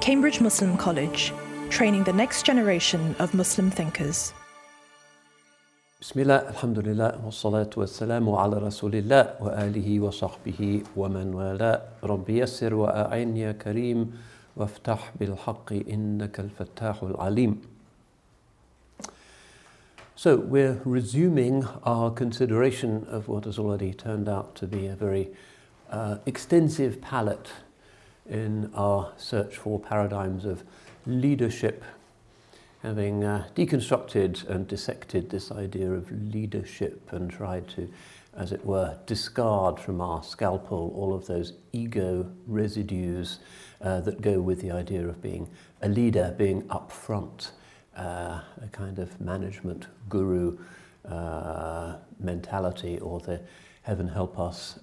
Cambridge 0.00 0.40
Muslim 0.40 0.76
College, 0.76 1.34
training 1.70 2.04
the 2.04 2.12
next 2.12 2.46
generation 2.46 3.16
of 3.18 3.34
Muslim 3.34 3.68
thinkers. 3.68 4.32
Bismillah, 5.98 6.46
alhamdulillah, 6.46 7.18
wa 7.18 7.30
salatu 7.30 7.78
wa 7.78 7.84
salamu 7.84 8.38
ala 8.38 8.60
rasulillah 8.60 9.40
wa 9.40 9.50
alihi 9.50 9.98
wa 9.98 10.10
sahbihi 10.10 10.86
wa 10.94 11.08
man 11.08 11.32
wala. 11.32 11.82
Rabbi 12.00 12.34
yassir 12.34 12.72
wa 12.72 13.10
a'in 13.10 13.34
ya 13.34 13.52
kareem 13.54 14.12
wa 14.54 14.66
ftah 14.66 15.00
bil 15.18 15.34
haqqi 15.34 15.84
innaka 15.84 16.44
al-fattahul 16.44 17.18
alim. 17.18 17.60
So 20.14 20.36
we're 20.36 20.80
resuming 20.84 21.66
our 21.82 22.12
consideration 22.12 23.04
of 23.10 23.26
what 23.26 23.46
has 23.46 23.58
already 23.58 23.92
turned 23.92 24.28
out 24.28 24.54
to 24.56 24.66
be 24.68 24.86
a 24.86 24.94
very 24.94 25.30
uh, 25.90 26.18
extensive 26.24 27.00
palette 27.00 27.50
in 28.28 28.70
our 28.74 29.12
search 29.16 29.56
for 29.56 29.78
paradigms 29.78 30.44
of 30.44 30.62
leadership, 31.06 31.82
having 32.82 33.24
uh, 33.24 33.46
deconstructed 33.54 34.48
and 34.48 34.68
dissected 34.68 35.30
this 35.30 35.50
idea 35.50 35.90
of 35.90 36.10
leadership 36.32 37.12
and 37.12 37.30
tried 37.30 37.66
to, 37.68 37.90
as 38.36 38.52
it 38.52 38.64
were, 38.64 38.96
discard 39.06 39.80
from 39.80 40.00
our 40.00 40.22
scalpel 40.22 40.92
all 40.94 41.14
of 41.14 41.26
those 41.26 41.54
ego 41.72 42.30
residues 42.46 43.40
uh, 43.80 44.00
that 44.00 44.20
go 44.20 44.40
with 44.40 44.60
the 44.60 44.70
idea 44.70 45.06
of 45.06 45.20
being 45.22 45.48
a 45.82 45.88
leader, 45.88 46.34
being 46.36 46.64
up 46.70 46.92
front 46.92 47.52
uh, 47.96 48.40
a 48.62 48.68
kind 48.70 48.98
of 48.98 49.20
management 49.20 49.86
guru 50.08 50.56
uh, 51.08 51.96
mentality 52.20 52.98
or 52.98 53.18
the 53.20 53.40
heaven 53.82 54.08
help 54.08 54.38
us 54.38 54.78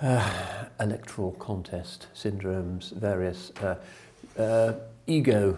uh, 0.00 0.06
uh 0.06 0.64
electoral 0.78 1.32
contest 1.32 2.06
syndromes, 2.14 2.92
various 2.92 3.50
uh, 3.62 3.76
uh, 4.38 4.72
ego 5.06 5.56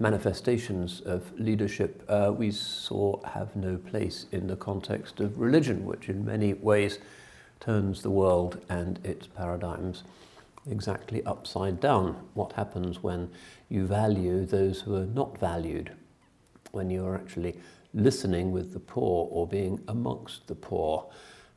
manifestations 0.00 1.00
of 1.02 1.22
leadership. 1.38 2.04
We 2.36 2.50
saw 2.50 3.22
have 3.22 3.54
no 3.54 3.76
place 3.76 4.26
in 4.32 4.48
the 4.48 4.56
context 4.56 5.20
of 5.20 5.38
religion, 5.38 5.84
which 5.84 6.08
in 6.08 6.24
many 6.24 6.54
ways 6.54 6.98
turns 7.60 8.02
the 8.02 8.10
world 8.10 8.60
and 8.68 8.98
its 9.04 9.28
paradigms 9.28 10.02
exactly 10.68 11.24
upside 11.24 11.80
down. 11.80 12.16
What 12.34 12.52
happens 12.52 13.02
when 13.02 13.30
you 13.68 13.86
value 13.86 14.44
those 14.44 14.80
who 14.80 14.96
are 14.96 15.06
not 15.06 15.38
valued, 15.38 15.92
when 16.72 16.90
you 16.90 17.06
are 17.06 17.14
actually 17.14 17.56
listening 17.94 18.52
with 18.52 18.72
the 18.72 18.80
poor 18.80 19.28
or 19.30 19.46
being 19.46 19.80
amongst 19.88 20.46
the 20.48 20.54
poor, 20.54 21.06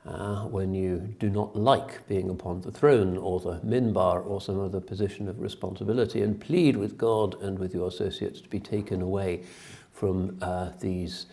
uh, 0.08 0.44
when 0.44 0.74
you 0.74 0.98
do 1.18 1.30
not 1.30 1.56
like 1.56 2.06
being 2.08 2.28
upon 2.28 2.60
the 2.60 2.70
throne 2.70 3.16
or 3.16 3.40
the 3.40 3.58
minbar 3.60 4.24
or 4.26 4.40
some 4.40 4.60
other 4.60 4.80
position 4.80 5.28
of 5.28 5.40
responsibility 5.40 6.22
and 6.22 6.40
plead 6.40 6.76
with 6.76 6.98
God 6.98 7.40
and 7.40 7.58
with 7.58 7.74
your 7.74 7.88
associates 7.88 8.40
to 8.42 8.48
be 8.48 8.60
taken 8.60 9.00
away 9.00 9.44
from 9.92 10.36
uh, 10.42 10.70
these 10.80 11.26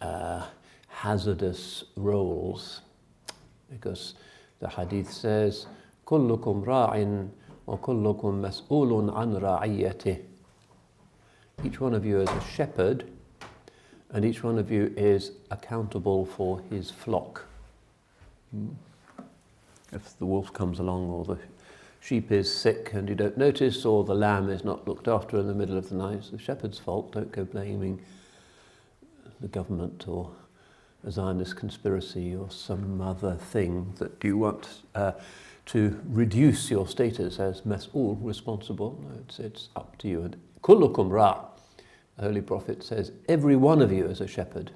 uh, 0.00 0.44
hazardous 0.88 1.84
roles. 1.96 2.80
Because 3.70 4.14
the 4.58 4.68
hadith 4.68 5.12
says, 5.12 5.66
كلكم 6.06 6.64
راع 6.64 7.26
وكلكم 7.66 8.42
مسؤول 8.42 9.10
عن 9.10 9.36
رعيته 9.36 10.16
Each 11.64 11.80
one 11.80 11.94
of 11.94 12.04
you 12.04 12.20
is 12.20 12.28
a 12.28 12.40
shepherd 12.40 13.10
and 14.10 14.24
each 14.24 14.42
one 14.44 14.58
of 14.58 14.70
you 14.70 14.92
is 14.96 15.32
accountable 15.50 16.24
for 16.24 16.60
his 16.70 16.90
flock. 16.90 17.46
Hmm. 18.51 18.69
If 19.91 20.17
the 20.19 20.25
wolf 20.25 20.53
comes 20.53 20.79
along 20.79 21.09
or 21.09 21.25
the 21.25 21.37
sheep 21.99 22.31
is 22.31 22.53
sick 22.53 22.93
and 22.93 23.09
you 23.09 23.15
don't 23.15 23.37
notice 23.37 23.85
or 23.85 24.03
the 24.03 24.15
lamb 24.15 24.49
is 24.49 24.63
not 24.63 24.87
looked 24.87 25.07
after 25.07 25.37
in 25.37 25.47
the 25.47 25.53
middle 25.53 25.77
of 25.77 25.89
the 25.89 25.95
night, 25.95 26.17
it's 26.17 26.29
the 26.29 26.39
shepherd's 26.39 26.79
fault. 26.79 27.11
Don't 27.11 27.31
go 27.31 27.43
blaming 27.43 28.01
the 29.39 29.47
government 29.47 30.07
or 30.07 30.31
a 31.05 31.11
Zionist 31.11 31.55
conspiracy 31.55 32.35
or 32.35 32.49
some 32.51 33.01
other 33.01 33.35
thing 33.35 33.93
that 33.97 34.23
you 34.23 34.37
want 34.37 34.67
uh, 34.95 35.13
to 35.65 35.99
reduce 36.07 36.69
your 36.69 36.87
status 36.87 37.39
as 37.39 37.61
mas'ul, 37.61 38.17
responsible. 38.21 38.99
No, 39.03 39.19
it's, 39.19 39.39
it's 39.39 39.69
up 39.75 39.97
to 39.99 40.07
you. 40.07 40.23
And 40.23 40.37
kullukum 40.61 41.09
ra, 41.09 41.45
the 42.17 42.23
Holy 42.23 42.41
Prophet 42.41 42.83
says, 42.83 43.11
every 43.27 43.55
one 43.55 43.81
of 43.81 43.91
you 43.91 44.05
is 44.05 44.21
a 44.21 44.27
shepherd, 44.27 44.71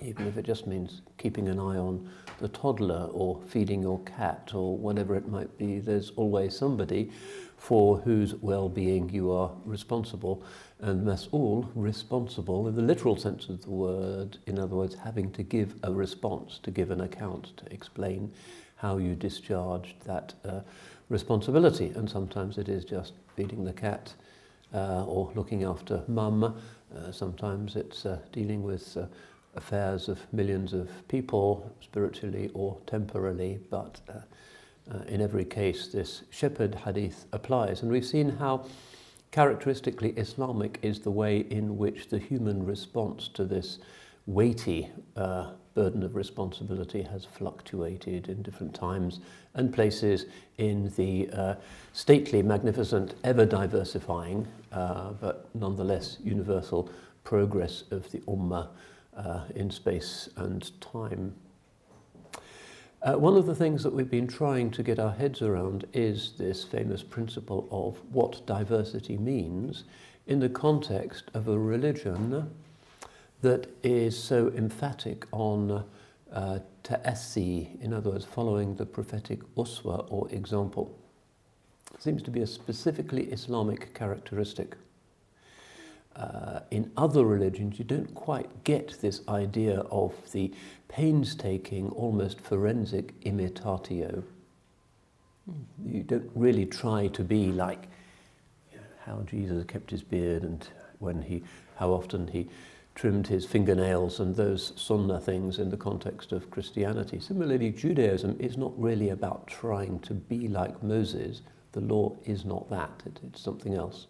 even 0.00 0.26
if 0.26 0.36
it 0.36 0.44
just 0.44 0.66
means 0.66 1.02
keeping 1.18 1.48
an 1.48 1.58
eye 1.58 1.78
on 1.78 2.10
the 2.38 2.48
toddler 2.48 3.08
or 3.12 3.40
feeding 3.48 3.82
your 3.82 4.00
cat 4.00 4.52
or 4.54 4.76
whatever 4.76 5.16
it 5.16 5.28
might 5.28 5.56
be. 5.58 5.78
There's 5.78 6.10
always 6.16 6.56
somebody 6.56 7.10
for 7.56 7.98
whose 7.98 8.34
well-being 8.34 9.08
you 9.08 9.30
are 9.32 9.50
responsible. 9.64 10.42
And 10.80 11.08
that's 11.08 11.28
all 11.32 11.70
responsible 11.74 12.68
in 12.68 12.76
the 12.76 12.82
literal 12.82 13.16
sense 13.16 13.48
of 13.48 13.62
the 13.62 13.70
word, 13.70 14.38
in 14.46 14.58
other 14.58 14.76
words, 14.76 14.94
having 14.94 15.30
to 15.32 15.42
give 15.42 15.74
a 15.82 15.92
response, 15.92 16.58
to 16.62 16.70
give 16.70 16.90
an 16.90 17.00
account, 17.00 17.56
to 17.56 17.72
explain 17.72 18.32
how 18.76 18.98
you 18.98 19.14
discharged 19.14 19.94
that 20.04 20.34
uh, 20.44 20.60
responsibility. 21.08 21.92
And 21.96 22.08
sometimes 22.08 22.58
it 22.58 22.68
is 22.68 22.84
just 22.84 23.14
feeding 23.34 23.64
the 23.64 23.72
cat 23.72 24.12
uh, 24.74 25.04
or 25.06 25.32
looking 25.34 25.64
after 25.64 26.02
mum. 26.08 26.44
Uh, 26.94 27.10
sometimes 27.10 27.74
it's 27.74 28.04
uh, 28.04 28.18
dealing 28.32 28.62
with 28.62 28.96
uh, 28.96 29.06
affairs 29.56 30.08
of 30.08 30.20
millions 30.32 30.72
of 30.72 30.88
people, 31.08 31.70
spiritually 31.80 32.50
or 32.54 32.78
temporally. 32.86 33.58
But 33.70 34.00
uh, 34.08 34.12
uh, 34.92 35.02
in 35.08 35.20
every 35.20 35.44
case, 35.44 35.88
this 35.88 36.22
shepherd 36.30 36.74
hadith 36.74 37.26
applies. 37.32 37.82
And 37.82 37.90
we've 37.90 38.06
seen 38.06 38.30
how 38.30 38.66
characteristically 39.32 40.10
Islamic 40.10 40.78
is 40.82 41.00
the 41.00 41.10
way 41.10 41.38
in 41.38 41.76
which 41.76 42.08
the 42.08 42.18
human 42.18 42.64
response 42.64 43.28
to 43.28 43.44
this 43.44 43.78
weighty 44.26 44.90
uh, 45.16 45.50
burden 45.74 46.02
of 46.02 46.16
responsibility 46.16 47.02
has 47.02 47.24
fluctuated 47.24 48.28
in 48.28 48.42
different 48.42 48.74
times 48.74 49.20
and 49.54 49.72
places 49.72 50.26
in 50.58 50.90
the 50.96 51.28
uh, 51.32 51.54
stately, 51.92 52.42
magnificent, 52.42 53.14
ever 53.24 53.44
diversifying, 53.44 54.48
uh, 54.72 55.10
but 55.12 55.48
nonetheless 55.54 56.16
universal 56.24 56.88
progress 57.24 57.84
of 57.90 58.10
the 58.10 58.18
Ummah 58.20 58.68
uh, 59.16 59.40
in 59.54 59.70
space 59.70 60.28
and 60.36 60.78
time. 60.80 61.34
Uh, 63.02 63.12
one 63.14 63.36
of 63.36 63.46
the 63.46 63.54
things 63.54 63.82
that 63.82 63.92
we've 63.92 64.10
been 64.10 64.26
trying 64.26 64.70
to 64.70 64.82
get 64.82 64.98
our 64.98 65.12
heads 65.12 65.42
around 65.42 65.86
is 65.92 66.32
this 66.38 66.64
famous 66.64 67.02
principle 67.02 67.68
of 67.70 67.98
what 68.12 68.44
diversity 68.46 69.16
means 69.16 69.84
in 70.26 70.40
the 70.40 70.48
context 70.48 71.30
of 71.34 71.46
a 71.46 71.58
religion 71.58 72.50
that 73.42 73.68
is 73.82 74.20
so 74.20 74.48
emphatic 74.56 75.26
on 75.30 75.84
uh, 76.32 76.58
ta'assi, 76.82 77.80
in 77.80 77.92
other 77.92 78.10
words, 78.10 78.24
following 78.24 78.74
the 78.74 78.86
prophetic 78.86 79.40
uswa 79.54 80.04
or 80.10 80.28
example. 80.30 80.98
Seems 81.98 82.22
to 82.22 82.30
be 82.30 82.40
a 82.40 82.46
specifically 82.46 83.24
Islamic 83.24 83.94
characteristic. 83.94 84.76
Uh, 86.16 86.60
in 86.70 86.90
other 86.96 87.24
religions, 87.26 87.78
you 87.78 87.84
don't 87.84 88.14
quite 88.14 88.64
get 88.64 88.96
this 89.02 89.20
idea 89.28 89.80
of 89.90 90.14
the 90.32 90.50
painstaking, 90.88 91.90
almost 91.90 92.40
forensic 92.40 93.20
imitatio. 93.24 94.24
You 95.84 96.02
don't 96.02 96.30
really 96.34 96.64
try 96.64 97.08
to 97.08 97.22
be 97.22 97.52
like 97.52 97.88
you 98.72 98.78
know, 98.78 98.84
how 99.04 99.22
Jesus 99.26 99.62
kept 99.64 99.90
his 99.90 100.02
beard 100.02 100.42
and 100.42 100.66
when 101.00 101.20
he, 101.20 101.42
how 101.76 101.90
often 101.90 102.28
he 102.28 102.48
trimmed 102.94 103.26
his 103.26 103.44
fingernails 103.44 104.18
and 104.18 104.34
those 104.34 104.72
sunnah 104.74 105.20
things 105.20 105.58
in 105.58 105.68
the 105.68 105.76
context 105.76 106.32
of 106.32 106.50
Christianity. 106.50 107.20
Similarly, 107.20 107.70
Judaism 107.70 108.36
is 108.40 108.56
not 108.56 108.72
really 108.80 109.10
about 109.10 109.46
trying 109.46 110.00
to 110.00 110.14
be 110.14 110.48
like 110.48 110.82
Moses. 110.82 111.42
The 111.72 111.82
law 111.82 112.16
is 112.24 112.46
not 112.46 112.70
that, 112.70 113.02
it, 113.04 113.20
it's 113.22 113.42
something 113.42 113.74
else. 113.74 114.06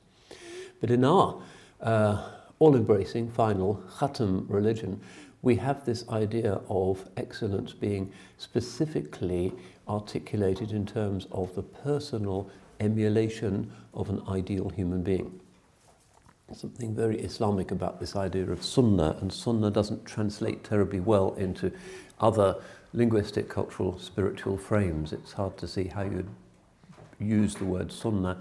But 0.81 0.93
in 0.93 1.05
our 1.05 1.43
uh, 1.81 2.29
all 2.59 2.75
embracing, 2.75 3.31
final, 3.31 3.83
khatam 3.99 4.45
religion, 4.49 5.01
we 5.43 5.57
have 5.57 5.85
this 5.85 6.09
idea 6.09 6.61
of 6.69 7.09
excellence 7.17 7.73
being 7.73 8.13
specifically 8.39 9.53
articulated 9.89 10.73
in 10.73 10.85
terms 10.87 11.27
of 11.31 11.55
the 11.55 11.63
personal 11.63 12.51
emulation 12.81 13.71
of 13.95 14.11
an 14.11 14.23
ideal 14.29 14.69
human 14.71 15.03
being 15.03 15.41
something 16.55 16.95
very 16.95 17.19
Islamic 17.19 17.71
about 17.71 17.99
this 17.99 18.15
idea 18.15 18.49
of 18.51 18.63
sunnah, 18.63 19.17
and 19.21 19.33
sunnah 19.33 19.71
doesn't 19.71 20.05
translate 20.05 20.63
terribly 20.63 21.01
well 21.01 21.35
into 21.35 21.73
other 22.21 22.57
linguistic, 22.93 23.49
cultural, 23.49 23.99
spiritual 23.99 24.57
frames. 24.57 25.13
It's 25.13 25.33
hard 25.33 25.57
to 25.59 25.67
see 25.67 25.89
how 25.89 26.03
you'd 26.03 26.29
use 27.19 27.57
the 27.57 27.65
word 27.65 27.91
sunnah, 27.91 28.39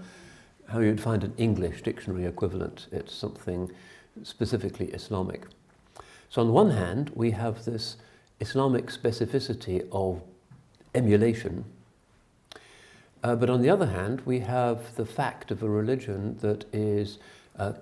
how 0.68 0.80
you'd 0.80 1.00
find 1.00 1.24
an 1.24 1.32
English 1.36 1.82
dictionary 1.82 2.24
equivalent. 2.24 2.88
It's 2.92 3.14
something 3.14 3.70
specifically 4.22 4.86
Islamic. 4.86 5.46
So 6.28 6.42
on 6.42 6.52
one 6.52 6.70
hand, 6.70 7.10
we 7.14 7.30
have 7.32 7.64
this 7.64 7.96
Islamic 8.40 8.86
specificity 8.86 9.86
of 9.90 10.22
emulation, 10.94 11.64
Uh, 13.26 13.34
but 13.34 13.50
on 13.50 13.60
the 13.62 13.70
other 13.70 13.86
hand, 13.86 14.20
we 14.24 14.40
have 14.40 14.94
the 14.94 15.04
fact 15.04 15.50
of 15.50 15.62
a 15.62 15.68
religion 15.68 16.36
that 16.40 16.64
is 16.72 17.18
uh, 17.58 17.72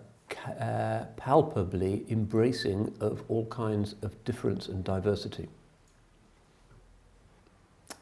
uh, 0.58 1.04
palpably 1.16 2.04
embracing 2.08 2.94
of 3.00 3.22
all 3.28 3.44
kinds 3.46 3.94
of 4.02 4.12
difference 4.24 4.68
and 4.68 4.84
diversity. 4.84 5.48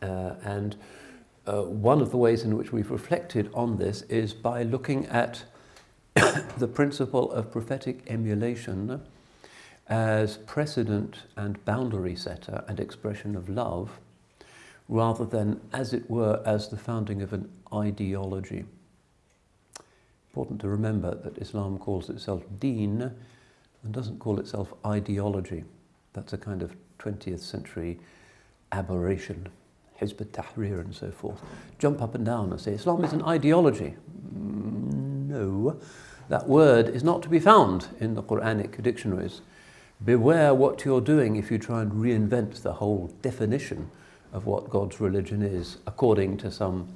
Uh, 0.01 0.35
and 0.45 0.77
uh, 1.47 1.63
one 1.63 2.01
of 2.01 2.11
the 2.11 2.17
ways 2.17 2.43
in 2.43 2.57
which 2.57 2.73
we've 2.73 2.91
reflected 2.91 3.51
on 3.55 3.77
this 3.77 4.03
is 4.03 4.33
by 4.33 4.63
looking 4.63 5.07
at 5.07 5.45
the 6.57 6.69
principle 6.69 7.31
of 7.33 7.51
prophetic 7.51 8.03
emulation 8.07 9.03
as 9.89 10.37
precedent 10.39 11.19
and 11.37 11.65
boundary 11.65 12.15
setter 12.15 12.65
and 12.69 12.79
expression 12.79 13.35
of 13.35 13.49
love, 13.49 13.99
rather 14.89 15.25
than, 15.25 15.61
as 15.73 15.93
it 15.93 16.09
were, 16.09 16.41
as 16.47 16.69
the 16.69 16.77
founding 16.77 17.23
of 17.23 17.33
an 17.33 17.51
ideology. 17.73 18.65
Important 20.31 20.61
to 20.61 20.69
remember 20.69 21.15
that 21.15 21.39
Islam 21.39 21.79
calls 21.79 22.09
itself 22.09 22.43
deen 22.59 23.11
and 23.83 23.93
doesn't 23.93 24.19
call 24.19 24.39
itself 24.39 24.73
ideology. 24.87 25.65
That's 26.13 26.33
a 26.33 26.39
kind 26.39 26.63
of 26.63 26.77
20th 26.99 27.41
century 27.41 27.99
aberration. 28.71 29.49
Hizb 30.03 30.25
tahrir 30.27 30.81
and 30.81 30.95
so 30.95 31.11
forth, 31.11 31.41
jump 31.79 32.03
up 32.03 32.15
and 32.15 32.27
down 32.27 32.51
and 32.51 32.61
say 32.61 32.73
Islam 32.73 33.05
is 33.05 33.13
an 33.13 33.23
ideology. 33.23 33.95
No, 34.33 35.81
that 36.29 36.49
word 36.49 36.89
is 36.89 37.05
not 37.05 37.23
to 37.23 37.29
be 37.29 37.39
found 37.39 37.89
in 38.01 38.15
the 38.15 38.23
Quranic 38.23 38.83
dictionaries. 38.83 39.41
Beware 40.05 40.53
what 40.53 40.85
you're 40.85 41.01
doing 41.01 41.37
if 41.37 41.51
you 41.51 41.59
try 41.59 41.83
and 41.83 41.93
reinvent 41.93 42.63
the 42.63 42.75
whole 42.75 43.13
definition 43.23 43.91
of 44.33 44.47
what 44.47 44.69
God's 44.69 45.01
religion 45.01 45.43
is, 45.43 45.79
according 45.87 46.39
to 46.39 46.51
some 46.51 46.89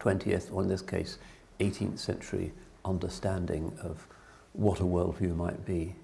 20th, 0.00 0.52
or 0.52 0.62
in 0.62 0.68
this 0.68 0.82
case, 0.82 1.18
18th 1.60 1.98
century 1.98 2.52
understanding 2.84 3.76
of 3.82 4.06
what 4.52 4.80
a 4.80 4.84
worldview 4.84 5.36
might 5.36 5.66
be. 5.66 5.94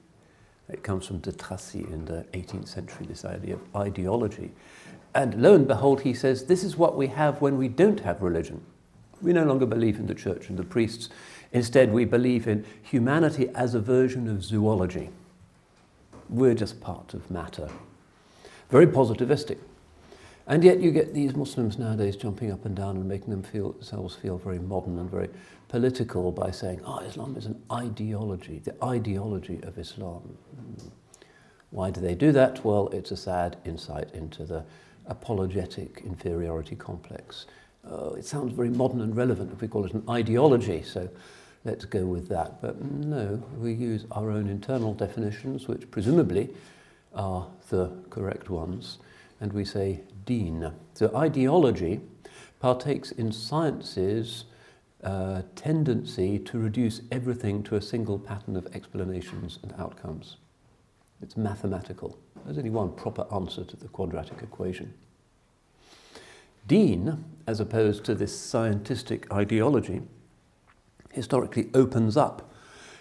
It 0.69 0.83
comes 0.83 1.07
from 1.07 1.19
de 1.19 1.33
Tracy 1.33 1.81
in 1.81 2.05
the 2.05 2.25
18th 2.33 2.69
century, 2.69 3.07
this 3.07 3.25
idea 3.25 3.55
of 3.55 3.77
ideology. 3.77 4.53
And 5.15 5.43
lo 5.43 5.55
and 5.55 5.69
behold, 5.69 6.03
he 6.03 6.15
says, 6.15 6.47
this 6.47 6.65
is 6.65 6.77
what 6.77 6.97
we 6.97 7.09
have 7.09 7.41
when 7.41 7.59
we 7.59 7.69
don't 7.69 8.01
have 8.01 8.23
religion. 8.23 8.63
We 9.21 9.33
no 9.33 9.45
longer 9.45 9.67
believe 9.67 9.99
in 9.99 10.07
the 10.07 10.15
church 10.15 10.49
and 10.49 10.59
the 10.59 10.65
priests. 10.65 11.09
Instead, 11.53 11.93
we 11.93 12.05
believe 12.05 12.49
in 12.49 12.65
humanity 12.83 13.49
as 13.55 13.75
a 13.75 13.81
version 13.81 14.29
of 14.29 14.43
zoology. 14.43 15.11
We're 16.29 16.55
just 16.55 16.81
part 16.81 17.13
of 17.13 17.31
matter. 17.31 17.69
Very 18.71 18.87
positivistic. 18.87 19.59
And 20.47 20.65
yet 20.65 20.81
you 20.81 20.91
get 20.91 21.15
these 21.15 21.37
Muslims 21.37 21.79
nowadays 21.79 22.17
jumping 22.17 22.51
up 22.51 22.65
and 22.65 22.75
down 22.75 22.97
and 22.97 23.07
making 23.07 23.31
them 23.31 23.43
feel, 23.43 23.73
themselves 23.73 24.17
feel 24.17 24.39
very 24.39 24.59
modern 24.59 24.99
and 24.99 25.11
very 25.11 25.29
political 25.69 26.33
by 26.33 26.51
saying, 26.51 26.81
oh, 26.85 26.99
Islam 27.01 27.37
is 27.37 27.47
an 27.47 27.63
ideology, 27.71 28.59
the 28.59 28.75
ideology 28.83 29.61
of 29.63 29.79
Islam. 29.79 30.21
Hmm. 30.57 30.89
Why 31.71 31.91
do 31.91 32.01
they 32.01 32.15
do 32.15 32.33
that? 32.33 32.65
Well, 32.65 32.89
it's 32.89 33.11
a 33.13 33.17
sad 33.17 33.57
insight 33.65 34.13
into 34.15 34.45
the 34.45 34.65
apologetic 35.07 36.03
inferiority 36.05 36.77
complex. 36.77 37.47
Uh, 37.91 38.11
it 38.11 38.25
sounds 38.25 38.53
very 38.53 38.71
modern 38.71 39.01
and 39.01 39.17
relevant 39.17 39.53
if 39.53 39.61
we 39.61 39.69
call 39.69 39.85
it 39.85 39.93
an 39.93 40.05
ideology, 40.09 40.83
so 40.83 41.09
let's 41.65 41.85
go 41.85 42.05
with 42.05 42.29
that. 42.29 42.61
But 42.63 42.81
no, 42.83 43.43
we 43.59 43.73
use 43.73 44.05
our 44.13 44.31
own 44.31 44.49
internal 44.49 44.95
definitions, 44.95 45.69
which 45.69 45.91
presumably 45.91 46.51
are 47.15 47.47
the 47.71 47.91
correct 48.11 48.51
ones, 48.51 48.99
and 49.41 49.53
we 49.53 49.65
say 49.65 50.01
deen. 50.25 50.73
So 50.95 51.15
ideology 51.17 52.01
partakes 52.61 53.11
in 53.11 53.33
science's 53.33 54.45
uh, 55.03 55.43
tendency 55.57 56.39
to 56.39 56.59
reduce 56.59 57.01
everything 57.11 57.63
to 57.65 57.75
a 57.75 57.83
single 57.83 58.19
pattern 58.19 58.57
of 58.57 58.69
explanations 58.75 59.59
and 59.63 59.75
outcomes. 59.79 60.37
It's 61.21 61.37
mathematical. 61.37 62.17
There's 62.45 62.59
only 62.59 62.71
one 62.71 62.93
proper 62.93 63.27
answer 63.33 63.65
to 63.65 63.77
the 63.77 63.89
quadratic 63.89 64.43
equation. 64.43 64.95
Deen, 66.69 67.25
as 67.47 67.61
opposed 67.61 68.05
to 68.05 68.15
this 68.15 68.39
scientific 68.39 69.33
ideology, 69.33 70.03
historically 71.11 71.71
opens 71.75 72.17
up 72.17 72.53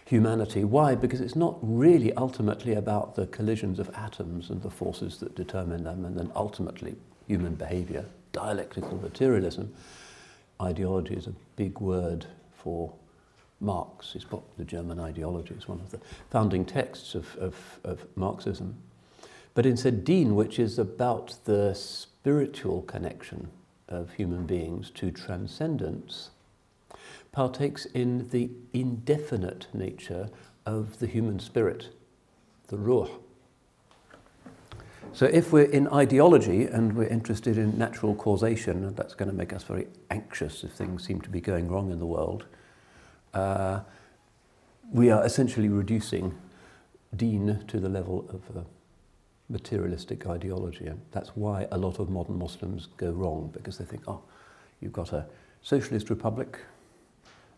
humanity. 0.05 0.63
Why? 0.63 0.95
Because 0.95 1.21
it's 1.21 1.35
not 1.35 1.57
really 1.61 2.11
ultimately 2.13 2.73
about 2.73 3.15
the 3.15 3.27
collisions 3.27 3.79
of 3.79 3.89
atoms 3.95 4.49
and 4.49 4.61
the 4.61 4.69
forces 4.69 5.19
that 5.19 5.35
determine 5.35 5.83
them, 5.83 6.05
and 6.05 6.17
then 6.17 6.31
ultimately 6.35 6.95
human 7.27 7.55
behavior, 7.55 8.05
dialectical 8.33 8.97
materialism. 8.97 9.73
Ideology 10.61 11.13
is 11.13 11.27
a 11.27 11.33
big 11.55 11.79
word 11.79 12.25
for 12.53 12.91
Marx. 13.59 14.15
Got 14.29 14.57
the 14.57 14.65
German 14.65 14.99
ideology. 14.99 15.53
It's 15.53 15.67
one 15.67 15.79
of 15.79 15.91
the 15.91 15.99
founding 16.29 16.65
texts 16.65 17.15
of, 17.15 17.35
of, 17.37 17.79
of 17.83 18.05
Marxism 18.15 18.75
but 19.53 19.65
instead 19.65 20.03
deen, 20.03 20.35
which 20.35 20.59
is 20.59 20.79
about 20.79 21.35
the 21.45 21.73
spiritual 21.73 22.81
connection 22.83 23.49
of 23.89 24.13
human 24.13 24.45
beings 24.45 24.89
to 24.91 25.11
transcendence, 25.11 26.29
partakes 27.31 27.85
in 27.85 28.29
the 28.29 28.49
indefinite 28.73 29.67
nature 29.73 30.29
of 30.65 30.99
the 30.99 31.07
human 31.07 31.39
spirit, 31.39 31.89
the 32.67 32.77
ruh. 32.77 33.07
So, 35.13 35.25
if 35.25 35.51
we're 35.51 35.63
in 35.63 35.87
ideology 35.89 36.65
and 36.65 36.93
we're 36.93 37.07
interested 37.07 37.57
in 37.57 37.77
natural 37.77 38.15
causation, 38.15 38.95
that's 38.95 39.13
going 39.13 39.29
to 39.29 39.35
make 39.35 39.51
us 39.51 39.63
very 39.63 39.87
anxious 40.09 40.63
if 40.63 40.71
things 40.71 41.05
seem 41.05 41.19
to 41.21 41.29
be 41.29 41.41
going 41.41 41.67
wrong 41.67 41.91
in 41.91 41.99
the 41.99 42.05
world. 42.05 42.45
Uh, 43.33 43.81
we 44.91 45.09
are 45.09 45.25
essentially 45.25 45.67
reducing 45.67 46.37
deen 47.15 47.63
to 47.67 47.79
the 47.79 47.89
level 47.89 48.25
of 48.29 48.55
uh, 48.55 48.61
materialistic 49.51 50.25
ideology. 50.27 50.87
And 50.87 51.01
that's 51.11 51.29
why 51.35 51.67
a 51.71 51.77
lot 51.77 51.99
of 51.99 52.09
modern 52.09 52.37
Muslims 52.37 52.87
go 52.97 53.11
wrong, 53.11 53.51
because 53.53 53.77
they 53.77 53.85
think, 53.85 54.03
oh, 54.07 54.21
you've 54.79 54.93
got 54.93 55.13
a 55.13 55.25
socialist 55.61 56.09
republic 56.09 56.59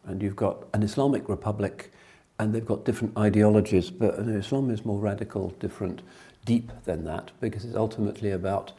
and 0.06 0.22
you've 0.22 0.36
got 0.36 0.66
an 0.74 0.84
Islamic 0.84 1.30
republic 1.30 1.92
and 2.40 2.54
they've 2.54 2.66
got 2.66 2.84
different 2.84 3.18
ideologies, 3.18 3.92
but 3.92 4.16
Islam 4.16 4.70
is 4.72 4.84
more 4.84 5.00
radical, 5.00 5.50
different, 5.60 6.02
deep 6.46 6.72
than 6.84 7.06
that, 7.06 7.32
because 7.40 7.64
it's 7.64 7.76
ultimately 7.76 8.32
about 8.32 8.74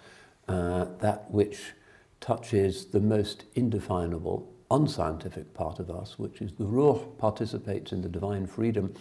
uh, 0.49 0.87
that 1.01 1.31
which 1.31 1.73
touches 2.21 2.87
the 2.87 3.01
most 3.01 3.45
indefinable, 3.55 4.53
unscientific 4.71 5.55
part 5.55 5.79
of 5.79 5.91
us, 5.91 6.19
which 6.19 6.43
is 6.43 6.53
the 6.53 6.65
ruh 6.65 6.99
participates 7.17 7.93
in 7.93 8.03
the 8.03 8.09
divine 8.09 8.47
freedom 8.47 8.93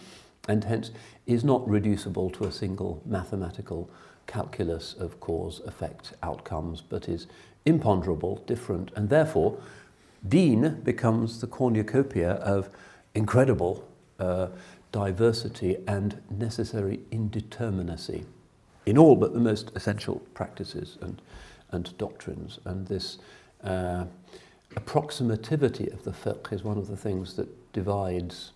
and 0.48 0.64
hence 0.64 0.90
is 1.26 1.44
not 1.44 1.68
reducible 1.68 2.30
to 2.30 2.44
a 2.44 2.52
single 2.52 3.02
mathematical 3.04 3.90
calculus 4.26 4.94
of 4.94 5.20
cause, 5.20 5.60
effect, 5.66 6.14
outcomes, 6.22 6.80
but 6.80 7.08
is 7.08 7.26
imponderable, 7.64 8.42
different, 8.46 8.90
and 8.94 9.08
therefore 9.08 9.58
Deen 10.26 10.80
becomes 10.82 11.40
the 11.40 11.46
cornucopia 11.46 12.32
of 12.32 12.70
incredible 13.14 13.86
uh, 14.18 14.48
diversity 14.90 15.76
and 15.86 16.22
necessary 16.30 17.00
indeterminacy 17.10 18.24
in 18.86 18.96
all 18.96 19.16
but 19.16 19.34
the 19.34 19.40
most 19.40 19.70
essential 19.74 20.20
practices 20.32 20.96
and, 21.00 21.20
and 21.72 21.96
doctrines. 21.98 22.58
And 22.64 22.86
this 22.86 23.18
uh, 23.62 24.06
approximativity 24.74 25.92
of 25.92 26.04
the 26.04 26.12
fiqh 26.12 26.52
is 26.52 26.64
one 26.64 26.78
of 26.78 26.88
the 26.88 26.96
things 26.96 27.34
that 27.34 27.72
divides 27.72 28.52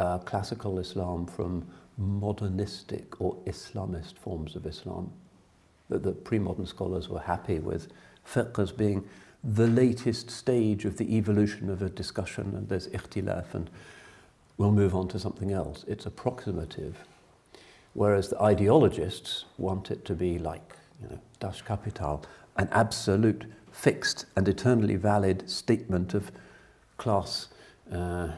uh, 0.00 0.18
classical 0.18 0.78
Islam 0.78 1.26
from 1.26 1.66
modernistic 1.96 3.20
or 3.20 3.36
Islamist 3.46 4.16
forms 4.16 4.56
of 4.56 4.66
Islam. 4.66 5.12
That 5.90 6.02
the 6.02 6.12
pre-modern 6.12 6.66
scholars 6.66 7.08
were 7.08 7.20
happy 7.20 7.58
with 7.58 7.88
fiqh 8.26 8.58
as 8.58 8.72
being 8.72 9.04
the 9.42 9.66
latest 9.66 10.30
stage 10.30 10.84
of 10.84 10.96
the 10.96 11.16
evolution 11.16 11.70
of 11.70 11.82
a 11.82 11.88
discussion 11.88 12.54
and 12.54 12.68
there's 12.68 12.88
ikhtilaf 12.88 13.54
and 13.54 13.70
we'll 14.56 14.72
move 14.72 14.94
on 14.94 15.08
to 15.08 15.18
something 15.18 15.52
else. 15.52 15.84
It's 15.88 16.06
approximative. 16.06 16.96
Whereas 17.94 18.28
the 18.28 18.40
ideologists 18.40 19.44
want 19.58 19.90
it 19.90 20.04
to 20.04 20.14
be 20.14 20.38
like, 20.38 20.76
you 21.02 21.08
know, 21.08 21.18
Das 21.40 21.62
Kapital, 21.62 22.24
an 22.56 22.68
absolute, 22.72 23.46
fixed 23.72 24.26
and 24.36 24.46
eternally 24.48 24.96
valid 24.96 25.48
statement 25.48 26.14
of 26.14 26.30
class 26.98 27.48
uh, 27.92 28.28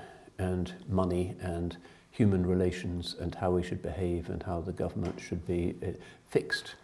and 0.42 0.74
money 0.88 1.34
and 1.40 1.76
human 2.10 2.44
relations 2.44 3.16
and 3.18 3.34
how 3.36 3.50
we 3.52 3.62
should 3.62 3.80
behave 3.80 4.28
and 4.28 4.42
how 4.42 4.60
the 4.60 4.72
government 4.72 5.18
should 5.20 5.46
be 5.46 5.74
uh, 5.82 5.92
fixed. 6.28 6.74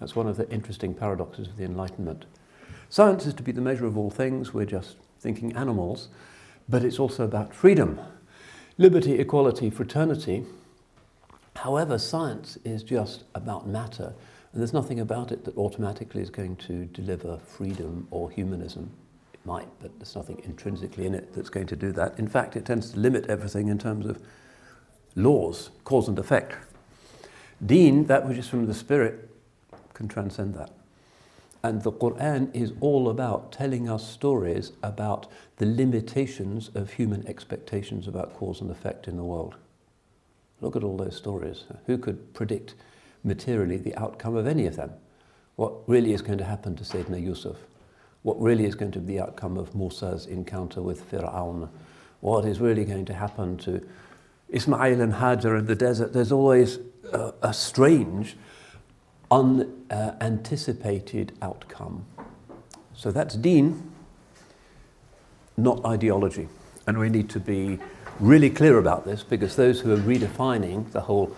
That's 0.00 0.16
one 0.16 0.26
of 0.26 0.36
the 0.36 0.50
interesting 0.50 0.94
paradoxes 0.94 1.48
of 1.48 1.56
the 1.56 1.64
Enlightenment. 1.64 2.24
Science 2.88 3.26
is 3.26 3.34
to 3.34 3.42
be 3.42 3.52
the 3.52 3.60
measure 3.60 3.86
of 3.86 3.96
all 3.96 4.10
things, 4.10 4.52
we're 4.52 4.64
just 4.64 4.96
thinking 5.20 5.54
animals, 5.54 6.08
but 6.68 6.84
it's 6.84 6.98
also 6.98 7.24
about 7.24 7.54
freedom, 7.54 8.00
liberty, 8.78 9.18
equality, 9.18 9.70
fraternity. 9.70 10.44
However, 11.56 11.98
science 11.98 12.58
is 12.64 12.82
just 12.82 13.24
about 13.34 13.66
matter, 13.66 14.14
and 14.52 14.60
there's 14.60 14.72
nothing 14.72 15.00
about 15.00 15.32
it 15.32 15.44
that 15.44 15.56
automatically 15.56 16.22
is 16.22 16.30
going 16.30 16.56
to 16.56 16.84
deliver 16.86 17.38
freedom 17.38 18.08
or 18.10 18.30
humanism. 18.30 18.90
Might, 19.46 19.68
but 19.80 19.98
there's 19.98 20.16
nothing 20.16 20.40
intrinsically 20.44 21.06
in 21.06 21.14
it 21.14 21.32
that's 21.34 21.48
going 21.48 21.66
to 21.68 21.76
do 21.76 21.92
that. 21.92 22.18
In 22.18 22.28
fact, 22.28 22.56
it 22.56 22.66
tends 22.66 22.90
to 22.90 22.98
limit 22.98 23.26
everything 23.26 23.68
in 23.68 23.78
terms 23.78 24.06
of 24.06 24.20
laws, 25.14 25.70
cause 25.84 26.08
and 26.08 26.18
effect. 26.18 26.56
Deen, 27.64 28.06
that 28.06 28.28
which 28.28 28.36
is 28.36 28.48
from 28.48 28.66
the 28.66 28.74
Spirit, 28.74 29.30
can 29.94 30.08
transcend 30.08 30.54
that. 30.54 30.70
And 31.62 31.82
the 31.82 31.92
Quran 31.92 32.54
is 32.54 32.72
all 32.80 33.08
about 33.08 33.50
telling 33.50 33.88
us 33.88 34.06
stories 34.06 34.72
about 34.82 35.26
the 35.56 35.66
limitations 35.66 36.70
of 36.74 36.92
human 36.92 37.26
expectations 37.26 38.06
about 38.06 38.34
cause 38.34 38.60
and 38.60 38.70
effect 38.70 39.08
in 39.08 39.16
the 39.16 39.24
world. 39.24 39.56
Look 40.60 40.76
at 40.76 40.84
all 40.84 40.96
those 40.96 41.16
stories. 41.16 41.64
Who 41.86 41.98
could 41.98 42.34
predict 42.34 42.74
materially 43.24 43.78
the 43.78 43.96
outcome 43.96 44.36
of 44.36 44.46
any 44.46 44.66
of 44.66 44.76
them? 44.76 44.92
What 45.56 45.88
really 45.88 46.12
is 46.12 46.22
going 46.22 46.38
to 46.38 46.44
happen 46.44 46.76
to 46.76 46.84
Sayyidina 46.84 47.22
Yusuf? 47.22 47.56
What 48.26 48.42
really 48.42 48.64
is 48.64 48.74
going 48.74 48.90
to 48.90 48.98
be 48.98 49.14
the 49.14 49.20
outcome 49.20 49.56
of 49.56 49.76
Musa's 49.76 50.26
encounter 50.26 50.82
with 50.82 51.08
Fir'aun? 51.08 51.68
What 52.18 52.44
is 52.44 52.58
really 52.58 52.84
going 52.84 53.04
to 53.04 53.14
happen 53.14 53.56
to 53.58 53.86
Ismail 54.48 55.00
and 55.00 55.12
Hajar 55.12 55.56
in 55.56 55.66
the 55.66 55.76
desert? 55.76 56.12
There's 56.12 56.32
always 56.32 56.80
a, 57.12 57.32
a 57.42 57.54
strange, 57.54 58.36
unanticipated 59.30 61.34
outcome. 61.40 62.04
So 62.94 63.12
that's 63.12 63.36
deen, 63.36 63.92
not 65.56 65.84
ideology. 65.84 66.48
And 66.88 66.98
we 66.98 67.08
need 67.08 67.30
to 67.30 67.38
be 67.38 67.78
really 68.18 68.50
clear 68.50 68.78
about 68.78 69.04
this 69.04 69.22
because 69.22 69.54
those 69.54 69.78
who 69.78 69.94
are 69.94 69.98
redefining 69.98 70.90
the 70.90 71.02
whole 71.02 71.30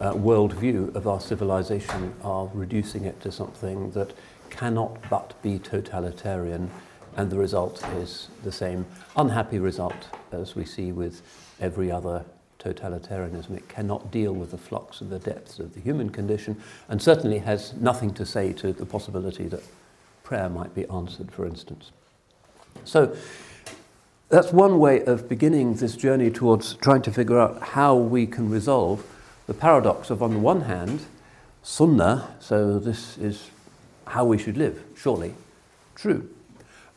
uh, 0.00 0.14
worldview 0.14 0.94
of 0.94 1.06
our 1.06 1.20
civilization 1.20 2.14
are 2.22 2.48
reducing 2.54 3.04
it 3.04 3.20
to 3.20 3.30
something 3.30 3.90
that 3.90 4.14
cannot 4.50 4.98
but 5.08 5.40
be 5.42 5.58
totalitarian, 5.58 6.70
and 7.16 7.30
the 7.30 7.38
result 7.38 7.84
is 7.96 8.28
the 8.42 8.52
same 8.52 8.86
unhappy 9.16 9.58
result 9.58 10.08
as 10.32 10.54
we 10.54 10.64
see 10.64 10.92
with 10.92 11.22
every 11.60 11.90
other 11.90 12.24
totalitarianism. 12.58 13.56
It 13.56 13.68
cannot 13.68 14.10
deal 14.10 14.32
with 14.32 14.50
the 14.50 14.58
flux 14.58 15.00
and 15.00 15.10
the 15.10 15.18
depths 15.18 15.58
of 15.58 15.74
the 15.74 15.80
human 15.80 16.10
condition, 16.10 16.60
and 16.88 17.00
certainly 17.00 17.38
has 17.38 17.72
nothing 17.74 18.12
to 18.14 18.26
say 18.26 18.52
to 18.54 18.72
the 18.72 18.86
possibility 18.86 19.48
that 19.48 19.62
prayer 20.22 20.48
might 20.48 20.74
be 20.74 20.86
answered, 20.88 21.32
for 21.32 21.46
instance. 21.46 21.90
So, 22.84 23.16
that's 24.28 24.52
one 24.52 24.78
way 24.78 25.02
of 25.04 25.28
beginning 25.28 25.74
this 25.74 25.96
journey 25.96 26.30
towards 26.30 26.74
trying 26.74 27.02
to 27.02 27.12
figure 27.12 27.38
out 27.38 27.60
how 27.60 27.96
we 27.96 28.26
can 28.28 28.48
resolve 28.48 29.04
the 29.46 29.54
paradox 29.54 30.10
of, 30.10 30.22
on 30.22 30.34
the 30.34 30.38
one 30.38 30.60
hand, 30.62 31.00
sunnah, 31.64 32.36
so 32.38 32.78
this 32.78 33.18
is 33.18 33.50
how 34.10 34.24
we 34.24 34.38
should 34.38 34.56
live, 34.56 34.82
surely, 34.96 35.34
true. 35.94 36.28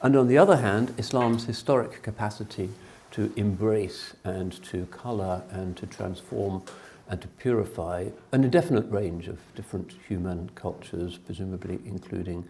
And 0.01 0.15
on 0.15 0.27
the 0.27 0.37
other 0.37 0.57
hand, 0.57 0.93
Islam's 0.97 1.45
historic 1.45 2.01
capacity 2.01 2.69
to 3.11 3.31
embrace 3.35 4.15
and 4.23 4.51
to 4.63 4.87
colour 4.87 5.43
and 5.51 5.77
to 5.77 5.85
transform 5.85 6.63
and 7.07 7.21
to 7.21 7.27
purify 7.27 8.07
an 8.31 8.43
indefinite 8.43 8.89
range 8.89 9.27
of 9.27 9.37
different 9.55 9.93
human 10.07 10.49
cultures, 10.55 11.17
presumably 11.17 11.79
including 11.85 12.45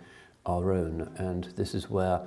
our 0.46 0.72
own. 0.72 1.10
And 1.18 1.46
this 1.56 1.76
is 1.76 1.90
where 1.90 2.22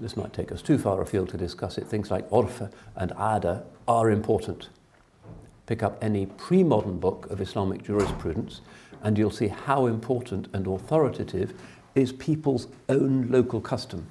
this 0.00 0.16
might 0.16 0.32
take 0.32 0.52
us 0.52 0.62
too 0.62 0.78
far 0.78 1.02
afield 1.02 1.30
to 1.30 1.36
discuss 1.36 1.78
it. 1.78 1.86
Things 1.86 2.10
like 2.10 2.28
Orfa 2.30 2.70
and 2.94 3.10
Ada 3.12 3.64
are 3.88 4.10
important. 4.10 4.68
Pick 5.66 5.82
up 5.82 5.98
any 6.02 6.26
pre 6.26 6.62
modern 6.62 6.98
book 6.98 7.30
of 7.30 7.40
Islamic 7.40 7.82
jurisprudence, 7.82 8.60
and 9.02 9.18
you'll 9.18 9.30
see 9.30 9.48
how 9.48 9.86
important 9.86 10.48
and 10.52 10.66
authoritative 10.66 11.54
is 11.94 12.12
people's 12.12 12.68
own 12.88 13.28
local 13.30 13.60
custom. 13.60 14.06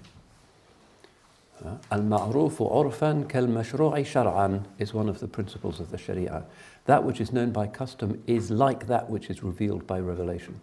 Al-ma'ruf 1.92 2.58
urfan 2.58 3.30
kal-mashru'i 3.30 4.04
shar'an 4.04 4.64
is 4.80 4.94
one 4.94 5.08
of 5.08 5.20
the 5.20 5.28
principles 5.28 5.80
of 5.80 5.92
the 5.92 5.98
Sharia. 5.98 6.44
That 6.86 7.04
which 7.04 7.22
is 7.22 7.32
known 7.32 7.52
by 7.52 7.68
custom 7.68 8.24
is 8.26 8.50
like 8.50 8.88
that 8.88 9.10
which 9.10 9.30
is 9.30 9.44
revealed 9.44 9.86
by 9.86 10.00
revelation. 10.00 10.60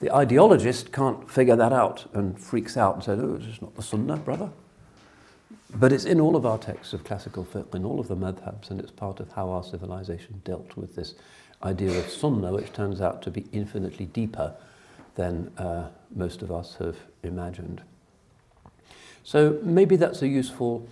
The 0.00 0.08
ideologist 0.08 0.92
can't 0.92 1.30
figure 1.30 1.56
that 1.56 1.72
out 1.72 2.06
and 2.12 2.38
freaks 2.38 2.76
out 2.76 2.96
and 2.96 3.04
says, 3.04 3.20
oh, 3.20 3.40
it's 3.40 3.62
not 3.62 3.76
the 3.76 3.82
sunnah, 3.82 4.16
brother. 4.16 4.50
But 5.76 5.92
it's 5.92 6.04
in 6.04 6.20
all 6.20 6.36
of 6.36 6.44
our 6.44 6.58
texts 6.58 6.92
of 6.92 7.04
classical 7.04 7.44
fiqh, 7.44 7.74
in 7.74 7.84
all 7.84 8.00
of 8.00 8.08
the 8.08 8.16
madhabs, 8.16 8.70
and 8.70 8.80
it's 8.80 8.90
part 8.90 9.20
of 9.20 9.32
how 9.32 9.50
our 9.50 9.62
civilization 9.62 10.42
dealt 10.44 10.76
with 10.76 10.96
this 10.96 11.14
idea 11.62 11.96
of 11.98 12.10
sunnah, 12.10 12.52
which 12.52 12.72
turns 12.72 13.00
out 13.00 13.22
to 13.22 13.30
be 13.30 13.46
infinitely 13.52 14.06
deeper 14.06 14.54
than 15.14 15.52
uh, 15.58 15.88
most 16.14 16.42
of 16.42 16.50
us 16.50 16.76
have 16.76 16.96
imagined. 17.22 17.82
So 19.22 19.58
maybe 19.62 19.96
that's 19.96 20.22
a 20.22 20.28
useful 20.28 20.86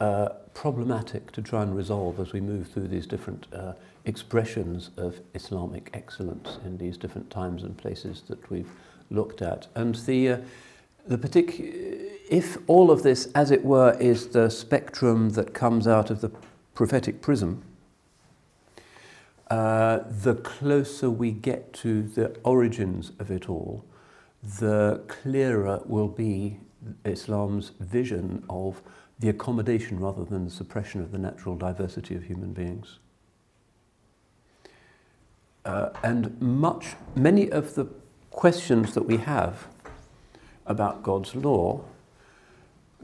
uh, 0.00 0.30
problematic 0.54 1.32
to 1.32 1.42
try 1.42 1.62
and 1.62 1.74
resolve 1.76 2.20
as 2.20 2.32
we 2.32 2.40
move 2.40 2.68
through 2.68 2.88
these 2.88 3.06
different 3.06 3.46
uh, 3.52 3.72
expressions 4.04 4.90
of 4.96 5.20
Islamic 5.34 5.90
excellence 5.94 6.58
in 6.64 6.76
these 6.76 6.96
different 6.96 7.30
times 7.30 7.62
and 7.62 7.76
places 7.76 8.22
that 8.28 8.50
we've 8.50 8.70
looked 9.10 9.42
at. 9.42 9.68
And 9.74 9.94
the, 9.94 10.28
uh, 10.28 10.38
the 11.06 11.18
partic- 11.18 12.10
if 12.28 12.58
all 12.66 12.90
of 12.90 13.02
this, 13.02 13.28
as 13.34 13.50
it 13.50 13.64
were, 13.64 13.96
is 14.00 14.28
the 14.28 14.50
spectrum 14.50 15.30
that 15.30 15.54
comes 15.54 15.86
out 15.86 16.10
of 16.10 16.20
the 16.20 16.30
prophetic 16.74 17.20
prism, 17.20 17.62
uh, 19.52 20.02
the 20.08 20.34
closer 20.36 21.10
we 21.10 21.30
get 21.30 21.74
to 21.74 22.02
the 22.02 22.34
origins 22.42 23.12
of 23.18 23.30
it 23.30 23.50
all, 23.50 23.84
the 24.42 25.02
clearer 25.08 25.82
will 25.84 26.08
be 26.08 26.58
Islam's 27.04 27.72
vision 27.78 28.42
of 28.48 28.80
the 29.18 29.28
accommodation 29.28 30.00
rather 30.00 30.24
than 30.24 30.46
the 30.46 30.50
suppression 30.50 31.02
of 31.02 31.12
the 31.12 31.18
natural 31.18 31.54
diversity 31.54 32.14
of 32.14 32.22
human 32.22 32.54
beings. 32.54 32.98
Uh, 35.66 35.90
and 36.02 36.40
much, 36.40 36.94
many 37.14 37.50
of 37.52 37.74
the 37.74 37.84
questions 38.30 38.94
that 38.94 39.02
we 39.02 39.18
have 39.18 39.66
about 40.64 41.02
God's 41.02 41.34
law 41.34 41.84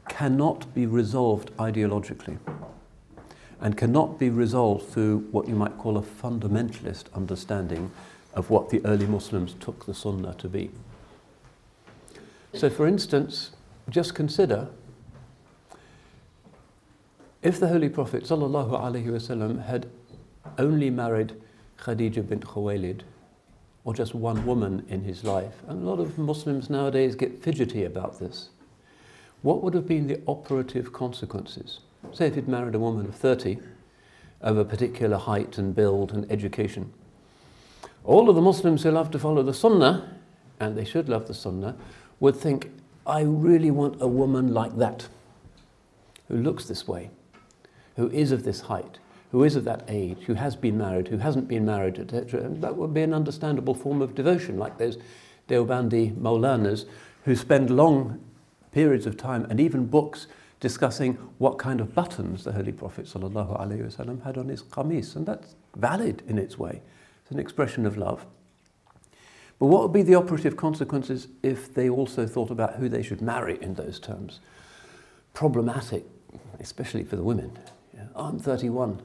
cannot 0.07 0.73
be 0.73 0.87
resolved 0.87 1.55
ideologically 1.57 2.39
and 3.61 3.77
cannot 3.77 4.17
be 4.17 4.29
resolved 4.29 4.89
through 4.89 5.19
what 5.31 5.47
you 5.47 5.55
might 5.55 5.77
call 5.77 5.97
a 5.97 6.01
fundamentalist 6.01 7.05
understanding 7.13 7.91
of 8.33 8.49
what 8.49 8.69
the 8.69 8.83
early 8.85 9.05
Muslims 9.05 9.55
took 9.59 9.85
the 9.85 9.93
Sunnah 9.93 10.33
to 10.35 10.47
be. 10.47 10.71
So, 12.53 12.69
for 12.69 12.87
instance, 12.87 13.51
just 13.89 14.15
consider 14.15 14.69
if 17.41 17.59
the 17.59 17.67
Holy 17.67 17.89
Prophet 17.89 18.23
ﷺ 18.23 19.65
had 19.65 19.87
only 20.57 20.89
married 20.89 21.35
Khadija 21.77 22.27
bint 22.27 22.45
Khuwaylid, 22.45 23.01
or 23.85 23.93
just 23.93 24.13
one 24.13 24.45
woman 24.45 24.85
in 24.89 25.03
his 25.03 25.23
life, 25.23 25.63
and 25.67 25.81
a 25.81 25.89
lot 25.89 25.99
of 25.99 26.17
Muslims 26.17 26.69
nowadays 26.69 27.15
get 27.15 27.41
fidgety 27.41 27.85
about 27.85 28.19
this, 28.19 28.49
what 29.41 29.63
would 29.63 29.73
have 29.73 29.87
been 29.87 30.07
the 30.07 30.21
operative 30.27 30.91
consequences? 30.91 31.79
Say 32.13 32.27
if 32.27 32.35
he'd 32.35 32.47
married 32.47 32.75
a 32.75 32.79
woman 32.79 33.05
of 33.05 33.15
30 33.15 33.59
of 34.41 34.57
a 34.57 34.65
particular 34.65 35.17
height 35.17 35.57
and 35.57 35.75
build 35.75 36.11
and 36.11 36.29
education. 36.31 36.91
All 38.03 38.29
of 38.29 38.35
the 38.35 38.41
Muslims 38.41 38.83
who 38.83 38.91
love 38.91 39.11
to 39.11 39.19
follow 39.19 39.43
the 39.43 39.53
Sunnah, 39.53 40.17
and 40.59 40.77
they 40.77 40.85
should 40.85 41.09
love 41.09 41.27
the 41.27 41.33
Sunnah, 41.33 41.75
would 42.19 42.35
think, 42.35 42.71
I 43.05 43.21
really 43.21 43.71
want 43.71 44.01
a 44.01 44.07
woman 44.07 44.53
like 44.53 44.77
that, 44.77 45.07
who 46.27 46.37
looks 46.37 46.65
this 46.65 46.87
way, 46.87 47.09
who 47.95 48.09
is 48.11 48.31
of 48.31 48.43
this 48.43 48.61
height, 48.61 48.99
who 49.31 49.43
is 49.43 49.55
of 49.55 49.65
that 49.65 49.83
age, 49.87 50.19
who 50.25 50.35
has 50.35 50.55
been 50.55 50.77
married, 50.77 51.09
who 51.09 51.17
hasn't 51.17 51.47
been 51.47 51.65
married, 51.65 51.99
etc. 51.99 52.41
And 52.41 52.61
that 52.63 52.75
would 52.75 52.93
be 52.93 53.01
an 53.01 53.13
understandable 53.13 53.75
form 53.75 54.01
of 54.01 54.15
devotion, 54.15 54.57
like 54.57 54.77
those 54.77 54.97
Deobandi 55.49 56.15
Maulanas 56.15 56.85
who 57.25 57.35
spend 57.35 57.69
long 57.69 58.23
periods 58.71 59.05
of 59.05 59.17
time 59.17 59.45
and 59.49 59.59
even 59.59 59.85
books 59.85 60.27
discussing 60.59 61.13
what 61.37 61.57
kind 61.57 61.79
of 61.79 61.95
buttons 61.95 62.43
the 62.43 62.51
Holy 62.51 62.71
Prophet 62.71 63.05
ﷺ 63.05 64.23
had 64.23 64.37
on 64.37 64.49
his 64.49 64.63
qamis, 64.63 65.15
and 65.15 65.25
that's 65.25 65.55
valid 65.75 66.21
in 66.27 66.37
its 66.37 66.57
way. 66.57 66.81
It's 67.21 67.31
an 67.31 67.39
expression 67.39 67.85
of 67.85 67.97
love. 67.97 68.25
But 69.59 69.67
what 69.67 69.81
would 69.83 69.93
be 69.93 70.03
the 70.03 70.15
operative 70.15 70.55
consequences 70.55 71.27
if 71.43 71.73
they 71.73 71.89
also 71.89 72.25
thought 72.25 72.49
about 72.49 72.75
who 72.75 72.89
they 72.89 73.03
should 73.03 73.21
marry 73.21 73.57
in 73.61 73.73
those 73.73 73.99
terms? 73.99 74.39
Problematic, 75.33 76.05
especially 76.59 77.03
for 77.03 77.15
the 77.15 77.23
women. 77.23 77.57
Yeah, 77.93 78.05
I'm 78.15 78.39
31, 78.39 79.01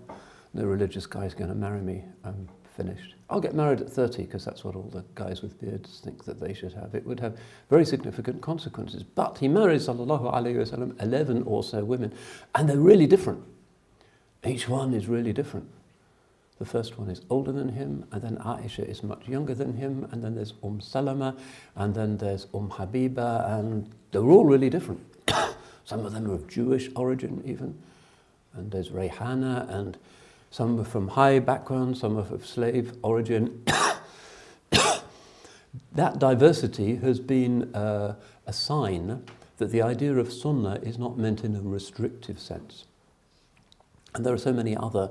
no 0.55 0.65
religious 0.65 1.07
guy's 1.07 1.35
going 1.35 1.51
to 1.51 1.57
marry 1.57 1.81
me. 1.81 2.05
I'm 2.25 2.49
finished. 2.77 3.15
I'll 3.31 3.41
get 3.41 3.55
married 3.55 3.81
at 3.81 3.89
30 3.89 4.25
because 4.25 4.45
that's 4.45 4.65
what 4.65 4.75
all 4.77 4.91
the 4.93 5.05
guys 5.15 5.43
with 5.43 5.61
beards 5.61 6.01
think 6.05 6.25
that 6.25 6.41
they 6.41 6.53
should 6.53 6.73
have. 6.75 6.95
It 6.95 7.07
would 7.07 7.21
have 7.21 7.39
very 7.71 7.85
significant 7.85 8.43
consequences. 8.43 9.03
But 9.03 9.39
he 9.39 9.49
marries, 9.49 9.87
sallallahu 9.87 10.33
alayhi 10.33 10.57
wasallam, 10.57 11.01
11 11.03 11.45
or 11.45 11.63
so 11.63 11.85
women, 11.85 12.13
and 12.55 12.69
they're 12.69 12.77
really 12.77 13.07
different. 13.07 13.43
Each 14.45 14.69
one 14.69 14.93
is 14.93 15.09
really 15.09 15.33
different. 15.33 15.69
The 16.59 16.65
first 16.65 16.99
one 16.99 17.11
is 17.11 17.23
older 17.31 17.51
than 17.51 17.71
him, 17.71 18.05
and 18.13 18.23
then 18.23 18.37
Aisha 18.37 18.89
is 18.89 19.03
much 19.03 19.27
younger 19.27 19.55
than 19.55 19.75
him, 19.75 20.07
and 20.13 20.23
then 20.23 20.35
there's 20.35 20.53
Umm 20.63 20.81
Salama, 20.81 21.37
and 21.75 21.95
then 21.95 22.17
there's 22.19 22.47
Umm 22.55 22.71
Habiba, 22.71 23.59
and 23.59 23.91
they're 24.13 24.23
all 24.23 24.45
really 24.45 24.71
different. 24.71 25.01
Some 25.85 26.07
of 26.07 26.13
them 26.13 26.31
are 26.31 26.35
of 26.35 26.47
Jewish 26.47 26.91
origin, 26.95 27.43
even. 27.45 27.77
And 28.53 28.71
there's 28.71 28.91
Rayhana, 28.91 29.69
and 29.69 29.99
some 30.55 30.77
were 30.77 30.85
from 30.85 31.09
high 31.09 31.41
background, 31.41 31.99
some 31.99 32.17
are 32.17 32.33
of 32.33 32.47
slave 32.47 32.93
origin. 33.03 33.65
that 35.93 36.21
diversity 36.21 36.95
has 36.95 37.19
been 37.19 37.75
uh, 37.75 38.15
a 38.47 38.53
sign 38.53 39.25
that 39.57 39.73
the 39.73 39.83
idea 39.83 40.15
of 40.15 40.33
sunnah 40.33 40.79
is 40.81 40.97
not 40.97 41.19
meant 41.19 41.43
in 41.43 41.57
a 41.57 41.61
restrictive 41.61 42.39
sense. 42.39 42.85
And 44.15 44.25
there 44.25 44.33
are 44.33 44.39
so 44.39 44.53
many 44.53 44.77
other 44.77 45.11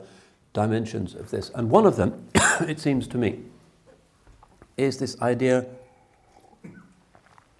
dimensions 0.53 1.13
of 1.13 1.29
this. 1.29 1.51
And 1.53 1.69
one 1.69 1.85
of 1.85 1.97
them, 1.97 2.25
it 2.61 2.79
seems 2.79 3.05
to 3.09 3.17
me, 3.17 3.39
is 4.77 4.97
this 4.97 5.21
idea, 5.21 5.65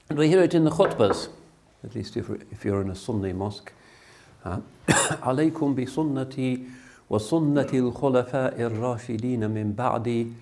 and 0.09 0.17
we 0.17 0.29
hear 0.29 0.41
it 0.41 0.53
in 0.53 0.63
the 0.63 0.71
khutbas, 0.71 1.27
at 1.83 1.95
least 1.95 2.15
if, 2.15 2.29
if 2.49 2.63
you're 2.63 2.79
in 2.79 2.89
a 2.89 2.95
Sunni 2.95 3.33
mosque. 3.33 3.73
Uh, 4.45 4.61
alaykum 4.87 5.75
bi 5.75 5.83
sunnati 5.83 6.69
وسنة 7.10 7.68
الخلفاء 7.72 8.60
الراشدين 8.60 9.50
من 9.50 9.72
بعدي 9.72 10.32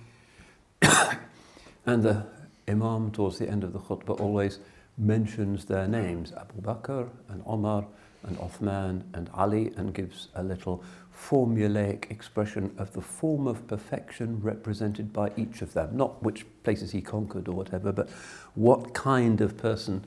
And 1.85 2.03
the 2.03 2.25
Imam 2.67 3.11
towards 3.11 3.39
the 3.39 3.49
end 3.49 3.63
of 3.63 3.71
the 3.71 3.79
khutbah 3.79 4.19
always 4.19 4.59
mentions 4.97 5.65
their 5.65 5.87
names, 5.87 6.33
Abu 6.33 6.61
Bakr 6.61 7.07
and 7.29 7.41
Omar 7.45 7.85
and 8.23 8.37
Uthman 8.39 9.03
and 9.13 9.29
Ali, 9.33 9.71
and 9.77 9.93
gives 9.93 10.27
a 10.35 10.43
little 10.43 10.83
formulaic 11.17 12.11
expression 12.11 12.73
of 12.77 12.91
the 12.93 13.01
form 13.01 13.47
of 13.47 13.67
perfection 13.67 14.39
represented 14.41 15.13
by 15.13 15.31
each 15.37 15.61
of 15.61 15.73
them. 15.73 15.95
Not 15.95 16.21
which 16.21 16.45
places 16.63 16.91
he 16.91 17.01
conquered 17.01 17.47
or 17.47 17.55
whatever, 17.55 17.91
but 17.91 18.09
what 18.55 18.93
kind 18.93 19.39
of 19.41 19.57
person 19.57 20.03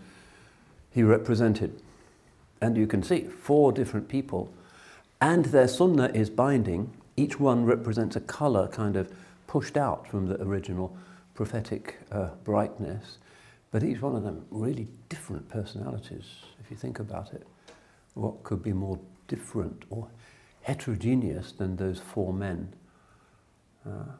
he 0.91 1.03
represented. 1.03 1.81
And 2.61 2.77
you 2.77 2.87
can 2.87 3.03
see 3.03 3.23
four 3.23 3.73
different 3.73 4.09
people, 4.09 4.53
and 5.22 5.46
their 5.46 5.68
sunnah 5.68 6.12
is 6.14 6.30
binding. 6.30 6.92
Each 7.18 7.40
one 7.40 7.66
represents 7.66 8.16
a 8.16 8.22
color 8.22 8.68
kind 8.68 8.96
of 8.96 9.12
pushed 9.48 9.78
out 9.78 10.08
from 10.08 10.28
the 10.28 10.42
original 10.42 10.96
prophetic 11.34 12.00
uh, 12.12 12.30
brightness. 12.44 13.20
But 13.72 13.84
each 13.84 14.02
one 14.02 14.16
of 14.16 14.24
them 14.24 14.46
really 14.52 14.88
different 15.10 15.50
personalities, 15.50 16.26
if 16.60 16.72
you 16.72 16.78
think 16.78 17.00
about 17.00 17.34
it. 17.34 17.46
What 18.14 18.44
could 18.44 18.64
be 18.64 18.74
more 18.74 19.00
different 19.28 19.84
or 19.90 20.08
heterogeneous 20.62 21.52
than 21.52 21.76
those 21.76 22.00
four 22.00 22.34
men? 22.34 22.74
Uh, 23.86 24.14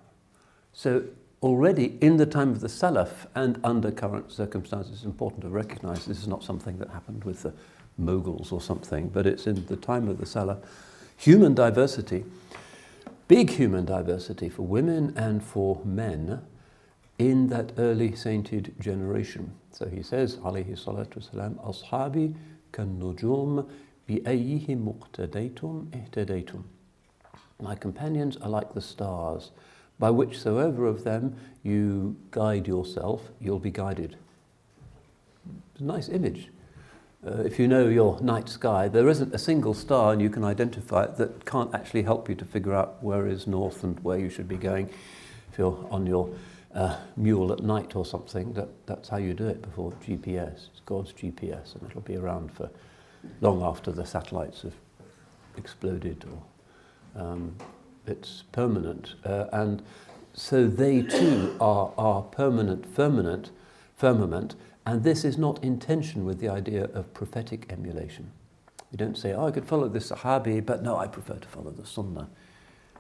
so 0.74 1.04
already 1.42 1.98
in 2.02 2.18
the 2.18 2.26
time 2.26 2.50
of 2.50 2.60
the 2.60 2.68
Salaf 2.68 3.28
and 3.36 3.60
under 3.64 3.92
current 3.92 4.32
circumstances, 4.32 4.94
it's 4.94 5.04
important 5.04 5.42
to 5.42 5.50
recognize 5.50 6.06
this 6.06 6.20
is 6.20 6.28
not 6.28 6.44
something 6.44 6.78
that 6.78 6.90
happened 6.90 7.24
with 7.24 7.44
the 7.44 7.54
Mughals 8.00 8.52
or 8.52 8.62
something, 8.62 9.10
but 9.10 9.26
it's 9.26 9.48
in 9.48 9.66
the 9.68 9.78
time 9.78 10.08
of 10.08 10.18
the 10.18 10.26
Salaf. 10.26 10.60
Human 11.18 11.54
diversity, 11.54 12.26
big 13.28 13.52
human 13.52 13.86
diversity 13.86 14.50
for 14.50 14.64
women 14.64 15.14
and 15.16 15.44
for 15.44 15.82
men, 15.86 16.42
in 17.18 17.48
that 17.48 17.72
early 17.78 18.16
sainted 18.16 18.74
generation. 18.80 19.54
So 19.72 19.88
he 19.88 20.04
says, 20.04 20.36
alayhi 20.38 20.72
salatu 20.72 21.18
wasalam, 21.18 21.56
Ashabi 21.66 22.36
kan 22.72 23.00
nujum 23.00 23.70
bi 24.08 24.16
ayyihi 24.16 24.78
muqtadaytum 24.78 25.88
ihtadaytum. 25.88 26.64
My 27.62 27.76
companions 27.76 28.36
are 28.38 28.50
like 28.50 28.74
the 28.74 28.82
stars, 28.82 29.52
by 29.98 30.10
whichsoever 30.10 30.86
of 30.86 31.06
them 31.06 31.38
you 31.64 32.18
guide 32.32 32.68
yourself, 32.68 33.30
you'll 33.40 33.60
be 33.60 33.72
guided. 33.72 34.18
Nice 35.80 36.10
image. 36.10 36.50
Uh, 37.26 37.42
if 37.42 37.58
you 37.58 37.68
know 37.68 37.88
your 37.88 38.22
night 38.22 38.48
sky, 38.48 38.88
there 38.88 39.10
isn't 39.10 39.34
a 39.34 39.38
single 39.40 39.74
star 39.74 40.14
and 40.14 40.22
you 40.22 40.30
can 40.30 40.44
identify 40.44 41.04
it 41.04 41.16
that 41.16 41.44
can't 41.46 41.74
actually 41.74 42.04
help 42.04 42.30
you 42.30 42.36
to 42.36 42.46
figure 42.46 42.74
out 42.74 43.02
where 43.02 43.26
is 43.26 43.48
north 43.48 43.84
and 43.84 44.00
where 44.02 44.20
you 44.20 44.30
should 44.30 44.48
be 44.48 44.58
going 44.58 44.88
if 45.52 45.58
you're 45.58 45.88
on 45.90 46.06
your 46.06 46.30
uh, 46.76 46.98
mule 47.16 47.52
at 47.54 47.62
night 47.62 47.96
or 47.96 48.06
something, 48.06 48.54
that, 48.54 48.68
that's 48.86 49.10
how 49.10 49.18
you 49.18 49.34
do 49.34 49.48
it 49.48 49.62
before 49.62 49.92
GPS. 50.06 50.68
It's 50.70 50.82
God's 50.86 51.14
GPS, 51.14 51.74
and 51.76 51.90
it'll 51.90 52.02
be 52.02 52.18
around 52.18 52.52
for 52.52 52.70
long 53.42 53.64
after 53.64 53.92
the 53.92 54.06
satellites 54.06 54.62
have 54.64 54.74
exploded 55.58 56.26
or 56.30 57.24
um, 57.24 57.56
it's 58.06 58.44
permanent. 58.52 59.16
Uh, 59.24 59.46
and 59.54 59.82
so 60.34 60.68
they 60.68 61.02
too 61.02 61.56
are, 61.62 61.94
are 61.98 62.22
permanent 62.22 62.86
firmament, 62.86 63.52
firmament, 63.96 64.56
and 64.86 65.04
this 65.04 65.26
is 65.26 65.38
not 65.38 65.64
in 65.64 65.80
tension 65.80 66.26
with 66.26 66.40
the 66.40 66.50
idea 66.50 66.86
of 66.94 67.14
prophetic 67.14 67.66
emulation. 67.70 68.32
You 68.92 68.98
don't 68.98 69.18
say, 69.18 69.34
oh, 69.34 69.48
I 69.48 69.52
could 69.52 69.66
follow 69.66 69.90
the 69.90 70.00
Sahabi, 70.00 70.66
but 70.66 70.84
no, 70.84 70.96
I 70.98 71.08
prefer 71.08 71.36
to 71.36 71.48
follow 71.48 71.72
the 71.72 71.86
Sunnah. 71.86 72.30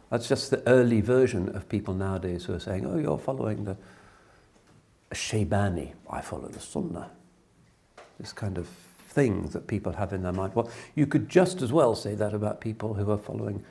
That's 0.09 0.27
just 0.27 0.49
the 0.49 0.67
early 0.67 1.01
version 1.01 1.55
of 1.55 1.69
people 1.69 1.93
nowadays 1.93 2.45
who 2.45 2.53
are 2.53 2.59
saying, 2.59 2.85
oh, 2.85 2.97
you're 2.97 3.17
following 3.17 3.65
the 3.65 3.77
Shaybani. 5.11 5.93
I 6.09 6.21
follow 6.21 6.47
the 6.47 6.59
Sunnah. 6.59 7.11
This 8.19 8.33
kind 8.33 8.57
of 8.57 8.67
thing 9.09 9.43
that 9.49 9.67
people 9.67 9.93
have 9.93 10.11
in 10.11 10.23
their 10.23 10.33
mind. 10.33 10.53
Well, 10.55 10.69
you 10.95 11.07
could 11.07 11.29
just 11.29 11.61
as 11.61 11.71
well 11.71 11.95
say 11.95 12.15
that 12.15 12.33
about 12.33 12.61
people 12.61 12.93
who 12.95 13.09
are 13.11 13.17
following 13.17 13.63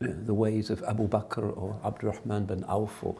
the 0.00 0.34
ways 0.34 0.70
of 0.70 0.82
Abu 0.84 1.08
Bakr 1.08 1.56
or 1.56 1.78
Abdurrahman 1.84 2.46
bin 2.46 2.64
Auf 2.64 3.02
or 3.02 3.16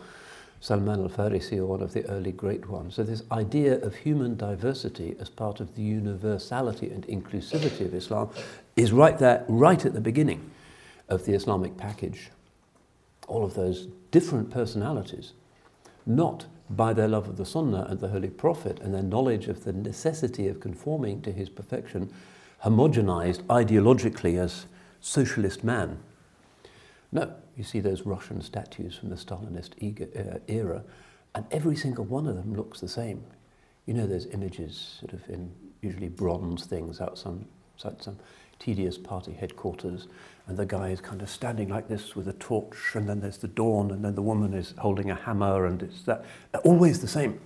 Salman 0.62 1.00
al-Farisi 1.00 1.58
or 1.58 1.66
one 1.66 1.82
of 1.82 1.92
the 1.92 2.06
early 2.06 2.30
great 2.30 2.68
ones. 2.68 2.94
So 2.94 3.02
this 3.02 3.24
idea 3.32 3.80
of 3.80 3.96
human 3.96 4.36
diversity 4.36 5.16
as 5.18 5.28
part 5.28 5.58
of 5.58 5.74
the 5.74 5.82
universality 5.82 6.88
and 6.88 7.04
inclusivity 7.08 7.84
of 7.84 7.92
Islam 7.92 8.30
is 8.76 8.92
right 8.92 9.18
there, 9.18 9.44
right 9.48 9.84
at 9.84 9.92
the 9.92 10.00
beginning 10.00 10.52
of 11.08 11.24
the 11.24 11.34
Islamic 11.34 11.76
package. 11.76 12.30
All 13.26 13.44
of 13.44 13.54
those 13.54 13.88
different 14.12 14.50
personalities, 14.52 15.32
not 16.06 16.46
by 16.70 16.92
their 16.92 17.08
love 17.08 17.28
of 17.28 17.38
the 17.38 17.44
Sunnah 17.44 17.86
and 17.90 17.98
the 17.98 18.10
Holy 18.10 18.30
Prophet 18.30 18.78
and 18.78 18.94
their 18.94 19.02
knowledge 19.02 19.48
of 19.48 19.64
the 19.64 19.72
necessity 19.72 20.46
of 20.46 20.60
conforming 20.60 21.22
to 21.22 21.32
his 21.32 21.48
perfection, 21.48 22.08
homogenized 22.64 23.42
ideologically 23.46 24.38
as 24.38 24.66
socialist 25.00 25.64
man. 25.64 25.98
No, 27.10 27.34
you 27.56 27.64
see 27.64 27.80
those 27.80 28.02
Russian 28.02 28.40
statues 28.40 28.96
from 28.96 29.10
the 29.10 29.16
Stalinist 29.16 29.72
uh, 29.80 30.38
era, 30.48 30.84
and 31.34 31.46
every 31.50 31.76
single 31.76 32.04
one 32.04 32.26
of 32.26 32.36
them 32.36 32.54
looks 32.54 32.80
the 32.80 32.88
same. 32.88 33.24
You 33.86 33.94
know 33.94 34.06
those 34.06 34.26
images, 34.26 34.98
sort 35.00 35.12
of 35.12 35.28
in 35.28 35.50
usually 35.82 36.08
bronze 36.08 36.64
things 36.64 37.00
out 37.00 37.18
some, 37.18 37.44
some 37.76 38.16
tedious 38.58 38.96
party 38.96 39.32
headquarters, 39.32 40.06
and 40.46 40.56
the 40.56 40.64
guy 40.64 40.90
is 40.90 41.00
kind 41.00 41.20
of 41.20 41.28
standing 41.28 41.68
like 41.68 41.88
this 41.88 42.14
with 42.14 42.28
a 42.28 42.32
torch, 42.34 42.94
and 42.94 43.08
then 43.08 43.20
there's 43.20 43.38
the 43.38 43.48
dawn, 43.48 43.90
and 43.90 44.04
then 44.04 44.14
the 44.14 44.22
woman 44.22 44.54
is 44.54 44.74
holding 44.78 45.10
a 45.10 45.14
hammer, 45.14 45.66
and 45.66 45.82
it's 45.82 46.02
that. 46.02 46.24
They're 46.52 46.62
always 46.62 47.00
the 47.00 47.08
same. 47.08 47.40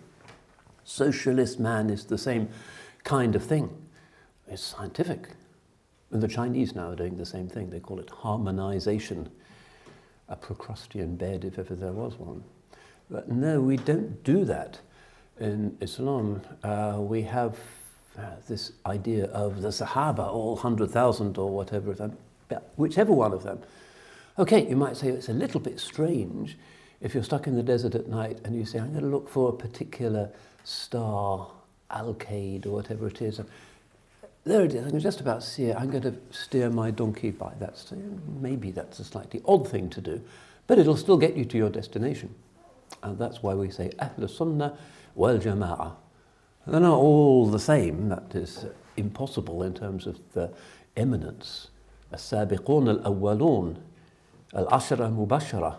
Socialist 0.84 1.58
man 1.58 1.90
is 1.90 2.04
the 2.04 2.18
same 2.18 2.48
kind 3.02 3.34
of 3.34 3.42
thing. 3.42 3.70
It's 4.46 4.62
scientific. 4.62 5.30
And 6.12 6.22
the 6.22 6.28
Chinese 6.28 6.74
now 6.74 6.90
are 6.90 6.96
doing 6.96 7.16
the 7.16 7.26
same 7.26 7.48
thing. 7.48 7.70
They 7.70 7.80
call 7.80 7.98
it 7.98 8.10
harmonization, 8.10 9.28
a 10.28 10.36
Procrustean 10.36 11.16
bed, 11.16 11.44
if 11.44 11.58
ever 11.58 11.74
there 11.74 11.92
was 11.92 12.14
one. 12.14 12.42
But 13.10 13.30
no, 13.30 13.60
we 13.60 13.76
don't 13.76 14.22
do 14.24 14.44
that 14.44 14.80
in 15.38 15.76
Islam. 15.80 16.42
Uh, 16.62 16.96
we 16.98 17.22
have 17.22 17.56
uh, 18.18 18.22
this 18.48 18.72
idea 18.86 19.26
of 19.26 19.62
the 19.62 19.68
Sahaba, 19.68 20.26
all 20.26 20.54
100,000 20.54 21.38
or 21.38 21.50
whatever 21.50 21.90
of 21.92 21.98
them, 21.98 22.16
whichever 22.76 23.12
one 23.12 23.32
of 23.32 23.42
them. 23.42 23.60
Okay, 24.38 24.68
you 24.68 24.76
might 24.76 24.96
say 24.96 25.08
it's 25.08 25.28
a 25.28 25.32
little 25.34 25.60
bit 25.60 25.78
strange 25.78 26.56
if 27.00 27.14
you're 27.14 27.22
stuck 27.22 27.46
in 27.46 27.54
the 27.54 27.62
desert 27.62 27.94
at 27.94 28.08
night 28.08 28.38
and 28.44 28.56
you 28.56 28.64
say, 28.64 28.78
I'm 28.78 28.90
going 28.90 29.04
to 29.04 29.10
look 29.10 29.28
for 29.28 29.50
a 29.50 29.52
particular 29.52 30.30
star, 30.64 31.48
Alkaid, 31.90 32.66
or 32.66 32.70
whatever 32.70 33.06
it 33.06 33.22
is 33.22 33.40
there 34.46 34.64
it 34.64 34.74
is, 34.74 34.86
I 34.86 34.90
can 34.90 35.00
just 35.00 35.20
about 35.20 35.42
see 35.42 35.64
it. 35.64 35.76
I'm 35.76 35.90
going 35.90 36.04
to 36.04 36.14
steer 36.30 36.70
my 36.70 36.92
donkey 36.92 37.32
by. 37.32 37.52
that. 37.58 37.82
maybe 38.40 38.70
that's 38.70 39.00
a 39.00 39.04
slightly 39.04 39.42
odd 39.44 39.68
thing 39.68 39.90
to 39.90 40.00
do, 40.00 40.22
but 40.68 40.78
it'll 40.78 40.96
still 40.96 41.18
get 41.18 41.36
you 41.36 41.44
to 41.44 41.58
your 41.58 41.68
destination. 41.68 42.32
And 43.02 43.18
that's 43.18 43.42
why 43.42 43.54
we 43.54 43.70
say 43.70 43.90
Ahl 43.98 44.28
Sunnah 44.28 44.78
wal 45.16 45.38
Jama'ah. 45.38 45.96
They're 46.66 46.80
not 46.80 46.96
all 46.96 47.48
the 47.48 47.58
same, 47.58 48.08
that 48.08 48.34
is 48.34 48.66
impossible 48.96 49.64
in 49.64 49.74
terms 49.74 50.06
of 50.06 50.20
the 50.32 50.52
eminence. 50.96 51.68
As-sabiqun 52.12 53.04
al-awwalun, 53.04 53.78
al-ashra 54.54 55.12
mubashara. 55.12 55.76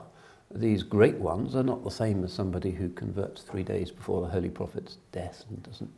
These 0.53 0.83
great 0.83 1.15
ones 1.15 1.55
are 1.55 1.63
not 1.63 1.85
the 1.85 1.91
same 1.91 2.23
as 2.25 2.33
somebody 2.33 2.71
who 2.71 2.89
converts 2.89 3.41
three 3.41 3.63
days 3.63 3.91
before 3.91 4.21
the 4.21 4.27
Holy 4.27 4.49
Prophet's 4.49 4.97
death 5.11 5.45
and 5.49 5.63
doesn't 5.63 5.91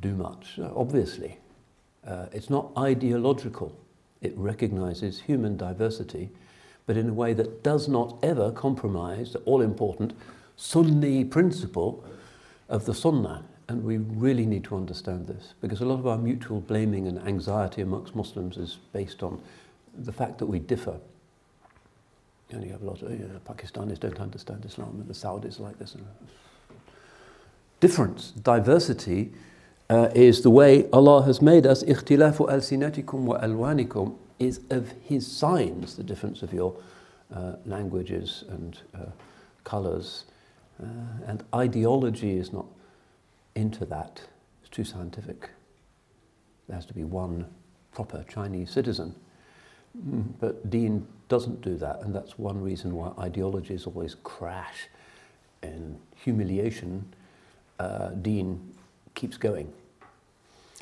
do 0.00 0.14
much. 0.14 0.58
Obviously, 0.58 1.38
uh, 2.06 2.26
it's 2.32 2.50
not 2.50 2.70
ideological. 2.76 3.76
It 4.20 4.32
recognizes 4.36 5.20
human 5.20 5.56
diversity, 5.56 6.30
but 6.86 6.96
in 6.96 7.08
a 7.08 7.12
way 7.12 7.34
that 7.34 7.62
does 7.62 7.88
not 7.88 8.16
ever 8.22 8.50
compromise 8.50 9.32
the 9.32 9.40
all 9.40 9.60
important 9.60 10.12
Sunni 10.56 11.24
principle 11.24 12.04
of 12.68 12.84
the 12.84 12.94
Sunnah 12.94 13.44
and 13.68 13.84
we 13.84 13.98
really 13.98 14.46
need 14.46 14.64
to 14.64 14.76
understand 14.76 15.26
this 15.26 15.54
because 15.60 15.80
a 15.80 15.84
lot 15.84 15.98
of 15.98 16.06
our 16.06 16.16
mutual 16.16 16.60
blaming 16.60 17.06
and 17.06 17.18
anxiety 17.20 17.82
amongst 17.82 18.16
Muslims 18.16 18.56
is 18.56 18.78
based 18.92 19.22
on 19.22 19.40
the 19.94 20.12
fact 20.12 20.38
that 20.38 20.46
we 20.46 20.58
differ. 20.58 20.98
And 22.50 22.64
you 22.64 22.72
have 22.72 22.82
a 22.82 22.86
lot 22.86 23.02
of 23.02 23.10
you 23.10 23.18
know, 23.18 23.40
Pakistanis 23.46 24.00
don't 24.00 24.18
understand 24.20 24.64
Islam, 24.64 24.96
and 25.00 25.06
the 25.06 25.12
Saudis 25.12 25.60
like 25.60 25.78
this. 25.78 25.96
Difference, 27.80 28.30
diversity, 28.30 29.32
uh, 29.90 30.10
is 30.14 30.42
the 30.42 30.50
way 30.50 30.88
Allah 30.92 31.22
has 31.22 31.40
made 31.40 31.66
us. 31.66 31.82
Ikhtilafu 31.82 32.50
al-sinatikum 32.50 33.20
wa 33.20 33.38
alwanikum 33.40 34.16
is 34.38 34.60
of 34.70 34.92
His 35.02 35.26
signs, 35.26 35.96
the 35.96 36.02
difference 36.02 36.42
of 36.42 36.52
your 36.52 36.76
uh, 37.34 37.54
languages 37.64 38.44
and 38.48 38.78
uh, 38.94 39.06
colours. 39.64 40.24
Uh, 40.82 40.86
and 41.26 41.42
ideology 41.54 42.36
is 42.36 42.52
not 42.52 42.66
into 43.54 43.84
that. 43.86 44.22
It's 44.60 44.70
too 44.70 44.84
scientific. 44.84 45.50
There 46.68 46.76
has 46.76 46.86
to 46.86 46.94
be 46.94 47.04
one 47.04 47.46
proper 47.92 48.24
Chinese 48.28 48.70
citizen. 48.70 49.14
Mm, 49.96 50.24
but 50.38 50.70
Deen 50.70 51.06
doesn't 51.28 51.62
do 51.62 51.76
that, 51.78 52.00
and 52.02 52.14
that's 52.14 52.38
one 52.38 52.62
reason 52.62 52.94
why 52.94 53.12
ideologies 53.18 53.86
always 53.86 54.16
crash 54.22 54.88
in 55.62 55.98
humiliation. 56.14 57.12
Uh, 57.78 58.10
Deen 58.10 58.74
keeps 59.14 59.36
going. 59.36 59.72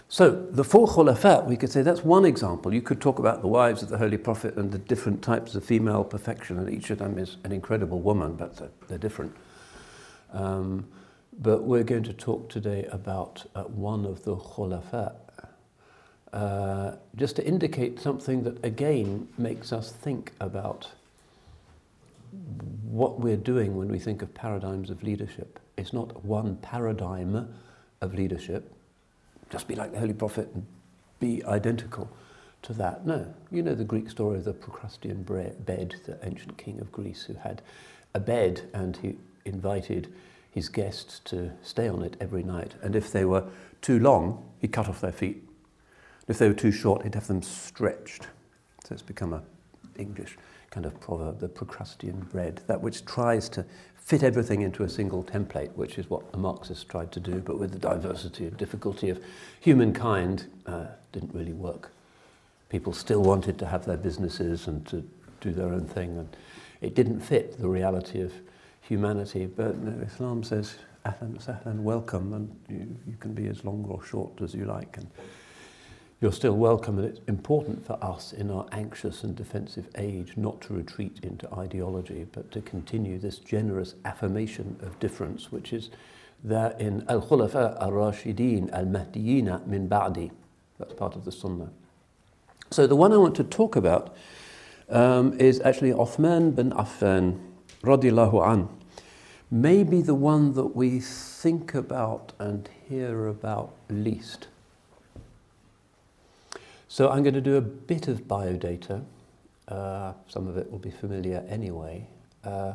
So, 0.08 0.30
the 0.30 0.62
four 0.62 0.86
khulafat, 0.86 1.46
we 1.46 1.56
could 1.56 1.70
say 1.70 1.82
that's 1.82 2.04
one 2.04 2.24
example. 2.24 2.72
You 2.72 2.80
could 2.80 3.00
talk 3.00 3.18
about 3.18 3.42
the 3.42 3.48
wives 3.48 3.82
of 3.82 3.88
the 3.88 3.98
Holy 3.98 4.16
Prophet 4.16 4.56
and 4.56 4.70
the 4.70 4.78
different 4.78 5.20
types 5.20 5.56
of 5.56 5.64
female 5.64 6.04
perfection, 6.04 6.58
and 6.58 6.70
each 6.70 6.90
of 6.90 6.98
them 6.98 7.18
is 7.18 7.38
an 7.42 7.50
incredible 7.50 8.00
woman, 8.00 8.34
but 8.36 8.56
they're, 8.56 8.70
they're 8.86 8.98
different. 8.98 9.34
Um, 10.32 10.86
but 11.38 11.64
we're 11.64 11.82
going 11.82 12.04
to 12.04 12.12
talk 12.12 12.48
today 12.48 12.86
about 12.92 13.44
uh, 13.56 13.64
one 13.64 14.04
of 14.04 14.24
the 14.24 14.36
khulafat, 14.36 15.16
uh, 16.32 16.92
just 17.16 17.34
to 17.36 17.46
indicate 17.46 17.98
something 17.98 18.44
that 18.44 18.64
again 18.64 19.26
makes 19.38 19.72
us 19.72 19.90
think 19.90 20.32
about 20.40 20.88
what 22.84 23.18
we're 23.18 23.36
doing 23.36 23.76
when 23.76 23.88
we 23.88 23.98
think 23.98 24.22
of 24.22 24.32
paradigms 24.34 24.88
of 24.88 25.02
leadership. 25.02 25.58
It's 25.76 25.92
not 25.92 26.24
one 26.24 26.56
paradigm 26.58 27.52
of 28.00 28.14
leadership, 28.14 28.72
just 29.50 29.68
be 29.68 29.74
like 29.74 29.92
the 29.92 29.98
Holy 29.98 30.12
Prophet 30.12 30.48
and 30.54 30.66
be 31.20 31.44
identical 31.44 32.10
to 32.62 32.72
that. 32.74 33.06
No, 33.06 33.32
you 33.50 33.62
know 33.62 33.74
the 33.74 33.84
Greek 33.84 34.10
story 34.10 34.38
of 34.38 34.44
the 34.44 34.52
Procrustean 34.52 35.22
bed, 35.22 35.94
the 36.04 36.18
ancient 36.22 36.58
king 36.58 36.80
of 36.80 36.90
Greece 36.92 37.22
who 37.22 37.34
had 37.34 37.62
a 38.14 38.20
bed 38.20 38.68
and 38.74 38.96
he 38.96 39.16
invited 39.44 40.12
his 40.50 40.68
guests 40.68 41.20
to 41.20 41.52
stay 41.62 41.88
on 41.88 42.02
it 42.02 42.16
every 42.20 42.42
night. 42.42 42.74
And 42.82 42.96
if 42.96 43.12
they 43.12 43.24
were 43.24 43.44
too 43.82 43.98
long, 44.00 44.42
he'd 44.60 44.72
cut 44.72 44.88
off 44.88 45.00
their 45.00 45.12
feet. 45.12 45.44
If 46.28 46.38
they 46.38 46.48
were 46.48 46.54
too 46.54 46.72
short, 46.72 47.02
he'd 47.02 47.14
have 47.14 47.26
them 47.26 47.42
stretched. 47.42 48.26
So 48.84 48.94
it's 48.94 49.02
become 49.02 49.32
a 49.32 49.42
English 49.96 50.36
kind 50.70 50.86
of 50.86 50.98
proverb, 51.00 51.40
the 51.40 51.48
Procrustean 51.48 52.20
bed, 52.32 52.60
that 52.66 52.80
which 52.80 53.04
tries 53.04 53.48
to 53.50 53.64
fit 54.06 54.22
everything 54.22 54.62
into 54.62 54.84
a 54.84 54.88
single 54.88 55.24
template, 55.24 55.72
which 55.72 55.98
is 55.98 56.08
what 56.08 56.30
the 56.30 56.38
Marxists 56.38 56.84
tried 56.84 57.10
to 57.10 57.18
do, 57.18 57.40
but 57.40 57.58
with 57.58 57.72
the 57.72 57.78
diversity 57.78 58.46
and 58.46 58.56
difficulty 58.56 59.10
of 59.10 59.20
humankind, 59.58 60.46
uh, 60.66 60.86
didn't 61.10 61.34
really 61.34 61.52
work. 61.52 61.90
People 62.68 62.92
still 62.92 63.20
wanted 63.20 63.58
to 63.58 63.66
have 63.66 63.84
their 63.84 63.96
businesses 63.96 64.68
and 64.68 64.86
to 64.86 65.02
do 65.40 65.50
their 65.50 65.66
own 65.66 65.86
thing, 65.86 66.18
and 66.18 66.28
it 66.80 66.94
didn't 66.94 67.18
fit 67.18 67.58
the 67.58 67.66
reality 67.66 68.20
of 68.20 68.32
humanity. 68.80 69.46
But 69.46 69.74
Islam 70.06 70.44
says, 70.44 70.76
Ahlan 71.04 71.44
Sahlan, 71.44 71.80
welcome, 71.80 72.32
and 72.32 72.56
you, 72.68 72.96
you 73.10 73.16
can 73.18 73.34
be 73.34 73.48
as 73.48 73.64
long 73.64 73.84
or 73.88 74.04
short 74.04 74.40
as 74.40 74.54
you 74.54 74.66
like. 74.66 74.96
And, 74.98 75.10
you're 76.20 76.32
still 76.32 76.56
welcome, 76.56 76.98
and 76.98 77.06
it's 77.06 77.20
important 77.28 77.84
for 77.84 78.02
us 78.02 78.32
in 78.32 78.50
our 78.50 78.66
anxious 78.72 79.22
and 79.22 79.36
defensive 79.36 79.88
age 79.96 80.32
not 80.36 80.60
to 80.62 80.72
retreat 80.72 81.20
into 81.22 81.52
ideology, 81.52 82.26
but 82.32 82.50
to 82.52 82.62
continue 82.62 83.18
this 83.18 83.38
generous 83.38 83.94
affirmation 84.04 84.76
of 84.80 84.98
difference, 84.98 85.52
which 85.52 85.72
is 85.72 85.90
there 86.42 86.74
in 86.78 87.04
Al 87.08 87.20
Khulafa 87.20 87.80
al 87.80 87.90
Rashidin 87.90 88.72
al 88.72 88.86
Mahdiyina 88.86 89.66
min 89.66 89.88
Ba'di. 89.88 90.30
That's 90.78 90.94
part 90.94 91.16
of 91.16 91.24
the 91.24 91.32
Sunnah. 91.32 91.70
So 92.70 92.86
the 92.86 92.96
one 92.96 93.12
I 93.12 93.16
want 93.18 93.34
to 93.36 93.44
talk 93.44 93.76
about 93.76 94.16
um, 94.88 95.38
is 95.38 95.60
actually 95.60 95.90
Uthman 95.90 96.54
bin 96.54 96.70
Affan, 96.70 97.40
radiallahu 97.82 98.52
an 98.52 98.68
maybe 99.50 100.02
the 100.02 100.14
one 100.14 100.54
that 100.54 100.74
we 100.74 100.98
think 101.00 101.74
about 101.74 102.32
and 102.38 102.68
hear 102.88 103.26
about 103.26 103.74
least. 103.88 104.48
So 106.88 107.10
I'm 107.10 107.22
going 107.22 107.34
to 107.34 107.40
do 107.40 107.56
a 107.56 107.60
bit 107.60 108.08
of 108.08 108.28
biodata. 108.28 109.04
Uh, 109.68 110.12
some 110.28 110.46
of 110.46 110.56
it 110.56 110.70
will 110.70 110.78
be 110.78 110.90
familiar 110.90 111.44
anyway. 111.48 112.06
Uh, 112.44 112.74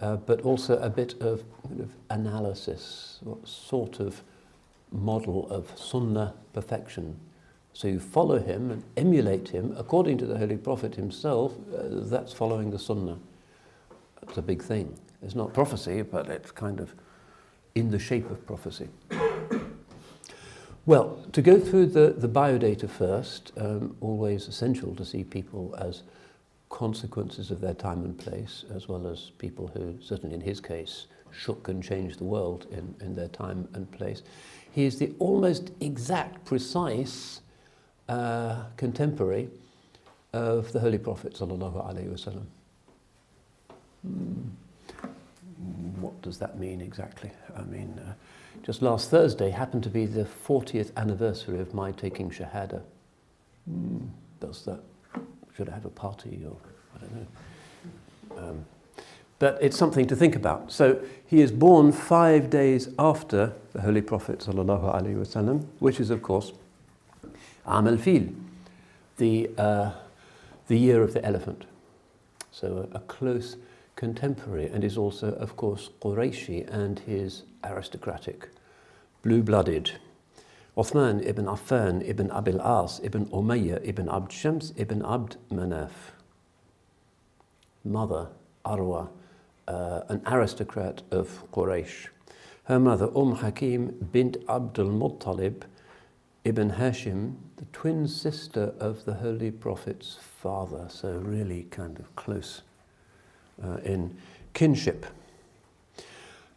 uh, 0.00 0.16
but 0.16 0.40
also 0.40 0.78
a 0.78 0.90
bit 0.90 1.20
of, 1.20 1.44
kind 1.62 1.80
of 1.80 1.90
analysis, 2.10 3.18
what 3.22 3.46
sort 3.46 4.00
of 4.00 4.22
model 4.90 5.48
of 5.50 5.70
sunnah 5.78 6.34
perfection. 6.52 7.16
So 7.74 7.88
you 7.88 8.00
follow 8.00 8.38
him 8.38 8.70
and 8.70 8.82
emulate 8.96 9.48
him 9.48 9.74
according 9.76 10.18
to 10.18 10.26
the 10.26 10.38
Holy 10.38 10.56
Prophet 10.56 10.94
himself, 10.94 11.52
uh, 11.72 11.82
that's 12.06 12.32
following 12.32 12.70
the 12.70 12.78
sunnah. 12.78 13.18
That's 14.20 14.38
a 14.38 14.42
big 14.42 14.62
thing. 14.62 14.98
It's 15.22 15.34
not 15.34 15.52
prophecy, 15.52 16.02
but 16.02 16.28
it's 16.28 16.50
kind 16.50 16.80
of 16.80 16.94
in 17.74 17.90
the 17.90 17.98
shape 17.98 18.30
of 18.30 18.44
prophecy. 18.46 18.88
Well, 20.86 21.18
to 21.32 21.42
go 21.42 21.58
through 21.58 21.86
the, 21.86 22.14
the 22.16 22.28
biodata 22.28 22.88
first, 22.88 23.52
um, 23.56 23.96
always 24.00 24.48
essential 24.48 24.94
to 24.96 25.04
see 25.04 25.24
people 25.24 25.74
as 25.78 26.02
consequences 26.68 27.50
of 27.50 27.60
their 27.60 27.74
time 27.74 28.04
and 28.04 28.18
place, 28.18 28.64
as 28.74 28.88
well 28.88 29.06
as 29.06 29.30
people 29.38 29.68
who, 29.68 29.96
certainly 30.02 30.34
in 30.34 30.40
his 30.40 30.60
case, 30.60 31.06
shook 31.30 31.68
and 31.68 31.82
changed 31.82 32.18
the 32.18 32.24
world 32.24 32.66
in, 32.70 32.94
in 33.00 33.14
their 33.14 33.28
time 33.28 33.68
and 33.74 33.90
place. 33.92 34.22
He 34.72 34.84
is 34.84 34.98
the 34.98 35.12
almost 35.18 35.70
exact, 35.80 36.44
precise 36.44 37.40
uh, 38.08 38.64
contemporary 38.76 39.48
of 40.32 40.72
the 40.72 40.80
Holy 40.80 40.98
Prophet. 40.98 41.34
Sallallahu 41.34 41.76
Alaihi 41.86 42.12
Wasallam. 42.12 42.44
What 44.02 44.63
does 46.24 46.38
that 46.38 46.58
mean 46.58 46.80
exactly? 46.80 47.30
I 47.54 47.62
mean, 47.62 48.00
uh, 48.04 48.14
just 48.62 48.80
last 48.80 49.10
Thursday 49.10 49.50
happened 49.50 49.82
to 49.82 49.90
be 49.90 50.06
the 50.06 50.24
40th 50.24 50.90
anniversary 50.96 51.60
of 51.60 51.74
my 51.74 51.92
taking 51.92 52.30
Shahada. 52.30 52.80
Mm, 53.70 54.08
does 54.40 54.64
that, 54.64 54.80
should 55.54 55.68
I 55.68 55.74
have 55.74 55.84
a 55.84 55.90
party 55.90 56.42
or, 56.48 56.56
I 56.96 56.98
don't 56.98 57.14
know. 57.14 58.48
Um, 58.48 58.64
but 59.38 59.58
it's 59.60 59.76
something 59.76 60.06
to 60.06 60.16
think 60.16 60.34
about. 60.34 60.72
So 60.72 60.98
he 61.26 61.42
is 61.42 61.52
born 61.52 61.92
five 61.92 62.48
days 62.48 62.88
after 62.98 63.52
the 63.74 63.82
Holy 63.82 64.00
Prophet 64.00 64.38
wasallam, 64.38 65.66
which 65.78 66.00
is 66.00 66.08
of 66.08 66.22
course 66.22 66.52
Am 67.66 67.86
al-Fil, 67.86 68.28
the, 69.18 69.50
uh, 69.58 69.90
the 70.68 70.78
year 70.78 71.02
of 71.02 71.12
the 71.12 71.22
elephant. 71.22 71.66
So 72.50 72.88
a, 72.94 72.96
a 72.96 73.00
close 73.00 73.56
contemporary 73.96 74.66
and 74.66 74.84
is 74.84 74.98
also, 74.98 75.32
of 75.34 75.56
course, 75.56 75.90
Qurayshi 76.00 76.68
and 76.68 76.98
his 77.00 77.42
aristocratic, 77.62 78.48
blue-blooded. 79.22 79.92
Uthman 80.76 81.24
ibn 81.24 81.46
Affan 81.46 82.06
ibn 82.08 82.30
Abil 82.30 82.60
As 82.60 83.00
ibn 83.04 83.26
Umayyah 83.26 83.80
ibn 83.84 84.08
Abd 84.08 84.32
Shams 84.32 84.72
ibn 84.76 85.04
Abd 85.04 85.36
Manaf. 85.50 85.92
Mother, 87.84 88.28
Arwa, 88.64 89.08
uh, 89.68 90.00
an 90.08 90.22
aristocrat 90.26 91.02
of 91.10 91.44
Quraysh. 91.52 92.08
Her 92.64 92.80
mother, 92.80 93.08
Umm 93.14 93.36
Hakim 93.36 94.08
bint 94.10 94.38
Abdul 94.48 94.88
Muttalib 94.88 95.62
ibn 96.44 96.72
Hashim, 96.72 97.36
the 97.56 97.66
twin 97.66 98.08
sister 98.08 98.74
of 98.80 99.04
the 99.04 99.14
Holy 99.14 99.50
Prophet's 99.50 100.18
father, 100.20 100.86
so 100.88 101.12
really 101.12 101.64
kind 101.70 101.98
of 101.98 102.16
close 102.16 102.62
uh, 103.62 103.76
in 103.84 104.16
kinship. 104.52 105.06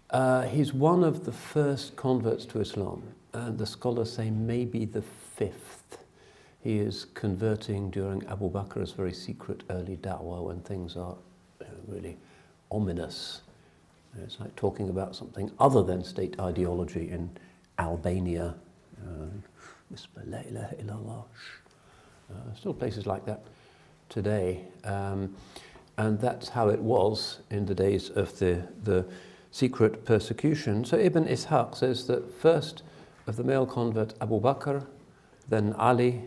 Uh, 0.10 0.43
he's 0.43 0.73
one 0.73 1.03
of 1.03 1.25
the 1.25 1.31
first 1.31 1.95
converts 1.95 2.45
to 2.45 2.62
Islam, 2.62 3.03
and 3.33 3.57
the 3.57 3.65
scholars 3.65 4.13
say 4.13 4.29
maybe 4.29 4.86
the 4.86 5.01
fifth. 5.01 5.97
He 6.62 6.79
is 6.79 7.05
converting 7.13 7.91
during 7.91 8.25
Abu 8.27 8.49
Bakr's 8.49 8.91
very 8.91 9.13
secret 9.13 9.63
early 9.69 9.97
da'wah 9.97 10.43
when 10.43 10.62
things 10.62 10.95
are 10.95 11.15
you 11.60 11.67
know, 11.67 11.73
really 11.88 12.17
ominous. 12.71 13.41
It's 14.23 14.39
like 14.39 14.55
talking 14.55 14.89
about 14.89 15.15
something 15.15 15.51
other 15.60 15.83
than 15.83 16.03
state 16.03 16.39
ideology 16.39 17.10
in 17.10 17.29
Albania. 17.77 18.55
Uh, 19.05 19.27
uh, 22.29 22.55
still 22.55 22.73
places 22.73 23.05
like 23.05 23.25
that 23.25 23.43
today. 24.10 24.62
Um, 24.83 25.36
and 25.97 26.19
that's 26.19 26.49
how 26.49 26.69
it 26.69 26.79
was 26.79 27.39
in 27.49 27.65
the 27.65 27.75
days 27.75 28.10
of 28.10 28.38
the, 28.39 28.67
the, 28.83 29.05
secret 29.49 30.05
persecution. 30.05 30.86
So 30.86 30.97
Ibn 30.97 31.25
Ishaq 31.25 31.75
says 31.75 32.05
that 32.07 32.31
first 32.31 32.83
of 33.25 33.38
the 33.38 33.43
male 33.43 33.65
convert 33.65 34.13
Abu 34.21 34.39
Bakr, 34.39 34.86
then 35.49 35.73
Ali, 35.73 36.21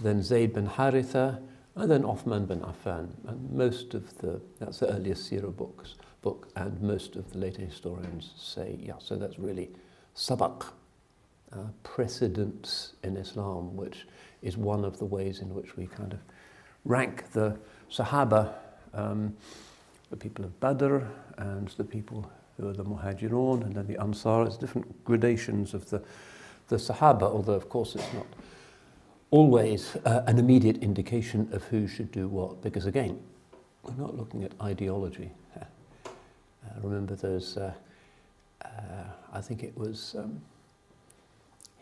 then 0.00 0.22
Zayd 0.22 0.54
bin 0.54 0.68
Haritha, 0.68 1.40
and 1.74 1.90
then 1.90 2.02
Uthman 2.02 2.46
bin 2.46 2.60
Affan. 2.60 3.08
And 3.26 3.50
most 3.50 3.94
of 3.94 4.16
the, 4.18 4.40
that's 4.58 4.78
the 4.78 4.94
earliest 4.94 5.28
Sirah 5.28 5.56
books, 5.56 5.94
book, 6.22 6.48
and 6.54 6.80
most 6.80 7.16
of 7.16 7.32
the 7.32 7.38
later 7.38 7.62
historians 7.62 8.32
say, 8.36 8.78
yeah, 8.80 8.98
so 8.98 9.16
that's 9.16 9.38
really 9.38 9.70
sabaq, 10.14 10.66
uh, 11.52 11.56
precedence 11.82 12.94
in 13.02 13.16
Islam, 13.16 13.76
which 13.76 14.06
is 14.42 14.56
one 14.56 14.84
of 14.84 14.98
the 14.98 15.04
ways 15.04 15.40
in 15.40 15.54
which 15.54 15.76
we 15.76 15.86
kind 15.86 16.12
of 16.12 16.20
rank 16.84 17.32
the 17.32 17.58
Sahaba, 17.90 18.52
um, 18.94 19.36
the 20.10 20.16
people 20.16 20.44
of 20.44 20.58
Badr, 20.60 20.98
and 21.36 21.68
the 21.76 21.84
people 21.84 22.30
who 22.56 22.68
are 22.68 22.72
the 22.72 22.84
Muhajirun, 22.84 23.62
and 23.64 23.74
then 23.74 23.86
the 23.86 24.00
Ansar. 24.00 24.46
It's 24.46 24.56
different 24.56 25.04
gradations 25.04 25.74
of 25.74 25.88
the, 25.90 26.02
the 26.68 26.76
Sahaba, 26.76 27.22
although, 27.22 27.54
of 27.54 27.68
course, 27.68 27.94
it's 27.94 28.12
not 28.14 28.26
always 29.30 29.96
uh, 30.04 30.22
an 30.26 30.38
immediate 30.38 30.78
indication 30.78 31.48
of 31.52 31.64
who 31.64 31.86
should 31.86 32.10
do 32.10 32.28
what, 32.28 32.62
because 32.62 32.86
again, 32.86 33.20
we're 33.82 33.94
not 33.94 34.16
looking 34.16 34.44
at 34.44 34.52
ideology. 34.60 35.30
Uh, 35.56 35.64
remember, 36.82 37.14
those, 37.14 37.56
uh, 37.56 37.72
uh, 38.64 38.68
I 39.32 39.40
think 39.40 39.62
it 39.62 39.76
was 39.76 40.16
um, 40.18 40.40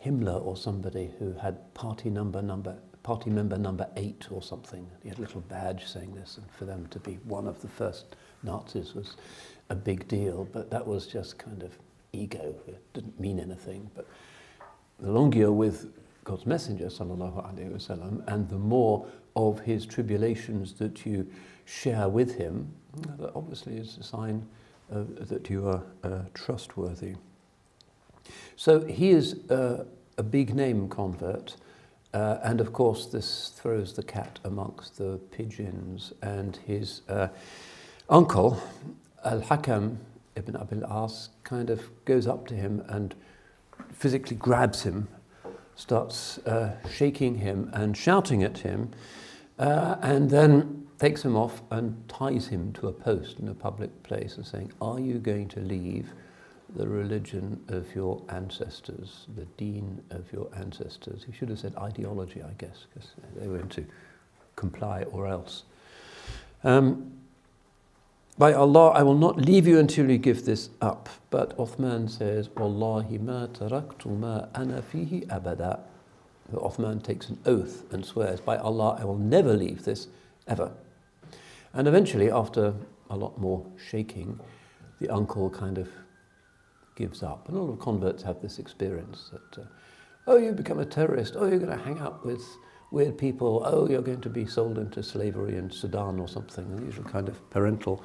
Himmler 0.05 0.45
or 0.45 0.55
somebody 0.55 1.11
who 1.19 1.33
had 1.33 1.73
party 1.73 2.09
number 2.09 2.41
number 2.41 2.77
party 3.07 3.29
member 3.29 3.57
number 3.57 3.87
eight 3.95 4.27
or 4.31 4.41
something. 4.41 4.85
He 5.01 5.07
had 5.07 5.17
a 5.17 5.21
little 5.21 5.39
badge 5.39 5.85
saying 5.85 6.13
this, 6.13 6.35
and 6.35 6.51
for 6.51 6.65
them 6.65 6.87
to 6.87 6.99
be 6.99 7.19
one 7.23 7.47
of 7.47 7.61
the 7.61 7.69
first 7.69 8.17
Nazis 8.43 8.93
was 8.93 9.15
a 9.69 9.75
big 9.75 10.09
deal. 10.09 10.45
But 10.51 10.69
that 10.71 10.85
was 10.85 11.07
just 11.07 11.37
kind 11.37 11.63
of 11.63 11.71
ego. 12.11 12.53
It 12.67 12.83
didn't 12.93 13.17
mean 13.17 13.39
anything. 13.39 13.89
But 13.95 14.07
the 14.99 15.09
longer 15.09 15.37
you're 15.37 15.53
with 15.53 15.89
God's 16.25 16.45
messenger, 16.45 16.87
wasallam, 16.87 18.27
and 18.27 18.49
the 18.49 18.57
more 18.57 19.07
of 19.37 19.61
his 19.61 19.85
tribulations 19.85 20.73
that 20.73 21.05
you 21.05 21.25
share 21.63 22.09
with 22.09 22.35
him, 22.35 22.69
that 23.19 23.31
obviously 23.33 23.77
is 23.77 23.97
a 23.99 24.03
sign 24.03 24.45
uh, 24.91 25.03
that 25.21 25.49
you 25.49 25.65
are 25.65 25.81
uh, 26.03 26.23
trustworthy. 26.33 27.15
So 28.57 28.81
he 28.81 29.11
is 29.11 29.49
uh, 29.49 29.85
a 30.17 30.23
big 30.23 30.53
name 30.53 30.89
convert, 30.89 31.55
uh, 32.17 32.39
and 32.43 32.59
of 32.59 32.73
course 32.73 33.05
this 33.05 33.51
throws 33.55 33.93
the 33.93 34.03
cat 34.03 34.39
amongst 34.43 34.97
the 34.97 35.19
pigeons. 35.31 36.13
And 36.21 36.55
his 36.65 37.01
uh, 37.07 37.27
uncle, 38.09 38.61
Al 39.23 39.41
Hakam 39.41 39.97
ibn 40.35 40.55
Abil 40.55 40.85
As, 40.85 41.29
kind 41.43 41.69
of 41.69 41.81
goes 42.05 42.25
up 42.27 42.47
to 42.47 42.55
him 42.55 42.83
and 42.87 43.13
physically 43.91 44.35
grabs 44.35 44.83
him 44.83 45.07
starts 45.77 46.39
uh, 46.39 46.75
shaking 46.91 47.35
him 47.35 47.69
and 47.71 47.95
shouting 47.95 48.43
at 48.43 48.57
him, 48.57 48.89
uh, 49.59 49.95
and 50.01 50.29
then 50.29 50.87
takes 50.97 51.23
him 51.23 51.35
off 51.35 51.61
and 51.69 51.95
ties 52.09 52.47
him 52.47 52.73
to 52.73 52.87
a 52.87 52.91
post 52.91 53.39
in 53.39 53.47
a 53.47 53.53
public 53.53 53.91
place 54.01 54.37
and 54.37 54.45
saying, 54.45 54.71
Are 54.81 54.99
you 54.99 55.19
going 55.19 55.47
to 55.49 55.59
leave 55.59 56.13
the 56.75 56.87
religion 56.87 57.63
of 57.69 57.93
your 57.95 58.21
ancestors, 58.29 59.25
the 59.35 59.45
deen 59.57 60.01
of 60.11 60.31
your 60.31 60.49
ancestors? 60.55 61.23
He 61.25 61.31
should 61.31 61.49
have 61.49 61.59
said 61.59 61.75
ideology, 61.77 62.41
I 62.43 62.53
guess, 62.57 62.85
because 62.93 63.11
they 63.35 63.47
were 63.47 63.59
into 63.59 63.85
comply 64.55 65.03
or 65.03 65.27
else. 65.27 65.63
Um, 66.63 67.13
by 68.37 68.53
Allah, 68.53 68.89
I 68.89 69.01
will 69.01 69.17
not 69.17 69.37
leave 69.37 69.65
you 69.65 69.79
until 69.79 70.11
you 70.11 70.17
give 70.19 70.45
this 70.45 70.69
up. 70.79 71.09
But 71.31 71.57
Uthman 71.57 72.09
says, 72.09 72.49
Wallahi 72.55 73.17
ma 73.17 73.47
taraktu 73.47 74.07
ma 74.07 74.45
ana 74.53 74.81
fihi 74.81 75.25
abada. 75.27 75.79
Uthman 76.53 77.01
takes 77.03 77.29
an 77.29 77.39
oath 77.45 77.91
and 77.91 78.05
swears, 78.05 78.39
By 78.39 78.57
Allah, 78.57 78.97
I 78.99 79.05
will 79.05 79.17
never 79.17 79.53
leave 79.53 79.85
this 79.85 80.07
ever. 80.47 80.71
And 81.73 81.87
eventually, 81.87 82.31
after 82.31 82.75
a 83.09 83.15
lot 83.15 83.39
more 83.39 83.65
shaking, 83.89 84.39
the 84.99 85.09
uncle 85.09 85.49
kind 85.49 85.77
of 85.77 85.89
gives 86.97 87.23
up. 87.23 87.47
And 87.47 87.57
a 87.57 87.61
lot 87.61 87.71
of 87.71 87.79
converts 87.79 88.23
have 88.23 88.41
this 88.41 88.59
experience 88.59 89.31
that, 89.31 89.61
uh, 89.61 89.67
oh, 90.25 90.37
you 90.37 90.51
become 90.51 90.79
a 90.79 90.85
terrorist, 90.85 91.35
oh, 91.37 91.45
you're 91.45 91.59
going 91.59 91.77
to 91.77 91.83
hang 91.83 91.99
out 91.99 92.25
with 92.25 92.43
weird 92.91 93.17
people, 93.17 93.63
oh, 93.65 93.87
you're 93.87 94.01
going 94.01 94.21
to 94.21 94.29
be 94.29 94.45
sold 94.45 94.77
into 94.77 95.03
slavery 95.03 95.55
in 95.55 95.69
Sudan 95.69 96.19
or 96.19 96.27
something. 96.27 96.85
These 96.85 96.97
are 96.97 97.03
kind 97.03 97.29
of 97.29 97.49
parental 97.49 98.03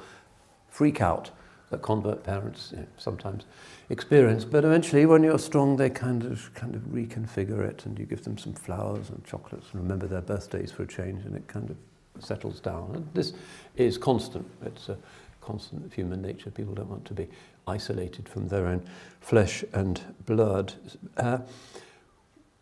freak 0.69 1.01
out 1.01 1.31
that 1.71 1.81
convert 1.81 2.23
parents 2.23 2.69
you 2.71 2.77
know, 2.77 2.87
sometimes 2.97 3.45
experience. 3.89 4.45
But 4.45 4.63
eventually, 4.63 5.05
when 5.07 5.23
you're 5.23 5.39
strong, 5.39 5.75
they 5.75 5.89
kind 5.89 6.23
of 6.23 6.53
kind 6.53 6.75
of 6.75 6.81
reconfigure 6.83 7.67
it, 7.67 7.85
and 7.85 7.97
you 7.97 8.05
give 8.05 8.23
them 8.23 8.37
some 8.37 8.53
flowers 8.53 9.09
and 9.09 9.23
chocolates, 9.25 9.67
and 9.71 9.81
remember 9.81 10.07
their 10.07 10.21
birthdays 10.21 10.71
for 10.71 10.83
a 10.83 10.87
change, 10.87 11.25
and 11.25 11.35
it 11.35 11.47
kind 11.47 11.71
of 11.71 11.77
settles 12.23 12.59
down. 12.59 12.91
And 12.93 13.09
this 13.15 13.33
is 13.75 13.97
constant. 13.97 14.45
It's 14.63 14.89
a 14.89 14.97
constant 15.41 15.83
of 15.85 15.93
human 15.93 16.21
nature. 16.21 16.51
People 16.51 16.75
don't 16.75 16.89
want 16.89 17.05
to 17.05 17.13
be 17.13 17.27
isolated 17.66 18.28
from 18.28 18.48
their 18.48 18.66
own 18.66 18.82
flesh 19.20 19.64
and 19.72 20.00
blood. 20.26 20.74
Uh, 21.16 21.38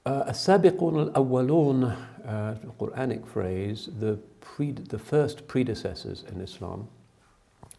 uh, 0.05 0.24
السابقون 0.24 1.12
الأولون, 1.12 1.96
uh, 2.26 2.55
Quranic 2.79 3.26
phrase, 3.26 3.88
the, 3.98 4.18
pre- 4.40 4.72
the 4.72 4.98
first 4.98 5.48
predecessors 5.48 6.24
in 6.31 6.40
Islam, 6.40 6.88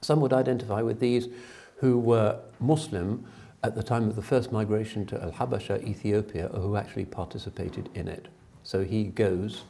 some 0.02 0.20
would 0.22 0.34
identify 0.34 0.82
with 0.82 1.00
these 1.00 1.28
who 1.78 1.98
were 1.98 2.40
Muslim 2.60 3.26
at 3.64 3.76
the 3.76 3.84
time 3.84 4.08
of 4.08 4.16
the 4.16 4.22
first 4.22 4.52
migration 4.52 5.06
to 5.06 5.22
Al 5.22 5.32
Habasha, 5.32 5.84
Ethiopia, 5.84 6.48
or 6.48 6.60
who 6.60 6.76
actually 6.76 7.06
participated 7.06 7.90
in 7.96 8.08
it. 8.08 8.28
So 8.64 8.84
he 8.84 9.06
goes, 9.06 9.64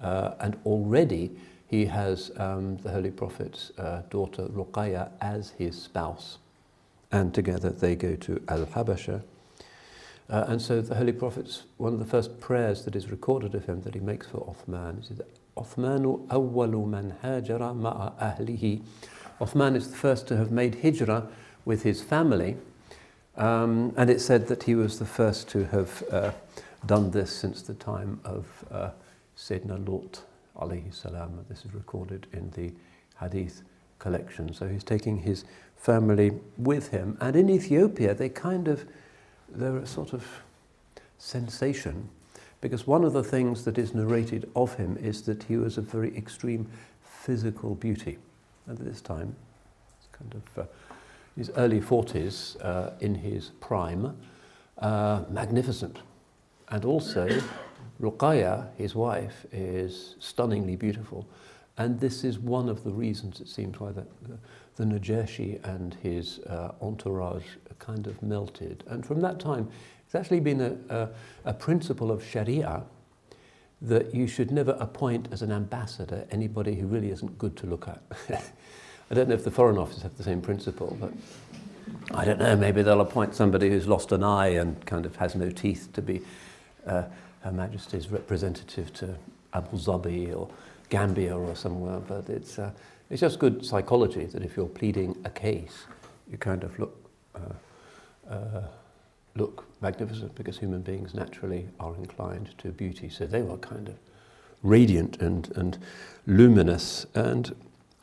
uh, 0.00 0.32
and 0.40 0.58
already 0.64 1.30
he 1.66 1.86
has 1.86 2.30
um, 2.36 2.76
the 2.78 2.90
Holy 2.90 3.10
Prophet's 3.10 3.72
uh, 3.78 4.02
daughter 4.10 4.44
Ruqayya 4.44 5.10
as 5.20 5.50
his 5.50 5.80
spouse. 5.80 6.38
And 7.11 7.33
together 7.33 7.69
they 7.69 7.95
go 7.95 8.15
to 8.15 8.41
Al 8.47 8.65
Habasha. 8.65 9.23
Uh, 10.27 10.45
and 10.47 10.61
so 10.61 10.81
the 10.81 10.95
Holy 10.95 11.13
Prophet's 11.13 11.63
one 11.77 11.93
of 11.93 11.99
the 11.99 12.05
first 12.05 12.39
prayers 12.39 12.83
that 12.85 12.95
is 12.95 13.11
recorded 13.11 13.53
of 13.53 13.65
him 13.65 13.81
that 13.81 13.93
he 13.93 13.99
makes 13.99 14.27
for 14.27 14.39
Othman 14.49 14.99
is 14.99 15.21
Uthmanu 15.55 16.27
awwalu 16.27 16.87
man 16.87 17.15
hajara 17.23 17.75
ma'a 17.75 18.11
ahlihi 18.19 18.81
Uthman 19.39 19.75
is 19.75 19.91
the 19.91 19.97
first 19.97 20.27
to 20.27 20.37
have 20.37 20.49
made 20.49 20.75
hijrah 20.81 21.27
with 21.65 21.83
his 21.83 22.01
family, 22.01 22.55
um, 23.35 23.93
and 23.97 24.09
it's 24.09 24.23
said 24.23 24.47
that 24.47 24.63
he 24.63 24.75
was 24.75 24.97
the 24.97 25.05
first 25.05 25.49
to 25.49 25.65
have 25.65 26.03
uh, 26.09 26.31
done 26.85 27.11
this 27.11 27.35
since 27.35 27.61
the 27.61 27.73
time 27.73 28.19
of 28.23 28.45
uh, 28.71 28.91
Sayyidina 29.37 29.85
Lut 29.87 30.21
alayhi 30.57 30.93
salam. 30.93 31.43
This 31.49 31.65
is 31.65 31.73
recorded 31.73 32.27
in 32.31 32.49
the 32.51 32.71
Hadith 33.19 33.61
collection. 33.99 34.53
So 34.53 34.69
he's 34.69 34.83
taking 34.85 35.17
his 35.17 35.43
family 35.85 36.31
with 36.57 36.89
him. 36.89 37.15
And 37.21 37.35
in 37.35 37.47
Ethiopia, 37.47 38.15
they 38.15 38.29
kind 38.29 38.67
of, 38.67 38.85
they're 39.47 39.77
a 39.77 39.85
sort 39.85 40.13
of 40.13 40.25
sensation 41.19 42.09
because 42.59 42.87
one 42.87 43.03
of 43.03 43.13
the 43.13 43.23
things 43.23 43.63
that 43.65 43.77
is 43.77 43.93
narrated 43.93 44.49
of 44.55 44.73
him 44.73 44.97
is 44.97 45.21
that 45.23 45.43
he 45.43 45.57
was 45.57 45.77
a 45.77 45.81
very 45.81 46.17
extreme 46.17 46.67
physical 47.03 47.75
beauty 47.75 48.17
at 48.67 48.79
this 48.79 48.99
time. 48.99 49.35
it's 49.99 50.09
kind 50.11 50.33
of 50.33 50.63
uh, 50.63 50.67
his 51.37 51.51
early 51.57 51.79
40s, 51.79 52.57
uh, 52.63 52.91
in 53.01 53.13
his 53.13 53.51
prime, 53.59 54.17
uh, 54.79 55.21
magnificent. 55.29 55.99
And 56.69 56.83
also, 56.85 57.27
Ruqayya, 58.01 58.69
his 58.77 58.95
wife, 58.95 59.45
is 59.51 60.15
stunningly 60.19 60.75
beautiful. 60.75 61.27
And 61.77 61.99
this 61.99 62.23
is 62.23 62.39
one 62.39 62.69
of 62.69 62.83
the 62.83 62.91
reasons, 62.91 63.41
it 63.41 63.49
seems, 63.49 63.79
why 63.79 63.91
the, 63.91 64.05
the, 64.75 64.83
Najashi 64.83 65.63
and 65.63 65.93
his 65.95 66.39
uh, 66.39 66.71
entourage 66.81 67.45
kind 67.79 68.07
of 68.07 68.21
melted. 68.21 68.83
And 68.87 69.05
from 69.05 69.21
that 69.21 69.39
time, 69.39 69.69
it's 70.05 70.15
actually 70.15 70.39
been 70.39 70.61
a, 70.61 70.77
a, 70.89 71.09
a 71.45 71.53
principle 71.53 72.11
of 72.11 72.23
Sharia 72.23 72.83
that 73.81 74.15
you 74.15 74.27
should 74.27 74.51
never 74.51 74.71
appoint 74.79 75.27
as 75.31 75.41
an 75.41 75.51
ambassador 75.51 76.25
anybody 76.31 76.75
who 76.75 76.87
really 76.87 77.11
isn't 77.11 77.37
good 77.37 77.55
to 77.57 77.67
look 77.67 77.87
at. 77.87 78.01
I 79.11 79.13
don't 79.13 79.29
know 79.29 79.35
if 79.35 79.43
the 79.43 79.51
Foreign 79.51 79.77
Office 79.77 80.01
have 80.01 80.17
the 80.17 80.23
same 80.23 80.41
principle, 80.41 80.97
but 80.99 81.11
I 82.11 82.25
don't 82.25 82.39
know, 82.39 82.55
maybe 82.55 82.81
they'll 82.81 83.01
appoint 83.01 83.35
somebody 83.35 83.69
who's 83.69 83.87
lost 83.87 84.11
an 84.11 84.23
eye 84.23 84.47
and 84.47 84.83
kind 84.85 85.05
of 85.05 85.15
has 85.17 85.35
no 85.35 85.49
teeth 85.49 85.89
to 85.93 86.01
be 86.01 86.21
uh, 86.87 87.03
Her 87.41 87.51
Majesty's 87.51 88.09
representative 88.09 88.91
to 88.93 89.15
Abu 89.53 89.77
Dhabi 89.77 90.35
or 90.35 90.49
Gambia 90.89 91.37
or 91.37 91.55
somewhere, 91.55 91.99
but 91.99 92.29
it's, 92.29 92.57
uh, 92.57 92.71
it's 93.10 93.20
just 93.20 93.38
good 93.38 93.64
psychology 93.64 94.24
that 94.26 94.42
if 94.42 94.56
you're 94.56 94.68
pleading 94.68 95.16
a 95.24 95.30
case, 95.30 95.86
you 96.30 96.38
kind 96.38 96.62
of 96.62 96.78
look, 96.78 97.10
uh, 97.34 98.30
uh, 98.32 98.62
look 99.34 99.64
magnificent 99.80 100.34
because 100.34 100.58
human 100.58 100.82
beings 100.82 101.14
naturally 101.14 101.68
are 101.80 101.94
inclined 101.96 102.56
to 102.58 102.68
beauty. 102.68 103.08
So 103.08 103.26
they 103.26 103.42
were 103.42 103.56
kind 103.56 103.88
of 103.88 103.94
radiant 104.62 105.20
and, 105.20 105.50
and 105.56 105.78
luminous. 106.26 107.06
And 107.14 107.54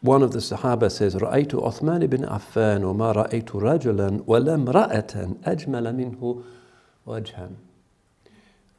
one 0.02 0.24
of 0.24 0.32
the 0.32 0.40
Sahaba 0.40 0.92
says, 0.92 1.16
رأيت 1.16 1.56
عثمان 1.56 2.08
بن 2.08 2.26
عفان 2.26 2.84
وما 2.84 3.12
رأيت 3.12 3.56
رجلا 3.56 4.24
ولا 4.28 4.56
امرأة 4.56 5.36
أجمل 5.46 5.96
منه 5.96 6.44
وجها. 7.08 7.50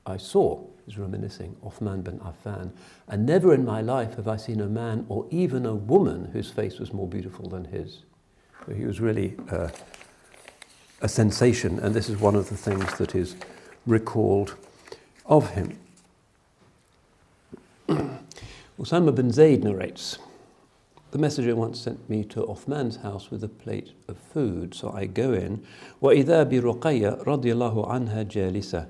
I 0.07 0.17
saw, 0.17 0.61
he's 0.87 0.99
reminiscing, 0.99 1.57
Uthman 1.65 2.03
bin 2.05 2.19
Affan, 2.21 2.71
and 3.09 3.27
never 3.27 3.53
in 3.55 3.65
my 3.65 3.81
life 3.81 4.15
have 4.17 4.29
I 4.29 4.37
seen 4.37 4.61
a 4.61 4.67
man 4.67 5.07
or 5.09 5.27
even 5.31 5.67
a 5.67 5.75
woman 5.75 6.31
whose 6.33 6.51
face 6.51 6.79
was 6.79 6.93
more 6.93 7.09
beautiful 7.09 7.49
than 7.49 7.65
his. 7.67 8.05
So 8.67 8.75
he 8.75 8.85
was 8.85 9.01
really 9.01 9.37
uh, 9.51 9.69
a 11.01 11.09
sensation, 11.09 11.79
and 11.79 11.95
this 11.95 12.09
is 12.09 12.19
one 12.19 12.35
of 12.35 12.49
the 12.49 12.57
things 12.57 12.97
that 12.99 13.15
is 13.15 13.37
recalled 13.87 14.55
of 15.27 15.51
him. 15.51 15.79
Usama 18.79 19.15
bin 19.15 19.33
Zayd 19.33 19.65
narrates 19.65 20.19
the 21.11 21.19
messenger 21.19 21.57
once 21.57 21.81
sent 21.81 22.09
me 22.11 22.23
to 22.25 22.43
Uthman's 22.43 22.97
house 22.97 23.31
with 23.31 23.43
a 23.43 23.49
plate 23.49 23.93
of 24.09 24.19
food, 24.19 24.75
so 24.75 24.93
I 24.93 25.07
go 25.07 25.33
in. 25.33 25.65
وإذا 26.03 26.43
برقية 26.43 27.25
رضي 27.25 27.53
الله 27.53 27.89
عنها 27.89 28.23
جالسة 28.23 28.87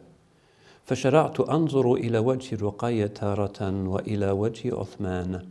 فشرعت 0.86 1.40
أنظر 1.40 1.94
إلى 1.94 2.18
وجه 2.18 2.56
رقية 2.56 3.06
تارة 3.06 3.88
وإلى 3.88 4.30
وجه 4.30 4.74
عثمان. 4.74 5.46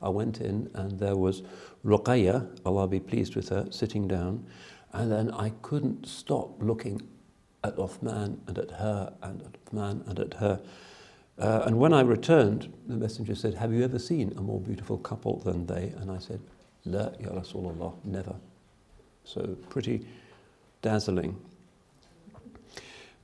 I 0.00 0.08
went 0.08 0.40
in 0.40 0.70
and 0.74 0.98
there 0.98 1.16
was 1.16 1.42
Ruqayya, 1.84 2.48
Allah 2.64 2.88
be 2.88 3.00
pleased 3.00 3.36
with 3.36 3.50
her, 3.50 3.66
sitting 3.70 4.08
down, 4.08 4.46
and 4.92 5.10
then 5.10 5.30
I 5.30 5.50
couldn't 5.62 6.06
stop 6.06 6.60
looking 6.60 7.02
at 7.64 7.76
Uthman 7.76 8.38
and 8.46 8.58
at 8.58 8.70
her 8.72 9.12
and 9.22 9.42
at 9.42 9.64
Uthman 9.64 10.08
and 10.08 10.18
at 10.18 10.34
her. 10.34 10.60
Uh, 11.38 11.62
and 11.66 11.78
when 11.78 11.92
I 11.92 12.02
returned, 12.02 12.72
the 12.86 12.96
messenger 12.96 13.34
said, 13.34 13.54
Have 13.54 13.72
you 13.72 13.82
ever 13.84 13.98
seen 13.98 14.32
a 14.36 14.40
more 14.40 14.60
beautiful 14.60 14.98
couple 14.98 15.38
than 15.40 15.66
they? 15.66 15.92
And 15.98 16.10
I 16.10 16.18
said, 16.18 16.40
La, 16.84 17.10
Ya 17.20 17.30
Rasulullah, 17.30 17.94
never. 18.04 18.34
So 19.24 19.56
pretty 19.70 20.06
dazzling. 20.82 21.40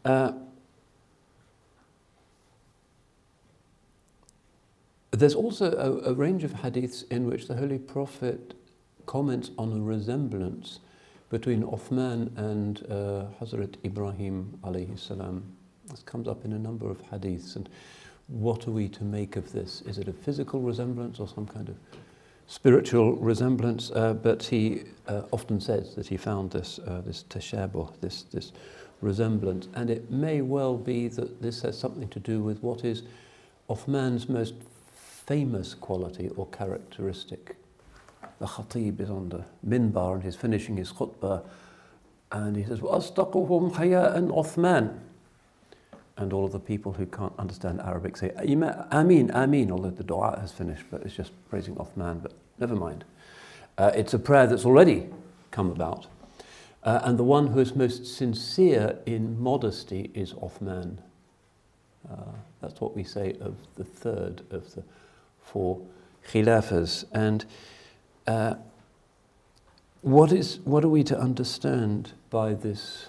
Uh, 0.05 0.33
there's 5.20 5.36
also 5.36 5.72
a, 5.72 6.12
a, 6.12 6.14
range 6.14 6.44
of 6.44 6.54
hadiths 6.54 7.10
in 7.12 7.28
which 7.28 7.48
the 7.48 7.56
Holy 7.56 7.78
Prophet 7.78 8.56
comments 9.06 9.52
on 9.60 9.72
a 9.72 9.80
resemblance 9.80 10.80
between 11.30 11.64
Uthman 11.64 12.36
and 12.38 12.86
uh, 12.90 13.26
Hazrat 13.40 13.76
Ibrahim 13.86 14.58
alayhi 14.64 14.98
salam. 14.98 15.44
This 15.90 16.02
comes 16.02 16.28
up 16.28 16.46
in 16.46 16.54
a 16.54 16.60
number 16.60 16.90
of 16.90 17.00
hadiths. 17.12 17.56
And 17.56 17.70
what 18.28 18.68
are 18.68 18.72
we 18.72 18.88
to 18.90 19.04
make 19.04 19.36
of 19.36 19.52
this? 19.52 19.82
Is 19.82 20.00
it 20.00 20.08
a 20.08 20.14
physical 20.14 20.62
resemblance 20.62 21.20
or 21.20 21.28
some 21.28 21.46
kind 21.46 21.70
of 21.70 21.76
spiritual 22.48 23.14
resemblance? 23.18 23.92
Uh, 23.92 24.14
but 24.14 24.42
he 24.42 24.84
uh, 25.08 25.24
often 25.32 25.62
says 25.62 25.94
that 25.96 26.08
he 26.08 26.18
found 26.18 26.52
this, 26.52 26.80
uh, 26.88 27.02
this 27.06 27.24
tashabuh, 27.30 27.92
this, 28.02 28.24
this 28.32 28.52
resemblance. 29.02 29.68
And 29.76 29.92
it 29.92 30.10
may 30.10 30.42
well 30.42 30.76
be 30.76 31.08
that 31.10 31.42
this 31.42 31.62
has 31.62 31.78
something 31.78 32.08
to 32.10 32.20
do 32.20 32.42
with 32.42 32.64
what 32.64 32.84
is 32.84 33.04
Uthman's 33.70 34.28
most 34.28 34.56
famous 35.27 35.75
quality 35.75 36.31
or 36.37 36.47
characteristic. 36.47 37.57
The 38.39 38.47
khatib 38.47 39.01
is 39.01 39.11
on 39.11 39.29
the 39.29 39.45
minbar 39.67 40.15
and 40.15 40.23
he's 40.23 40.37
finishing 40.37 40.77
his 40.77 40.93
khutbah 40.93 41.45
and 42.31 42.57
he 42.57 42.65
says, 42.65 42.81
وَأَصْدَقُهُمْ 42.81 43.73
حَيَاءً 43.73 44.31
Uthman 44.31 44.99
and 46.19 46.33
all 46.33 46.45
of 46.45 46.53
the 46.53 46.61
people 46.61 46.93
who 46.93 47.07
can't 47.07 47.33
understand 47.39 47.81
Arabic 47.81 48.17
say 48.17 48.33
Amin, 48.39 49.31
Amin, 49.31 49.71
although 49.71 49.91
the 49.91 50.03
dua 50.03 50.39
has 50.41 50.53
finished, 50.53 50.85
but 50.91 51.03
it's 51.03 51.15
just 51.15 51.33
praising 51.49 51.77
Uthman, 51.77 52.23
but 52.23 52.33
never 52.59 52.75
mind. 52.75 53.05
Uh, 53.79 53.93
it's 53.95 54.15
a 54.15 54.19
prayer 54.19 54.47
that's 54.47 54.65
already 54.65 55.07
come 55.53 55.71
about. 55.71 56.09
Uh, 56.83 57.01
and 57.05 57.19
the 57.19 57.25
one 57.25 57.49
who 57.49 57.61
is 57.61 57.75
most 57.75 58.05
sincere 58.05 58.99
in 59.07 59.41
modesty 59.41 60.11
is 60.15 60.33
Uthman. 60.35 60.99
Uh, 62.11 62.17
that's 62.61 62.81
what 62.81 62.97
we 62.97 63.05
say 63.05 63.37
of 63.41 63.57
the 63.77 63.85
third 63.85 64.43
of 64.51 64.75
the 64.75 64.83
four 65.44 65.82
khilafas. 66.28 67.06
And 67.12 67.46
uh, 68.28 68.56
what, 70.02 70.32
is, 70.32 70.60
what 70.64 70.84
are 70.84 70.90
we 70.90 71.04
to 71.04 71.18
understand 71.18 72.14
by 72.30 72.54
this 72.54 73.08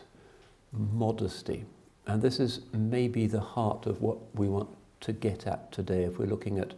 modesty? 0.72 1.64
And 2.06 2.20
this 2.20 2.38
is 2.38 2.60
maybe 2.72 3.26
the 3.26 3.40
heart 3.40 3.86
of 3.86 4.02
what 4.02 4.18
we 4.34 4.48
want 4.48 4.68
to 5.00 5.12
get 5.12 5.46
at 5.46 5.72
today 5.72 6.04
if 6.04 6.18
we're 6.18 6.26
looking 6.26 6.58
at 6.58 6.74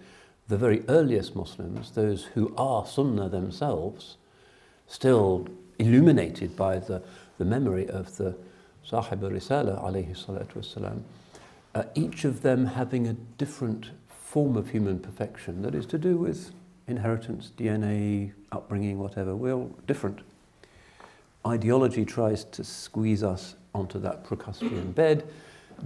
the 0.49 0.57
very 0.57 0.85
earliest 0.89 1.35
Muslims, 1.35 1.91
those 1.93 2.25
who 2.35 2.55
are 2.57 2.87
Sunnah 2.87 3.29
themselves, 3.29 4.17
still 4.87 5.49
illuminated 5.79 6.57
by 6.57 6.79
the, 6.79 7.03
the 7.39 7.45
memory 7.45 7.89
of 7.89 8.17
the 8.17 8.37
Sahib 8.85 9.23
Risala, 9.23 9.83
alayhi 9.83 10.17
salatu 10.17 10.55
wasalam, 10.55 11.03
uh, 11.75 11.83
each 11.95 12.25
of 12.25 12.43
them 12.43 12.67
having 12.67 13.07
a 13.09 13.13
different 13.13 13.91
form 14.37 14.55
of 14.55 14.69
human 14.69 14.99
perfection 14.99 15.63
that 15.63 15.75
is 15.75 15.87
to 15.87 15.97
do 15.97 16.19
with 16.19 16.51
inheritance, 16.89 17.53
DNA, 17.57 18.31
upbringing, 18.53 18.99
whatever. 18.99 19.35
We're 19.35 19.55
all 19.55 19.75
different. 19.87 20.19
Ideology 21.47 22.05
tries 22.05 22.45
to 22.45 22.63
squeeze 22.63 23.23
us 23.23 23.55
onto 23.75 23.99
that 24.01 24.25
Procrustean 24.25 24.93
bed. 24.93 25.27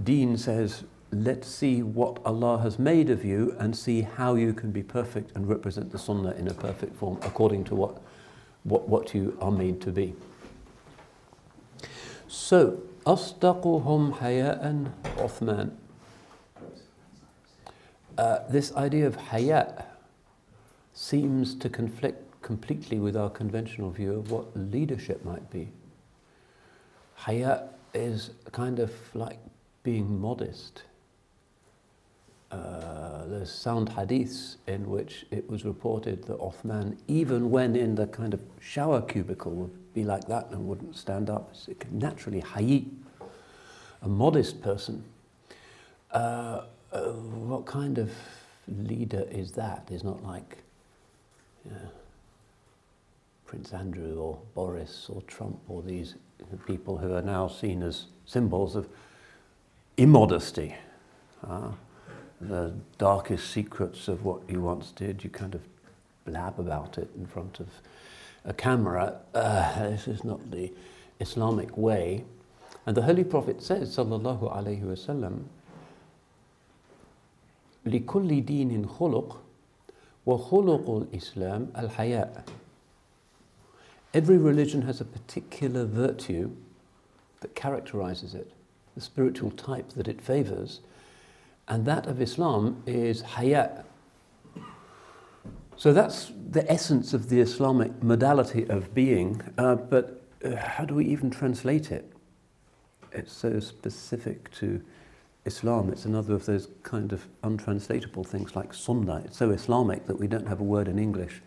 Deen 0.03 0.37
says, 0.37 0.83
Let's 1.13 1.47
see 1.47 1.85
what 1.85 2.19
Allah 2.25 2.59
has 2.59 2.77
made 2.77 3.09
of 3.09 3.25
you 3.25 3.55
and 3.61 3.77
see 3.77 4.01
how 4.01 4.35
you 4.35 4.53
can 4.53 4.73
be 4.73 4.83
perfect 4.83 5.31
and 5.37 5.49
represent 5.49 5.93
the 5.93 5.99
Sunnah 6.01 6.33
in 6.33 6.49
a 6.49 6.55
perfect 6.55 6.97
form 6.97 7.21
according 7.23 7.63
to 7.67 7.77
what, 7.77 8.03
what, 8.65 8.89
what 8.89 9.15
you 9.15 9.39
are 9.41 9.53
made 9.53 9.81
to 9.83 9.93
be. 9.93 10.17
So, 12.27 12.81
أصدقهم 13.07 14.15
حياء 14.15 14.85
عثمان 15.19 15.71
uh, 18.21 18.47
this 18.51 18.71
idea 18.77 19.07
of 19.07 19.17
haya 19.17 19.83
seems 20.93 21.55
to 21.55 21.71
conflict 21.71 22.43
completely 22.43 22.99
with 22.99 23.17
our 23.17 23.31
conventional 23.31 23.91
view 23.91 24.13
of 24.13 24.31
what 24.31 24.55
leadership 24.55 25.25
might 25.25 25.49
be. 25.49 25.73
Haya 27.15 27.71
is 27.95 28.33
kind 28.53 28.79
of 28.79 28.93
like 29.15 29.39
being 29.85 30.21
modest. 30.21 30.83
Uh, 32.51 33.25
there's 33.25 33.51
sound 33.51 33.89
hadiths 33.89 34.57
in 34.67 34.91
which 34.91 35.25
it 35.31 35.49
was 35.49 35.65
reported 35.65 36.23
that 36.25 36.39
Othman, 36.41 36.99
even 37.09 37.51
when 37.51 37.75
in 37.75 37.95
the 37.95 38.07
kind 38.07 38.35
of 38.35 38.43
shower 38.61 39.01
cubicle, 39.01 39.53
would 39.53 39.95
be 39.95 40.05
like 40.05 40.27
that 40.27 40.51
and 40.51 40.69
wouldn't 40.69 40.95
stand 40.95 41.31
up. 41.31 41.57
So 41.57 41.73
naturally, 41.91 42.43
hayi, 42.43 42.85
a 44.03 44.09
modest 44.09 44.61
person. 44.61 45.05
Uh, 46.11 46.65
uh, 46.93 47.13
what 47.13 47.67
kind 47.67 47.99
of 47.99 48.11
leader 48.69 49.27
is 49.31 49.53
that? 49.53 49.91
Not 50.05 50.23
like 50.23 50.59
you 51.65 51.71
know, 51.73 51.91
Prince 53.47 53.73
Andrew 53.73 54.19
or 54.19 54.39
Boris 54.55 55.07
or 55.09 55.23
Trump 55.23 55.59
or 55.69 55.83
these 55.83 56.15
people 56.67 56.99
who 56.99 57.13
are 57.15 57.23
now 57.23 57.49
seen 57.49 57.83
as 57.83 58.07
symbols 58.25 58.77
of 58.77 58.89
immodesty. 59.97 60.75
Uh, 61.47 61.73
the 62.41 62.73
darkest 62.97 63.51
secrets 63.51 64.09
of 64.09 64.25
what 64.25 64.41
you 64.49 64.61
once 64.61 64.93
did, 64.93 65.23
you 65.23 65.31
kind 65.31 65.55
of 65.55 65.63
blab 66.25 66.59
about 66.59 66.97
it 66.97 67.11
in 67.17 67.27
front 67.27 67.61
of 67.61 67.69
a 68.45 68.55
camera. 68.55 69.17
Uh, 69.35 69.89
this 69.91 70.09
is 70.09 70.25
not 70.25 70.51
the 70.51 70.73
Islamic 71.21 71.77
way. 71.77 72.25
And 72.87 72.97
the 72.97 73.03
Holy 73.03 73.25
Prophet 73.25 73.63
says, 73.63 73.95
sallallahu 73.97 74.57
alayhi 74.57 74.83
wasallam, 74.83 75.45
لكل 77.86 78.46
دين 78.46 78.88
خلق 78.88 79.42
وخلق 80.26 80.90
الإسلام 80.90 81.68
الحياء 81.78 82.44
Every 84.14 84.38
religion 84.38 84.84
has 84.84 85.02
a 85.02 85.06
particular 85.06 85.84
virtue 85.84 86.52
that 87.42 87.54
characterizes 87.54 88.34
it, 88.34 88.50
the 88.96 89.02
spiritual 89.02 89.52
type 89.52 89.90
that 89.90 90.08
it 90.08 90.22
favors, 90.22 90.80
and 91.68 91.86
that 91.86 92.08
of 92.08 92.22
Islam 92.22 92.82
is 92.88 93.24
hayat. 93.24 93.84
So 95.76 95.92
that's 95.92 96.32
the 96.50 96.70
essence 96.72 97.14
of 97.14 97.28
the 97.28 97.42
Islamic 97.42 98.02
modality 98.02 98.66
of 98.70 98.94
being, 98.94 99.42
uh, 99.58 99.76
but 99.76 100.24
uh, 100.46 100.56
how 100.56 100.86
do 100.86 100.96
we 100.96 101.06
even 101.08 101.30
translate 101.30 101.92
it? 101.92 102.10
It's 103.12 103.34
so 103.34 103.60
specific 103.60 104.50
to 104.56 104.82
Islam. 105.51 105.91
It's 105.91 106.05
another 106.05 106.35
of 106.35 106.47
those 106.47 106.69
kind 106.83 107.13
of 107.13 107.27
untranslatable 107.43 108.25
things 108.25 108.55
like 108.55 108.73
sunnah. 108.73 109.23
It's 109.25 109.37
so 109.37 109.51
Islamic 109.51 110.07
that 110.07 110.19
we 110.19 110.29
don't 110.29 110.47
have 110.47 110.61
a 110.61 110.69
word 110.75 110.87
in 110.87 110.99
English. 110.99 111.43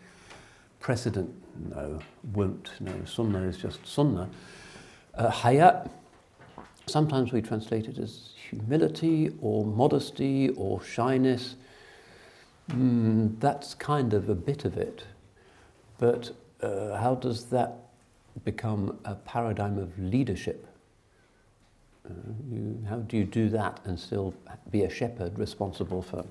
Precedent 0.79 1.31
no, 1.69 1.99
won't, 2.33 2.71
no. 2.79 2.93
Sunnah 3.05 3.43
is 3.43 3.57
just 3.57 3.85
sunnah. 3.85 4.29
Uh, 5.13 5.31
hayat, 5.31 5.89
sometimes 6.87 7.31
we 7.31 7.41
translate 7.41 7.85
it 7.87 7.97
as 7.97 8.31
humility 8.49 9.31
or 9.41 9.65
modesty 9.65 10.49
or 10.49 10.83
shyness. 10.83 11.55
Mm, 12.69 13.39
that's 13.39 13.73
kind 13.75 14.13
of 14.13 14.29
a 14.29 14.35
bit 14.35 14.65
of 14.65 14.77
it. 14.77 15.03
But 15.97 16.31
uh, 16.61 16.97
how 16.97 17.15
does 17.15 17.45
that 17.45 17.75
become 18.43 18.99
a 19.05 19.15
paradigm 19.15 19.77
of 19.77 19.97
leadership? 19.99 20.67
Uh, 22.08 22.12
you, 22.50 22.78
how 22.88 22.96
do 22.96 23.16
you 23.16 23.24
do 23.24 23.48
that 23.50 23.80
and 23.84 23.98
still 23.98 24.34
be 24.70 24.84
a 24.84 24.90
shepherd 24.90 25.38
responsible 25.38 26.02
for 26.02 26.24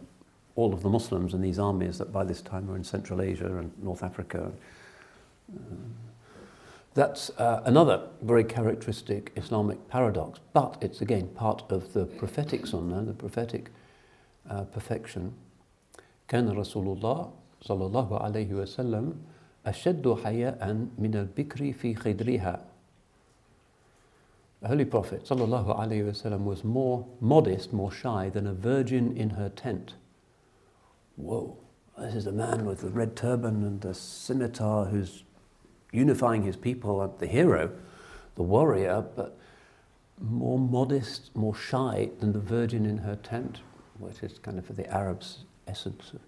all 0.55 0.73
of 0.73 0.81
the 0.81 0.89
Muslims 0.89 1.33
in 1.33 1.41
these 1.41 1.59
armies 1.59 1.97
that 1.99 2.11
by 2.11 2.23
this 2.23 2.41
time 2.41 2.69
are 2.69 2.75
in 2.75 2.83
Central 2.83 3.21
Asia 3.21 3.45
and 3.57 3.71
North 3.83 4.03
Africa? 4.03 4.51
Uh, 5.53 5.59
that's 6.93 7.29
uh, 7.37 7.61
another 7.65 8.01
very 8.23 8.43
characteristic 8.43 9.31
Islamic 9.35 9.87
paradox, 9.87 10.39
but 10.53 10.77
it's 10.81 11.01
again 11.01 11.27
part 11.27 11.63
of 11.69 11.93
the 11.93 12.05
prophetic 12.05 12.65
sunnah, 12.65 13.03
the 13.03 13.13
prophetic 13.13 13.69
uh, 14.49 14.63
perfection. 14.63 15.33
كان 16.27 16.49
رسول 16.49 16.97
الله 16.97 17.31
صلى 17.61 17.85
الله 17.85 18.19
عليه 18.19 18.53
وسلم 18.53 19.13
أشد 19.65 20.13
حياء 20.23 20.87
من 20.97 21.15
البكر 21.15 21.73
في 21.73 21.95
خدرها 21.95 22.65
the 24.61 24.67
Holy 24.67 24.85
Prophet 24.85 25.23
وسلم, 25.23 26.43
was 26.43 26.63
more 26.63 27.07
modest, 27.19 27.73
more 27.73 27.91
shy 27.91 28.29
than 28.29 28.47
a 28.47 28.53
virgin 28.53 29.15
in 29.15 29.31
her 29.31 29.49
tent. 29.49 29.93
Whoa, 31.15 31.57
this 31.97 32.15
is 32.15 32.27
a 32.27 32.31
man 32.31 32.65
with 32.65 32.81
the 32.81 32.89
red 32.89 33.15
turban 33.15 33.63
and 33.63 33.81
the 33.81 33.93
scimitar 33.93 34.85
who's 34.85 35.23
unifying 35.91 36.43
his 36.43 36.55
people, 36.55 37.15
the 37.19 37.27
hero, 37.27 37.71
the 38.35 38.43
warrior, 38.43 39.05
but 39.15 39.37
more 40.19 40.59
modest, 40.59 41.35
more 41.35 41.55
shy 41.55 42.09
than 42.19 42.33
the 42.33 42.39
virgin 42.39 42.85
in 42.85 42.99
her 42.99 43.15
tent, 43.15 43.59
which 43.99 44.23
is 44.23 44.39
kind 44.39 44.57
of 44.57 44.65
for 44.65 44.73
the 44.73 44.91
Arabs' 44.91 45.45
essence 45.67 46.13
of 46.13 46.21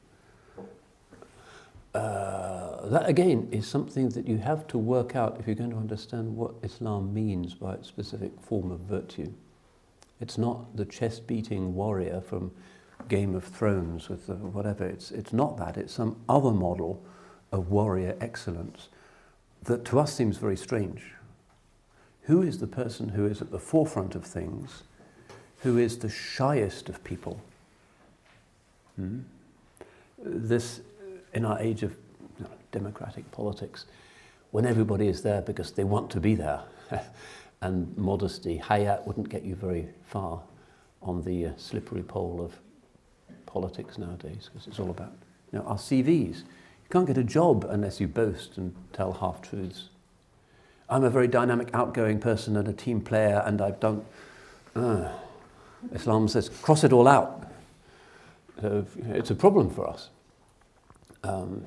uh, 1.95 2.89
that 2.89 3.09
again 3.09 3.49
is 3.53 3.67
something 3.67 4.09
that 4.11 4.27
you 4.27 4.39
have 4.39 4.67
to 4.69 4.79
work 4.79 5.15
out 5.15 5.39
if 5.39 5.47
you're 5.47 5.55
going 5.55 5.71
to 5.71 5.77
understand 5.77 6.37
what 6.37 6.55
Islam 6.63 7.15
means 7.15 7.55
by 7.55 7.75
its 7.75 7.89
specific 7.89 8.33
form 8.41 8.71
of 8.71 8.81
virtue. 8.81 9.33
It's 10.21 10.39
not 10.39 10.77
the 10.77 10.85
chest 10.85 11.27
beating 11.27 11.75
warrior 11.75 12.21
from 12.21 12.51
Game 13.09 13.35
of 13.35 13.45
Thrones 13.45 14.09
with 14.09 14.27
the 14.27 14.35
whatever. 14.35 14.85
It's, 14.85 15.11
it's 15.11 15.33
not 15.33 15.57
that. 15.59 15.77
It's 15.77 15.93
some 15.93 16.17
other 16.29 16.51
model 16.51 17.03
of 17.53 17.71
warrior 17.71 18.17
excellence 18.21 18.89
that 19.65 19.85
to 19.87 19.99
us 19.99 20.15
seems 20.15 20.37
very 20.37 20.57
strange. 20.57 21.13
Who 22.23 22.43
is 22.43 22.59
the 22.59 22.67
person 22.67 23.11
who 23.11 23.27
is 23.27 23.41
at 23.41 23.51
the 23.51 23.59
forefront 23.59 24.15
of 24.15 24.25
things, 24.25 24.83
who 25.59 25.79
is 25.79 25.99
the 25.99 26.09
shyest 26.09 26.89
of 26.89 27.05
people? 27.05 27.41
Hmm? 28.97 29.21
This 30.19 30.81
in 31.35 31.45
our 31.45 31.59
age 31.61 31.83
of 31.83 31.93
you 32.39 32.45
know, 32.45 32.51
democratic 32.73 33.31
politics, 33.33 33.87
when 34.51 34.65
everybody 34.65 35.09
is 35.09 35.23
there 35.23 35.43
because 35.43 35.73
they 35.73 35.85
want 35.85 36.11
to 36.11 36.21
be 36.21 36.35
there, 36.35 36.63
and 37.61 37.97
modesty, 37.97 38.59
hayat 38.59 39.07
wouldn't 39.07 39.29
get 39.29 39.43
you 39.43 39.55
very 39.55 39.89
far 40.05 40.41
on 41.03 41.23
the 41.23 41.47
uh, 41.47 41.51
slippery 41.57 42.03
pole 42.03 42.41
of 42.41 42.59
politics 43.47 43.99
nowadays, 43.99 44.51
because 44.53 44.67
it's 44.67 44.79
all 44.79 44.91
about 44.91 45.13
you 45.53 45.59
know, 45.59 45.65
our 45.67 45.77
CVs. 45.77 46.39
You 46.39 46.91
can't 46.91 47.07
get 47.07 47.19
a 47.19 47.25
job 47.25 47.67
unless 47.69 48.01
you 48.01 48.09
boast 48.09 48.57
and 48.59 48.75
tell 48.93 49.13
half 49.13 49.43
truths. 49.43 49.89
I'm 50.89 51.05
a 51.05 51.11
very 51.11 51.29
dynamic, 51.29 51.71
outgoing 51.73 52.21
person 52.21 52.57
and 52.57 52.69
a 52.69 52.73
team 52.73 53.01
player, 53.01 53.43
and 53.47 53.61
I've 53.61 53.81
done. 53.81 54.05
Uh, 54.77 55.09
Islam 55.93 56.29
says, 56.29 56.49
cross 56.49 56.85
it 56.85 56.93
all 56.93 57.09
out. 57.09 57.51
So 58.61 58.87
it's 59.11 59.31
a 59.31 59.35
problem 59.35 59.71
for 59.71 59.89
us. 59.89 60.11
Um, 61.25 61.65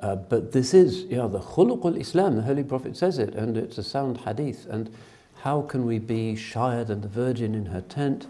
uh, 0.00 0.16
but 0.16 0.52
this 0.52 0.74
is, 0.74 1.04
you 1.04 1.16
know, 1.16 1.28
the 1.28 1.40
khuluq 1.40 1.84
al 1.84 1.96
islam 1.96 2.36
the 2.36 2.42
Holy 2.42 2.62
Prophet 2.62 2.96
says 2.96 3.18
it, 3.18 3.34
and 3.34 3.56
it's 3.56 3.78
a 3.78 3.82
sound 3.82 4.18
hadith. 4.18 4.66
And 4.66 4.90
how 5.42 5.62
can 5.62 5.86
we 5.86 5.98
be 5.98 6.36
shyer 6.36 6.84
than 6.84 7.00
the 7.00 7.08
Virgin 7.08 7.54
in 7.54 7.66
her 7.66 7.80
tent 7.80 8.26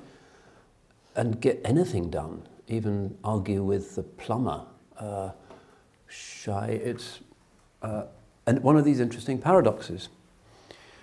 and 1.16 1.40
get 1.40 1.60
anything 1.64 2.10
done, 2.10 2.42
even 2.68 3.16
argue 3.24 3.62
with 3.62 3.96
the 3.96 4.02
plumber? 4.02 4.62
Uh, 4.98 5.30
shy, 6.06 6.80
it's 6.84 7.20
uh, 7.82 8.04
and 8.46 8.62
one 8.62 8.76
of 8.76 8.84
these 8.84 9.00
interesting 9.00 9.38
paradoxes. 9.38 10.08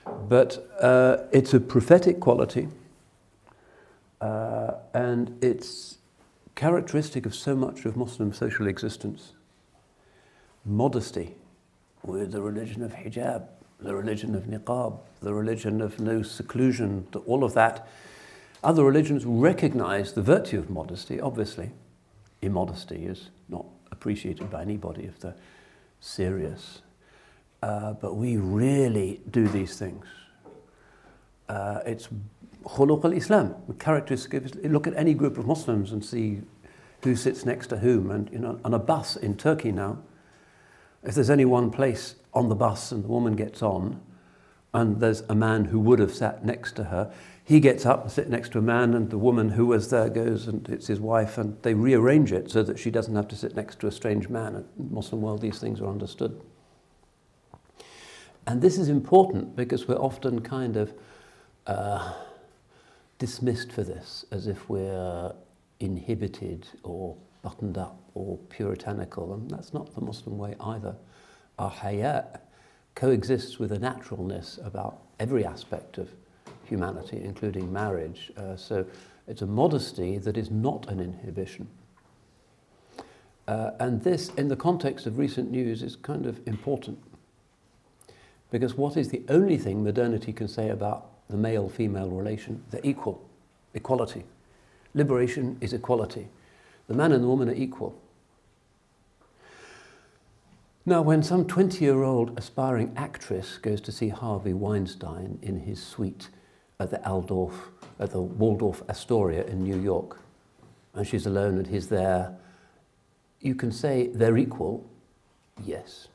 But 0.05 0.67
uh, 0.79 1.17
it's 1.31 1.53
a 1.53 1.59
prophetic 1.59 2.19
quality, 2.19 2.69
uh, 4.19 4.71
and 4.93 5.37
it's 5.43 5.97
characteristic 6.55 7.25
of 7.25 7.33
so 7.33 7.55
much 7.55 7.85
of 7.85 7.95
Muslim 7.95 8.33
social 8.33 8.67
existence. 8.67 9.33
Modesty, 10.65 11.35
with 12.03 12.31
the 12.31 12.41
religion 12.41 12.83
of 12.83 12.93
hijab, 12.93 13.47
the 13.79 13.95
religion 13.95 14.35
of 14.35 14.43
niqab, 14.43 14.99
the 15.21 15.33
religion 15.33 15.81
of 15.81 15.99
no 15.99 16.21
seclusion, 16.21 17.07
all 17.25 17.43
of 17.43 17.53
that. 17.53 17.87
Other 18.63 18.83
religions 18.83 19.25
recognize 19.25 20.13
the 20.13 20.21
virtue 20.21 20.59
of 20.59 20.69
modesty, 20.69 21.19
obviously. 21.19 21.71
Immodesty 22.41 23.05
is 23.05 23.29
not 23.49 23.65
appreciated 23.91 24.51
by 24.51 24.61
anybody 24.61 25.03
if 25.03 25.19
they're 25.19 25.35
serious. 25.99 26.81
Uh, 27.63 27.93
but 27.93 28.15
we 28.15 28.37
really 28.37 29.21
do 29.29 29.47
these 29.47 29.77
things. 29.77 30.05
Uh, 31.49 31.81
it's 31.85 32.07
khuluq 32.63 33.03
al-Islam, 33.05 33.55
characteristic 33.79 34.33
of, 34.33 34.55
look 34.71 34.87
at 34.87 34.95
any 34.95 35.13
group 35.13 35.37
of 35.37 35.45
Muslims 35.45 35.91
and 35.91 36.03
see 36.03 36.41
who 37.03 37.15
sits 37.15 37.45
next 37.45 37.67
to 37.67 37.77
whom. 37.77 38.11
And 38.11 38.29
you 38.31 38.39
know, 38.39 38.59
on 38.63 38.73
a 38.73 38.79
bus 38.79 39.15
in 39.15 39.35
Turkey 39.35 39.71
now, 39.71 39.99
if 41.03 41.15
there's 41.15 41.29
any 41.29 41.45
one 41.45 41.71
place 41.71 42.15
on 42.33 42.49
the 42.49 42.55
bus 42.55 42.91
and 42.91 43.03
the 43.03 43.07
woman 43.07 43.35
gets 43.35 43.61
on, 43.61 43.99
and 44.73 45.01
there's 45.01 45.21
a 45.21 45.35
man 45.35 45.65
who 45.65 45.79
would 45.79 45.99
have 45.99 46.13
sat 46.13 46.45
next 46.45 46.73
to 46.77 46.85
her, 46.85 47.11
he 47.43 47.59
gets 47.59 47.85
up 47.85 48.03
and 48.03 48.11
sits 48.11 48.29
next 48.29 48.53
to 48.53 48.59
a 48.59 48.61
man, 48.61 48.93
and 48.93 49.09
the 49.09 49.17
woman 49.17 49.49
who 49.49 49.65
was 49.65 49.89
there 49.89 50.09
goes 50.09 50.47
and 50.47 50.69
it's 50.69 50.87
his 50.87 50.99
wife, 50.99 51.37
and 51.37 51.61
they 51.63 51.73
rearrange 51.73 52.31
it 52.31 52.49
so 52.49 52.63
that 52.63 52.79
she 52.79 52.89
doesn't 52.89 53.15
have 53.15 53.27
to 53.27 53.35
sit 53.35 53.55
next 53.55 53.79
to 53.79 53.87
a 53.87 53.91
strange 53.91 54.29
man. 54.29 54.55
In 54.55 54.65
the 54.77 54.93
Muslim 54.93 55.21
world, 55.21 55.41
these 55.41 55.59
things 55.59 55.81
are 55.81 55.87
understood. 55.87 56.39
And 58.47 58.61
this 58.61 58.77
is 58.77 58.89
important 58.89 59.55
because 59.55 59.87
we're 59.87 59.95
often 59.95 60.41
kind 60.41 60.77
of 60.77 60.93
uh, 61.67 62.13
dismissed 63.21 63.71
for 63.71 63.83
this 63.83 64.25
as 64.31 64.47
if 64.47 64.67
we're 64.67 65.31
inhibited 65.79 66.65
or 66.81 67.15
buttoned 67.43 67.77
up 67.77 68.01
or 68.15 68.35
puritanical, 68.49 69.35
and 69.35 69.47
that's 69.47 69.75
not 69.75 69.93
the 69.93 70.01
Muslim 70.01 70.39
way 70.39 70.55
either. 70.59 70.95
Our 71.59 71.69
hayat 71.69 72.39
coexists 72.95 73.59
with 73.59 73.73
a 73.73 73.77
naturalness 73.77 74.57
about 74.65 75.03
every 75.19 75.45
aspect 75.45 75.99
of 75.99 76.09
humanity, 76.63 77.21
including 77.23 77.71
marriage. 77.71 78.31
Uh, 78.35 78.55
so 78.55 78.87
it's 79.27 79.43
a 79.43 79.45
modesty 79.45 80.17
that 80.17 80.35
is 80.35 80.49
not 80.49 80.89
an 80.89 80.99
inhibition. 80.99 81.67
Uh, 83.47 83.69
and 83.79 84.01
this, 84.01 84.29
in 84.29 84.47
the 84.47 84.55
context 84.55 85.05
of 85.05 85.19
recent 85.19 85.51
news, 85.51 85.83
is 85.83 85.95
kind 85.95 86.25
of 86.25 86.41
important. 86.47 86.97
Because 88.49 88.73
what 88.73 88.97
is 88.97 89.09
the 89.09 89.21
only 89.29 89.59
thing 89.59 89.83
modernity 89.83 90.33
can 90.33 90.47
say 90.47 90.69
about 90.69 91.10
the 91.31 91.37
male 91.37 91.69
female 91.69 92.09
relation, 92.09 92.63
they're 92.69 92.81
equal, 92.83 93.27
equality. 93.73 94.23
Liberation 94.93 95.57
is 95.61 95.73
equality. 95.73 96.27
The 96.87 96.93
man 96.93 97.11
and 97.11 97.23
the 97.23 97.27
woman 97.27 97.49
are 97.49 97.53
equal. 97.53 97.97
Now, 100.85 101.01
when 101.01 101.21
some 101.21 101.45
20 101.45 101.83
year 101.83 102.03
old 102.03 102.37
aspiring 102.37 102.93
actress 102.97 103.57
goes 103.57 103.81
to 103.81 103.91
see 103.91 104.09
Harvey 104.09 104.53
Weinstein 104.53 105.37
in 105.41 105.59
his 105.59 105.81
suite 105.81 106.29
at 106.79 106.89
the 106.89 106.97
Aldorf, 106.97 107.53
at 107.99 108.09
the 108.09 108.21
Waldorf 108.21 108.81
Astoria 108.89 109.45
in 109.45 109.63
New 109.63 109.79
York, 109.79 110.19
and 110.95 111.07
she's 111.07 111.27
alone 111.27 111.57
and 111.57 111.67
he's 111.67 111.87
there, 111.87 112.35
you 113.39 113.55
can 113.55 113.71
say 113.71 114.07
they're 114.07 114.37
equal. 114.37 114.89
Yes. 115.63 116.07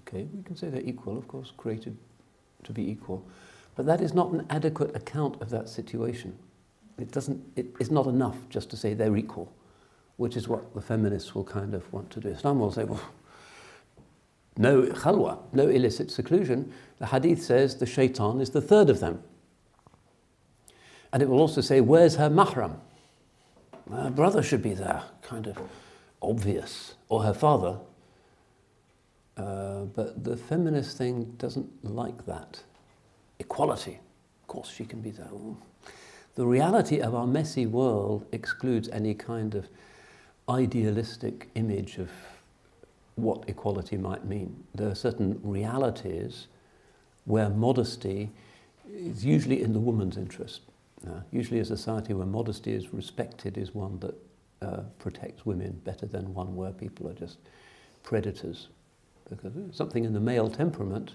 Okay, 0.00 0.26
we 0.34 0.42
can 0.42 0.56
say 0.56 0.68
they're 0.68 0.82
equal, 0.82 1.16
of 1.16 1.28
course, 1.28 1.52
created 1.56 1.96
to 2.64 2.72
be 2.72 2.90
equal. 2.90 3.24
But 3.78 3.86
that 3.86 4.00
is 4.00 4.12
not 4.12 4.32
an 4.32 4.44
adequate 4.50 4.96
account 4.96 5.40
of 5.40 5.50
that 5.50 5.68
situation. 5.68 6.36
It 6.98 7.12
doesn't, 7.12 7.40
it, 7.54 7.66
it's 7.78 7.92
not 7.92 8.08
enough 8.08 8.36
just 8.50 8.70
to 8.70 8.76
say 8.76 8.92
they're 8.92 9.16
equal, 9.16 9.52
which 10.16 10.36
is 10.36 10.48
what 10.48 10.74
the 10.74 10.80
feminists 10.80 11.32
will 11.32 11.44
kind 11.44 11.74
of 11.74 11.90
want 11.92 12.10
to 12.10 12.18
do. 12.18 12.26
Islam 12.30 12.58
will 12.58 12.72
say, 12.72 12.82
well, 12.82 13.00
no 14.56 14.82
khalwa, 14.82 15.38
no 15.52 15.68
illicit 15.68 16.10
seclusion. 16.10 16.72
The 16.98 17.06
hadith 17.06 17.40
says 17.40 17.76
the 17.76 17.86
shaitan 17.86 18.40
is 18.40 18.50
the 18.50 18.60
third 18.60 18.90
of 18.90 18.98
them. 18.98 19.22
And 21.12 21.22
it 21.22 21.28
will 21.28 21.38
also 21.38 21.60
say, 21.60 21.80
where's 21.80 22.16
her 22.16 22.28
mahram? 22.28 22.80
Her 23.92 24.10
brother 24.10 24.42
should 24.42 24.60
be 24.60 24.74
there, 24.74 25.04
kind 25.22 25.46
of 25.46 25.56
obvious, 26.20 26.96
or 27.08 27.22
her 27.22 27.32
father. 27.32 27.78
Uh, 29.36 29.82
but 29.82 30.24
the 30.24 30.36
feminist 30.36 30.98
thing 30.98 31.36
doesn't 31.38 31.84
like 31.84 32.26
that 32.26 32.64
equality. 33.38 33.98
Of 34.42 34.48
course, 34.48 34.70
she 34.70 34.84
can 34.84 35.00
be 35.00 35.10
there. 35.10 35.28
The 36.34 36.46
reality 36.46 37.00
of 37.00 37.14
our 37.14 37.26
messy 37.26 37.66
world 37.66 38.26
excludes 38.32 38.88
any 38.90 39.14
kind 39.14 39.54
of 39.54 39.68
idealistic 40.48 41.48
image 41.54 41.98
of 41.98 42.10
what 43.16 43.44
equality 43.48 43.96
might 43.96 44.24
mean. 44.24 44.64
There 44.74 44.88
are 44.88 44.94
certain 44.94 45.40
realities 45.42 46.46
where 47.24 47.50
modesty 47.50 48.30
is 48.90 49.24
usually 49.24 49.62
in 49.62 49.72
the 49.72 49.80
woman's 49.80 50.16
interest. 50.16 50.62
Uh, 51.06 51.20
usually, 51.30 51.60
a 51.60 51.64
society 51.64 52.14
where 52.14 52.26
modesty 52.26 52.72
is 52.72 52.92
respected 52.92 53.58
is 53.58 53.74
one 53.74 53.98
that 54.00 54.14
uh, 54.62 54.82
protects 54.98 55.44
women 55.44 55.80
better 55.84 56.06
than 56.06 56.34
one 56.34 56.56
where 56.56 56.72
people 56.72 57.08
are 57.08 57.14
just 57.14 57.38
predators. 58.02 58.68
Because 59.28 59.52
something 59.72 60.04
in 60.04 60.12
the 60.12 60.20
male 60.20 60.48
temperament, 60.48 61.14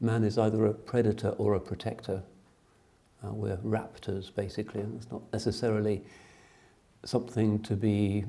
man 0.00 0.24
is 0.24 0.38
either 0.38 0.66
a 0.66 0.74
predator 0.74 1.30
or 1.30 1.54
a 1.54 1.60
protector. 1.60 2.22
Uh, 3.24 3.32
we're 3.32 3.56
raptors, 3.58 4.34
basically, 4.34 4.80
and 4.80 4.94
it's 4.96 5.10
not 5.10 5.22
necessarily 5.32 6.02
something 7.04 7.58
to 7.60 7.74
be 7.74 8.24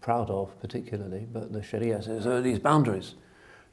proud 0.00 0.30
of, 0.30 0.58
particularly. 0.60 1.26
But 1.32 1.52
the 1.52 1.62
Sharia 1.62 2.02
says, 2.02 2.26
oh, 2.26 2.40
these 2.40 2.58
boundaries. 2.58 3.14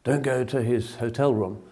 Don't 0.04 0.22
go 0.22 0.44
to 0.44 0.62
his 0.62 0.96
hotel 0.96 1.34
room. 1.34 1.64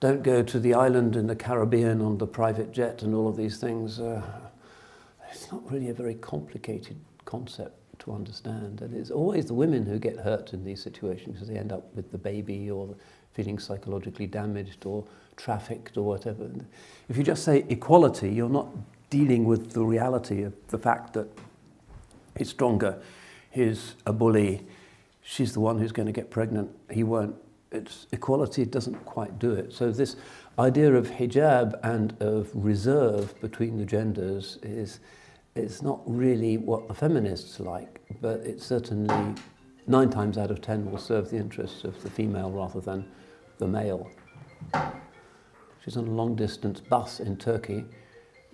Don't 0.00 0.22
go 0.22 0.42
to 0.42 0.60
the 0.60 0.74
island 0.74 1.16
in 1.16 1.26
the 1.26 1.36
Caribbean 1.36 2.00
on 2.00 2.18
the 2.18 2.26
private 2.26 2.72
jet 2.72 3.02
and 3.02 3.14
all 3.14 3.28
of 3.28 3.36
these 3.36 3.58
things. 3.58 4.00
Uh, 4.00 4.22
it's 5.30 5.50
not 5.50 5.70
really 5.70 5.88
a 5.88 5.94
very 5.94 6.14
complicated 6.14 6.96
concept 7.24 7.78
to 8.00 8.12
understand. 8.12 8.82
And 8.82 8.94
it's 8.94 9.10
always 9.10 9.46
the 9.46 9.54
women 9.54 9.86
who 9.86 9.98
get 9.98 10.16
hurt 10.16 10.52
in 10.52 10.64
these 10.64 10.82
situations 10.82 11.34
because 11.34 11.48
they 11.48 11.56
end 11.56 11.72
up 11.72 11.94
with 11.94 12.10
the 12.12 12.18
baby 12.18 12.70
or 12.70 12.94
feeling 13.36 13.58
psychologically 13.58 14.26
damaged 14.26 14.86
or 14.86 15.04
trafficked 15.36 15.98
or 15.98 16.04
whatever. 16.06 16.50
If 17.10 17.18
you 17.18 17.22
just 17.22 17.44
say 17.44 17.66
equality, 17.68 18.30
you're 18.30 18.48
not 18.48 18.68
dealing 19.10 19.44
with 19.44 19.72
the 19.72 19.84
reality 19.84 20.42
of 20.42 20.54
the 20.68 20.78
fact 20.78 21.12
that 21.12 21.28
he's 22.36 22.48
stronger, 22.48 22.98
he's 23.50 23.94
a 24.06 24.12
bully, 24.12 24.66
she's 25.22 25.52
the 25.52 25.60
one 25.60 25.78
who's 25.78 25.92
going 25.92 26.06
to 26.06 26.12
get 26.12 26.30
pregnant, 26.30 26.70
he 26.90 27.04
won't. 27.04 27.36
It's, 27.72 28.06
equality 28.10 28.64
doesn't 28.64 29.04
quite 29.04 29.38
do 29.38 29.52
it. 29.52 29.72
So 29.72 29.90
this 29.90 30.16
idea 30.58 30.94
of 30.94 31.08
hijab 31.08 31.78
and 31.82 32.16
of 32.22 32.48
reserve 32.54 33.38
between 33.40 33.76
the 33.76 33.84
genders 33.84 34.58
is, 34.62 35.00
is 35.54 35.82
not 35.82 36.00
really 36.06 36.56
what 36.56 36.88
the 36.88 36.94
feminists 36.94 37.60
like, 37.60 38.00
but 38.22 38.40
it 38.40 38.62
certainly 38.62 39.34
nine 39.86 40.10
times 40.10 40.38
out 40.38 40.50
of 40.50 40.62
ten 40.62 40.90
will 40.90 40.98
serve 40.98 41.30
the 41.30 41.36
interests 41.36 41.84
of 41.84 42.00
the 42.02 42.10
female 42.10 42.50
rather 42.50 42.80
than 42.80 43.04
the 43.58 43.66
male. 43.66 44.10
She's 45.84 45.96
on 45.96 46.06
a 46.06 46.10
long 46.10 46.34
distance 46.34 46.80
bus 46.80 47.20
in 47.20 47.36
Turkey 47.36 47.84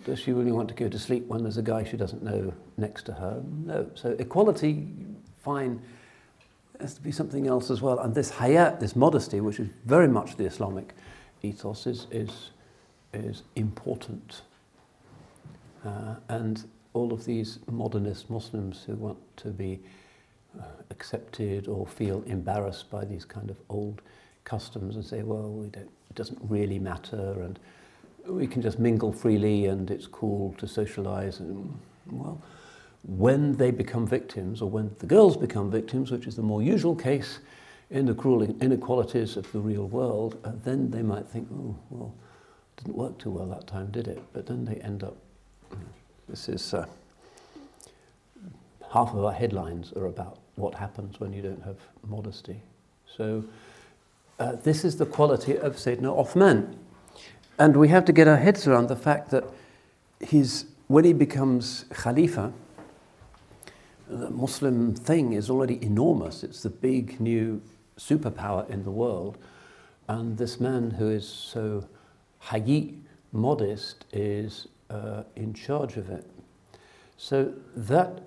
does 0.05 0.19
she 0.19 0.33
really 0.33 0.53
want 0.53 0.69
to 0.69 0.75
go 0.75 0.89
to 0.89 0.99
sleep 0.99 1.27
when 1.27 1.43
there's 1.43 1.59
a 1.59 1.63
guy 1.63 1.85
she 1.85 1.97
doesn't 1.97 2.23
know 2.23 2.53
next 2.77 3.05
to 3.05 3.13
her? 3.13 3.43
No. 3.65 3.89
So 3.95 4.17
equality, 4.19 4.89
fine, 5.43 5.81
has 6.81 6.95
to 6.95 7.01
be 7.01 7.13
something 7.13 7.47
else 7.47 7.71
as 7.71 7.81
well. 7.81 7.99
And 8.01 8.15
this 8.15 8.33
hayat, 8.33 8.81
this 8.81 8.97
modesty, 8.97 9.41
which 9.41 9.61
is 9.61 9.69
very 9.85 10.09
much 10.09 10.37
the 10.37 10.45
Islamic 10.45 10.95
ethos, 11.43 11.87
is, 11.87 12.07
is, 12.11 12.51
is 13.13 13.43
important. 13.55 14.43
Uh, 15.85 16.17
and 16.29 16.65
all 16.95 17.13
of 17.13 17.25
these 17.25 17.61
modernist 17.71 18.29
Muslims 18.29 18.83
who 18.85 18.95
want 18.95 19.19
to 19.37 19.49
be 19.49 19.81
uh, 20.59 20.65
accepted 20.91 21.69
or 21.69 21.87
feel 21.87 22.23
embarrassed 22.27 22.91
by 22.91 23.05
these 23.05 23.25
kind 23.25 23.51
of 23.51 23.57
old 23.69 24.03
customs 24.45 24.97
and 24.97 25.05
say, 25.05 25.23
well, 25.23 25.49
we 25.51 25.69
don't, 25.69 25.91
it 26.11 26.15
doesn't 26.15 26.39
really 26.43 26.79
matter 26.79 27.43
and 27.43 27.59
we 28.27 28.47
can 28.47 28.63
just 28.63 28.79
mingle 28.79 29.13
freely 29.13 29.67
and 29.67 29.91
it's 29.91 30.07
cool 30.07 30.55
to 30.59 30.67
socialize. 30.67 31.41
And, 31.41 31.79
well, 32.11 32.41
when 33.05 33.57
they 33.57 33.71
become 33.71 34.07
victims, 34.07 34.63
or 34.63 34.71
when 34.71 34.95
the 34.99 35.07
girls 35.07 35.37
become 35.37 35.71
victims, 35.71 36.11
which 36.11 36.27
is 36.27 36.37
the 36.37 36.43
more 36.43 36.63
usual 36.63 36.95
case 36.95 37.41
in 37.91 38.07
the 38.07 38.15
cruel 38.15 38.43
inequalities 38.43 39.37
of 39.37 39.51
the 39.53 39.59
real 39.59 39.89
world, 39.89 40.39
uh, 40.45 40.53
then 40.65 40.91
they 40.91 41.03
might 41.03 41.27
think, 41.27 41.49
oh, 41.53 41.77
well, 41.91 42.15
it 42.77 42.85
didn't 42.85 42.97
work 42.97 43.19
too 43.19 43.31
well 43.31 43.47
that 43.47 43.67
time, 43.67 43.91
did 43.91 44.07
it? 44.07 44.23
But 44.33 44.47
then 44.47 44.65
they 44.65 44.77
end 44.77 45.03
up, 45.03 45.17
this 46.29 46.49
is, 46.49 46.73
uh, 46.73 46.87
half 48.93 49.13
of 49.15 49.25
our 49.25 49.33
headlines 49.33 49.93
are 49.95 50.07
about 50.07 50.39
what 50.55 50.75
happens 50.75 51.19
when 51.19 51.33
you 51.33 51.43
don't 51.43 51.63
have 51.65 51.79
modesty. 52.07 52.61
So 53.17 53.45
uh, 54.43 54.57
this 54.57 54.85
is 54.85 54.97
the 54.97 55.07
quality 55.07 55.57
of 55.57 55.77
Sayyidina 55.77 56.11
Uthman. 56.25 56.75
And 57.61 57.77
we 57.77 57.89
have 57.89 58.05
to 58.07 58.13
get 58.13 58.27
our 58.27 58.39
heads 58.39 58.67
around 58.67 58.89
the 58.89 58.97
fact 58.97 59.31
that 59.31 59.45
he's, 60.21 60.65
when 60.89 61.05
he 61.05 61.13
becomes 61.13 61.85
Khalifa, 61.91 62.53
the 64.09 64.31
Muslim 64.31 64.97
thing 64.97 65.33
is 65.33 65.49
already 65.49 65.79
enormous. 65.81 66.43
It's 66.43 66.61
the 66.65 66.71
big 66.71 67.21
new 67.21 67.63
superpower 67.97 68.69
in 68.69 68.83
the 68.83 68.91
world. 68.91 69.39
And 70.09 70.37
this 70.37 70.59
man 70.59 70.91
who 70.91 71.09
is 71.09 71.29
so 71.29 71.87
hayy, 72.47 72.99
modest, 73.31 74.07
is 74.13 74.67
uh, 74.91 75.23
in 75.37 75.55
charge 75.55 75.97
of 75.97 76.11
it. 76.11 76.29
So 77.17 77.55
that 77.77 78.23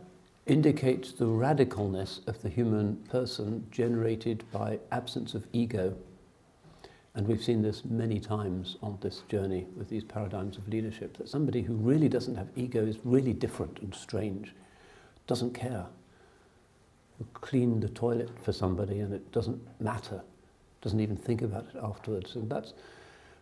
indicates 0.46 1.12
the 1.12 1.26
radicalness 1.26 2.26
of 2.26 2.42
the 2.42 2.48
human 2.50 2.96
person 3.10 3.68
generated 3.70 4.46
by 4.54 4.80
absence 4.94 5.34
of 5.34 5.46
ego 5.52 5.94
and 7.16 7.26
we've 7.28 7.42
seen 7.42 7.62
this 7.62 7.86
many 7.86 8.20
times 8.20 8.76
on 8.82 8.98
this 9.02 9.22
journey 9.30 9.66
with 9.78 9.88
these 9.88 10.04
paradigms 10.04 10.58
of 10.58 10.68
leadership 10.68 11.18
that 11.18 11.30
somebody 11.30 11.62
who 11.62 11.74
really 11.74 12.10
doesn't 12.10 12.36
have 12.36 12.50
ego 12.58 12.86
is 12.86 12.98
really 13.06 13.32
different 13.32 13.80
and 13.80 13.96
strange, 13.96 14.54
doesn't 15.26 15.54
care. 15.54 15.86
Clean 17.34 17.80
the 17.80 17.88
toilet 17.88 18.30
for 18.44 18.52
somebody 18.52 19.00
and 19.00 19.14
it 19.14 19.32
doesn't 19.32 19.62
matter, 19.80 20.22
doesn't 20.82 21.00
even 21.00 21.16
think 21.16 21.42
about 21.42 21.66
it 21.74 21.80
afterwards. 21.82 22.36
And 22.36 22.50
that's, 22.50 22.74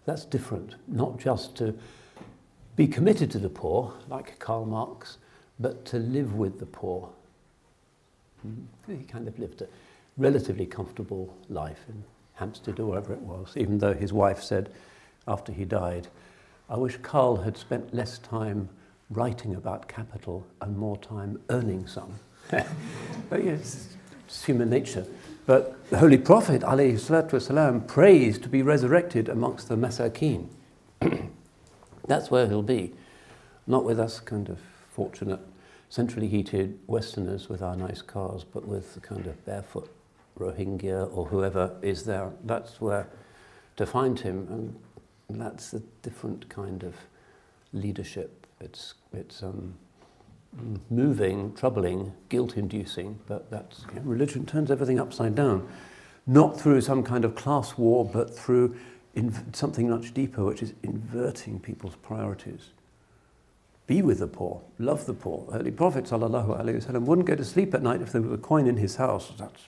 that's 0.05 0.23
different, 0.23 0.75
not 0.87 1.17
just 1.17 1.55
to 1.57 1.73
be 2.75 2.87
committed 2.87 3.31
to 3.31 3.39
the 3.39 3.49
poor, 3.49 3.91
like 4.07 4.37
Karl 4.37 4.65
Marx, 4.65 5.17
but 5.59 5.83
to 5.85 5.97
live 5.97 6.35
with 6.35 6.59
the 6.59 6.67
poor. 6.67 7.09
Hmm. 8.43 8.65
He 8.87 9.03
kind 9.03 9.27
of 9.27 9.39
lived 9.39 9.63
a 9.63 9.67
relatively 10.15 10.67
comfortable 10.67 11.35
life 11.49 11.79
in 11.89 12.03
Hampstead 12.35 12.79
or 12.79 12.87
wherever 12.87 13.13
it 13.13 13.21
was, 13.21 13.53
even 13.55 13.77
though 13.77 13.93
his 13.93 14.11
wife 14.11 14.41
said 14.41 14.69
after 15.27 15.51
he 15.51 15.65
died, 15.65 16.07
I 16.69 16.77
wish 16.77 16.97
Karl 16.97 17.37
had 17.37 17.57
spent 17.57 17.93
less 17.93 18.17
time 18.17 18.69
writing 19.09 19.55
about 19.55 19.87
capital 19.87 20.45
and 20.61 20.77
more 20.77 20.97
time 20.97 21.39
earning 21.49 21.87
some. 21.87 22.13
but 22.49 23.43
yes, 23.43 23.95
it's 24.25 24.43
human 24.43 24.69
nature. 24.69 25.05
But 25.45 25.89
the 25.89 25.99
Holy 25.99 26.17
Prophet 26.17 26.61
والسلام, 26.61 27.87
prays 27.87 28.39
to 28.39 28.49
be 28.49 28.61
resurrected 28.61 29.29
amongst 29.29 29.69
the 29.69 29.75
Masakin. 29.75 30.47
That's 32.07 32.31
where 32.31 32.47
he'll 32.47 32.63
be, 32.63 32.93
not 33.67 33.83
with 33.83 33.99
us 33.99 34.19
kind 34.19 34.49
of 34.49 34.59
fortunate, 34.91 35.39
centrally 35.89 36.27
heated 36.27 36.79
Westerners 36.87 37.49
with 37.49 37.61
our 37.61 37.75
nice 37.75 38.01
cars, 38.01 38.43
but 38.43 38.67
with 38.67 38.93
the 38.93 38.99
kind 39.01 39.27
of 39.27 39.45
barefoot 39.45 39.89
Rohingya 40.39 41.15
or 41.15 41.25
whoever 41.25 41.75
is 41.81 42.03
there, 42.05 42.31
that's 42.43 42.81
where 42.81 43.07
to 43.75 43.85
find 43.85 44.19
him. 44.19 44.75
And 45.29 45.41
that's 45.41 45.73
a 45.73 45.79
different 46.01 46.49
kind 46.49 46.83
of 46.83 46.95
leadership. 47.71 48.45
It's, 48.59 48.93
it's 49.13 49.43
um, 49.43 49.73
moving, 50.89 51.53
troubling, 51.53 52.13
guilt 52.29 52.57
inducing, 52.57 53.19
but 53.27 53.49
that's, 53.49 53.85
religion 54.03 54.45
turns 54.45 54.71
everything 54.71 54.99
upside 54.99 55.35
down. 55.35 55.67
Not 56.25 56.59
through 56.59 56.81
some 56.81 57.03
kind 57.03 57.25
of 57.25 57.35
class 57.35 57.77
war, 57.77 58.05
but 58.05 58.35
through 58.35 58.75
something 59.51 59.89
much 59.89 60.13
deeper, 60.13 60.43
which 60.43 60.63
is 60.63 60.73
inverting 60.83 61.59
people's 61.59 61.95
priorities. 61.95 62.69
Be 63.85 64.01
with 64.01 64.19
the 64.19 64.27
poor, 64.27 64.61
love 64.79 65.05
the 65.05 65.13
poor. 65.13 65.45
Holy 65.51 65.71
Prophet 65.71 66.05
ﷺ 66.05 67.01
wouldn't 67.01 67.27
go 67.27 67.35
to 67.35 67.43
sleep 67.43 67.73
at 67.73 67.83
night 67.83 68.01
if 68.01 68.13
there 68.13 68.21
was 68.21 68.31
a 68.31 68.37
coin 68.37 68.67
in 68.67 68.77
his 68.77 68.95
house. 68.95 69.31
That's 69.37 69.67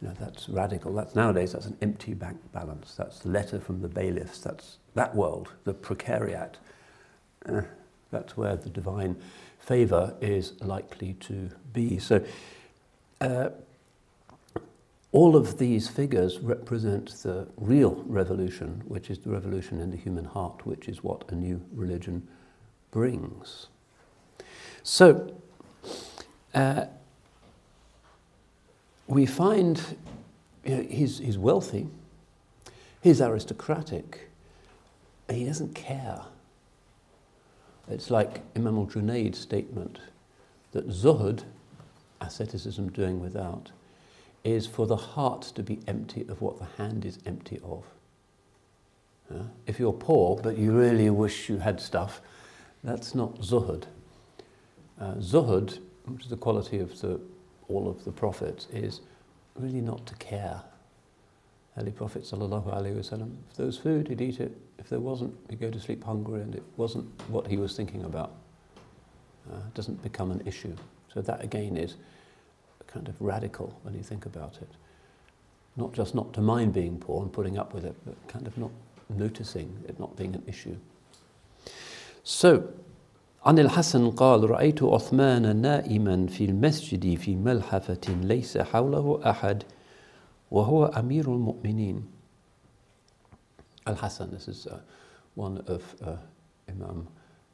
you 0.00 0.08
know, 0.08 0.14
that's 0.18 0.48
radical. 0.48 0.92
That's 0.92 1.14
nowadays 1.14 1.52
that's 1.52 1.66
an 1.66 1.76
empty 1.82 2.14
bank 2.14 2.38
balance. 2.52 2.94
That's 2.94 3.20
the 3.20 3.30
letter 3.30 3.60
from 3.60 3.80
the 3.80 3.88
bailiffs. 3.88 4.38
That's 4.38 4.78
that 4.94 5.14
world, 5.14 5.52
the 5.64 5.74
precariat. 5.74 6.54
Uh, 7.46 7.62
that's 8.10 8.36
where 8.36 8.56
the 8.56 8.70
divine 8.70 9.16
favour 9.58 10.14
is 10.20 10.54
likely 10.60 11.14
to 11.20 11.50
be. 11.72 11.98
So, 11.98 12.24
uh, 13.20 13.50
all 15.10 15.36
of 15.36 15.58
these 15.58 15.88
figures 15.88 16.38
represent 16.38 17.10
the 17.22 17.48
real 17.56 18.04
revolution, 18.06 18.82
which 18.86 19.10
is 19.10 19.18
the 19.18 19.30
revolution 19.30 19.80
in 19.80 19.90
the 19.90 19.96
human 19.96 20.24
heart, 20.24 20.66
which 20.66 20.88
is 20.88 21.02
what 21.02 21.24
a 21.30 21.34
new 21.34 21.62
religion 21.72 22.28
brings. 22.90 23.68
So, 24.82 25.34
uh, 26.54 26.86
we 29.08 29.24
find 29.26 29.82
you 30.64 30.76
know, 30.76 30.82
he's, 30.82 31.18
he's 31.18 31.38
wealthy, 31.38 31.88
he's 33.00 33.20
aristocratic, 33.20 34.28
he 35.30 35.44
doesn't 35.44 35.74
care. 35.74 36.20
It's 37.90 38.10
like 38.10 38.42
Imam 38.54 38.76
al 38.76 38.86
Junaid's 38.86 39.38
statement 39.38 39.98
that 40.72 40.88
zuhud, 40.88 41.44
asceticism 42.20 42.90
doing 42.90 43.20
without, 43.20 43.70
is 44.44 44.66
for 44.66 44.86
the 44.86 44.96
heart 44.96 45.42
to 45.42 45.62
be 45.62 45.80
empty 45.86 46.26
of 46.28 46.42
what 46.42 46.58
the 46.58 46.66
hand 46.76 47.04
is 47.04 47.18
empty 47.24 47.58
of. 47.64 47.84
Uh, 49.32 49.44
if 49.66 49.78
you're 49.78 49.92
poor 49.92 50.36
but 50.36 50.56
you 50.56 50.72
really 50.72 51.10
wish 51.10 51.48
you 51.48 51.58
had 51.58 51.80
stuff, 51.80 52.20
that's 52.84 53.14
not 53.14 53.40
zuhud. 53.40 53.84
Uh, 55.00 55.14
zuhud, 55.14 55.78
which 56.04 56.24
is 56.24 56.30
the 56.30 56.36
quality 56.36 56.78
of 56.78 57.00
the, 57.00 57.20
all 57.68 57.88
of 57.88 58.04
the 58.04 58.12
prophets, 58.12 58.66
is 58.72 59.00
really 59.56 59.80
not 59.80 60.06
to 60.06 60.14
care. 60.16 60.62
Holy 61.76 61.92
Prophet 61.92 62.22
wasallam, 62.22 63.36
if 63.50 63.56
there 63.56 63.66
was 63.66 63.78
food, 63.78 64.08
he'd 64.08 64.20
eat 64.20 64.40
it. 64.40 64.56
If 64.78 64.88
there 64.88 65.00
wasn't, 65.00 65.34
he'd 65.48 65.60
go 65.60 65.70
to 65.70 65.78
sleep 65.78 66.02
hungry, 66.02 66.40
and 66.40 66.54
it 66.54 66.62
wasn't 66.76 67.06
what 67.28 67.46
he 67.46 67.56
was 67.56 67.76
thinking 67.76 68.04
about. 68.04 68.32
Uh, 69.50 69.58
it 69.58 69.74
doesn't 69.74 70.02
become 70.02 70.30
an 70.30 70.42
issue. 70.46 70.74
So 71.12 71.20
that 71.22 71.42
again 71.42 71.76
is 71.76 71.96
kind 72.86 73.08
of 73.08 73.14
radical 73.20 73.78
when 73.82 73.94
you 73.94 74.02
think 74.02 74.26
about 74.26 74.56
it. 74.60 74.68
Not 75.76 75.92
just 75.92 76.14
not 76.14 76.32
to 76.34 76.40
mind 76.40 76.72
being 76.72 76.98
poor 76.98 77.22
and 77.22 77.32
putting 77.32 77.58
up 77.58 77.72
with 77.72 77.84
it, 77.84 77.94
but 78.04 78.14
kind 78.26 78.46
of 78.46 78.58
not 78.58 78.70
noticing 79.08 79.84
it 79.88 79.98
not 79.98 80.16
being 80.16 80.34
an 80.34 80.42
issue. 80.46 80.76
So, 82.24 82.68
عن 83.45 83.59
الحسن 83.59 84.09
قال 84.09 84.49
رأيت 84.49 84.83
عثمان 84.83 85.55
نائما 85.55 86.27
في 86.27 86.45
المسجد 86.45 87.17
في 87.17 87.35
ملحفة 87.35 88.01
ليس 88.09 88.57
حوله 88.57 89.19
أحد 89.29 89.63
وهو 90.51 90.85
أمير 90.85 91.25
المؤمنين 91.33 92.03
Al-Hassan, 93.85 94.31
this 94.31 94.47
is 94.47 94.65
uh, 94.65 94.79
one 95.35 95.61
of 95.67 95.95
uh, 96.01 96.15
Imam 96.69 97.07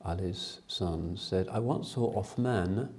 Ali's 0.06 0.60
sons, 0.68 1.20
said, 1.22 1.48
I 1.50 1.58
once 1.58 1.94
saw 1.94 2.14
Uthman 2.22 2.90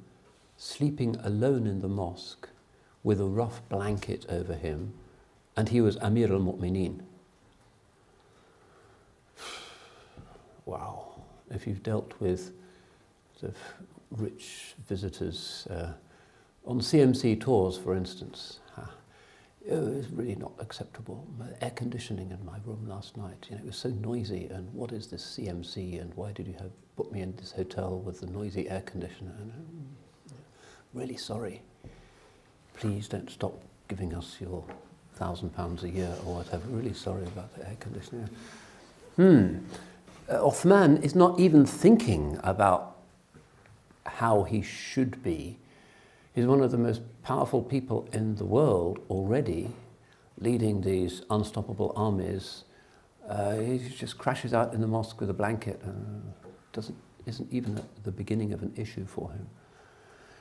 sleeping 0.57 1.17
alone 1.23 1.69
in 1.69 1.81
the 1.81 1.89
mosque 1.89 2.49
with 3.05 3.21
a 3.21 3.25
rough 3.25 3.67
blanket 3.69 4.27
over 4.29 4.55
him, 4.55 4.95
and 5.57 5.69
he 5.69 5.81
was 5.81 5.97
Amir 5.99 6.33
al-Mu'mineen. 6.33 7.03
wow. 10.67 11.07
If 11.51 11.67
you've 11.67 11.83
dealt 11.83 12.15
with 12.21 12.53
sort 13.40 13.54
of 13.54 13.58
rich 14.22 14.76
visitors 14.88 15.68
uh, 15.70 15.94
on 16.66 16.80
CMC 16.80 17.42
tours, 17.42 17.78
for 17.78 17.96
instance, 17.96 18.60
it 19.68 19.74
was 19.74 20.08
really 20.12 20.36
not 20.36 20.52
acceptable. 20.60 21.28
Air 21.60 21.72
conditioning 21.72 22.30
in 22.30 22.46
my 22.46 22.58
room 22.66 22.88
last 22.88 23.18
night, 23.18 23.48
you 23.50 23.56
know, 23.56 23.64
it 23.64 23.66
was 23.66 23.78
so 23.78 23.90
noisy. 23.90 24.48
And 24.48 24.72
what 24.74 24.92
is 24.92 25.08
this 25.08 25.38
CMC? 25.40 26.00
And 26.00 26.14
why 26.14 26.32
did 26.32 26.48
you 26.48 26.54
have 26.60 26.72
put 26.96 27.12
me 27.12 27.22
in 27.22 27.36
this 27.36 27.52
hotel 27.52 28.00
with 28.00 28.20
the 28.20 28.28
noisy 28.28 28.70
air 28.70 28.82
conditioner? 28.82 29.34
And 29.40 29.52
I'm 29.52 30.40
really 30.94 31.18
sorry. 31.18 31.62
Please 32.78 33.08
don't 33.08 33.30
stop 33.30 33.60
giving 33.88 34.14
us 34.14 34.38
your 34.40 34.64
thousand 35.16 35.50
pounds 35.56 35.84
a 35.84 35.90
year 35.90 36.14
or 36.26 36.36
whatever. 36.36 36.68
Really 36.68 36.94
sorry 36.94 37.24
about 37.24 37.56
the 37.56 37.68
air 37.68 37.78
conditioner. 37.80 38.30
Hmm. 39.16 39.58
Uh, 40.30 40.46
Othman 40.46 40.98
is 40.98 41.16
not 41.16 41.40
even 41.40 41.66
thinking 41.66 42.40
about 42.44 42.95
how 44.06 44.44
he 44.44 44.62
should 44.62 45.22
be 45.24 45.58
He's 46.36 46.46
one 46.46 46.62
of 46.62 46.72
the 46.72 46.78
most 46.78 47.02
powerful 47.24 47.62
people 47.62 48.10
in 48.12 48.36
the 48.36 48.44
world 48.44 49.00
already, 49.10 49.70
leading 50.38 50.82
these 50.82 51.22
unstoppable 51.30 51.94
armies. 51.96 52.66
Uh, 53.28 53.56
he 53.56 53.80
just 53.80 54.18
crashes 54.18 54.54
out 54.54 54.74
in 54.74 54.82
the 54.82 54.88
mosque 54.88 55.22
with 55.22 55.30
a 55.30 55.34
blanket 55.34 55.80
and 55.82 56.34
doesn't, 56.74 56.98
isn't 57.26 57.48
even 57.54 57.78
at 57.78 58.04
the 58.04 58.12
beginning 58.12 58.52
of 58.52 58.62
an 58.62 58.74
issue 58.76 59.06
for 59.06 59.32
him. 59.32 59.48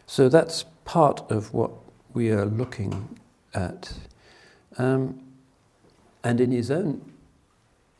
So 0.06 0.28
that's 0.28 0.64
part 0.84 1.30
of 1.30 1.54
what 1.54 1.70
we 2.12 2.30
are 2.30 2.44
looking 2.44 3.20
at. 3.54 3.92
Um, 4.76 5.20
and 6.24 6.40
in 6.40 6.50
his 6.50 6.72
own 6.72 7.12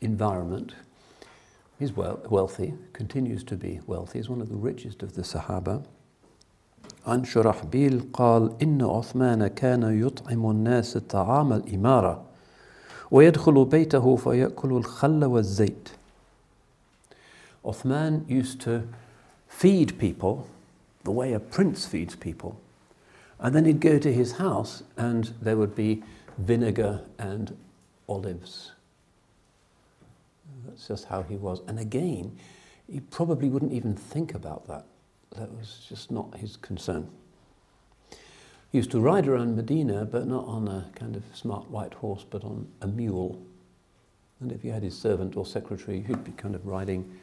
environment, 0.01 0.73
he's 1.78 1.92
well, 1.92 2.20
wealthy, 2.28 2.74
continues 2.92 3.42
to 3.44 3.56
be 3.56 3.80
wealthy. 3.86 4.18
He's 4.18 4.28
one 4.28 4.40
of 4.40 4.48
the 4.48 4.56
richest 4.56 5.02
of 5.02 5.14
the 5.14 5.22
Sahaba. 5.22 5.84
عن 7.06 7.24
شرحبيل 7.24 8.12
قال 8.12 8.62
إن 8.62 8.82
عثمان 8.82 9.46
كان 9.46 9.82
يطعم 10.06 10.50
الناس 10.50 10.98
طعام 10.98 11.52
الإمارة 11.52 12.22
ويدخل 13.10 13.64
بيته 13.64 14.16
فيأكل 14.16 14.72
الخل 14.72 15.24
والزيت 15.24 15.88
Uthman 17.64 18.28
used 18.28 18.60
to 18.62 18.88
feed 19.48 19.98
people 19.98 20.48
the 21.04 21.10
way 21.10 21.34
a 21.34 21.40
prince 21.40 21.86
feeds 21.86 22.16
people. 22.16 22.58
And 23.38 23.54
then 23.54 23.66
he'd 23.66 23.80
go 23.80 23.98
to 23.98 24.12
his 24.12 24.32
house 24.32 24.82
and 24.96 25.34
there 25.42 25.56
would 25.56 25.74
be 25.74 26.02
vinegar 26.38 27.02
and 27.18 27.56
olives. 28.08 28.72
that's 30.67 30.87
just 30.87 31.05
how 31.05 31.23
he 31.23 31.35
was. 31.35 31.61
And 31.67 31.79
again, 31.79 32.37
he 32.87 32.99
probably 32.99 33.49
wouldn't 33.49 33.73
even 33.73 33.95
think 33.95 34.33
about 34.33 34.67
that 34.67 34.85
that 35.37 35.51
was 35.53 35.85
just 35.87 36.11
not 36.11 36.35
his 36.37 36.57
concern. 36.57 37.09
He 38.71 38.77
used 38.77 38.91
to 38.91 38.99
ride 38.99 39.27
around 39.27 39.55
Medina, 39.55 40.05
but 40.05 40.27
not 40.27 40.45
on 40.45 40.67
a 40.67 40.85
kind 40.95 41.15
of 41.15 41.23
smart 41.33 41.69
white 41.69 41.93
horse, 41.93 42.25
but 42.29 42.43
on 42.43 42.67
a 42.81 42.87
mule. 42.87 43.41
And 44.39 44.51
if 44.51 44.65
you 44.65 44.71
had 44.71 44.83
his 44.83 44.97
servant 44.97 45.37
or 45.37 45.45
secretary, 45.45 46.01
he'd 46.01 46.23
be 46.23 46.31
kind 46.31 46.55
of 46.55 46.65
riding 46.65 47.19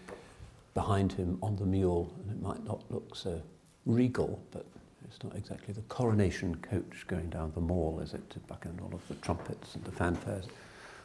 behind 0.74 1.12
him 1.12 1.38
on 1.42 1.56
the 1.56 1.66
mule, 1.66 2.12
and 2.20 2.30
it 2.30 2.42
might 2.42 2.64
not 2.64 2.82
look 2.90 3.14
so 3.14 3.42
regal, 3.84 4.42
but 4.50 4.64
it's 5.04 5.22
not 5.22 5.36
exactly 5.36 5.74
the 5.74 5.82
coronation 5.82 6.54
coach 6.56 7.04
going 7.06 7.28
down 7.28 7.52
the 7.54 7.60
mall, 7.60 8.00
is 8.00 8.14
it, 8.14 8.30
to 8.30 8.38
beckon 8.40 8.78
all 8.82 8.94
of 8.94 9.06
the 9.08 9.14
trumpets 9.16 9.74
and 9.74 9.84
the 9.84 9.90
fanfares. 9.90 10.46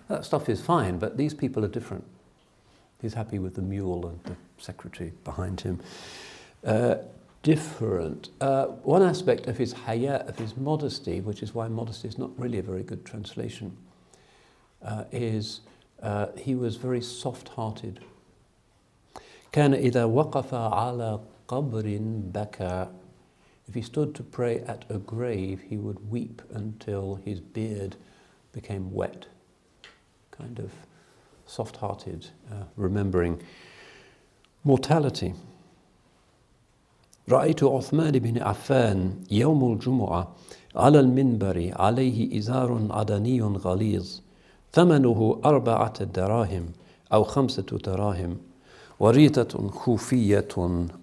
That 0.07 0.23
stuff 0.23 0.47
is 0.47 0.61
fine, 0.61 0.97
but 0.97 1.17
these 1.17 1.33
people 1.33 1.65
are 1.65 1.69
different. 1.69 2.05
He's 3.00 3.14
happy 3.14 3.38
with 3.38 3.54
the 3.54 3.62
mule 3.62 4.06
and 4.06 4.22
the 4.24 4.36
secretary 4.58 5.12
behind 5.24 5.60
him. 5.60 5.80
Uh, 6.64 6.96
different. 7.42 8.30
Uh, 8.40 8.66
one 8.66 9.02
aspect 9.02 9.48
of 9.48 9.58
his 9.58 9.72
haya, 9.72 10.24
of 10.28 10.38
his 10.38 10.56
modesty, 10.56 11.20
which 11.20 11.42
is 11.42 11.54
why 11.54 11.68
modesty 11.68 12.06
is 12.06 12.16
not 12.16 12.30
really 12.38 12.58
a 12.58 12.62
very 12.62 12.84
good 12.84 13.04
translation, 13.04 13.76
uh, 14.82 15.04
is 15.10 15.60
uh, 16.02 16.26
he 16.36 16.54
was 16.54 16.76
very 16.76 17.00
soft-hearted. 17.00 18.00
كان 19.52 19.74
إذا 19.74 20.04
وقف 20.04 20.54
على 20.54 21.20
قبر 21.48 21.98
بكى 22.32 22.88
If 23.68 23.74
he 23.74 23.82
stood 23.82 24.14
to 24.16 24.22
pray 24.22 24.60
at 24.60 24.84
a 24.88 24.98
grave, 24.98 25.62
he 25.68 25.76
would 25.76 26.10
weep 26.10 26.42
until 26.50 27.16
his 27.16 27.40
beard 27.40 27.96
became 28.52 28.92
wet. 28.92 29.26
Kind 30.30 30.58
of 30.58 30.72
soft-hearted, 31.46 32.28
uh, 32.50 32.64
remembering 32.76 33.40
mortality. 34.64 35.34
رأيت 37.28 37.64
عثمان 37.64 38.18
بن 38.18 38.42
عفان 38.42 39.14
يوم 39.30 39.72
الجمعة 39.72 40.28
على 40.76 41.00
المنبر 41.00 41.72
عليه 41.76 42.38
إزار 42.38 42.86
عدني 42.90 43.42
غليظ 43.42 44.20
ثمنه 44.72 45.40
أربعة 45.44 46.04
دراهم 46.04 46.66
أو 47.12 47.24
خمسة 47.24 47.78
دراهم 47.84 48.36
وريتة 49.00 49.68
خوفية 49.68 50.48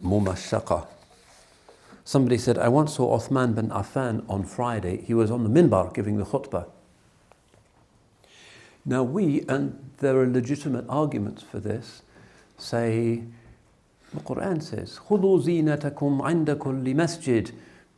ممشقة 0.03 0.87
Somebody 2.05 2.39
said, 2.39 2.57
I 2.57 2.69
once 2.69 2.95
saw 2.95 3.15
Uthman 3.15 3.53
bin 3.53 3.69
Affan 3.69 4.25
on 4.27 4.43
Friday. 4.43 5.03
He 5.05 5.13
was 5.13 5.29
on 5.29 5.43
the 5.43 5.49
minbar 5.49 5.93
giving 5.93 6.17
the 6.17 6.25
khutbah. 6.25 6.65
Now 8.85 9.03
we, 9.03 9.43
and 9.47 9.91
there 9.97 10.17
are 10.17 10.27
legitimate 10.27 10.85
arguments 10.89 11.43
for 11.43 11.59
this, 11.59 12.01
say 12.57 13.23
the 14.13 14.21
Quran 14.21 14.61
says, 14.61 14.99
خُذُوا 15.07 15.43
زِينَتَكُمْ 15.43 16.21
عِنْدَ 16.21 16.55
كُلِّ 16.55 16.95
مَسْجِدٍ 16.95 17.51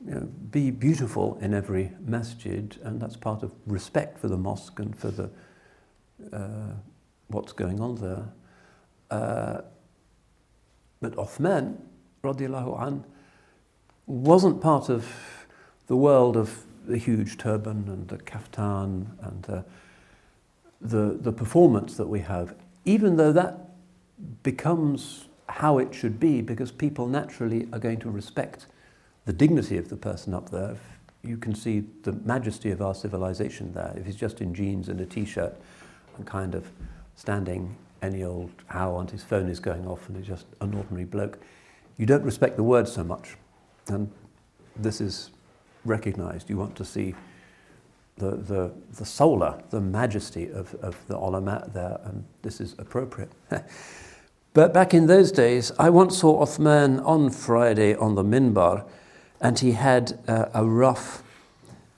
you 0.05 0.15
know, 0.15 0.27
be 0.49 0.71
beautiful 0.71 1.37
in 1.41 1.53
every 1.53 1.91
masjid, 2.05 2.75
and 2.83 2.99
that's 2.99 3.15
part 3.15 3.43
of 3.43 3.51
respect 3.67 4.17
for 4.17 4.27
the 4.27 4.37
mosque 4.37 4.79
and 4.79 4.97
for 4.97 5.11
the 5.11 5.29
uh, 6.33 6.73
what's 7.27 7.53
going 7.53 7.79
on 7.79 7.95
there. 7.95 8.25
Uh, 9.11 9.61
but 11.01 11.15
Uthman, 11.15 11.77
radiallahu 12.23 12.81
an, 12.81 13.03
wasn't 14.07 14.61
part 14.61 14.89
of 14.89 15.07
the 15.87 15.95
world 15.95 16.35
of 16.35 16.63
the 16.85 16.97
huge 16.97 17.37
turban 17.37 17.87
and 17.87 18.07
the 18.07 18.17
kaftan 18.17 19.07
and 19.21 19.43
the, 19.43 19.63
the, 20.80 21.18
the 21.20 21.32
performance 21.32 21.96
that 21.96 22.08
we 22.08 22.20
have, 22.20 22.54
even 22.84 23.16
though 23.16 23.32
that 23.32 23.70
becomes 24.42 25.26
how 25.48 25.78
it 25.78 25.94
should 25.94 26.18
be 26.18 26.40
because 26.42 26.70
people 26.72 27.06
naturally 27.06 27.68
are 27.72 27.78
going 27.78 27.98
to 28.00 28.10
respect 28.10 28.66
the 29.24 29.32
dignity 29.32 29.76
of 29.76 29.88
the 29.88 29.96
person 29.96 30.34
up 30.34 30.50
there. 30.50 30.76
You 31.22 31.36
can 31.36 31.54
see 31.54 31.84
the 32.02 32.12
majesty 32.12 32.70
of 32.70 32.80
our 32.80 32.94
civilization 32.94 33.72
there. 33.72 33.92
If 33.96 34.06
he's 34.06 34.16
just 34.16 34.40
in 34.40 34.54
jeans 34.54 34.88
and 34.88 35.00
a 35.00 35.06
t-shirt 35.06 35.54
and 36.16 36.26
kind 36.26 36.54
of 36.54 36.70
standing 37.16 37.76
any 38.02 38.22
old 38.22 38.50
how 38.66 38.98
and 38.98 39.10
his 39.10 39.24
phone 39.24 39.48
is 39.48 39.58
going 39.58 39.86
off 39.86 40.08
and 40.08 40.16
he's 40.16 40.26
just 40.26 40.46
an 40.60 40.74
ordinary 40.74 41.04
bloke, 41.04 41.38
you 41.96 42.06
don't 42.06 42.22
respect 42.22 42.56
the 42.56 42.62
word 42.62 42.86
so 42.86 43.02
much. 43.02 43.36
And 43.88 44.10
this 44.76 45.00
is 45.00 45.30
recognized. 45.84 46.50
You 46.50 46.58
want 46.58 46.76
to 46.76 46.84
see 46.84 47.14
the, 48.16 48.30
the, 48.30 48.72
the 48.96 49.04
solar, 49.04 49.62
the 49.70 49.80
majesty 49.80 50.50
of, 50.50 50.74
of 50.76 50.96
the 51.06 51.16
ulama 51.16 51.68
there, 51.72 52.00
and 52.04 52.24
this 52.42 52.60
is 52.60 52.74
appropriate. 52.78 53.30
but 54.54 54.72
back 54.72 54.94
in 54.94 55.06
those 55.06 55.30
days, 55.30 55.70
I 55.78 55.90
once 55.90 56.18
saw 56.18 56.44
Uthman 56.44 57.04
on 57.04 57.30
Friday 57.30 57.94
on 57.94 58.14
the 58.14 58.24
minbar, 58.24 58.86
and 59.40 59.58
he 59.58 59.72
had 59.72 60.18
uh, 60.26 60.46
a 60.54 60.64
rough 60.64 61.22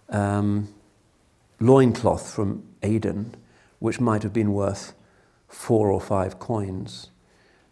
um, 0.08 0.68
loincloth 1.60 2.34
from 2.34 2.64
Aden, 2.82 3.34
which 3.78 4.00
might 4.00 4.24
have 4.24 4.32
been 4.32 4.52
worth 4.52 4.94
four 5.46 5.90
or 5.90 6.00
five 6.00 6.38
coins, 6.38 7.10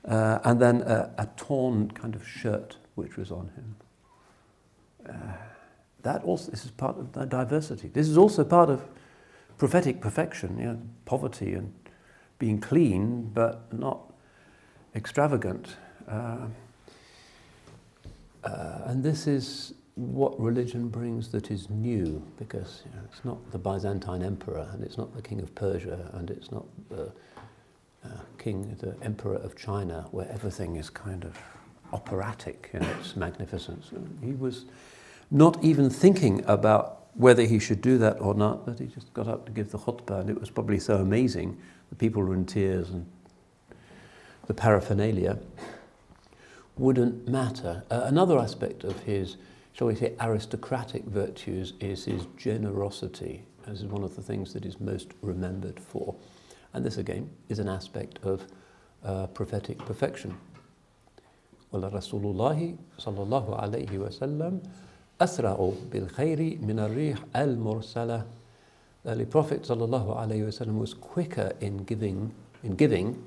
uh, 0.05 0.39
and 0.45 0.61
then 0.61 0.83
a, 0.83 1.13
a, 1.19 1.29
torn 1.37 1.91
kind 1.91 2.15
of 2.15 2.27
shirt 2.27 2.77
which 2.95 3.17
was 3.17 3.33
on 3.33 3.51
him. 3.57 3.77
Uh, 5.09 5.33
that 6.07 6.23
also, 6.25 6.51
this 6.51 6.65
is 6.65 6.71
part 6.71 6.97
of 6.99 7.13
the 7.13 7.27
diversity. 7.27 7.89
This 7.89 8.09
is 8.09 8.17
also 8.17 8.45
part 8.45 8.71
of 8.71 8.83
prophetic 9.59 10.01
perfection, 10.01 10.59
you 10.59 10.67
know, 10.67 10.79
poverty 11.05 11.55
and 11.55 11.73
being 12.39 12.61
clean, 12.61 13.31
but 13.35 13.73
not 13.73 14.13
extravagant. 14.95 15.77
Uh, 16.09 16.47
uh, 18.45 18.83
and 18.85 19.03
this 19.03 19.27
is 19.27 19.75
what 19.97 20.39
religion 20.39 20.89
brings 20.89 21.33
that 21.33 21.51
is 21.51 21.71
new, 21.71 22.23
because 22.39 22.83
you 22.85 22.93
know, 22.93 23.03
it's 23.11 23.25
not 23.25 23.51
the 23.51 23.59
Byzantine 23.59 24.23
emperor, 24.23 24.69
and 24.73 24.85
it's 24.85 24.99
not 24.99 25.15
the 25.17 25.23
king 25.23 25.41
of 25.41 25.55
Persia, 25.55 26.11
and 26.13 26.31
it's 26.31 26.53
not 26.53 26.67
the 26.89 27.11
uh, 28.05 28.09
king, 28.39 28.77
the 28.79 28.95
emperor 29.03 29.37
of 29.37 29.57
China, 29.57 30.07
where 30.13 30.29
everything 30.31 30.77
is 30.77 30.91
kind 30.91 31.25
of 31.25 31.37
operatic 31.93 32.71
in 32.75 32.83
its 32.83 33.17
magnificence. 33.17 33.91
He 34.23 34.33
was 34.33 34.67
not 35.31 35.62
even 35.62 35.91
thinking 35.91 36.45
about 36.47 37.07
whether 37.14 37.43
he 37.45 37.59
should 37.59 37.81
do 37.81 37.99
that 37.99 38.20
or 38.20 38.35
not, 38.35 38.66
that 38.66 38.79
he 38.79 38.87
just 38.87 39.12
got 39.14 39.27
up 39.27 39.47
to 39.47 39.53
give 39.53 39.70
the 39.70 39.79
khutbah, 39.79 40.20
and 40.20 40.31
it 40.31 40.39
was 40.39 40.51
probably 40.51 40.79
so 40.79 40.97
amazing. 40.97 41.57
The 41.89 41.97
people 41.97 42.22
were 42.22 42.35
in 42.35 42.45
tears 42.45 42.91
and 42.91 43.07
the 44.47 44.55
paraphernalia 44.55 45.39
wouldn't 46.77 47.27
matter. 47.27 47.85
Uh, 47.91 48.03
another 48.05 48.39
aspect 48.39 48.85
of 48.85 49.01
his, 49.01 49.37
shall 49.72 49.87
we 49.87 49.95
say, 49.95 50.14
aristocratic 50.20 51.05
virtues 51.05 51.72
is 51.81 52.05
his 52.05 52.27
generosity. 52.37 53.45
This 53.66 53.81
is 53.81 53.87
one 53.87 54.05
of 54.05 54.14
the 54.14 54.22
things 54.22 54.53
that 54.53 54.64
is 54.64 54.79
most 54.79 55.12
remembered 55.22 55.81
for. 55.81 56.14
And 56.74 56.85
this, 56.85 56.99
again, 56.99 57.31
is 57.49 57.59
an 57.59 57.68
aspect 57.68 58.18
of 58.22 58.47
uh, 59.03 59.27
prophetic 59.29 59.79
perfection. 59.79 60.37
Well, 61.70 61.91
Rasulullah 61.91 62.77
sallallahu 63.01 63.61
alayhi 63.61 63.99
wa 63.99 64.09
sallam 64.09 64.68
أسرع 65.22 65.74
بالخير 65.92 66.60
من 66.62 66.80
الريح 66.80 67.26
المرسلة. 67.36 68.26
The 69.04 69.12
early 69.12 69.26
Prophet 69.26 69.64
صلى 69.64 69.86
الله 69.86 70.16
عليه 70.16 70.48
وسلم 70.48 70.80
was 70.80 70.94
quicker 70.94 71.52
in 71.60 71.78
giving, 71.78 72.34
in 72.64 72.76
giving 72.76 73.24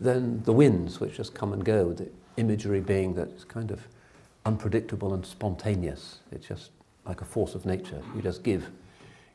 than 0.00 0.42
the 0.44 0.52
winds 0.52 1.00
which 1.00 1.16
just 1.16 1.34
come 1.34 1.52
and 1.52 1.64
go. 1.64 1.92
The 1.92 2.08
imagery 2.36 2.80
being 2.80 3.14
that 3.14 3.28
it's 3.28 3.44
kind 3.44 3.70
of 3.70 3.86
unpredictable 4.46 5.14
and 5.14 5.24
spontaneous. 5.24 6.20
It's 6.32 6.46
just 6.46 6.70
like 7.04 7.20
a 7.20 7.24
force 7.24 7.54
of 7.54 7.66
nature. 7.66 8.02
You 8.14 8.22
just 8.22 8.42
give. 8.42 8.70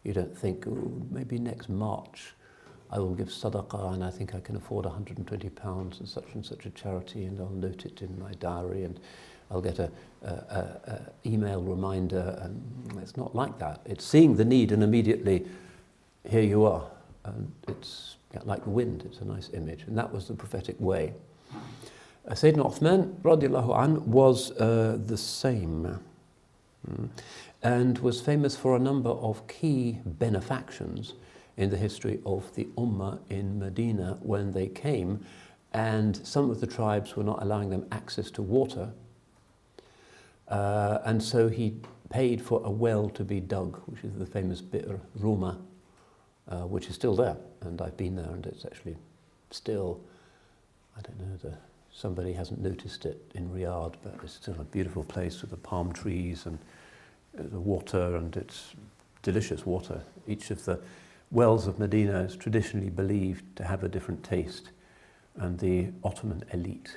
You 0.04 0.14
don't 0.14 0.38
think, 0.38 0.66
maybe 1.12 1.38
next 1.40 1.70
March 1.70 2.34
I 2.92 3.00
will 3.00 3.16
give 3.16 3.30
sadaqah 3.30 3.96
and 3.96 4.04
I 4.04 4.12
think 4.12 4.36
I 4.36 4.40
can 4.40 4.56
afford 4.56 4.86
120 4.86 5.50
pounds 5.50 6.00
and 6.00 6.08
such 6.08 6.34
and 6.34 6.46
such 6.46 6.66
a 6.66 6.70
charity 6.70 7.26
and 7.26 7.40
I'll 7.40 7.50
note 7.50 7.86
it 7.86 8.02
in 8.02 8.20
my 8.20 8.32
diary 8.34 8.84
and 8.84 9.00
I'll 9.51 9.61
get 9.61 9.79
a, 9.79 9.91
a, 10.23 10.27
a, 10.29 11.01
email 11.27 11.63
reminder. 11.63 12.39
And 12.41 12.99
it's 13.03 13.17
not 13.17 13.35
like 13.35 13.59
that. 13.59 13.81
It's 13.85 14.05
seeing 14.05 14.37
the 14.37 14.45
need 14.45 14.73
and 14.73 14.83
immediately 14.83 15.47
here 16.29 16.43
you 16.43 16.65
are. 16.65 16.89
And 17.25 17.51
it's 17.69 18.17
like 18.45 18.65
the 18.65 18.71
wind. 18.71 19.03
It's 19.07 19.19
a 19.19 19.25
nice 19.25 19.51
image. 19.53 19.85
And 19.87 19.99
that 19.99 20.13
was 20.13 20.29
the 20.29 20.35
prophetic 20.35 20.77
way. 20.79 21.15
Uh, 21.53 22.33
Sayyidina 22.33 22.71
Uthman 22.71 23.15
radiallahu 23.23 23.83
an, 23.83 24.11
was 24.11 24.53
uh, 24.53 24.99
the 25.07 25.17
same 25.17 25.99
mm, 26.89 27.09
and 27.63 27.99
was 27.99 28.21
famous 28.21 28.57
for 28.57 28.77
a 28.77 28.79
number 28.79 29.11
of 29.11 29.47
key 29.49 29.99
benefactions 30.05 31.15
in 31.57 31.71
the 31.71 31.77
history 31.77 32.21
of 32.25 32.55
the 32.55 32.65
Ummah 32.77 33.19
in 33.31 33.59
Medina 33.59 34.19
when 34.21 34.53
they 34.53 34.69
came 34.69 35.25
and 35.73 36.17
some 36.27 36.51
of 36.51 36.61
the 36.61 36.67
tribes 36.67 37.17
were 37.17 37.23
not 37.23 37.43
allowing 37.43 37.71
them 37.71 37.87
access 37.93 38.31
to 38.33 38.43
water 38.43 38.91
uh, 40.51 40.99
and 41.05 41.23
so 41.23 41.49
he 41.49 41.77
paid 42.11 42.43
for 42.43 42.61
a 42.65 42.71
well 42.71 43.09
to 43.09 43.25
be 43.25 43.41
dug, 43.41 43.81
which 43.87 44.05
is 44.05 44.19
the 44.19 44.27
famous 44.27 44.61
Bi'r 44.61 45.01
Ruma, 45.19 45.59
uh, 46.49 46.63
which 46.63 46.89
is 46.89 46.95
still 46.95 47.15
there. 47.15 47.37
And 47.63 47.81
I've 47.81 47.97
been 47.97 48.17
there, 48.17 48.31
and 48.31 48.45
it's 48.47 48.65
actually 48.65 48.97
still, 49.51 50.01
I 50.97 51.01
don't 51.03 51.19
know, 51.19 51.37
the 51.37 51.57
somebody 51.93 52.33
hasn't 52.33 52.61
noticed 52.61 53.05
it 53.05 53.21
in 53.35 53.49
Riyadh, 53.49 53.95
but 54.03 54.15
it's 54.23 54.35
still 54.35 54.57
a 54.61 54.65
beautiful 54.65 55.05
place 55.05 55.41
with 55.41 55.51
the 55.51 55.57
palm 55.57 55.93
trees 55.93 56.47
and 56.47 56.59
uh, 57.39 57.43
the 57.51 57.61
water, 57.61 58.17
and 58.17 58.37
it's 58.37 58.75
delicious 59.23 59.67
water. 59.67 60.03
Each 60.27 60.51
of 60.51 60.65
the 60.65 60.81
wells 61.31 61.67
of 61.67 61.79
Medina 61.79 62.21
is 62.21 62.37
traditionally 62.37 62.91
believed 62.91 63.45
to 63.57 63.65
have 63.65 63.85
a 63.85 63.89
different 63.89 64.25
taste. 64.25 64.71
And 65.37 65.59
the 65.59 65.89
Ottoman 66.03 66.43
elite, 66.53 66.97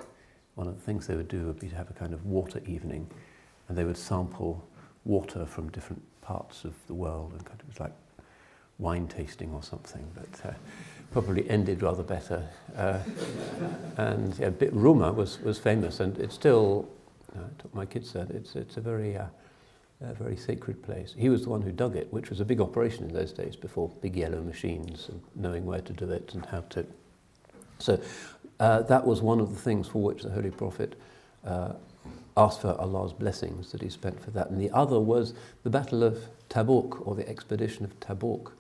one 0.56 0.68
of 0.68 0.76
the 0.76 0.82
things 0.82 1.08
they 1.08 1.16
would 1.16 1.28
do 1.28 1.46
would 1.46 1.60
be 1.60 1.70
to 1.70 1.76
have 1.76 1.90
a 1.90 1.94
kind 1.94 2.14
of 2.14 2.26
water 2.26 2.62
evening, 2.66 3.10
and 3.74 3.78
they 3.80 3.86
would 3.86 3.98
sample 3.98 4.64
water 5.04 5.48
from 5.48 5.68
different 5.70 6.00
parts 6.22 6.64
of 6.64 6.76
the 6.86 6.94
world, 6.94 7.32
and 7.32 7.42
it 7.42 7.68
was 7.68 7.80
like 7.80 7.92
wine 8.78 9.08
tasting 9.08 9.52
or 9.52 9.64
something. 9.64 10.06
But 10.14 10.52
uh, 10.52 10.54
probably 11.12 11.50
ended 11.50 11.82
rather 11.82 12.04
better. 12.04 12.48
Uh, 12.78 13.00
and 13.98 14.38
yeah, 14.38 14.50
was, 15.10 15.40
was 15.40 15.58
famous, 15.58 16.02
and 16.02 16.16
it's 16.20 16.36
still, 16.36 16.88
uh, 17.36 17.40
my 17.74 17.84
kids 17.84 18.12
said, 18.12 18.30
it's, 18.30 18.56
it's 18.56 18.78
a 18.78 18.82
very, 18.82 19.18
uh, 19.18 19.26
a 20.02 20.14
very 20.14 20.38
sacred 20.38 20.84
place. 20.84 21.16
He 21.18 21.30
was 21.30 21.42
the 21.42 21.50
one 21.50 21.64
who 21.64 21.72
dug 21.72 21.96
it, 21.96 22.14
which 22.14 22.30
was 22.30 22.42
a 22.42 22.46
big 22.46 22.62
operation 22.62 23.06
in 23.06 23.12
those 23.12 23.34
days 23.34 23.56
before 23.56 23.90
big 24.02 24.16
yellow 24.16 24.44
machines 24.44 25.10
and 25.10 25.20
knowing 25.36 25.66
where 25.66 25.82
to 25.82 25.94
do 25.94 26.12
it 26.12 26.36
and 26.36 26.46
how 26.46 26.62
to. 26.70 26.86
So 27.80 28.00
uh, 28.60 28.84
that 28.84 29.04
was 29.04 29.24
one 29.24 29.40
of 29.40 29.52
the 29.52 29.60
things 29.60 29.88
for 29.88 30.00
which 30.00 30.22
the 30.22 30.30
Holy 30.30 30.52
Prophet 30.52 30.94
uh, 31.44 31.74
asked 32.37 32.61
for 32.61 32.79
Allah's 32.81 33.13
blessings 33.13 33.73
that 33.73 33.83
he 33.83 33.89
spent 33.89 34.21
for 34.21 34.31
that. 34.31 34.51
And 34.51 34.61
the 34.61 34.71
other 34.71 35.01
was 35.01 35.35
the 35.63 35.71
Battle 35.71 36.03
of 36.03 36.29
Tabuk, 36.49 37.07
or 37.07 37.15
the 37.15 37.29
expedition 37.29 37.85
of 37.85 37.99
Tabuk, 38.01 38.53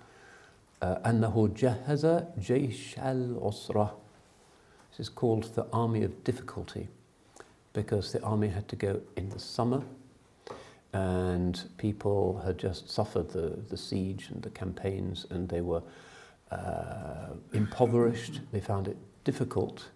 أنه 0.83 1.49
جهز 1.57 2.25
جيش 2.39 2.99
العسرة 2.99 3.95
This 4.91 5.01
is 5.01 5.09
called 5.09 5.55
the 5.55 5.66
army 5.73 6.03
of 6.03 6.25
difficulty 6.25 6.89
because 7.73 8.12
the 8.12 8.23
army 8.23 8.49
had 8.49 8.66
to 8.69 8.77
go 8.77 9.01
in 9.16 9.29
the 9.29 9.39
summer 9.39 9.83
and 10.93 11.62
people 11.77 12.41
had 12.45 12.59
just 12.59 12.91
suffered 12.91 13.31
the, 13.31 13.59
the 13.69 13.77
siege 13.77 14.31
and 14.31 14.43
the 14.43 14.51
campaigns 14.51 15.27
and 15.31 15.49
they 15.49 15.61
were 15.61 15.83
uh, 16.51 17.35
impoverished. 17.53 18.41
They 18.51 18.61
found 18.61 18.89
it 18.89 18.97
difficult. 19.25 19.89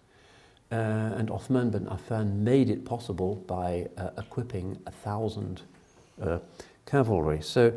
Uh, 0.71 0.75
and 1.19 1.29
Uthman 1.29 1.71
bin 1.71 1.85
Affan 1.85 2.39
made 2.39 2.69
it 2.69 2.83
possible 2.83 3.35
by 3.47 3.87
uh, 3.97 4.09
equipping 4.17 4.79
a 4.87 4.91
thousand 4.91 5.61
uh, 6.21 6.39
cavalry. 6.85 7.41
So 7.41 7.73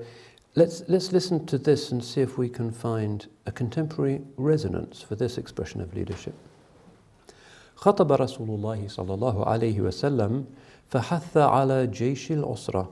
Let's, 0.58 0.82
let's 0.88 1.12
listen 1.12 1.44
to 1.46 1.58
this 1.58 1.92
and 1.92 2.02
see 2.02 2.22
if 2.22 2.38
we 2.38 2.48
can 2.48 2.70
find 2.72 3.26
a 3.44 3.52
contemporary 3.52 4.22
resonance 4.38 5.02
for 5.02 5.14
this 5.14 5.36
expression 5.36 5.82
of 5.82 5.94
leadership. 5.94 6.32
خطب 7.76 8.12
رسول 8.12 8.48
الله 8.48 8.88
صلى 8.88 9.14
الله 9.14 9.46
عليه 9.46 9.80
وسلم 9.80 10.44
فحث 10.88 11.36
على 11.36 11.86
جيش 11.86 12.32
العسرة 12.32 12.90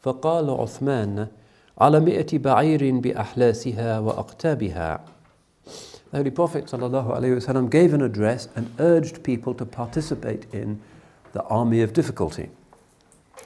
فقال 0.00 0.50
عثمان 0.50 1.26
على 1.78 2.00
مئة 2.00 2.38
بعير 2.38 3.00
بأحلاسها 3.00 3.98
وأقتابها 3.98 5.04
The 5.66 6.18
Holy 6.18 6.30
Prophet 6.30 6.66
وسلم, 6.66 7.70
gave 7.70 7.94
an 7.94 8.02
address 8.02 8.48
and 8.54 8.72
urged 8.78 9.22
people 9.22 9.54
to 9.54 9.64
participate 9.64 10.46
in 10.52 10.80
the 11.32 11.42
army 11.44 11.80
of 11.80 11.92
difficulty. 11.92 12.50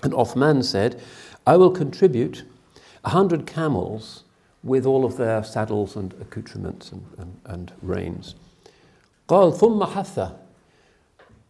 And 0.03 0.13
Uthman 0.13 0.65
said, 0.65 1.01
I 1.47 1.57
will 1.57 1.71
contribute 1.71 2.43
a 3.05 3.11
hundred 3.11 3.47
camels 3.47 4.25
with 4.65 4.85
all 4.85 5.05
of 5.05 5.17
their 5.17 5.45
saddles 5.45 5.95
and 5.95 6.13
accoutrements 6.21 6.91
and, 6.91 7.07
and, 7.19 7.41
and 7.45 7.73
reins. 7.83 8.35
قال 9.29 9.53
ثم 9.55 9.87
حث 9.87 10.37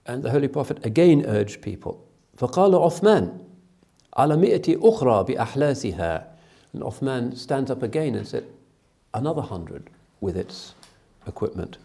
and 0.07 0.22
the 0.22 0.31
Holy 0.31 0.49
Prophet 0.49 0.85
again 0.85 1.24
urged 1.27 1.62
people 1.62 1.99
فقال 2.37 2.74
عثمان 2.74 3.39
على 4.16 4.37
مئة 4.37 4.77
أخرى 4.83 5.24
بأحلاسها 5.24 6.24
and 6.74 6.83
Uthman 6.83 7.37
stands 7.37 7.70
up 7.70 7.83
again 7.83 8.14
and 8.14 8.29
said 8.29 8.45
another 9.14 9.43
hundred 9.43 9.89
with 10.20 10.37
its 10.37 10.74
equipment 11.27 11.79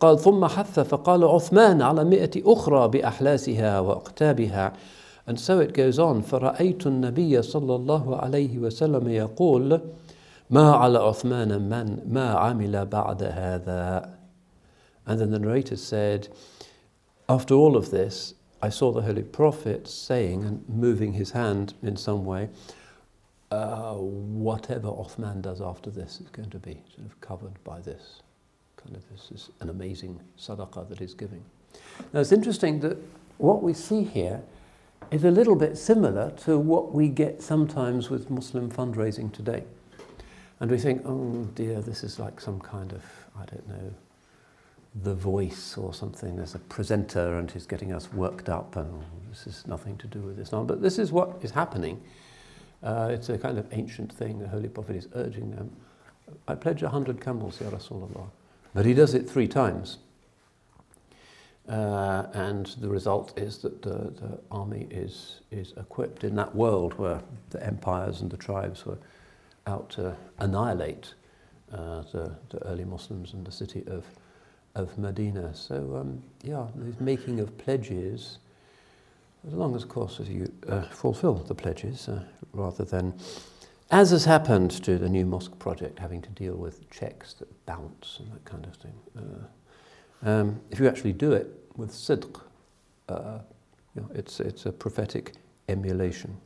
قال 0.00 0.18
ثم 0.18 0.44
حث 0.44 0.80
فقال 0.80 1.24
عثمان 1.24 1.82
على 1.82 2.04
مئة 2.04 2.42
أخرى 2.52 2.88
بأحلاسها 2.88 3.80
وأقتابها 3.80 4.72
and 5.28 5.40
so 5.40 5.58
it 5.58 5.72
goes 5.72 5.98
on 5.98 6.22
فرأيت 6.22 6.86
النبي 6.86 7.42
صلى 7.42 7.76
الله 7.76 8.16
عليه 8.16 8.58
وسلم 8.58 9.08
يقول 9.08 9.80
ما 10.50 10.72
على 10.72 10.98
عثمان 10.98 11.68
من 11.68 11.98
ما 12.08 12.30
عمل 12.30 12.86
بعد 12.86 13.22
هذا 13.22 14.16
And 15.08 15.20
then 15.20 15.30
the 15.30 15.38
narrator 15.38 15.76
said, 15.76 16.28
After 17.28 17.54
all 17.54 17.76
of 17.76 17.90
this, 17.90 18.34
I 18.60 18.70
saw 18.70 18.90
the 18.90 19.02
Holy 19.02 19.22
Prophet 19.22 19.86
saying 19.86 20.42
and 20.44 20.68
moving 20.68 21.12
his 21.12 21.30
hand 21.30 21.74
in 21.82 21.96
some 21.96 22.24
way, 22.24 22.48
whatever 23.51 24.87
Uthman 24.87 25.41
does 25.41 25.61
after 25.61 25.89
this 25.89 26.21
is 26.21 26.29
going 26.29 26.49
to 26.49 26.59
be 26.59 26.81
sort 26.95 27.05
of 27.05 27.19
covered 27.21 27.63
by 27.63 27.79
this. 27.81 28.21
Kind 28.77 28.95
of 28.95 29.07
this 29.09 29.31
is 29.31 29.49
an 29.59 29.69
amazing 29.69 30.19
sadaqah 30.39 30.87
that 30.89 30.99
he's 30.99 31.13
giving. 31.13 31.43
Now 32.13 32.21
it's 32.21 32.31
interesting 32.31 32.79
that 32.81 32.97
what 33.37 33.61
we 33.61 33.73
see 33.73 34.03
here 34.03 34.41
is 35.11 35.23
a 35.23 35.31
little 35.31 35.55
bit 35.55 35.77
similar 35.77 36.31
to 36.31 36.57
what 36.57 36.93
we 36.93 37.07
get 37.09 37.41
sometimes 37.41 38.09
with 38.09 38.29
Muslim 38.29 38.71
fundraising 38.71 39.31
today. 39.31 39.63
And 40.59 40.69
we 40.69 40.77
think, 40.77 41.01
oh 41.05 41.49
dear, 41.55 41.81
this 41.81 42.03
is 42.03 42.19
like 42.19 42.39
some 42.39 42.59
kind 42.59 42.93
of, 42.93 43.03
I 43.35 43.45
don't 43.45 43.67
know, 43.67 43.93
the 45.03 45.15
voice 45.15 45.77
or 45.77 45.93
something. 45.93 46.35
There's 46.35 46.55
a 46.55 46.59
presenter 46.59 47.37
and 47.37 47.49
he's 47.49 47.65
getting 47.65 47.93
us 47.93 48.11
worked 48.13 48.49
up, 48.49 48.75
and 48.75 49.03
this 49.29 49.47
is 49.47 49.65
nothing 49.65 49.97
to 49.97 50.07
do 50.07 50.19
with 50.19 50.39
Islam. 50.39 50.67
But 50.67 50.81
this 50.81 50.99
is 50.99 51.11
what 51.11 51.39
is 51.41 51.51
happening. 51.51 52.01
Uh, 52.83 53.09
it's 53.11 53.29
a 53.29 53.37
kind 53.37 53.57
of 53.57 53.67
ancient 53.71 54.11
thing. 54.11 54.39
The 54.39 54.47
Holy 54.47 54.69
Prophet 54.69 54.95
is 54.95 55.07
urging 55.15 55.51
them. 55.51 55.71
I 56.47 56.55
pledge 56.55 56.81
a 56.83 56.89
hundred 56.89 57.21
camels, 57.21 57.59
Ya 57.61 57.69
Rasulullah. 57.69 58.29
But 58.73 58.85
he 58.85 58.93
does 58.93 59.13
it 59.13 59.29
three 59.29 59.47
times. 59.47 59.97
Uh, 61.69 62.25
and 62.33 62.65
the 62.79 62.89
result 62.89 63.37
is 63.37 63.59
that 63.59 63.81
the, 63.81 64.11
the 64.19 64.39
army 64.49 64.87
is, 64.89 65.41
is 65.51 65.73
equipped 65.77 66.23
in 66.23 66.35
that 66.35 66.55
world 66.55 66.93
where 66.97 67.21
the 67.51 67.63
empires 67.65 68.21
and 68.21 68.31
the 68.31 68.37
tribes 68.37 68.85
were 68.85 68.97
out 69.67 69.89
to 69.91 70.15
annihilate 70.39 71.13
uh, 71.71 72.01
the, 72.11 72.35
the 72.49 72.57
early 72.65 72.83
Muslims 72.83 73.33
in 73.33 73.43
the 73.43 73.51
city 73.51 73.83
of 73.87 74.05
of 74.75 74.97
Medina. 74.97 75.53
So, 75.53 75.97
um, 75.99 76.23
yeah, 76.43 76.67
the 76.75 77.03
making 77.03 77.39
of 77.39 77.57
pledges, 77.57 78.39
as 79.46 79.52
long 79.54 79.76
as, 79.76 79.84
of 79.84 79.88
course, 79.88 80.18
as 80.20 80.28
you 80.28 80.50
uh, 80.68 80.82
fulfill 80.82 81.34
the 81.34 81.54
pledges, 81.54 82.08
uh, 82.08 82.24
rather 82.52 82.84
than, 82.84 83.14
as 83.90 84.10
has 84.10 84.24
happened 84.24 84.70
to 84.82 84.98
the 84.98 85.08
new 85.08 85.24
mosque 85.24 85.56
project, 85.58 85.98
having 85.98 86.20
to 86.22 86.30
deal 86.30 86.54
with 86.54 86.90
checks 86.90 87.34
that 87.34 87.66
bounce 87.66 88.18
and 88.18 88.32
that 88.32 88.44
kind 88.44 88.66
of 88.66 88.74
thing. 88.76 88.94
Uh, 89.16 90.28
um, 90.28 90.60
if 90.70 90.80
you 90.80 90.88
actually 90.88 91.12
do 91.12 91.32
it 91.32 91.48
with 91.76 91.90
sidq, 91.92 92.40
uh, 93.08 93.38
you 93.94 94.02
know, 94.02 94.08
it's, 94.14 94.40
it's 94.40 94.66
a 94.66 94.72
prophetic 94.72 95.34
emulation. 95.68 96.36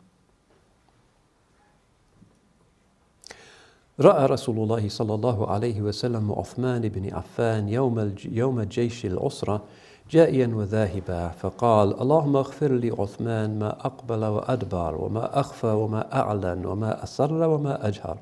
رأى 4.01 4.27
رسول 4.27 4.57
الله 4.57 4.89
صلى 4.89 5.15
الله 5.15 5.47
عليه 5.47 5.81
وسلم 5.81 6.33
عثمان 6.33 6.89
بن 6.89 7.15
عفان 7.15 7.69
يوم 7.69 8.15
يوم 8.25 8.63
جيش 8.63 9.07
العسرة 9.07 9.65
جائيا 10.11 10.47
وذاهبا 10.47 11.29
فقال 11.29 12.01
اللهم 12.01 12.37
اغفر 12.37 12.73
لي 12.73 12.91
عثمان 12.91 13.59
ما 13.59 13.71
أقبل 13.71 14.25
وأدبر 14.25 14.97
وما 14.97 15.41
أخفى 15.41 15.67
وما 15.67 16.15
أعلن 16.21 16.67
وما 16.67 17.05
أسر 17.05 17.33
وما 17.33 17.89
أجهر 17.89 18.19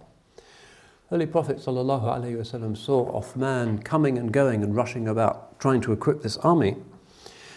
Holy 1.11 1.24
Prophet 1.24 1.57
sallallahu 1.57 2.05
alaihi 2.05 2.36
wasallam 2.36 2.76
saw 2.76 3.18
Uthman 3.18 3.82
coming 3.82 4.18
and 4.18 4.30
going 4.30 4.62
and 4.62 4.76
rushing 4.76 5.09
about 5.09 5.59
trying 5.59 5.80
to 5.80 5.92
equip 5.92 6.20
this 6.20 6.36
army. 6.38 6.76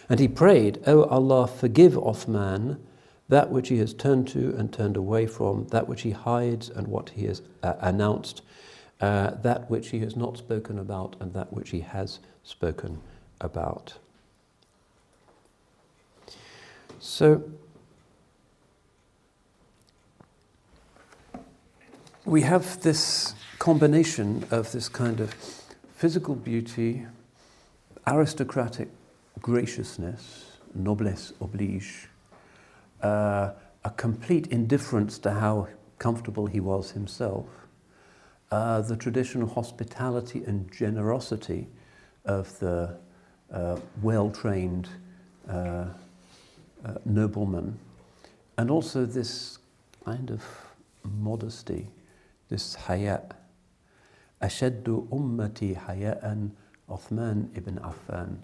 And 0.07 0.21
he 0.21 0.29
prayed, 0.29 0.79
O 0.87 1.03
oh 1.03 1.03
Allah, 1.03 1.47
forgive 1.47 1.93
Uthman 1.93 2.79
that 3.27 3.49
which 3.51 3.67
he 3.67 3.77
has 3.79 3.93
turned 3.93 4.29
to 4.29 4.55
and 4.57 4.71
turned 4.71 4.95
away 4.95 5.25
from, 5.25 5.67
that 5.67 5.89
which 5.89 6.03
he 6.03 6.11
hides 6.11 6.69
and 6.69 6.87
what 6.87 7.09
he 7.09 7.25
has 7.25 7.41
uh, 7.61 7.73
announced, 7.81 8.41
uh, 9.01 9.31
that 9.31 9.69
which 9.69 9.89
he 9.89 9.99
has 9.99 10.15
not 10.15 10.37
spoken 10.37 10.79
about 10.79 11.17
and 11.19 11.33
that 11.33 11.51
which 11.51 11.71
he 11.71 11.81
has 11.81 12.19
spoken 12.43 13.01
about. 13.41 13.95
So, 16.98 17.42
we 22.24 22.40
have 22.40 22.80
this 22.80 23.34
combination 23.58 24.46
of 24.50 24.72
this 24.72 24.88
kind 24.88 25.20
of 25.20 25.34
physical 25.94 26.34
beauty, 26.34 27.06
aristocratic 28.06 28.88
graciousness, 29.42 30.58
noblesse 30.74 31.34
oblige, 31.40 32.08
uh, 33.02 33.50
a 33.84 33.90
complete 33.90 34.46
indifference 34.46 35.18
to 35.18 35.30
how 35.32 35.68
comfortable 35.98 36.46
he 36.46 36.60
was 36.60 36.92
himself, 36.92 37.46
uh, 38.50 38.80
the 38.80 38.96
traditional 38.96 39.48
hospitality 39.48 40.42
and 40.44 40.72
generosity 40.72 41.68
of 42.24 42.58
the 42.58 42.96
uh, 43.52 43.76
well 44.02 44.30
trained 44.30 44.88
uh, 46.86 46.94
nobleman, 47.04 47.78
and 48.56 48.70
also 48.70 49.04
this 49.04 49.58
kind 50.04 50.30
of 50.30 50.42
modesty, 51.02 51.88
this 52.48 52.74
haya. 52.74 53.22
Ashaddu 54.40 55.08
ummati 55.08 55.76
haya'an 55.76 56.52
Othman 56.88 57.50
ibn 57.56 57.78
Affan. 57.78 58.36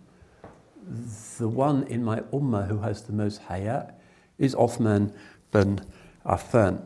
The 1.38 1.48
one 1.48 1.84
in 1.84 2.02
my 2.02 2.20
ummah 2.32 2.66
who 2.66 2.78
has 2.78 3.02
the 3.02 3.12
most 3.12 3.42
haya 3.42 3.92
is 4.38 4.54
Othman 4.54 5.12
ibn 5.54 5.80
Affan. 6.26 6.82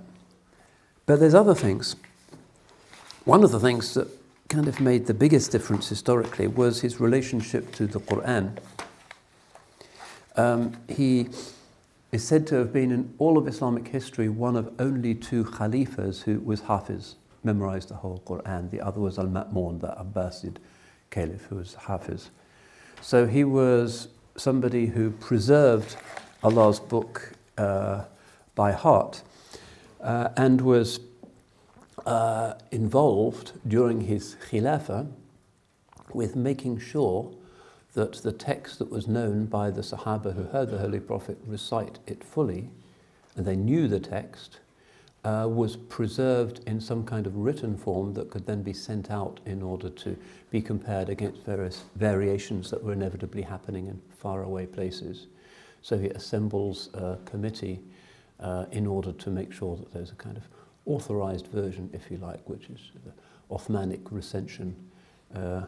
But 1.06 1.20
there's 1.20 1.34
other 1.34 1.54
things. 1.54 1.96
One 3.24 3.42
of 3.44 3.52
the 3.52 3.60
things 3.60 3.94
that 3.94 4.08
kind 4.48 4.68
of 4.68 4.80
made 4.80 5.06
the 5.06 5.14
biggest 5.14 5.50
difference 5.50 5.88
historically 5.88 6.46
was 6.46 6.80
his 6.80 7.00
relationship 7.00 7.72
to 7.76 7.86
the 7.86 8.00
Quran. 8.00 8.56
Um, 10.36 10.76
he 10.88 11.28
is 12.12 12.26
said 12.26 12.46
to 12.48 12.56
have 12.56 12.72
been 12.72 12.92
in 12.92 13.14
all 13.18 13.38
of 13.38 13.48
Islamic 13.48 13.88
history 13.88 14.28
one 14.28 14.56
of 14.56 14.72
only 14.78 15.14
two 15.14 15.44
Khalifas 15.44 16.22
who 16.22 16.40
was 16.40 16.60
Hafiz, 16.62 17.16
memorized 17.42 17.88
the 17.88 17.94
whole 17.94 18.22
Quran. 18.26 18.70
The 18.70 18.80
other 18.80 19.00
was 19.00 19.18
Al 19.18 19.26
Ma'mun, 19.26 19.80
the 19.80 19.88
Abbasid 19.88 20.56
Caliph, 21.10 21.46
who 21.46 21.56
was 21.56 21.74
Hafiz. 21.74 22.30
So 23.00 23.26
he 23.26 23.44
was 23.44 24.08
somebody 24.36 24.86
who 24.86 25.10
preserved 25.10 25.96
Allah's 26.42 26.80
book 26.80 27.32
uh, 27.56 28.04
by 28.54 28.72
heart 28.72 29.22
uh, 30.00 30.28
and 30.36 30.60
was 30.60 31.00
uh, 32.04 32.54
involved 32.70 33.52
during 33.66 34.02
his 34.02 34.36
Khilafah 34.50 35.10
with 36.12 36.36
making 36.36 36.78
sure 36.78 37.32
that 37.96 38.12
the 38.16 38.32
text 38.32 38.78
that 38.78 38.90
was 38.90 39.08
known 39.08 39.46
by 39.46 39.70
the 39.70 39.80
Sahaba 39.80 40.34
who 40.34 40.44
heard 40.44 40.70
the 40.70 40.78
Holy 40.78 41.00
Prophet 41.00 41.38
recite 41.46 41.98
it 42.06 42.22
fully, 42.22 42.68
and 43.34 43.46
they 43.46 43.56
knew 43.56 43.88
the 43.88 43.98
text, 43.98 44.58
uh, 45.24 45.48
was 45.48 45.76
preserved 45.76 46.60
in 46.66 46.78
some 46.78 47.04
kind 47.04 47.26
of 47.26 47.34
written 47.34 47.74
form 47.74 48.12
that 48.12 48.28
could 48.28 48.46
then 48.46 48.62
be 48.62 48.74
sent 48.74 49.10
out 49.10 49.40
in 49.46 49.62
order 49.62 49.88
to 49.88 50.14
be 50.50 50.60
compared 50.60 51.08
against 51.08 51.40
various 51.40 51.84
variations 51.94 52.70
that 52.70 52.84
were 52.84 52.92
inevitably 52.92 53.40
happening 53.40 53.86
in 53.86 53.98
faraway 54.18 54.66
places. 54.66 55.28
So 55.80 55.96
he 55.96 56.08
assembles 56.08 56.90
a 56.92 57.16
committee 57.24 57.80
uh, 58.40 58.66
in 58.72 58.86
order 58.86 59.12
to 59.12 59.30
make 59.30 59.54
sure 59.54 59.74
that 59.74 59.90
there's 59.90 60.12
a 60.12 60.16
kind 60.16 60.36
of 60.36 60.44
authorized 60.84 61.46
version, 61.46 61.88
if 61.94 62.10
you 62.10 62.18
like, 62.18 62.46
which 62.46 62.68
is 62.68 62.90
the 63.06 63.12
Uthmanic 63.50 64.02
recension. 64.10 64.76
Uh, 65.34 65.62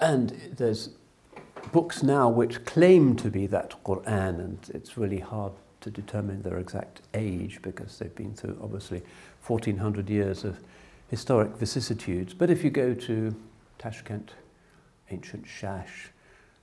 and 0.00 0.30
there's 0.56 0.90
books 1.70 2.02
now 2.02 2.28
which 2.28 2.64
claim 2.64 3.14
to 3.16 3.30
be 3.30 3.46
that 3.46 3.74
Quran, 3.84 4.40
and 4.40 4.58
it's 4.74 4.96
really 4.96 5.20
hard 5.20 5.52
to 5.82 5.90
determine 5.90 6.42
their 6.42 6.58
exact 6.58 7.02
age 7.14 7.60
because 7.62 7.98
they've 7.98 8.14
been 8.14 8.34
through 8.34 8.58
obviously 8.62 9.02
1400 9.46 10.08
years 10.08 10.44
of 10.44 10.58
historic 11.08 11.56
vicissitudes. 11.56 12.34
But 12.34 12.50
if 12.50 12.64
you 12.64 12.70
go 12.70 12.94
to 12.94 13.34
Tashkent, 13.78 14.30
ancient 15.10 15.44
Shash, 15.44 16.10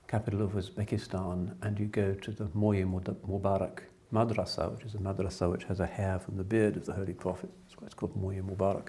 capital 0.08 0.42
of 0.42 0.52
Uzbekistan, 0.52 1.54
and 1.62 1.78
you 1.78 1.86
go 1.86 2.14
to 2.14 2.30
the 2.30 2.48
Moye 2.54 2.82
Mubarak 2.82 3.80
madrasa, 4.12 4.72
which 4.74 4.84
is 4.84 4.94
a 4.94 4.98
madrasa 4.98 5.50
which 5.50 5.64
has 5.64 5.80
a 5.80 5.86
hair 5.86 6.18
from 6.18 6.36
the 6.36 6.44
beard 6.44 6.76
of 6.76 6.84
the 6.84 6.92
Holy 6.92 7.12
Prophet. 7.12 7.50
It's 7.82 7.94
called 7.94 8.16
Moye 8.16 8.40
Mubarak. 8.42 8.88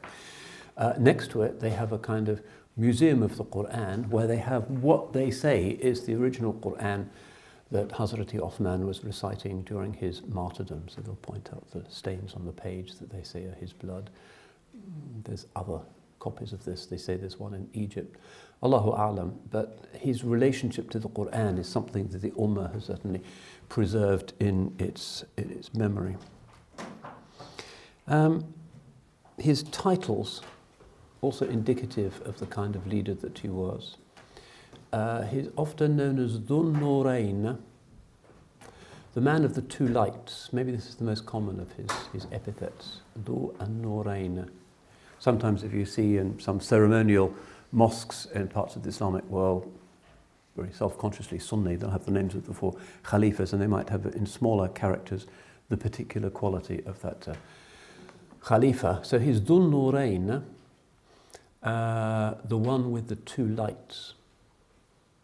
Uh, 0.77 0.93
next 0.97 1.29
to 1.31 1.43
it, 1.43 1.59
they 1.59 1.69
have 1.69 1.91
a 1.91 1.99
kind 1.99 2.29
of 2.29 2.41
museum 2.77 3.21
of 3.21 3.37
the 3.37 3.45
Quran 3.45 4.07
where 4.09 4.27
they 4.27 4.37
have 4.37 4.69
what 4.69 5.13
they 5.13 5.31
say 5.31 5.69
is 5.69 6.05
the 6.05 6.15
original 6.15 6.53
Quran 6.53 7.07
that 7.71 7.89
Hazrati 7.89 8.39
Uthman 8.39 8.85
was 8.85 9.03
reciting 9.03 9.61
during 9.63 9.93
his 9.93 10.21
martyrdom. 10.27 10.87
So 10.89 11.01
they'll 11.01 11.15
point 11.15 11.49
out 11.53 11.69
the 11.71 11.83
stains 11.89 12.33
on 12.33 12.45
the 12.45 12.51
page 12.51 12.97
that 12.99 13.09
they 13.09 13.23
say 13.23 13.45
are 13.45 13.55
his 13.59 13.71
blood. 13.71 14.09
There's 15.23 15.47
other 15.55 15.79
copies 16.19 16.53
of 16.53 16.65
this. 16.65 16.85
They 16.85 16.97
say 16.97 17.15
there's 17.15 17.39
one 17.39 17.53
in 17.53 17.69
Egypt. 17.73 18.17
Allahu 18.61 18.91
A'lam. 18.91 19.37
But 19.49 19.85
his 19.97 20.23
relationship 20.23 20.89
to 20.91 20.99
the 20.99 21.09
Quran 21.09 21.57
is 21.57 21.67
something 21.67 22.07
that 22.09 22.21
the 22.21 22.31
Ummah 22.31 22.73
has 22.73 22.85
certainly 22.85 23.21
preserved 23.69 24.33
in 24.39 24.75
its, 24.77 25.23
in 25.37 25.49
its 25.51 25.73
memory. 25.73 26.17
Um, 28.07 28.53
his 29.37 29.63
titles 29.63 30.41
also 31.21 31.47
indicative 31.47 32.21
of 32.25 32.39
the 32.39 32.45
kind 32.47 32.75
of 32.75 32.87
leader 32.87 33.13
that 33.13 33.39
he 33.39 33.47
was. 33.47 33.97
Uh, 34.91 35.21
he's 35.23 35.47
often 35.55 35.95
known 35.95 36.19
as 36.19 36.37
Dhun 36.37 36.75
Nurayn, 36.75 37.57
the 39.13 39.21
man 39.21 39.45
of 39.45 39.55
the 39.55 39.61
two 39.61 39.87
lights. 39.87 40.49
Maybe 40.51 40.71
this 40.71 40.87
is 40.87 40.95
the 40.95 41.03
most 41.03 41.25
common 41.25 41.59
of 41.59 41.71
his, 41.73 41.89
his 42.13 42.27
epithets, 42.31 43.01
Dhu 43.23 43.53
and 43.59 43.83
Nurayn. 43.83 44.49
Sometimes, 45.19 45.63
if 45.63 45.73
you 45.73 45.85
see 45.85 46.17
in 46.17 46.39
some 46.39 46.59
ceremonial 46.59 47.33
mosques 47.71 48.25
in 48.33 48.47
parts 48.47 48.75
of 48.75 48.83
the 48.83 48.89
Islamic 48.89 49.23
world, 49.25 49.71
very 50.55 50.71
self-consciously 50.73 51.39
Sunni, 51.39 51.75
they'll 51.75 51.91
have 51.91 52.05
the 52.05 52.11
names 52.11 52.35
of 52.35 52.45
the 52.45 52.53
four 52.53 52.75
khalifas, 53.03 53.53
and 53.53 53.61
they 53.61 53.67
might 53.67 53.89
have 53.89 54.05
in 54.07 54.25
smaller 54.25 54.67
characters 54.67 55.27
the 55.69 55.77
particular 55.77 56.29
quality 56.29 56.81
of 56.85 57.01
that 57.01 57.27
uh, 57.27 57.35
khalifa. 58.43 58.99
So 59.03 59.19
he's 59.19 59.39
Dhun 59.39 59.71
Nurayn, 59.71 60.43
uh, 61.63 62.35
the 62.45 62.57
one 62.57 62.91
with 62.91 63.07
the 63.07 63.15
two 63.17 63.47
lights. 63.47 64.13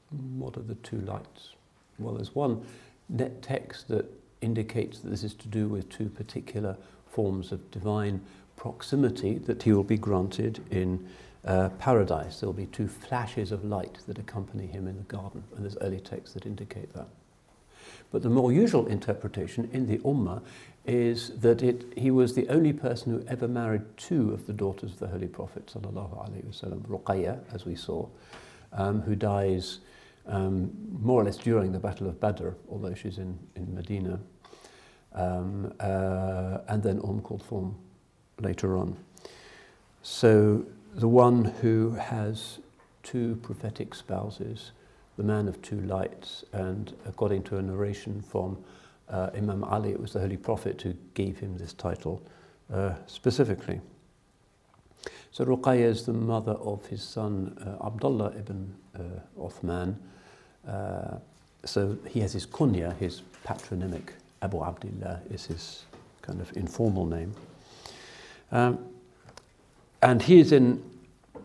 What 0.10 0.58
are 0.58 0.62
the 0.62 0.76
two 0.76 1.00
lights? 1.02 1.54
Well, 2.00 2.16
there's 2.16 2.36
one 2.36 2.66
net 3.10 3.42
text 3.42 3.88
that 3.88 4.06
indicates 4.42 5.00
that 5.00 5.10
this 5.10 5.24
is 5.24 5.34
to 5.34 5.48
do 5.48 5.68
with 5.68 5.90
two 5.90 6.10
particular 6.10 6.78
forms 7.08 7.52
of 7.52 7.70
divine 7.72 8.22
proximity 8.56 9.38
that 9.40 9.64
he 9.64 9.72
will 9.72 9.84
be 9.84 9.98
granted 9.98 10.64
in 10.72 11.08
uh, 11.46 11.70
paradise. 11.80 12.40
There 12.40 12.48
will 12.48 12.54
be 12.54 12.66
two 12.68 12.88
flashes 12.88 13.52
of 13.52 13.64
light 13.64 14.00
that 14.08 14.20
accompany 14.20 14.68
him 14.68 14.88
in 14.88 14.98
the 14.98 15.04
garden, 15.04 15.44
and 15.56 15.64
there's 15.64 15.78
early 15.82 16.00
texts 16.00 16.34
that 16.34 16.46
indicate 16.46 16.94
that. 16.94 17.08
But 18.12 18.22
the 18.22 18.30
more 18.30 18.52
usual 18.52 18.88
interpretation 18.88 19.70
in 19.74 19.88
the 19.88 19.98
Ummah 20.00 20.42
is 20.88 21.30
that 21.42 21.62
it, 21.62 21.84
he 21.98 22.10
was 22.10 22.34
the 22.34 22.48
only 22.48 22.72
person 22.72 23.12
who 23.12 23.28
ever 23.28 23.48
married 23.48 23.82
two 23.98 24.32
of 24.32 24.48
the 24.48 24.54
daughters 24.54 24.94
of 24.94 25.00
the 25.00 25.08
Holy 25.08 25.28
Prophet, 25.28 25.68
Ruqayya, 25.76 27.40
as 27.54 27.66
we 27.66 27.76
saw, 27.76 28.08
um, 28.72 29.02
who 29.02 29.14
dies 29.16 29.80
um, 30.28 30.72
more 31.02 31.22
or 31.22 31.26
less 31.26 31.38
during 31.38 31.74
the 31.74 31.80
Battle 31.80 32.08
of 32.08 32.20
Badr, 32.20 32.50
although 32.70 32.94
she's 32.94 33.18
in, 33.18 33.38
in 33.56 33.74
Medina, 33.76 34.20
um, 35.14 35.74
uh, 35.80 36.60
and 36.70 36.82
then 36.82 37.00
Umm 37.04 37.22
Kulthum 37.22 37.74
later 38.40 38.78
on. 38.78 38.96
So 40.02 40.66
the 40.96 41.08
one 41.08 41.46
who 41.62 41.92
has 41.92 42.60
two 43.04 43.36
prophetic 43.42 43.94
spouses, 43.94 44.72
the 45.18 45.24
man 45.24 45.48
of 45.50 45.62
two 45.62 45.82
lights, 45.82 46.46
and 46.54 46.96
according 47.06 47.44
to 47.44 47.58
a 47.58 47.62
narration 47.62 48.22
from 48.22 48.58
uh, 49.10 49.30
Imam 49.36 49.64
Ali, 49.64 49.92
it 49.92 50.00
was 50.00 50.14
the 50.14 50.20
Holy 50.20 50.38
Prophet 50.38 50.82
who 50.82 50.94
gave 51.14 51.40
him 51.40 51.58
this 51.58 51.74
title 51.74 52.22
uh, 52.74 52.94
specifically. 53.06 53.82
So 55.32 55.46
Ruqayya 55.46 55.86
is 55.86 56.06
the 56.06 56.14
mother 56.14 56.54
of 56.54 56.86
his 56.88 57.04
son 57.04 57.58
uh, 57.62 57.86
Abdullah 57.86 58.34
ibn 58.38 58.74
uh, 58.96 59.02
Uthman. 59.40 59.96
Uh, 60.68 61.18
so 61.64 61.98
he 62.08 62.22
has 62.22 62.34
his 62.34 62.46
kunya, 62.46 62.98
his 62.98 63.22
patronymic, 63.44 64.14
Abu 64.42 64.64
Abdullah 64.64 65.22
is 65.30 65.46
his 65.46 65.84
kind 66.22 66.42
of 66.42 66.56
informal 66.58 67.06
name. 67.06 67.34
Um, 68.52 68.80
and 70.02 70.22
he 70.22 70.40
is 70.40 70.52
in, 70.52 70.84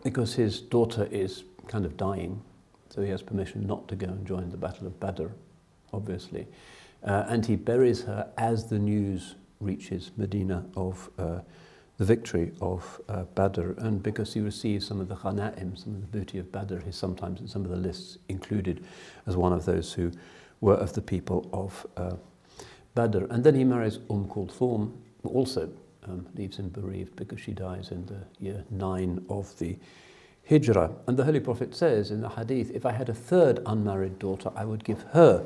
because 0.03 0.33
his 0.33 0.59
daughter 0.59 1.07
is 1.11 1.43
kind 1.67 1.85
of 1.85 1.97
dying, 1.97 2.41
so 2.89 3.01
he 3.01 3.09
has 3.09 3.21
permission 3.21 3.65
not 3.65 3.87
to 3.87 3.95
go 3.95 4.07
and 4.07 4.25
join 4.27 4.49
the 4.49 4.57
Battle 4.57 4.87
of 4.87 4.99
Badr, 4.99 5.27
obviously. 5.91 6.47
Uh, 7.03 7.25
and 7.27 7.45
he 7.45 7.55
buries 7.55 8.03
her 8.03 8.31
as 8.37 8.67
the 8.67 8.79
news 8.79 9.35
reaches 9.59 10.11
Medina 10.17 10.65
of 10.75 11.09
uh, 11.17 11.39
the 11.97 12.05
victory 12.05 12.51
of 12.61 13.01
uh, 13.09 13.23
Badr. 13.35 13.71
And 13.77 14.01
because 14.01 14.33
he 14.33 14.39
receives 14.39 14.87
some 14.87 14.99
of 14.99 15.09
the 15.09 15.15
ghanaim, 15.15 15.77
some 15.77 15.95
of 15.95 16.01
the 16.01 16.07
booty 16.07 16.39
of 16.39 16.51
Badr, 16.51 16.79
he's 16.79 16.95
sometimes 16.95 17.41
in 17.41 17.47
some 17.47 17.63
of 17.63 17.71
the 17.71 17.77
lists 17.77 18.17
included 18.29 18.85
as 19.27 19.35
one 19.35 19.53
of 19.53 19.65
those 19.65 19.93
who 19.93 20.11
were 20.61 20.75
of 20.75 20.93
the 20.93 21.01
people 21.01 21.49
of 21.53 21.85
uh, 21.97 22.15
Badr. 22.95 23.25
And 23.25 23.43
then 23.43 23.55
he 23.55 23.63
marries 23.63 23.99
Umm 24.09 24.27
Kulthum, 24.27 24.93
who 25.21 25.29
also 25.29 25.69
um, 26.05 26.27
leaves 26.35 26.57
him 26.57 26.69
bereaved 26.69 27.15
because 27.15 27.39
she 27.39 27.51
dies 27.51 27.91
in 27.91 28.05
the 28.05 28.23
year 28.39 28.63
9 28.69 29.25
of 29.29 29.57
the 29.59 29.77
Hijrah. 30.49 30.91
And 31.07 31.17
the 31.17 31.23
Holy 31.23 31.39
Prophet 31.39 31.75
says 31.75 32.11
in 32.11 32.21
the 32.21 32.29
Hadith, 32.29 32.71
if 32.71 32.85
I 32.85 32.91
had 32.91 33.09
a 33.09 33.13
third 33.13 33.59
unmarried 33.65 34.19
daughter, 34.19 34.51
I 34.55 34.65
would 34.65 34.83
give 34.83 35.03
her 35.11 35.45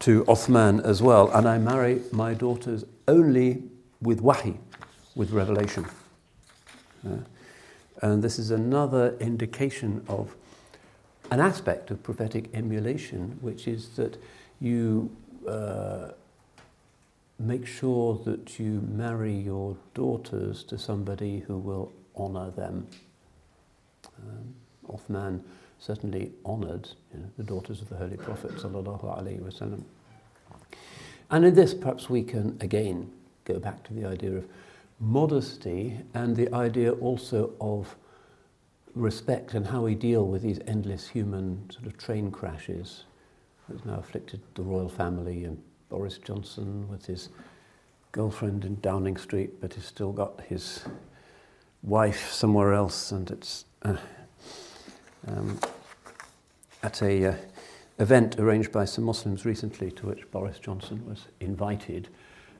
to 0.00 0.24
Othman 0.26 0.80
as 0.80 1.02
well, 1.02 1.30
and 1.30 1.48
I 1.48 1.58
marry 1.58 2.02
my 2.12 2.34
daughters 2.34 2.84
only 3.08 3.62
with 4.00 4.20
wahi, 4.20 4.58
with 5.14 5.30
revelation. 5.30 5.86
Uh, 7.06 7.18
and 8.02 8.22
this 8.22 8.38
is 8.38 8.50
another 8.50 9.16
indication 9.20 10.04
of 10.08 10.34
an 11.30 11.40
aspect 11.40 11.90
of 11.90 12.02
prophetic 12.02 12.50
emulation, 12.54 13.38
which 13.40 13.66
is 13.66 13.88
that 13.96 14.16
you 14.60 15.10
uh, 15.48 16.10
make 17.38 17.66
sure 17.66 18.20
that 18.24 18.58
you 18.58 18.82
marry 18.92 19.32
your 19.32 19.76
daughters 19.94 20.62
to 20.64 20.78
somebody 20.78 21.40
who 21.40 21.58
will 21.58 21.92
honour 22.16 22.50
them. 22.50 22.86
Um, 24.18 24.54
Uthman 24.88 25.40
certainly 25.78 26.32
honoured 26.44 26.88
you 27.12 27.20
know, 27.20 27.26
the 27.36 27.44
daughters 27.44 27.82
of 27.82 27.88
the 27.88 27.96
Holy 27.96 28.16
Prophet. 28.16 28.52
And 31.30 31.44
in 31.44 31.54
this, 31.54 31.74
perhaps 31.74 32.08
we 32.08 32.22
can 32.22 32.56
again 32.60 33.10
go 33.44 33.58
back 33.58 33.82
to 33.84 33.94
the 33.94 34.04
idea 34.06 34.32
of 34.32 34.46
modesty 35.00 35.98
and 36.14 36.36
the 36.36 36.52
idea 36.54 36.92
also 36.92 37.52
of 37.60 37.96
respect 38.94 39.54
and 39.54 39.66
how 39.66 39.82
we 39.82 39.94
deal 39.94 40.26
with 40.26 40.42
these 40.42 40.58
endless 40.66 41.08
human 41.08 41.68
sort 41.70 41.86
of 41.86 41.98
train 41.98 42.30
crashes 42.30 43.04
that's 43.68 43.84
now 43.84 43.96
afflicted 43.98 44.40
the 44.54 44.62
royal 44.62 44.88
family 44.88 45.44
and 45.44 45.60
Boris 45.88 46.18
Johnson 46.18 46.88
with 46.88 47.06
his 47.06 47.28
girlfriend 48.12 48.64
in 48.64 48.80
Downing 48.80 49.16
Street, 49.16 49.60
but 49.60 49.74
he's 49.74 49.84
still 49.84 50.12
got 50.12 50.40
his 50.48 50.84
wife 51.82 52.32
somewhere 52.32 52.72
else, 52.72 53.12
and 53.12 53.30
it's 53.30 53.66
uh, 53.82 53.96
um, 55.26 55.58
at 56.82 57.02
a 57.02 57.26
uh, 57.26 57.34
event 57.98 58.38
arranged 58.38 58.72
by 58.72 58.84
some 58.84 59.04
Muslims 59.04 59.44
recently, 59.44 59.90
to 59.92 60.06
which 60.06 60.30
Boris 60.30 60.58
Johnson 60.58 61.04
was 61.06 61.26
invited. 61.40 62.08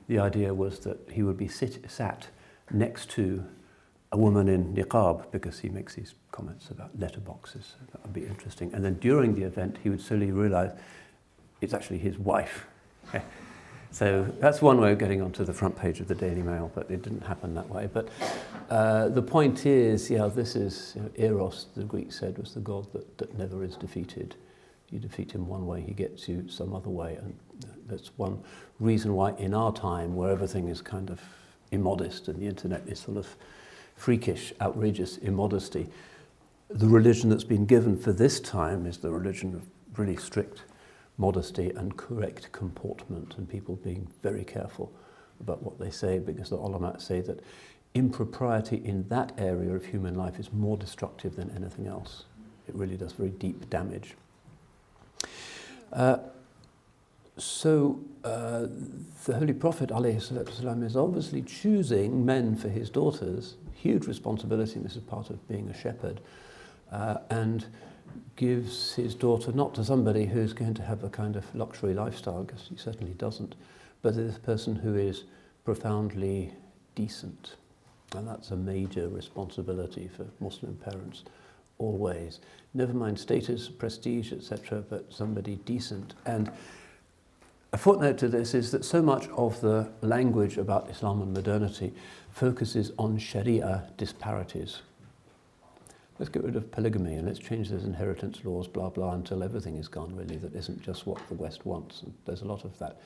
The 0.07 0.19
idea 0.19 0.53
was 0.53 0.79
that 0.79 0.97
he 1.11 1.23
would 1.23 1.37
be 1.37 1.47
sit, 1.47 1.89
sat 1.89 2.27
next 2.71 3.09
to 3.11 3.43
a 4.11 4.17
woman 4.17 4.47
in 4.47 4.73
niqab 4.73 5.31
because 5.31 5.59
he 5.59 5.69
makes 5.69 5.95
these 5.95 6.13
comments 6.31 6.69
about 6.69 6.97
letterboxes. 6.97 7.63
So 7.63 7.77
that 7.91 8.01
would 8.03 8.13
be 8.13 8.25
interesting. 8.25 8.73
And 8.73 8.83
then 8.83 8.95
during 8.95 9.35
the 9.35 9.43
event, 9.43 9.77
he 9.83 9.89
would 9.89 10.01
slowly 10.01 10.31
realize 10.31 10.71
it's 11.61 11.73
actually 11.73 11.97
his 11.97 12.17
wife 12.17 12.67
so 13.91 14.31
that's 14.39 14.61
one 14.61 14.79
way 14.79 14.91
of 14.91 14.99
getting 14.99 15.21
onto 15.21 15.43
the 15.43 15.53
front 15.53 15.77
page 15.77 15.99
of 15.99 16.07
the 16.07 16.15
Daily 16.15 16.41
Mail, 16.41 16.71
but 16.75 16.89
it 16.91 17.01
didn't 17.01 17.23
happen 17.23 17.55
that 17.55 17.69
way. 17.69 17.89
But 17.91 18.09
uh, 18.69 19.09
the 19.09 19.21
point 19.21 19.65
is, 19.65 20.09
yeah, 20.09 20.27
this 20.27 20.55
is 20.55 20.93
you 20.95 21.01
know, 21.01 21.09
Eros, 21.15 21.67
the 21.75 21.83
Greeks 21.83 22.19
said, 22.19 22.37
was 22.37 22.53
the 22.53 22.59
god 22.59 22.91
that, 22.93 23.17
that 23.17 23.37
never 23.37 23.63
is 23.63 23.75
defeated. 23.75 24.35
You 24.91 24.99
defeat 24.99 25.31
him 25.31 25.47
one 25.47 25.65
way, 25.65 25.81
he 25.81 25.93
gets 25.93 26.27
you 26.29 26.47
some 26.47 26.73
other 26.73 26.89
way. 26.89 27.15
And 27.15 27.35
that's 27.87 28.11
one 28.17 28.41
reason 28.79 29.13
why 29.15 29.33
in 29.33 29.53
our 29.53 29.73
time, 29.73 30.15
where 30.15 30.31
everything 30.31 30.67
is 30.67 30.81
kind 30.81 31.09
of 31.09 31.21
immodest 31.71 32.27
and 32.27 32.39
the 32.39 32.47
internet 32.47 32.83
is 32.87 33.01
full 33.01 33.17
of 33.17 33.35
freakish, 33.95 34.53
outrageous 34.61 35.17
immodesty, 35.17 35.87
the 36.69 36.87
religion 36.87 37.29
that's 37.29 37.43
been 37.43 37.65
given 37.65 37.97
for 37.97 38.11
this 38.11 38.39
time 38.39 38.85
is 38.85 38.97
the 38.97 39.09
religion 39.09 39.55
of 39.55 39.65
really 39.97 40.17
strict 40.17 40.63
modesty 41.18 41.70
and 41.70 41.96
correct 41.96 42.50
comportment 42.52 43.34
and 43.36 43.48
people 43.48 43.76
being 43.76 44.08
very 44.22 44.44
careful 44.44 44.92
about 45.40 45.62
what 45.62 45.78
they 45.78 45.90
say 45.90 46.18
because 46.18 46.50
the 46.50 46.56
ulama 46.56 46.98
say 46.98 47.20
that 47.20 47.40
impropriety 47.94 48.80
in 48.84 49.06
that 49.08 49.32
area 49.38 49.74
of 49.74 49.84
human 49.84 50.14
life 50.14 50.38
is 50.38 50.52
more 50.52 50.76
destructive 50.76 51.36
than 51.36 51.50
anything 51.50 51.86
else. 51.86 52.24
It 52.68 52.74
really 52.74 52.96
does 52.96 53.12
very 53.12 53.30
deep 53.30 53.68
damage. 53.68 54.14
Uh, 55.92 56.18
so 57.36 58.00
uh, 58.24 58.66
the 59.24 59.34
Holy 59.34 59.52
Prophet 59.52 59.90
والسلام, 59.90 60.84
is 60.84 60.96
obviously 60.96 61.42
choosing 61.42 62.24
men 62.24 62.56
for 62.56 62.68
his 62.68 62.88
daughters, 62.88 63.56
huge 63.74 64.06
responsibility, 64.06 64.74
and 64.74 64.84
this 64.84 64.96
is 64.96 65.02
part 65.02 65.28
of 65.30 65.46
being 65.48 65.68
a 65.68 65.74
shepherd, 65.78 66.20
uh, 66.90 67.18
and 67.30 67.66
gives 68.35 68.93
his 68.93 69.15
daughter 69.15 69.51
not 69.51 69.73
to 69.75 69.83
somebody 69.83 70.25
who's 70.25 70.53
going 70.53 70.73
to 70.75 70.83
have 70.83 71.03
a 71.03 71.09
kind 71.09 71.35
of 71.35 71.55
luxury 71.55 71.93
lifestyle, 71.93 72.43
because 72.43 72.67
he 72.69 72.77
certainly 72.77 73.13
doesn't, 73.13 73.55
but 74.01 74.13
to 74.13 74.23
this 74.23 74.37
person 74.37 74.75
who 74.75 74.95
is 74.95 75.23
profoundly 75.65 76.53
decent. 76.95 77.55
And 78.15 78.27
that's 78.27 78.51
a 78.51 78.55
major 78.55 79.09
responsibility 79.09 80.07
for 80.07 80.25
Muslim 80.39 80.75
parents, 80.75 81.23
always. 81.77 82.39
Never 82.73 82.93
mind 82.93 83.19
status, 83.19 83.67
prestige, 83.67 84.31
etc., 84.31 84.83
but 84.89 85.11
somebody 85.11 85.55
decent. 85.65 86.13
And 86.25 86.51
a 87.73 87.77
footnote 87.77 88.17
to 88.19 88.29
this 88.29 88.53
is 88.53 88.71
that 88.71 88.85
so 88.85 89.01
much 89.01 89.27
of 89.29 89.59
the 89.61 89.91
language 90.01 90.57
about 90.57 90.89
Islam 90.89 91.21
and 91.21 91.33
modernity 91.33 91.93
focuses 92.31 92.91
on 92.97 93.17
Sharia 93.17 93.89
disparities. 93.97 94.81
Let's 96.19 96.29
get 96.29 96.43
rid 96.43 96.55
of 96.55 96.71
polygamy 96.71 97.15
and 97.15 97.27
let's 97.27 97.39
change 97.39 97.69
those 97.69 97.83
inheritance 97.83 98.43
laws, 98.43 98.67
blah, 98.67 98.89
blah, 98.89 99.13
until 99.13 99.43
everything 99.43 99.77
is 99.77 99.87
gone, 99.87 100.15
really, 100.15 100.37
that 100.37 100.55
isn't 100.55 100.81
just 100.81 101.05
what 101.05 101.25
the 101.27 101.35
West 101.35 101.65
wants. 101.65 102.01
And 102.01 102.13
there's 102.25 102.41
a 102.41 102.45
lot 102.45 102.65
of 102.65 102.77
that 102.79 102.99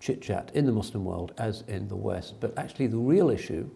chit 0.00 0.20
chat 0.20 0.50
in 0.54 0.66
the 0.66 0.72
Muslim 0.72 1.04
world 1.04 1.32
as 1.38 1.62
in 1.68 1.88
the 1.88 1.96
West. 1.96 2.40
But 2.40 2.56
actually, 2.58 2.88
the 2.88 2.98
real 2.98 3.30
issue, 3.30 3.70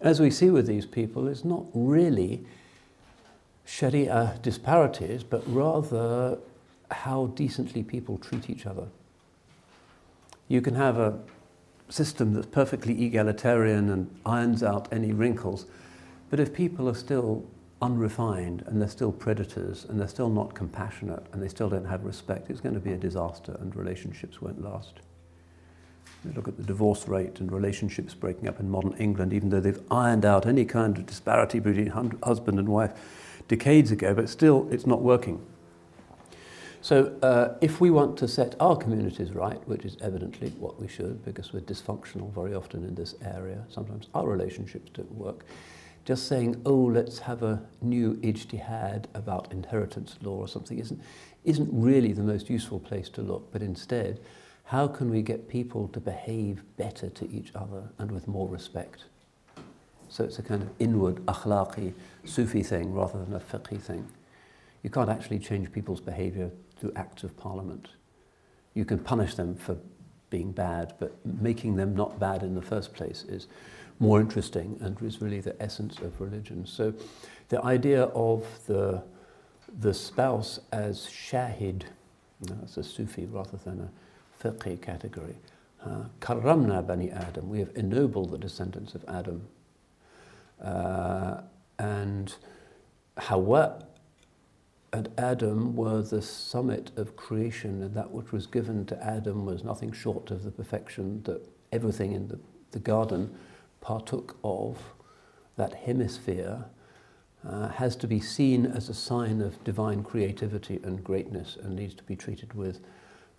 as 0.00 0.20
we 0.20 0.30
see 0.30 0.50
with 0.50 0.66
these 0.66 0.86
people, 0.86 1.26
is 1.26 1.44
not 1.44 1.64
really 1.74 2.46
Sharia 3.64 4.38
disparities, 4.42 5.24
but 5.24 5.42
rather 5.46 6.38
how 6.90 7.26
decently 7.28 7.82
people 7.82 8.16
treat 8.18 8.48
each 8.48 8.66
other. 8.66 8.86
You 10.46 10.60
can 10.60 10.76
have 10.76 10.98
a 10.98 11.18
system 11.88 12.32
that's 12.34 12.46
perfectly 12.46 13.04
egalitarian 13.04 13.90
and 13.90 14.20
irons 14.24 14.62
out 14.62 14.92
any 14.92 15.12
wrinkles, 15.12 15.66
but 16.30 16.38
if 16.38 16.54
people 16.54 16.88
are 16.88 16.94
still 16.94 17.44
unrefined 17.82 18.62
and 18.66 18.80
they're 18.80 18.88
still 18.88 19.12
predators 19.12 19.84
and 19.84 20.00
they're 20.00 20.08
still 20.08 20.30
not 20.30 20.54
compassionate 20.54 21.24
and 21.32 21.42
they 21.42 21.48
still 21.48 21.68
don't 21.68 21.84
have 21.84 22.04
respect, 22.04 22.50
it's 22.50 22.60
going 22.60 22.74
to 22.74 22.80
be 22.80 22.92
a 22.92 22.96
disaster 22.96 23.56
and 23.60 23.76
relationships 23.76 24.40
won't 24.40 24.62
last. 24.62 24.94
You 26.24 26.32
look 26.32 26.48
at 26.48 26.56
the 26.56 26.62
divorce 26.62 27.06
rate 27.06 27.40
and 27.40 27.52
relationships 27.52 28.14
breaking 28.14 28.48
up 28.48 28.58
in 28.58 28.70
modern 28.70 28.94
England, 28.94 29.32
even 29.32 29.50
though 29.50 29.60
they've 29.60 29.80
ironed 29.90 30.24
out 30.24 30.46
any 30.46 30.64
kind 30.64 30.96
of 30.96 31.06
disparity 31.06 31.58
between 31.58 31.88
husband 32.22 32.58
and 32.58 32.68
wife 32.68 32.92
decades 33.48 33.92
ago, 33.92 34.14
but 34.14 34.28
still 34.28 34.66
it's 34.70 34.86
not 34.86 35.02
working. 35.02 35.44
So, 36.80 37.16
uh, 37.20 37.54
if 37.60 37.80
we 37.80 37.90
want 37.90 38.16
to 38.18 38.28
set 38.28 38.54
our 38.60 38.76
communities 38.76 39.32
right, 39.32 39.60
which 39.66 39.84
is 39.84 39.96
evidently 40.00 40.50
what 40.50 40.80
we 40.80 40.86
should, 40.86 41.24
because 41.24 41.52
we're 41.52 41.60
dysfunctional 41.60 42.32
very 42.32 42.54
often 42.54 42.84
in 42.84 42.94
this 42.94 43.16
area, 43.24 43.64
sometimes 43.68 44.06
our 44.14 44.28
relationships 44.28 44.90
don't 44.92 45.10
work, 45.12 45.44
just 46.06 46.28
saying, 46.28 46.62
oh, 46.64 46.84
let's 46.84 47.18
have 47.18 47.42
a 47.42 47.60
new 47.82 48.14
ijtihad 48.22 49.06
about 49.14 49.50
inheritance 49.50 50.16
law 50.22 50.36
or 50.36 50.46
something 50.46 50.78
isn't, 50.78 51.02
isn't 51.44 51.68
really 51.72 52.12
the 52.12 52.22
most 52.22 52.48
useful 52.48 52.78
place 52.78 53.08
to 53.08 53.20
look, 53.20 53.52
but 53.52 53.60
instead, 53.60 54.20
how 54.66 54.86
can 54.86 55.10
we 55.10 55.20
get 55.20 55.48
people 55.48 55.88
to 55.88 55.98
behave 55.98 56.62
better 56.76 57.10
to 57.10 57.28
each 57.32 57.50
other 57.56 57.82
and 57.98 58.12
with 58.12 58.28
more 58.28 58.46
respect? 58.46 59.06
So 60.08 60.22
it's 60.22 60.38
a 60.38 60.42
kind 60.44 60.62
of 60.62 60.70
inward, 60.78 61.16
akhlaqi, 61.26 61.92
Sufi 62.24 62.62
thing 62.62 62.94
rather 62.94 63.24
than 63.24 63.34
a 63.34 63.40
fiqhi 63.40 63.82
thing. 63.82 64.06
You 64.84 64.90
can't 64.90 65.10
actually 65.10 65.40
change 65.40 65.72
people's 65.72 66.00
behavior 66.00 66.52
through 66.78 66.92
acts 66.94 67.24
of 67.24 67.36
parliament. 67.36 67.88
You 68.74 68.84
can 68.84 69.00
punish 69.00 69.34
them 69.34 69.56
for 69.56 69.76
being 70.30 70.52
bad, 70.52 70.94
but 70.98 71.14
making 71.24 71.76
them 71.76 71.94
not 71.94 72.18
bad 72.18 72.42
in 72.42 72.54
the 72.54 72.62
first 72.62 72.94
place 72.94 73.24
is 73.28 73.46
more 73.98 74.20
interesting 74.20 74.76
and 74.80 75.00
is 75.02 75.22
really 75.22 75.40
the 75.40 75.60
essence 75.62 75.98
of 75.98 76.20
religion. 76.20 76.66
So 76.66 76.92
the 77.48 77.64
idea 77.64 78.04
of 78.04 78.44
the, 78.66 79.02
the 79.80 79.94
spouse 79.94 80.60
as 80.72 81.06
shahid, 81.06 81.84
you 82.40 82.50
know, 82.50 82.58
as 82.64 82.76
a 82.76 82.82
Sufi 82.82 83.26
rather 83.26 83.56
than 83.64 83.88
a 83.88 84.42
fiqhi 84.44 84.80
category, 84.80 85.36
uh, 85.84 86.82
bani 86.82 87.10
Adam, 87.10 87.48
we 87.48 87.60
have 87.60 87.70
ennobled 87.74 88.32
the 88.32 88.38
descendants 88.38 88.94
of 88.94 89.04
Adam. 89.08 89.46
Uh, 90.60 91.40
and 91.78 92.34
Hawa 93.18 93.84
and 94.96 95.10
Adam 95.18 95.76
were 95.76 96.00
the 96.00 96.22
summit 96.22 96.90
of 96.96 97.16
creation, 97.16 97.82
and 97.82 97.94
that 97.94 98.10
which 98.12 98.32
was 98.32 98.46
given 98.46 98.86
to 98.86 99.04
Adam 99.04 99.44
was 99.44 99.62
nothing 99.62 99.92
short 99.92 100.30
of 100.30 100.42
the 100.42 100.50
perfection 100.50 101.22
that 101.24 101.46
everything 101.70 102.12
in 102.12 102.28
the, 102.28 102.38
the 102.70 102.78
garden 102.78 103.30
partook 103.82 104.38
of. 104.42 104.78
That 105.56 105.74
hemisphere 105.74 106.64
uh, 107.46 107.68
has 107.68 107.94
to 107.96 108.06
be 108.06 108.20
seen 108.20 108.64
as 108.64 108.88
a 108.88 108.94
sign 108.94 109.42
of 109.42 109.62
divine 109.64 110.02
creativity 110.02 110.80
and 110.82 111.04
greatness 111.04 111.58
and 111.62 111.76
needs 111.76 111.94
to 111.96 112.04
be 112.04 112.16
treated 112.16 112.54
with 112.54 112.80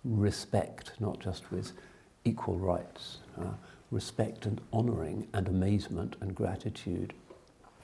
respect, 0.04 0.92
not 1.00 1.18
just 1.18 1.50
with 1.50 1.72
equal 2.24 2.56
rights. 2.56 3.18
Uh, 3.36 3.54
respect 3.90 4.46
and 4.46 4.60
honouring 4.72 5.26
and 5.32 5.48
amazement 5.48 6.14
and 6.20 6.36
gratitude 6.36 7.14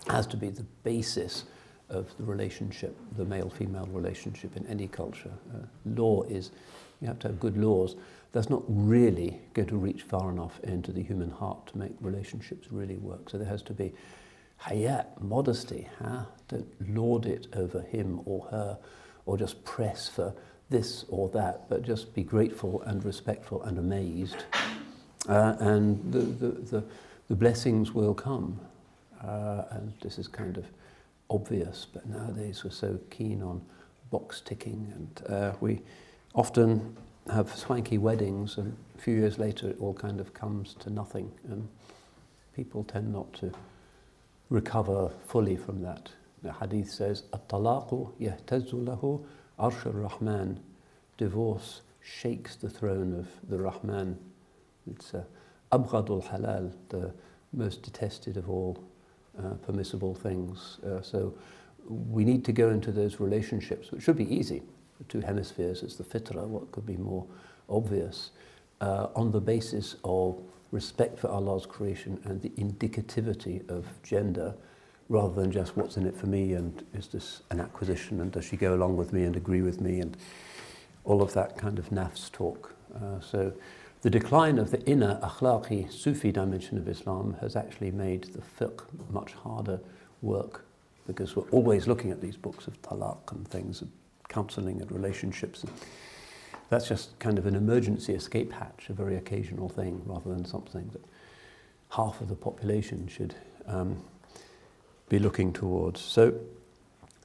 has 0.07 0.29
to 0.29 0.37
be 0.37 0.49
the 0.49 0.67
basis 0.85 1.45
of 1.91 2.17
the 2.17 2.25
relationship, 2.25 2.97
the 3.17 3.25
male-female 3.25 3.89
relationship 3.93 4.57
in 4.57 4.67
any 4.67 4.89
culture. 4.89 5.33
Uh, 5.55 5.59
law 5.85 6.23
is, 6.25 6.51
you 7.01 7.09
have 7.09 7.19
to 7.21 7.29
have 7.29 7.39
good 7.39 7.57
laws. 7.57 7.97
That's 8.33 8.51
not 8.51 8.63
really 8.67 9.41
going 9.53 9.69
to 9.69 9.77
reach 9.77 10.03
far 10.03 10.31
enough 10.31 10.59
into 10.65 10.93
the 10.93 11.03
human 11.03 11.31
heart 11.31 11.67
to 11.69 11.79
make 11.79 11.93
relationships 12.01 12.69
really 12.71 12.97
work. 12.97 13.31
So 13.31 13.39
there 13.39 13.49
has 13.49 13.63
to 13.63 13.73
be 13.73 13.93
haya, 14.57 15.07
modesty. 15.21 15.89
Huh? 16.03 16.25
Don't 16.49 16.67
lord 16.95 17.27
it 17.27 17.47
over 17.55 17.81
him 17.81 18.21
or 18.25 18.47
her 18.51 18.79
or 19.27 19.39
just 19.39 19.65
press 19.65 20.09
for 20.09 20.35
this 20.71 21.05
or 21.09 21.29
that, 21.31 21.69
but 21.69 21.83
just 21.83 22.15
be 22.15 22.23
grateful 22.23 22.83
and 22.83 23.05
respectful 23.05 23.63
and 23.63 23.79
amazed. 23.79 24.45
Uh, 25.29 25.57
and 25.61 26.13
the, 26.13 26.19
the, 26.19 26.49
the, 26.49 26.85
the 27.29 27.35
blessings 27.35 27.93
will 27.93 28.15
come. 28.15 28.59
Uh, 29.23 29.65
and 29.71 29.93
this 30.03 30.19
is 30.19 30.29
kind 30.29 30.57
of 30.59 30.67
obvious, 31.31 31.87
but 31.93 32.07
nowadays 32.07 32.65
we're 32.65 32.71
so 32.71 32.99
keen 33.11 33.43
on 33.43 33.63
box 34.11 34.41
ticking, 34.41 34.93
and 34.95 35.33
uh, 35.33 35.53
we 35.61 35.83
often 36.35 36.97
have 37.33 37.55
swanky 37.55 37.99
weddings, 37.99 38.59
and 38.59 38.77
a 38.97 39.01
few 39.01 39.15
years 39.15 39.39
later 39.39 39.69
it 39.71 39.77
all 39.81 39.95
kind 39.95 40.21
of 40.21 40.35
comes 40.35 40.75
to 40.81 40.91
nothing, 40.91 41.31
and 41.49 41.69
people 42.55 42.85
tend 42.85 43.13
not 43.13 43.33
to 43.35 43.53
recover 44.51 45.11
fully 45.27 45.57
from 45.57 45.83
that. 45.83 46.11
The 46.43 46.53
hadith 46.53 46.91
says, 46.91 47.25
"At-talaqu 47.33 48.13
yahtazzu 48.21 48.85
lahu 48.85 49.25
arsh 49.59 49.85
rahman 49.85 50.61
Divorce 51.17 51.83
shakes 52.01 52.57
the 52.57 52.69
throne 52.69 53.15
of 53.15 53.29
the 53.49 53.59
Rahman. 53.59 54.19
It's 54.91 55.15
uh, 55.15 55.23
abghadul 55.71 56.27
halal, 56.27 56.73
the 56.89 57.15
most 57.53 57.83
detested 57.83 58.37
of 58.37 58.51
all 58.51 58.83
uh, 59.39 59.55
permissible 59.67 60.15
things. 60.15 60.79
Uh, 60.87 61.01
so 61.03 61.35
we 61.89 62.25
need 62.25 62.45
to 62.45 62.53
go 62.53 62.71
into 62.71 62.93
those 62.93 63.21
relationships, 63.21 63.91
which 63.91 64.03
should 64.03 64.17
be 64.17 64.33
easy. 64.35 64.63
The 64.99 65.05
two 65.05 65.21
hemispheres, 65.21 65.83
it's 65.83 65.97
the 65.97 66.05
fitra, 66.05 66.47
what 66.47 66.71
could 66.73 66.87
be 66.87 66.97
more 66.97 67.27
obvious, 67.69 68.31
uh, 68.81 69.09
on 69.15 69.31
the 69.31 69.41
basis 69.41 69.97
of 70.05 70.41
respect 70.71 71.19
for 71.19 71.29
Allah's 71.29 71.67
creation 71.67 72.21
and 72.25 72.41
the 72.43 72.51
indicativity 72.51 73.69
of 73.69 73.87
gender, 74.03 74.55
rather 75.09 75.41
than 75.41 75.53
just 75.53 75.77
what's 75.77 75.97
in 75.97 76.07
it 76.07 76.17
for 76.17 76.27
me 76.27 76.55
and 76.55 76.85
is 76.95 77.09
this 77.09 77.43
an 77.51 77.61
acquisition 77.61 78.21
and 78.21 78.33
does 78.33 78.45
she 78.45 78.57
go 78.57 78.75
along 78.75 78.97
with 78.97 79.13
me 79.13 79.25
and 79.25 79.37
agree 79.37 79.63
with 79.63 79.81
me 79.81 80.01
and 80.01 80.17
all 81.05 81.23
of 81.23 81.35
that 81.35 81.59
kind 81.59 81.79
of 81.79 81.91
nafs 81.91 82.33
talk. 82.33 82.75
Uh, 82.95 83.21
so 83.21 83.53
The 84.05 84.11
decline 84.11 84.59
of 84.59 84.71
the 84.71 84.85
inner 84.85 85.19
akhlaqi 85.23 85.91
Sufi 85.91 86.31
dimension 86.31 86.77
of 86.77 86.87
Islam 86.89 87.39
has 87.41 87.57
actually 87.57 87.91
made 87.91 88.25
the 88.25 88.43
fiqh 88.43 88.83
much 89.09 89.33
harder 89.33 89.81
work 90.21 90.67
because 91.07 91.35
we're 91.35 91.49
always 91.49 91.87
looking 91.87 92.11
at 92.11 92.21
these 92.21 92.37
books 92.37 92.67
of 92.67 92.83
talaq 92.83 93.33
and 93.33 93.49
things, 93.49 93.81
of 93.81 93.89
counseling 94.29 94.83
and 94.83 94.93
relationships. 94.93 95.65
That's 96.69 96.87
just 96.87 97.19
kind 97.19 97.39
of 97.39 97.47
an 97.47 97.55
emergency 97.55 98.13
escape 98.13 98.53
hatch, 98.53 98.91
a 98.91 98.93
very 98.93 99.17
occasional 99.17 99.71
thing, 99.71 100.03
rather 100.05 100.29
than 100.29 100.45
something 100.45 100.91
that 100.93 101.03
half 101.93 102.21
of 102.21 102.29
the 102.29 102.37
population 102.37 103.09
should 103.09 103.35
um, 103.67 104.05
be 105.09 105.19
looking 105.19 105.51
towards. 105.51 106.03
So, 106.03 106.35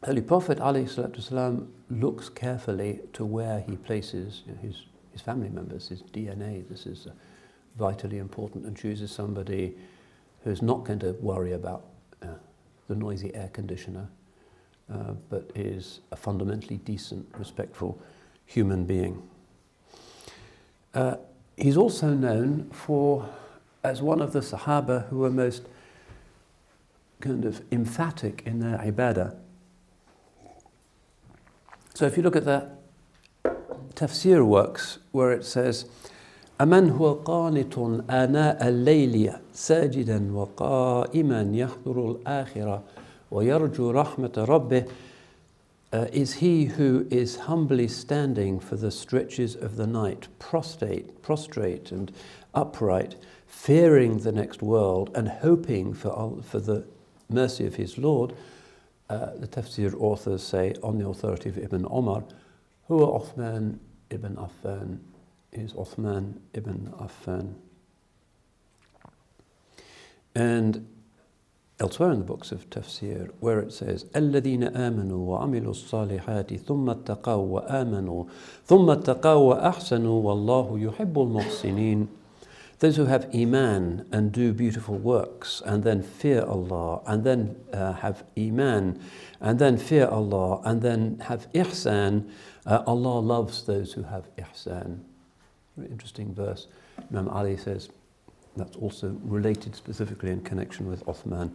Holy 0.05 0.21
Prophet 0.21 0.59
ﷺ 0.59 1.67
looks 1.89 2.29
carefully 2.29 3.01
to 3.11 3.25
where 3.25 3.65
he 3.67 3.75
places 3.75 4.43
his 4.61 4.83
his 5.11 5.21
family 5.21 5.49
members, 5.49 5.89
his 5.89 6.01
DNA. 6.01 6.67
This 6.67 6.85
is 6.85 7.07
vitally 7.77 8.17
important 8.17 8.65
and 8.65 8.75
chooses 8.75 9.11
somebody 9.11 9.75
who's 10.43 10.61
not 10.61 10.85
going 10.85 10.99
to 10.99 11.11
worry 11.19 11.53
about 11.53 11.85
uh, 12.21 12.27
the 12.87 12.95
noisy 12.95 13.33
air 13.35 13.49
conditioner, 13.53 14.07
uh, 14.93 15.13
but 15.29 15.51
is 15.55 15.99
a 16.11 16.15
fundamentally 16.15 16.77
decent, 16.77 17.25
respectful 17.37 18.01
human 18.45 18.85
being. 18.85 19.21
Uh, 20.93 21.15
he's 21.57 21.77
also 21.77 22.09
known 22.09 22.69
for 22.71 23.29
as 23.83 24.01
one 24.01 24.21
of 24.21 24.33
the 24.33 24.39
Sahaba 24.39 25.07
who 25.09 25.19
were 25.19 25.29
most 25.29 25.67
kind 27.21 27.45
of 27.45 27.61
emphatic 27.71 28.43
in 28.45 28.59
their 28.59 28.77
ibadah. 28.79 29.35
So 31.93 32.05
if 32.05 32.15
you 32.15 32.23
look 32.23 32.35
at 32.35 32.45
the 32.45 32.69
tafsir 33.94 34.44
works 34.44 34.98
where 35.12 35.32
it 35.32 35.44
says, 35.44 35.86
أمن 36.60 36.90
هو 36.90 37.14
قانت 37.14 37.78
آناء 38.10 38.68
الليل 38.68 39.32
ساجدا 39.52 40.32
وقائما 40.32 41.50
يحضر 41.52 42.10
الآخرة 42.10 42.82
ويرجو 43.30 43.90
رحمة 43.90 44.32
ربه 44.48 44.84
uh, 45.94 46.08
is 46.12 46.34
he 46.34 46.64
who 46.64 47.06
is 47.08 47.36
humbly 47.36 47.86
standing 47.86 48.58
for 48.58 48.74
the 48.74 48.90
stretches 48.90 49.54
of 49.54 49.76
the 49.76 49.86
night, 49.86 50.26
prostrate, 50.40 51.22
prostrate 51.22 51.92
and 51.92 52.10
upright, 52.52 53.14
fearing 53.46 54.18
the 54.18 54.32
next 54.32 54.60
world 54.60 55.08
and 55.14 55.28
hoping 55.28 55.94
for, 55.94 56.42
for 56.42 56.58
the 56.58 56.84
mercy 57.28 57.64
of 57.64 57.76
his 57.76 57.96
Lord, 57.96 58.34
uh, 59.08 59.36
the 59.36 59.46
tafsir 59.46 59.94
authors 60.00 60.42
say, 60.42 60.74
on 60.82 60.98
the 60.98 61.06
authority 61.06 61.48
of 61.48 61.58
Ibn 61.58 61.86
Omar, 61.88 62.24
Huwa 62.89 63.21
Uthman 63.21 63.77
ibn 64.09 64.35
Affan 64.35 64.97
is 65.51 65.73
Uthman 65.73 66.39
ibn 66.55 66.91
Affan. 66.99 67.53
And 70.33 70.87
elsewhere 71.79 72.11
in 72.11 72.19
the 72.19 72.25
books 72.25 72.51
of 72.51 72.67
tafsir, 72.71 73.29
where 73.39 73.59
it 73.59 73.71
says, 73.71 74.05
الَّذِينَ 74.15 74.75
آمَنُوا 74.75 75.11
وَعَمِلُوا 75.11 75.69
الصَّالِحَاتِ 75.69 76.59
ثُمَّ 76.65 76.89
اتَّقَوْا 76.89 77.61
وَآمَنُوا 77.61 78.25
ثُمَّ 78.65 78.89
اتَّقَوْا 78.89 79.53
وَأَحْسَنُوا 79.53 80.23
وَاللَّهُ 80.23 80.79
يُحِبُّ 80.79 81.19
الْمُحْسِنِينَ 81.19 82.07
those 82.80 82.96
who 82.96 83.06
have 83.06 83.28
iman 83.34 84.06
and 84.12 84.32
do 84.32 84.52
beautiful 84.52 84.96
works 84.98 85.62
and 85.64 85.84
then 85.84 86.02
fear 86.02 86.44
Allah 86.44 87.00
and 87.06 87.24
then 87.24 87.56
uh, 87.72 87.92
have 87.94 88.24
iman 88.36 89.00
and 89.40 89.58
then 89.58 89.78
fear 89.78 90.06
Allah 90.06 90.60
and 90.64 90.82
then 90.82 91.18
have 91.20 91.50
ihsan, 91.52 92.28
uh, 92.66 92.82
Allah 92.86 93.20
loves 93.20 93.64
those 93.64 93.92
who 93.92 94.02
have 94.02 94.24
ihsan. 94.36 95.00
Very 95.76 95.90
interesting 95.90 96.34
verse. 96.34 96.66
Imam 97.10 97.28
Ali 97.28 97.56
says 97.56 97.88
that's 98.56 98.76
also 98.76 99.16
related 99.22 99.74
specifically 99.74 100.30
in 100.30 100.40
connection 100.40 100.88
with 100.88 101.04
Uthman 101.06 101.50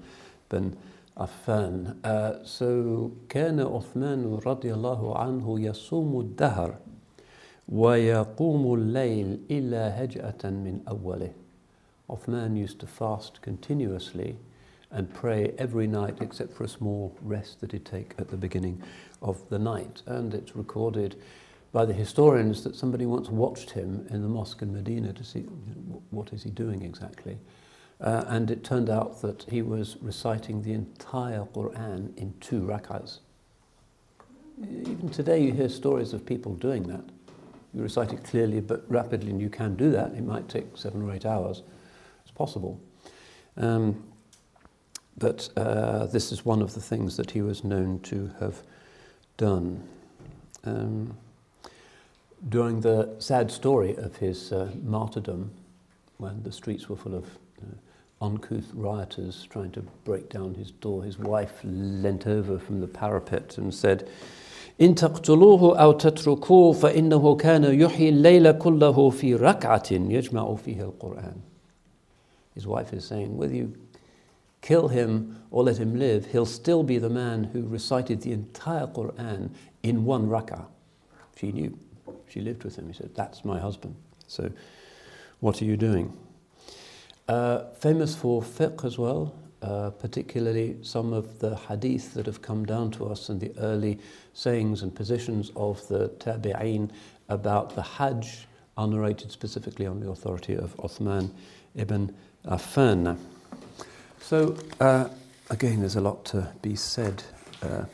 bin 0.49 0.75
Affan. 1.17 1.97
Uh, 2.03 2.43
so 2.43 3.11
كان 3.29 3.59
عثمان 3.59 4.39
رضي 4.45 4.73
الله 4.73 5.17
عنه 5.17 5.59
يصوم 5.59 6.19
الدهر 6.19 6.75
وَيَقُومُ 7.71 8.65
اللَّيْلِ 8.65 9.47
إِلَّا 9.49 9.99
هَجْأَةً 10.01 10.43
مِنْ 10.43 10.83
أَوَّلِهِ 10.85 11.33
Uthman 12.09 12.57
used 12.57 12.79
to 12.79 12.87
fast 12.87 13.41
continuously 13.41 14.37
and 14.91 15.13
pray 15.13 15.53
every 15.57 15.85
night 15.85 16.17
except 16.21 16.51
for 16.51 16.63
a 16.63 16.67
small 16.67 17.15
rest 17.21 17.61
that 17.61 17.71
he'd 17.71 17.85
take 17.85 18.15
at 18.17 18.29
the 18.29 18.37
beginning 18.37 18.81
of 19.21 19.47
the 19.49 19.59
night. 19.59 20.01
And 20.07 20.33
it's 20.33 20.55
recorded 20.55 21.15
by 21.71 21.85
the 21.85 21.93
historians 21.93 22.63
that 22.63 22.75
somebody 22.75 23.05
once 23.05 23.29
watched 23.29 23.69
him 23.71 24.07
in 24.09 24.23
the 24.23 24.27
mosque 24.27 24.63
in 24.63 24.73
Medina 24.73 25.13
to 25.13 25.23
see 25.23 25.41
what 26.09 26.33
is 26.33 26.41
he 26.41 26.49
doing 26.49 26.81
exactly. 26.81 27.37
Uh, 28.01 28.23
and 28.27 28.49
it 28.49 28.63
turned 28.63 28.89
out 28.89 29.21
that 29.21 29.45
he 29.49 29.61
was 29.61 29.97
reciting 30.01 30.63
the 30.63 30.73
entire 30.73 31.45
Quran 31.53 32.17
in 32.17 32.33
two 32.39 32.61
rak'ahs. 32.61 33.19
Even 34.61 35.09
today 35.09 35.39
you 35.39 35.53
hear 35.53 35.69
stories 35.69 36.13
of 36.13 36.25
people 36.25 36.55
doing 36.55 36.83
that 36.83 37.03
you 37.74 37.82
recite 37.82 38.12
it 38.12 38.22
clearly 38.24 38.60
but 38.60 38.84
rapidly, 38.88 39.30
and 39.30 39.40
you 39.40 39.50
can 39.50 39.74
do 39.74 39.90
that. 39.90 40.12
It 40.12 40.24
might 40.24 40.48
take 40.48 40.76
seven 40.76 41.02
or 41.02 41.12
eight 41.12 41.26
hours. 41.26 41.62
It's 42.22 42.30
possible. 42.30 42.80
Um, 43.56 44.04
but 45.16 45.48
uh, 45.56 46.06
this 46.06 46.32
is 46.32 46.44
one 46.44 46.62
of 46.62 46.74
the 46.74 46.80
things 46.80 47.16
that 47.16 47.32
he 47.32 47.42
was 47.42 47.64
known 47.64 48.00
to 48.00 48.30
have 48.40 48.62
done. 49.36 49.82
Um, 50.64 51.16
during 52.48 52.80
the 52.80 53.14
sad 53.18 53.50
story 53.50 53.96
of 53.96 54.16
his 54.16 54.52
uh, 54.52 54.70
martyrdom, 54.82 55.50
when 56.18 56.42
the 56.42 56.52
streets 56.52 56.88
were 56.88 56.96
full 56.96 57.14
of 57.14 57.24
uh, 57.62 58.24
uncouth 58.24 58.70
rioters 58.74 59.46
trying 59.50 59.70
to 59.72 59.82
break 60.04 60.28
down 60.28 60.54
his 60.54 60.70
door, 60.70 61.04
his 61.04 61.18
wife 61.18 61.60
leant 61.64 62.26
over 62.26 62.58
from 62.58 62.80
the 62.80 62.86
parapet 62.86 63.58
and 63.58 63.72
said, 63.72 64.08
إن 64.81 64.95
تقتلوه 64.95 65.79
أو 65.79 65.91
تتركوه 65.91 66.71
فإنه 66.71 67.35
كان 67.35 67.63
يحيي 67.63 68.09
الليل 68.09 68.51
كله 68.51 69.09
في 69.09 69.35
ركعة 69.35 69.91
يجمع 69.91 70.55
فيها 70.55 70.85
القرآن. 70.85 71.35
His 72.55 72.67
wife 72.67 72.93
is 72.93 73.05
saying, 73.05 73.37
whether 73.37 73.55
you 73.55 73.73
kill 74.61 74.89
him 74.89 75.37
or 75.51 75.63
let 75.63 75.77
him 75.77 75.97
live, 75.97 76.25
he'll 76.27 76.45
still 76.45 76.83
be 76.83 76.97
the 76.97 77.09
man 77.09 77.45
who 77.45 77.65
recited 77.65 78.21
the 78.21 78.31
entire 78.31 78.87
Quran 78.87 79.49
in 79.83 80.05
one 80.05 80.27
rak'ah. 80.27 80.65
She 81.37 81.51
knew. 81.51 81.77
She 82.27 82.41
lived 82.41 82.63
with 82.63 82.77
him. 82.77 82.87
He 82.87 82.93
said, 82.93 83.15
That's 83.15 83.45
my 83.45 83.59
husband. 83.59 83.95
So, 84.27 84.51
what 85.39 85.61
are 85.61 85.65
you 85.65 85.77
doing? 85.77 86.13
Uh, 87.27 87.65
famous 87.79 88.15
for 88.15 88.41
fiqh 88.41 88.83
as 88.83 88.97
well, 88.97 89.33
uh, 89.64 89.88
particularly 89.90 90.76
some 90.82 91.14
of 91.14 91.38
the 91.38 91.56
hadith 91.56 92.12
that 92.12 92.26
have 92.26 92.42
come 92.42 92.66
down 92.66 92.90
to 92.90 93.06
us 93.06 93.30
and 93.30 93.40
the 93.40 93.50
early 93.58 93.98
sayings 94.34 94.82
and 94.82 94.94
positions 94.94 95.50
of 95.56 95.86
the 95.88 96.10
tabi'een 96.18 96.90
about 97.30 97.74
the 97.74 97.80
Hajj 97.80 98.46
are 98.76 98.86
narrated 98.86 99.32
specifically 99.32 99.86
on 99.86 100.00
the 100.00 100.10
authority 100.10 100.54
of 100.54 100.76
Uthman 100.76 101.30
ibn 101.76 102.14
Affan. 102.44 103.16
So, 104.20 104.54
uh, 104.80 105.08
again, 105.48 105.80
there's 105.80 105.96
a 105.96 106.00
lot 106.02 106.26
to 106.26 106.52
be 106.60 106.76
said 106.76 107.22
uh, 107.62 107.84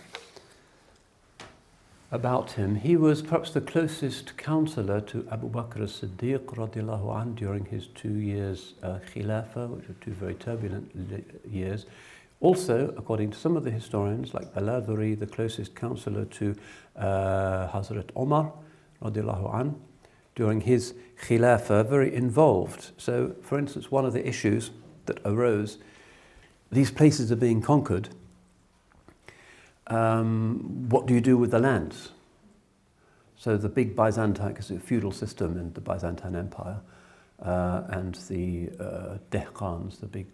about 2.13 2.53
him. 2.53 2.75
He 2.75 2.97
was 2.97 3.23
perhaps 3.23 3.53
the 3.53 3.61
closest 3.61 4.37
counselor 4.37 5.01
to 5.03 5.27
Abu 5.31 5.49
Bakr 5.49 5.79
radiallahu 5.79 7.21
anh 7.21 7.35
during 7.35 7.65
his 7.67 7.87
two 7.89 8.15
years 8.15 8.75
uh, 8.83 8.99
khilafah, 9.15 9.69
which 9.69 9.87
were 9.87 9.95
two 10.01 10.13
very 10.13 10.35
turbulent 10.35 10.91
years. 11.49 11.87
Also, 12.41 12.93
according 12.97 13.31
to 13.31 13.39
some 13.39 13.57
of 13.57 13.65
the 13.65 13.71
historians, 13.71 14.35
like 14.35 14.53
Baladhuri, 14.55 15.19
the 15.19 15.27
closest 15.27 15.75
counselor 15.75 16.25
to 16.25 16.57
uh, 16.97 17.69
Hazrat 17.69 18.11
Omar 18.17 18.53
radiallahu 19.03 19.75
during 20.35 20.63
his 20.63 20.95
khilafah, 21.23 21.89
very 21.89 22.15
involved. 22.15 22.91
So, 22.97 23.37
for 23.43 23.59
instance, 23.59 23.91
one 23.91 24.05
of 24.07 24.15
the 24.15 24.27
issues 24.27 24.71
that 25.07 25.21
arose, 25.25 25.79
these 26.73 26.91
places 26.91 27.31
are 27.31 27.37
being 27.37 27.61
conquered, 27.61 28.09
um, 29.91 30.89
what 30.89 31.07
do 31.07 31.15
you 31.15 31.21
do 31.21 31.37
with 31.37 31.51
the 31.51 31.59
lands? 31.59 32.11
So 33.37 33.57
the 33.57 33.69
big 33.69 33.97
Byzantine, 33.97 34.49
because 34.49 34.71
it's 34.71 34.83
a 34.83 34.87
feudal 34.87 35.13
system 35.13 35.59
in 35.59 35.73
the 35.73 35.81
Byzantine 35.81 36.37
Empire, 36.37 36.81
uh, 37.43 37.83
and 37.89 38.15
the 38.29 38.71
uh, 38.79 39.19
Dehqans, 39.31 40.01
the 40.01 40.07
big 40.07 40.27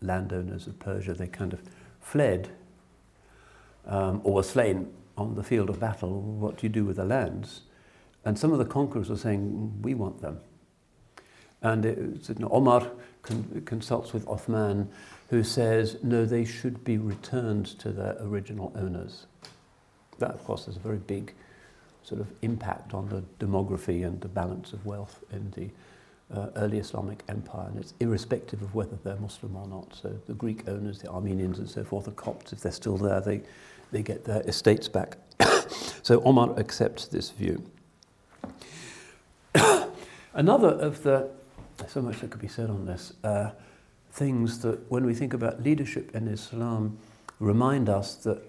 landowners 0.00 0.66
of 0.66 0.78
Persia, 0.78 1.14
they 1.14 1.26
kind 1.26 1.52
of 1.52 1.60
fled 2.00 2.48
um, 3.86 4.20
or 4.24 4.34
were 4.34 4.42
slain 4.42 4.92
on 5.16 5.34
the 5.34 5.42
field 5.42 5.70
of 5.70 5.80
battle. 5.80 6.20
What 6.20 6.58
do 6.58 6.66
you 6.66 6.68
do 6.68 6.84
with 6.84 6.96
the 6.96 7.04
lands? 7.04 7.62
And 8.24 8.38
some 8.38 8.52
of 8.52 8.58
the 8.58 8.64
conquerors 8.64 9.08
were 9.08 9.16
saying, 9.16 9.82
we 9.82 9.94
want 9.94 10.20
them. 10.20 10.40
And 11.62 11.84
it, 11.86 12.28
Omar 12.42 12.90
con- 13.26 13.62
consults 13.66 14.12
with 14.12 14.26
Othman 14.28 14.88
who 15.28 15.42
says, 15.42 15.98
no, 16.02 16.24
they 16.24 16.44
should 16.44 16.84
be 16.84 16.98
returned 16.98 17.66
to 17.66 17.90
their 17.90 18.16
original 18.20 18.72
owners. 18.76 19.26
That, 20.18 20.30
of 20.30 20.44
course, 20.44 20.66
has 20.66 20.76
a 20.76 20.80
very 20.80 20.98
big 20.98 21.34
sort 22.02 22.20
of 22.20 22.28
impact 22.42 22.94
on 22.94 23.08
the 23.08 23.22
demography 23.44 24.06
and 24.06 24.20
the 24.20 24.28
balance 24.28 24.72
of 24.72 24.86
wealth 24.86 25.24
in 25.32 25.50
the 25.56 25.68
uh, 26.34 26.48
early 26.56 26.78
Islamic 26.78 27.22
empire, 27.28 27.68
and 27.68 27.78
it's 27.78 27.94
irrespective 28.00 28.62
of 28.62 28.74
whether 28.74 28.96
they're 29.04 29.16
Muslim 29.16 29.56
or 29.56 29.66
not. 29.66 29.94
So 29.94 30.16
the 30.26 30.34
Greek 30.34 30.68
owners, 30.68 31.00
the 31.00 31.08
Armenians 31.08 31.58
and 31.58 31.68
so 31.68 31.84
forth, 31.84 32.06
the 32.06 32.12
Copts, 32.12 32.52
if 32.52 32.60
they're 32.60 32.72
still 32.72 32.96
there, 32.96 33.20
they, 33.20 33.42
they 33.92 34.02
get 34.02 34.24
their 34.24 34.40
estates 34.42 34.88
back. 34.88 35.18
so 36.02 36.22
Omar 36.22 36.58
accepts 36.58 37.06
this 37.06 37.30
view. 37.30 37.62
Another 40.34 40.70
of 40.70 41.02
the, 41.02 41.30
so 41.88 42.02
much 42.02 42.20
that 42.20 42.30
could 42.30 42.40
be 42.40 42.48
said 42.48 42.70
on 42.70 42.86
this, 42.86 43.12
uh, 43.24 43.50
things 44.12 44.60
that 44.60 44.90
when 44.90 45.04
we 45.04 45.14
think 45.14 45.34
about 45.34 45.62
leadership 45.62 46.14
in 46.14 46.28
Islam 46.28 46.98
remind 47.38 47.88
us 47.88 48.14
that 48.16 48.42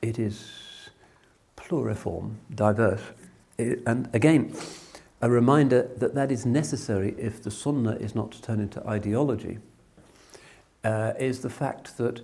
it 0.00 0.18
is 0.18 0.90
pluriform, 1.56 2.36
diverse. 2.54 3.02
It, 3.58 3.82
and 3.86 4.08
again, 4.14 4.54
a 5.20 5.30
reminder 5.30 5.88
that 5.96 6.14
that 6.14 6.32
is 6.32 6.44
necessary 6.44 7.14
if 7.18 7.42
the 7.42 7.50
Sunnah 7.50 7.96
is 7.96 8.14
not 8.14 8.32
to 8.32 8.42
turn 8.42 8.60
into 8.60 8.84
ideology, 8.86 9.58
uh, 10.82 11.12
is 11.18 11.40
the 11.40 11.50
fact 11.50 11.96
that 11.98 12.20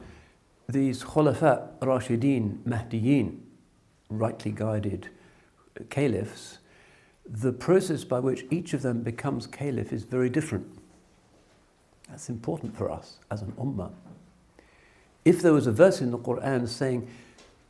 these 0.69 1.05
Khulafa, 1.05 1.69
Rashideen, 1.81 2.63
Mahdiyin, 2.65 3.39
rightly 4.11 4.51
guided 4.51 5.09
caliphs, 5.91 6.58
the 7.31 7.53
process 7.53 8.05
by 8.05 8.21
which 8.21 8.47
each 8.51 8.73
of 8.73 8.83
them 8.83 9.03
becomes 9.03 9.47
caliph 9.47 9.93
is 9.93 10.05
very 10.05 10.31
different. 10.31 10.67
That's 12.09 12.29
important 12.29 12.77
for 12.77 12.91
us 12.91 13.19
as 13.31 13.43
an 13.43 13.53
ummah. 13.53 13.93
If 15.25 15.43
there 15.43 15.53
was 15.53 15.67
a 15.67 15.73
verse 15.73 16.01
in 16.01 16.11
the 16.11 16.19
Quran 16.19 16.67
saying 16.67 17.07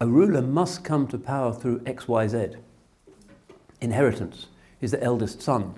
a 0.01 0.06
ruler 0.06 0.43
must 0.43 0.85
come 0.85 1.09
to 1.09 1.18
power 1.18 1.52
through 1.52 1.82
X, 1.85 2.06
Y, 2.06 2.28
Z, 2.28 2.51
inheritance, 3.80 4.47
is 4.80 4.93
the 4.93 5.02
eldest 5.02 5.43
son, 5.43 5.74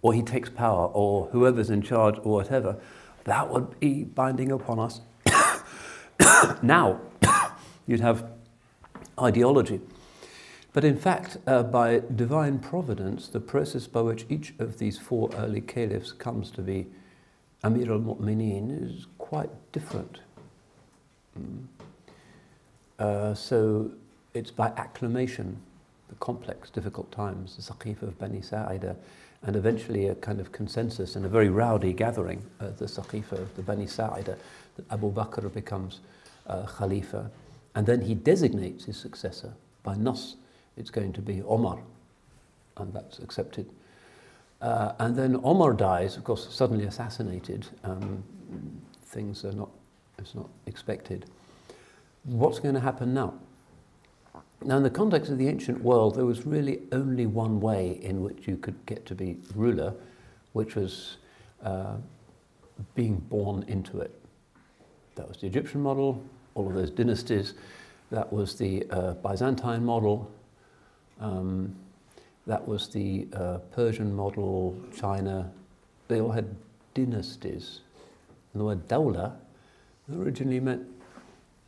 or 0.00 0.14
he 0.14 0.22
takes 0.22 0.48
power, 0.48 0.86
or 0.86 1.26
whoever's 1.32 1.68
in 1.68 1.82
charge, 1.82 2.16
or 2.22 2.32
whatever, 2.32 2.78
that 3.24 3.50
would 3.50 3.78
be 3.78 4.04
binding 4.04 4.52
upon 4.52 4.78
us. 4.78 5.02
now, 6.62 6.98
you'd 7.86 8.00
have 8.00 8.30
ideology. 9.20 9.80
But 10.78 10.84
in 10.84 10.96
fact, 10.96 11.38
uh, 11.44 11.64
by 11.64 12.02
divine 12.14 12.60
providence, 12.60 13.26
the 13.26 13.40
process 13.40 13.88
by 13.88 14.00
which 14.00 14.26
each 14.28 14.54
of 14.60 14.78
these 14.78 14.96
four 14.96 15.28
early 15.34 15.60
caliphs 15.60 16.12
comes 16.12 16.52
to 16.52 16.62
be 16.62 16.86
Amir 17.64 17.90
al 17.90 17.98
Mu'mineen 17.98 18.70
is 18.88 19.08
quite 19.18 19.50
different. 19.72 20.20
Mm. 21.36 21.64
Uh, 22.96 23.34
so 23.34 23.90
it's 24.34 24.52
by 24.52 24.68
acclamation, 24.76 25.60
the 26.10 26.14
complex, 26.20 26.70
difficult 26.70 27.10
times, 27.10 27.56
the 27.56 27.62
Saqifa 27.62 28.02
of 28.02 28.16
Bani 28.16 28.40
Sa'ida, 28.40 28.94
and 29.42 29.56
eventually 29.56 30.06
a 30.06 30.14
kind 30.14 30.38
of 30.38 30.52
consensus 30.52 31.16
in 31.16 31.24
a 31.24 31.28
very 31.28 31.48
rowdy 31.48 31.92
gathering, 31.92 32.40
uh, 32.60 32.70
the 32.78 32.84
Saqifa 32.84 33.32
of 33.32 33.56
the 33.56 33.62
Bani 33.62 33.88
Sa'ida, 33.88 34.38
that 34.76 34.92
Abu 34.92 35.12
Bakr 35.12 35.52
becomes 35.52 35.98
uh, 36.46 36.66
Khalifa. 36.66 37.32
And 37.74 37.84
then 37.84 38.02
he 38.02 38.14
designates 38.14 38.84
his 38.84 38.96
successor 38.96 39.54
by 39.82 39.96
Nas. 39.96 40.36
It's 40.78 40.90
going 40.90 41.12
to 41.14 41.22
be 41.22 41.42
Omar, 41.42 41.78
and 42.76 42.92
that's 42.92 43.18
accepted. 43.18 43.68
Uh, 44.60 44.92
and 44.98 45.16
then 45.16 45.40
Omar 45.42 45.72
dies, 45.72 46.16
of 46.16 46.24
course, 46.24 46.48
suddenly 46.52 46.84
assassinated. 46.84 47.66
Um, 47.84 48.22
things 49.04 49.44
are 49.44 49.52
not, 49.52 49.70
it's 50.18 50.34
not 50.34 50.48
expected. 50.66 51.26
What's 52.24 52.58
going 52.58 52.74
to 52.74 52.80
happen 52.80 53.14
now? 53.14 53.34
Now, 54.64 54.76
in 54.76 54.82
the 54.82 54.90
context 54.90 55.30
of 55.30 55.38
the 55.38 55.48
ancient 55.48 55.82
world, 55.82 56.16
there 56.16 56.26
was 56.26 56.44
really 56.44 56.80
only 56.90 57.26
one 57.26 57.60
way 57.60 58.00
in 58.02 58.22
which 58.22 58.48
you 58.48 58.56
could 58.56 58.74
get 58.86 59.06
to 59.06 59.14
be 59.14 59.36
ruler, 59.54 59.94
which 60.52 60.74
was 60.74 61.18
uh, 61.62 61.94
being 62.94 63.16
born 63.16 63.64
into 63.68 64.00
it. 64.00 64.12
That 65.14 65.28
was 65.28 65.38
the 65.38 65.46
Egyptian 65.46 65.80
model, 65.80 66.22
all 66.54 66.66
of 66.66 66.74
those 66.74 66.90
dynasties. 66.90 67.54
That 68.10 68.32
was 68.32 68.56
the 68.56 68.84
uh, 68.90 69.14
Byzantine 69.14 69.84
model. 69.84 70.28
Um, 71.20 71.74
that 72.46 72.66
was 72.66 72.88
the 72.88 73.28
uh, 73.34 73.58
Persian 73.72 74.14
model, 74.14 74.76
China. 74.96 75.50
They 76.08 76.20
all 76.20 76.32
had 76.32 76.54
dynasties. 76.94 77.80
And 78.52 78.60
the 78.60 78.64
word 78.64 78.88
dawla 78.88 79.34
originally 80.14 80.60
meant 80.60 80.86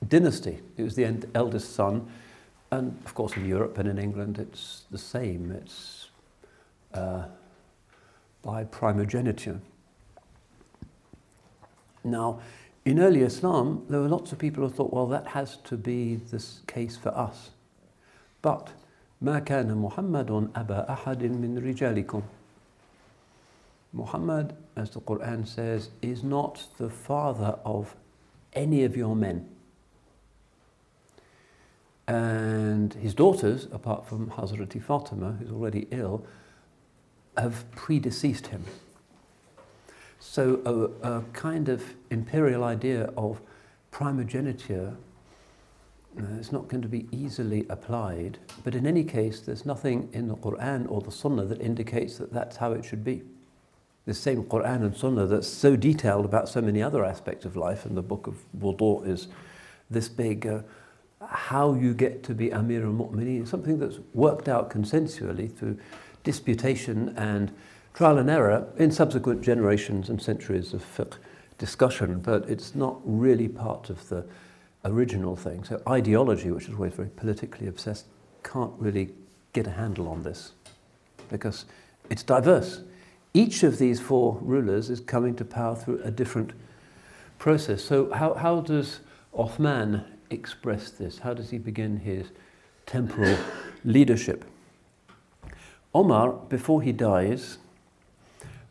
dynasty. 0.09 0.60
It 0.77 0.82
was 0.82 0.94
the 0.94 1.06
eldest 1.35 1.74
son 1.74 2.10
and 2.70 2.97
of 3.05 3.14
course, 3.14 3.36
in 3.36 3.47
Europe 3.47 3.78
and 3.78 3.89
in 3.89 3.98
England, 3.98 4.39
it's 4.39 4.85
the 4.90 4.98
same. 4.98 5.51
It's 5.51 6.09
uh, 6.94 7.24
by 8.43 8.64
primogeniture. 8.64 9.60
Now, 12.05 12.40
in 12.85 13.01
early 13.01 13.22
Islam, 13.22 13.85
there 13.89 14.01
were 14.01 14.09
lots 14.09 14.32
of 14.32 14.39
people 14.39 14.66
who 14.66 14.72
thought, 14.72 14.93
well, 14.93 15.06
that 15.09 15.27
has 15.28 15.56
to 15.64 15.77
be 15.77 16.16
the 16.16 16.43
case 16.66 16.97
for 16.97 17.10
us. 17.10 17.51
But, 18.40 18.72
ما 19.22 19.40
كان 19.40 19.78
محمد 19.78 20.49
أبا 20.56 20.90
أحد 20.90 21.24
من 21.24 21.57
رجالكم. 21.57 22.22
Muhammad, 23.94 24.56
as 24.76 24.90
the 24.90 24.99
Quran 24.99 25.48
says, 25.48 25.90
is 26.02 26.22
not 26.22 26.68
the 26.78 26.90
father 26.90 27.57
of 27.64 27.95
any 28.53 28.84
of 28.84 28.98
your 28.98 29.16
men. 29.16 29.48
And 32.07 32.94
his 32.95 33.14
daughters, 33.14 33.68
apart 33.72 34.06
from 34.06 34.32
Hazrati 34.32 34.84
Fatima, 34.84 35.38
who's 35.40 35.49
already 35.52 35.88
ill, 35.91 36.26
have 37.38 37.66
predeceased 37.72 38.48
him. 38.48 38.66
So 40.20 40.62
a, 41.03 41.18
a 41.18 41.22
kind 41.34 41.70
of 41.70 41.95
imperial 42.10 42.64
idea 42.64 43.12
of 43.18 43.41
primogeniture 43.91 44.95
uh, 46.25 46.41
is 46.41 46.53
not 46.53 46.69
going 46.69 46.83
to 46.83 46.89
be 46.89 47.07
easily 47.13 47.67
applied. 47.69 48.39
But 48.65 48.75
in 48.75 48.87
any 48.87 49.05
case, 49.05 49.41
there's 49.41 49.67
nothing 49.67 50.09
in 50.13 50.29
the 50.29 50.37
Quran 50.37 50.91
or 50.91 51.01
the 51.01 51.13
Sunnah 51.13 51.45
that 51.47 51.61
indicates 51.61 52.19
that 52.19 52.33
that's 52.33 52.57
how 52.57 52.73
it 52.73 52.85
should 52.85 53.05
be. 53.05 53.23
The 54.07 54.15
same 54.15 54.45
Quran 54.45 54.83
and 54.83 54.97
Sunnah 54.97 55.27
that's 55.27 55.49
so 55.49 55.77
detailed 55.77 56.25
about 56.25 56.49
so 56.49 56.61
many 56.61 56.83
other 56.83 57.05
aspects 57.05 57.45
of 57.45 57.57
life, 57.57 57.85
and 57.87 57.97
the 57.97 58.03
book 58.03 58.27
of 58.27 58.37
Wudu 58.59 59.07
is 59.07 59.29
this 59.91 60.09
big. 60.09 60.47
Uh, 60.47 60.61
how 61.23 61.75
you 61.75 61.93
get 61.93 62.23
to 62.23 62.35
be 62.35 62.51
Amir 62.51 62.85
al-Mu'mineen, 62.85 63.47
something 63.47 63.79
that's 63.79 63.99
worked 64.15 64.49
out 64.49 64.71
consensually 64.71 65.55
through 65.55 65.79
disputation 66.25 67.15
and 67.17 67.53
trial 67.93 68.19
and 68.19 68.31
error 68.31 68.67
in 68.79 68.91
subsequent 68.91 69.43
generations 69.43 70.09
and 70.09 70.21
centuries 70.23 70.73
of 70.73 70.83
fiqh 70.83 71.15
discussion, 71.59 72.21
but 72.21 72.49
it's 72.49 72.75
not 72.75 72.99
really 73.05 73.49
part 73.49 73.91
of 73.91 74.09
the 74.09 74.25
original 74.85 75.36
thing. 75.36 75.65
So 75.65 75.82
ideology, 75.89 76.51
which 76.51 76.69
is 76.69 76.74
always 76.74 76.94
very 76.94 77.09
politically 77.11 77.66
obsessed, 77.66 78.07
can't 78.43 78.73
really 78.78 79.11
get 79.52 79.66
a 79.66 79.70
handle 79.70 80.09
on 80.09 80.23
this 80.23 80.52
because 81.31 81.65
it's 82.09 82.23
diverse. 82.23 82.81
Each 83.35 83.62
of 83.62 83.78
these 83.78 84.01
four 84.01 84.39
rulers 84.40 84.90
is 84.90 85.01
coming 85.01 85.36
to 85.36 85.44
power 85.44 85.77
through 85.77 86.01
a 86.02 86.11
different 86.11 86.52
process. 87.39 87.82
So 87.82 88.12
how, 88.12 88.35
how 88.35 88.61
does 88.61 89.01
Othman 89.36 90.05
express 90.31 90.90
this? 90.90 91.19
How 91.19 91.35
does 91.35 91.51
he 91.51 91.59
begin 91.59 91.98
his 91.98 92.28
temporal 92.86 93.36
leadership? 93.85 94.44
Omar, 95.94 96.32
before 96.32 96.82
he 96.82 96.93
dies, 96.93 97.59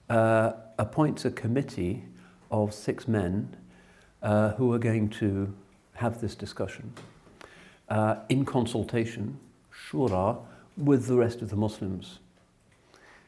uh, 0.09 0.53
appoints 0.77 1.25
a 1.25 1.31
committee 1.31 2.03
of 2.49 2.73
six 2.73 3.07
men 3.07 3.55
uh, 4.21 4.51
who 4.51 4.73
are 4.73 4.79
going 4.79 5.09
to 5.09 5.53
have 5.99 6.21
this 6.21 6.33
discussion 6.33 6.93
uh, 7.89 8.15
in 8.29 8.45
consultation, 8.45 9.37
shura, 9.73 10.37
with 10.77 11.07
the 11.07 11.15
rest 11.17 11.41
of 11.41 11.49
the 11.49 11.57
Muslims. 11.57 12.19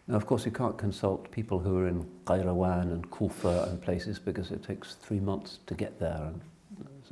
Now, 0.07 0.15
of 0.15 0.25
course, 0.25 0.45
you 0.45 0.51
can't 0.51 0.77
consult 0.77 1.29
people 1.31 1.59
who 1.59 1.77
are 1.77 1.87
in 1.87 2.05
Qayrawan 2.25 2.83
and 2.83 3.11
Kufa 3.11 3.67
and 3.69 3.81
places 3.81 4.19
because 4.19 4.51
it 4.51 4.63
takes 4.63 4.95
three 4.95 5.19
months 5.19 5.59
to 5.67 5.73
get 5.73 5.99
there 5.99 6.21
and 6.23 6.41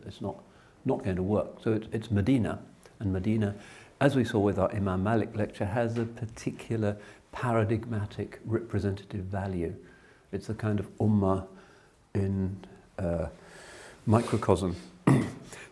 it's 0.05 0.21
not 0.21 0.37
not 0.85 1.03
going 1.03 1.17
to 1.17 1.23
work. 1.23 1.57
So 1.61 1.73
it's, 1.73 1.87
it's 1.91 2.09
Medina. 2.09 2.59
And 2.99 3.11
Medina, 3.11 3.53
as 3.99 4.15
we 4.15 4.23
saw 4.23 4.39
with 4.39 4.57
our 4.57 4.71
Imam 4.73 5.03
Malik 5.03 5.35
lecture, 5.35 5.65
has 5.65 5.97
a 5.97 6.05
particular 6.05 6.95
paradigmatic 7.33 8.39
representative 8.45 9.25
value. 9.25 9.75
It's 10.31 10.49
a 10.49 10.53
kind 10.53 10.79
of 10.79 10.87
ummah 10.99 11.45
in 12.15 12.65
uh, 12.97 13.27
microcosm. 14.05 14.77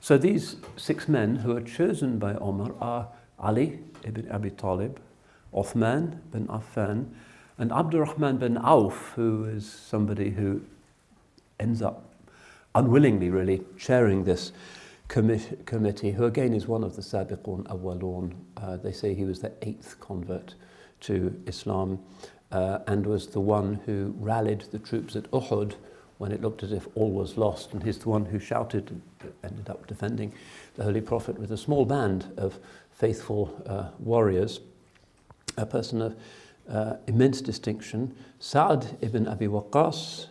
So 0.08 0.18
these 0.18 0.56
six 0.78 1.10
men 1.10 1.36
who 1.36 1.54
are 1.58 1.62
chosen 1.62 2.18
by 2.18 2.36
Omar 2.36 2.74
are 2.80 3.10
Ali 3.40 3.80
ibn 4.06 4.32
Abi 4.32 4.52
Talib, 4.52 5.02
Othman 5.54 6.22
bin 6.32 6.48
Affan, 6.48 7.08
and 7.58 7.74
Abdurrahman 7.74 8.38
bin 8.38 8.58
Auf, 8.58 9.12
who 9.18 9.44
is 9.44 9.70
somebody 9.70 10.30
who 10.30 10.62
ends 11.60 11.82
up 11.82 12.06
unwillingly 12.74 13.30
really 13.30 13.66
chairing 13.78 14.24
this 14.24 14.54
commi 15.10 15.66
committee, 15.66 16.12
who 16.12 16.24
again 16.24 16.54
is 16.54 16.70
one 16.70 16.86
of 16.86 16.96
the 16.96 17.02
Sabiqun 17.02 17.64
Awalun. 17.64 18.34
Uh, 18.56 18.78
they 18.78 18.94
say 18.94 19.14
he 19.14 19.26
was 19.26 19.42
the 19.42 19.52
eighth 19.62 20.00
convert 20.00 20.56
to 21.02 21.38
Islam 21.48 22.00
uh, 22.54 22.80
and 22.88 23.06
was 23.06 23.28
the 23.28 23.42
one 23.42 23.82
who 23.86 24.16
rallied 24.20 24.62
the 24.72 24.80
troops 24.80 25.18
at 25.18 25.30
Uhud 25.32 25.76
when 26.18 26.32
it 26.32 26.42
looked 26.42 26.64
as 26.64 26.72
if 26.72 26.88
all 26.96 27.12
was 27.12 27.38
lost. 27.38 27.74
And 27.74 27.84
he's 27.84 28.00
the 28.00 28.10
one 28.10 28.26
who 28.26 28.40
shouted 28.40 28.90
and 28.90 29.02
ended 29.44 29.70
up 29.70 29.88
defending 29.88 30.34
the 30.76 30.84
Holy 30.84 31.02
Prophet 31.02 31.40
with 31.40 31.52
a 31.52 31.58
small 31.58 31.86
band 31.86 32.32
of 32.38 32.60
faithful 32.92 33.62
uh, 33.68 33.90
warriors, 34.00 34.60
a 35.58 35.66
person 35.66 36.02
of 36.02 36.16
uh, 36.70 36.96
immense 37.08 37.42
distinction. 37.42 38.16
Sa'd 38.40 38.98
ibn 39.02 39.28
Abi 39.28 39.48
Waqqas, 39.48 40.28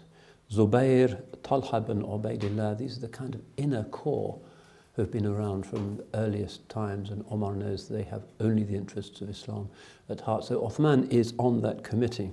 Zubair, 0.53 1.23
Talha 1.43 1.79
ibn 1.79 2.03
Ubaidillah, 2.03 2.79
these 2.79 2.99
are 2.99 3.01
the 3.01 3.09
kind 3.09 3.35
of 3.35 3.41
inner 3.57 3.85
core 3.85 4.39
who 4.95 5.03
have 5.03 5.11
been 5.11 5.27
around 5.27 5.67
from 5.67 5.99
the 5.99 6.05
earliest 6.15 6.67
times, 6.69 7.11
and 7.11 7.25
Omar 7.31 7.55
knows 7.55 7.87
they 7.87 8.03
have 8.05 8.23
only 8.41 8.65
the 8.65 8.75
interests 8.75 9.21
of 9.21 9.29
Islam 9.29 9.69
at 10.09 10.23
heart. 10.23 10.45
So 10.45 10.65
Othman 10.65 11.11
is 11.11 11.35
on 11.39 11.61
that 11.61 11.85
committee. 11.85 12.33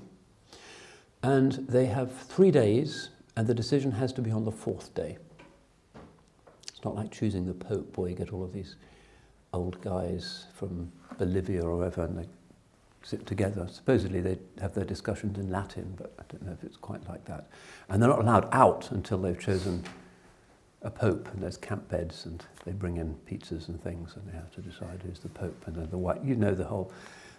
And 1.22 1.52
they 1.68 1.88
have 1.88 2.16
three 2.16 2.52
days, 2.52 3.10
and 3.36 3.48
the 3.48 3.54
decision 3.54 3.92
has 3.92 4.14
to 4.14 4.22
be 4.22 4.32
on 4.32 4.46
the 4.46 4.52
fourth 4.52 4.94
day. 4.94 5.18
It's 6.68 6.84
not 6.84 6.96
like 6.96 7.12
choosing 7.12 7.46
the 7.46 7.54
Pope, 7.54 7.98
where 7.98 8.10
you 8.10 8.16
get 8.16 8.34
all 8.34 8.44
of 8.44 8.54
these 8.54 8.76
old 9.54 9.82
guys 9.82 10.46
from 10.54 10.92
Bolivia 11.18 11.64
or 11.64 11.78
wherever, 11.78 12.04
and 12.04 12.18
they 12.18 12.28
sit 13.04 13.26
together. 13.26 13.68
Supposedly 13.70 14.22
they 14.22 14.38
have 14.62 14.74
their 14.74 14.86
discussions 14.86 15.38
in 15.38 15.50
Latin, 15.52 15.94
but 15.98 16.14
I 16.20 16.24
don't 16.30 16.46
know 16.46 16.54
if 16.54 16.64
it's 16.64 16.78
quite 16.78 17.08
like 17.08 17.26
that. 17.26 17.48
And 17.90 18.02
they're 18.02 18.10
not 18.10 18.20
allowed 18.20 18.50
out 18.52 18.92
until 18.92 19.18
they've 19.20 19.40
chosen 19.40 19.84
a 20.82 20.90
pope, 20.90 21.30
and 21.34 21.42
there's 21.42 21.58
camp 21.58 21.88
beds, 21.90 22.26
and 22.26 22.44
they 22.66 22.72
bring 22.72 22.98
in 22.98 23.16
pizzas 23.30 23.70
and 23.70 23.82
things, 23.82 24.16
and 24.16 24.28
they 24.28 24.34
have 24.34 24.52
to 24.52 24.62
decide 24.62 25.02
who's 25.06 25.20
the 25.20 25.30
pope, 25.30 25.64
and 25.66 25.76
then 25.76 25.90
the 25.90 25.98
white. 25.98 26.24
You 26.24 26.36
know 26.36 26.54
the 26.54 26.66
whole 26.66 26.92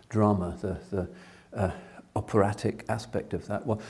drama, 0.08 0.56
the 0.60 0.78
the 0.90 1.08
uh, 1.52 1.70
operatic 2.16 2.84
aspect 2.88 3.34
of 3.34 3.46
that. 3.48 3.66
Well, 3.66 3.80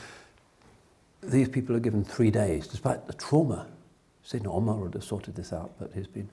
these 1.23 1.49
people 1.49 1.75
are 1.75 1.79
given 1.79 2.03
three 2.03 2.31
days, 2.31 2.67
despite 2.67 3.07
the 3.07 3.13
trauma. 3.13 3.67
Sayyidina 4.25 4.53
Omar 4.53 4.75
would 4.75 4.93
have 4.93 5.03
sorted 5.03 5.35
this 5.35 5.51
out, 5.51 5.71
but 5.79 5.91
he's 5.93 6.07
been 6.07 6.29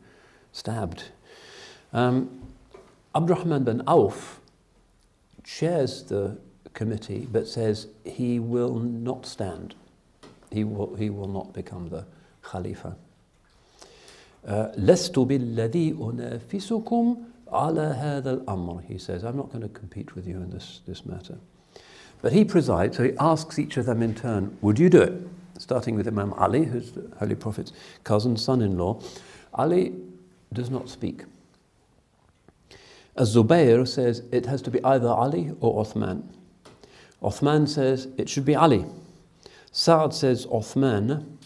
stabbed. 0.53 1.05
Um, 1.93 2.43
Abdurrahman 3.15 3.65
bin 3.65 3.82
Auf 3.86 4.40
chairs 5.44 6.03
the 6.05 6.39
committee, 6.74 7.27
but 7.31 7.48
says 7.48 7.89
he 8.05 8.39
will 8.39 8.78
not 8.78 9.27
stand. 9.27 9.74
He 10.53 10.65
will, 10.65 10.94
he 10.94 11.11
will 11.11 11.28
not 11.28 11.53
become 11.53 11.89
the 11.89 12.05
Khalifa. 12.43 12.97
لست 14.77 15.19
بالذي 15.19 15.93
أنافسكم 15.93 17.16
على 17.48 17.81
هذا 17.81 18.31
الأمر, 18.31 18.85
he 18.86 18.98
says. 18.98 19.24
I'm 19.24 19.36
not 19.36 19.51
going 19.51 19.62
to 19.62 19.69
compete 19.69 20.15
with 20.15 20.27
you 20.27 20.36
in 20.36 20.51
this, 20.51 20.82
this 20.86 21.05
matter. 21.05 21.39
But 22.22 22.34
he 22.34 22.45
presides, 22.45 22.98
so 22.98 23.03
he 23.03 23.14
asks 23.19 23.57
each 23.57 23.77
of 23.77 23.85
them 23.85 24.02
in 24.02 24.14
turn, 24.14 24.57
Would 24.61 24.77
you 24.80 24.89
do 24.89 25.02
it? 25.02 25.14
Starting 25.57 25.95
with 25.95 26.07
Imam 26.07 26.34
Ali, 26.34 26.65
who's 26.65 26.91
the 26.91 27.10
Holy 27.19 27.35
Prophet's 27.35 27.72
cousin, 28.03 28.38
son 28.38 28.61
in 28.61 28.77
law. 28.77 28.99
Ali 29.53 29.93
does 30.53 30.69
not 30.69 30.89
speak. 30.89 31.23
As 33.15 33.35
Zubayr 33.35 33.88
says, 33.88 34.23
it 34.31 34.45
has 34.45 34.61
to 34.64 34.72
be 34.72 34.84
either 34.84 35.07
Ali 35.07 35.52
or 35.60 35.84
Uthman. 35.84 36.23
Uthman 37.22 37.68
says 37.68 38.07
it 38.18 38.30
should 38.30 38.45
be 38.45 38.56
Ali. 38.56 38.85
Saad 39.72 40.14
says 40.14 40.45
Uthman. 40.48 41.38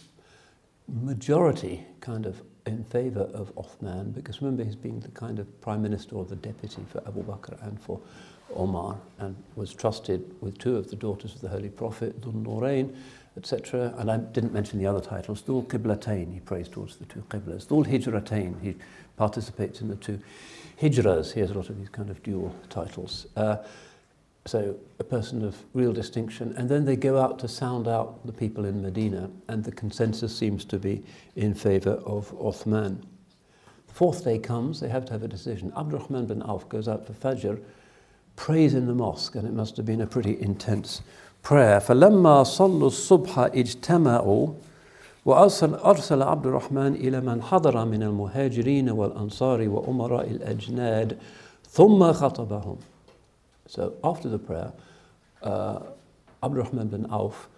Majority 0.88 1.86
kind 2.00 2.26
of 2.26 2.42
in 2.68 2.84
favor 2.84 3.22
of 3.34 3.54
Uthman 3.56 4.14
because 4.14 4.42
remember 4.42 4.64
he's 4.64 4.76
been 4.76 5.00
the 5.00 5.10
kind 5.10 5.40
of 5.40 5.62
prime 5.62 5.82
minister 5.82 6.16
or 6.16 6.26
the 6.26 6.36
deputy 6.36 6.84
for 6.92 7.00
Abu 7.08 7.24
Bakr 7.24 7.62
and 7.66 7.80
for 7.80 8.00
Omar 8.56 8.98
and 9.20 9.36
was 9.56 9.74
trusted 9.74 10.36
with 10.42 10.58
two 10.58 10.78
of 10.78 10.90
the 10.90 10.96
daughters 10.96 11.36
of 11.36 11.42
the 11.42 11.50
Holy 11.50 11.70
Prophet, 11.70 12.22
Dhul 12.22 12.44
Nurayn, 12.44 12.96
etc. 13.38 13.94
And 13.98 14.10
I 14.10 14.18
didn't 14.18 14.54
mention 14.54 14.80
the 14.80 14.86
other 14.86 15.02
titles. 15.02 15.42
Dhul 15.42 15.66
Qiblatain, 15.66 16.34
he 16.34 16.40
prays 16.40 16.68
towards 16.68 16.98
the 16.98 17.06
two 17.06 17.24
Qiblas. 17.30 17.68
Dhul 17.68 17.86
Hijratain, 17.86 18.62
he 18.62 18.76
participates 19.18 19.82
in 19.82 19.88
the 19.90 19.96
two 19.96 20.20
Hijras. 20.82 21.34
He 21.34 21.40
has 21.42 21.52
a 21.52 21.54
lot 21.54 21.70
of 21.70 21.78
these 21.78 21.90
kind 21.90 22.10
of 22.10 22.22
dual 22.24 22.56
titles. 22.70 23.28
Uh, 23.36 23.58
so 24.46 24.78
a 25.00 25.04
person 25.04 25.44
of 25.44 25.58
real 25.74 25.92
distinction. 25.92 26.54
And 26.56 26.70
then 26.70 26.86
they 26.86 26.96
go 26.96 27.20
out 27.20 27.40
to 27.40 27.48
sound 27.48 27.88
out 27.88 28.26
the 28.26 28.34
people 28.34 28.66
in 28.66 28.82
Medina, 28.82 29.30
and 29.48 29.64
the 29.64 29.72
consensus 29.72 30.38
seems 30.38 30.64
to 30.66 30.78
be 30.78 31.04
in 31.36 31.54
favor 31.54 31.94
of 32.06 32.32
Uthman. 32.38 33.02
Fourth 33.88 34.24
day 34.24 34.38
comes, 34.38 34.82
they 34.82 34.90
have 34.90 35.06
to 35.06 35.14
have 35.14 35.24
a 35.24 35.28
decision. 35.28 35.72
Abdurrahman 35.76 36.28
bin 36.28 36.42
Auf 36.44 36.68
goes 36.70 36.88
out 36.88 37.08
for 37.08 37.14
Fajr, 37.14 37.60
prays 38.37 38.75
in 38.75 38.87
the 38.87 38.95
mosque, 38.95 39.35
and 39.35 39.47
it 39.47 39.53
must 39.53 39.77
have 39.77 39.87
been 39.87 40.01
a 40.01 40.07
pretty 40.07 40.41
intense 40.41 41.03
prayer. 41.43 41.81
فلما 41.81 42.43
صلوا 42.45 42.87
الصبح 42.87 43.39
اجتمعوا 43.39 44.49
وأرسل 45.25 45.75
أرسل 45.75 46.23
عبد 46.23 46.47
الرحمن 46.47 46.95
إلى 46.95 47.21
من 47.21 47.43
حضر 47.43 47.85
من 47.85 48.03
المهاجرين 48.03 48.91
والأنصار 48.91 49.69
وأمراء 49.69 50.31
الأجناد 50.31 51.19
ثم 51.71 52.13
خطبهم 52.13 52.77
so 53.71 53.93
after 54.03 54.29
the 54.29 54.39
prayer, 54.39 54.73
uh, 55.45 55.79
Abdurrahman 56.43 56.89
bin 56.89 57.07
Auf 57.07 57.49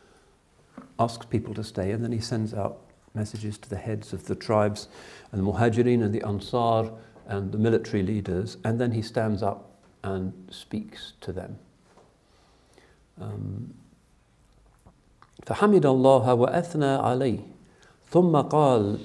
asks 0.98 1.24
people 1.24 1.54
to 1.54 1.64
stay 1.64 1.90
and 1.92 2.04
then 2.04 2.12
he 2.12 2.20
sends 2.20 2.52
out 2.52 2.80
messages 3.14 3.56
to 3.56 3.70
the 3.70 3.76
heads 3.76 4.12
of 4.12 4.26
the 4.26 4.34
tribes 4.34 4.88
and 5.30 5.40
the 5.40 5.50
Muhajirin 5.50 6.04
and 6.04 6.14
the 6.14 6.20
Ansar 6.22 6.90
and 7.26 7.50
the 7.50 7.56
military 7.56 8.02
leaders 8.02 8.58
and 8.62 8.78
then 8.78 8.92
he 8.92 9.00
stands 9.00 9.42
up 9.42 9.70
and 10.06 10.32
speaks 10.50 11.12
to 11.20 11.32
them. 11.32 11.58
Um, 13.20 13.74
فحمد 15.46 15.86
الله 15.86 16.34
وأثنى 16.34 16.92
عليه 17.02 17.38
ثم 18.10 18.36
قال 18.36 18.98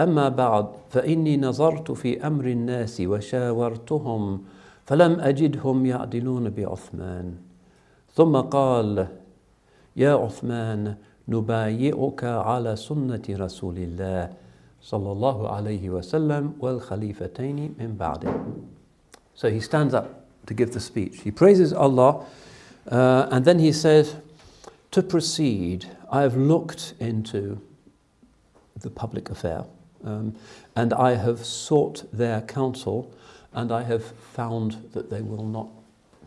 أما 0.00 0.28
بعد 0.28 0.66
فإني 0.90 1.36
نظرت 1.36 1.92
في 1.92 2.26
أمر 2.26 2.46
الناس 2.46 3.00
وشاورتهم 3.00 4.42
فلم 4.86 5.20
أجدهم 5.20 5.86
يعدلون 5.86 6.50
بعثمان 6.50 7.34
ثم 8.14 8.36
قال 8.36 9.08
يا 9.96 10.14
عثمان 10.14 10.94
نبايعك 11.28 12.24
على 12.24 12.76
سنة 12.76 13.22
رسول 13.30 13.78
الله 13.78 14.30
صلى 14.82 15.12
الله 15.12 15.48
عليه 15.48 15.90
وسلم 15.90 16.52
والخليفتين 16.60 17.74
من 17.78 17.96
بعده 17.96 18.32
So 19.34 19.48
he 19.48 19.60
stands 19.60 19.94
up 19.94 20.13
to 20.47 20.53
give 20.53 20.73
the 20.73 20.79
speech. 20.79 21.21
He 21.21 21.31
praises 21.31 21.73
Allah 21.73 22.25
uh, 22.89 23.27
and 23.31 23.45
then 23.45 23.59
he 23.59 23.71
says, 23.71 24.15
To 24.91 25.01
proceed, 25.01 25.85
I 26.11 26.21
have 26.21 26.35
looked 26.35 26.93
into 26.99 27.61
the 28.79 28.89
public 28.89 29.29
affair 29.29 29.65
um, 30.03 30.35
and 30.75 30.93
I 30.93 31.15
have 31.15 31.45
sought 31.45 32.03
their 32.13 32.41
counsel 32.41 33.13
and 33.53 33.71
I 33.71 33.83
have 33.83 34.03
found 34.33 34.89
that 34.93 35.09
they 35.09 35.21
will 35.21 35.45
not 35.45 35.69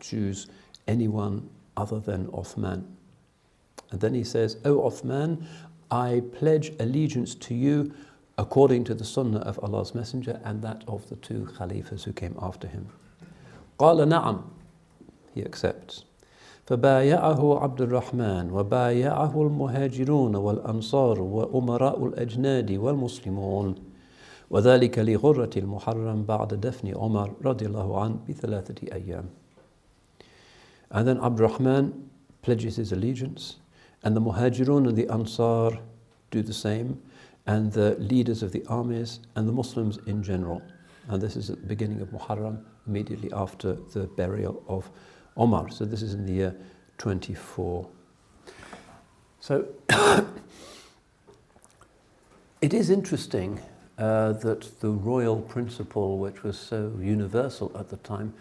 choose 0.00 0.46
anyone 0.86 1.48
other 1.76 2.00
than 2.00 2.28
Othman. 2.32 2.96
And 3.90 4.00
then 4.00 4.14
he 4.14 4.24
says, 4.24 4.56
O 4.64 4.86
Othman, 4.86 5.46
I 5.90 6.22
pledge 6.32 6.72
allegiance 6.80 7.34
to 7.36 7.54
you 7.54 7.94
according 8.36 8.84
to 8.84 8.94
the 8.94 9.04
sunnah 9.04 9.40
of 9.40 9.58
Allah's 9.62 9.94
Messenger 9.94 10.40
and 10.44 10.62
that 10.62 10.84
of 10.86 11.08
the 11.08 11.16
two 11.16 11.48
Khalifas 11.58 12.04
who 12.04 12.12
came 12.12 12.36
after 12.40 12.68
him. 12.68 12.88
قال 13.78 14.08
نعم. 14.08 14.40
He 15.34 15.42
accepts. 15.42 16.04
فبايعه 16.66 17.62
عبد 17.62 17.80
الرحمن 17.80 18.50
وبايعه 18.50 19.42
المهاجرون 19.42 20.36
والأنصار 20.36 21.20
وأمراء 21.20 22.06
الأجناد 22.06 22.72
والمسلمون. 22.72 23.74
وذلك 24.50 24.98
لغرة 24.98 25.50
المحرم 25.56 26.24
بعد 26.24 26.54
دفن 26.54 26.96
عمر 26.96 27.34
رضي 27.44 27.66
الله 27.66 28.00
عنه 28.00 28.16
بثلاثة 28.28 28.92
أيام. 28.92 29.24
And 30.90 31.06
then 31.06 31.18
عبد 31.20 31.38
الرحمن 31.38 31.92
pledges 32.42 32.76
his 32.76 32.92
allegiance 32.92 33.56
and 34.02 34.16
the 34.16 34.20
مهاجرون 34.20 34.88
and 34.88 34.96
the 34.96 35.06
أنصار 35.06 35.80
do 36.30 36.42
the 36.42 36.52
same 36.52 37.00
and 37.46 37.72
the 37.72 37.96
leaders 37.98 38.42
of 38.42 38.52
the 38.52 38.64
armies 38.66 39.20
and 39.36 39.48
the 39.48 39.52
Muslims 39.52 39.98
in 40.06 40.22
general. 40.22 40.62
And 41.08 41.22
this 41.22 41.36
is 41.36 41.50
at 41.50 41.60
the 41.60 41.66
beginning 41.66 42.00
of 42.00 42.10
Muharram, 42.10 42.62
immediately 42.86 43.30
after 43.32 43.72
the 43.72 44.06
burial 44.06 44.62
of 44.68 44.90
Omar. 45.36 45.70
So 45.70 45.84
this 45.84 46.02
is 46.02 46.14
in 46.14 46.26
the 46.26 46.32
year 46.32 46.56
24. 46.98 47.88
So 49.40 49.66
it 52.60 52.74
is 52.74 52.90
interesting 52.90 53.60
uh, 53.96 54.32
that 54.32 54.80
the 54.80 54.90
royal 54.90 55.40
principle, 55.40 56.18
which 56.18 56.42
was 56.42 56.58
so 56.58 56.92
universal 57.00 57.72
at 57.76 57.88
the 57.88 57.96
time, 57.98 58.34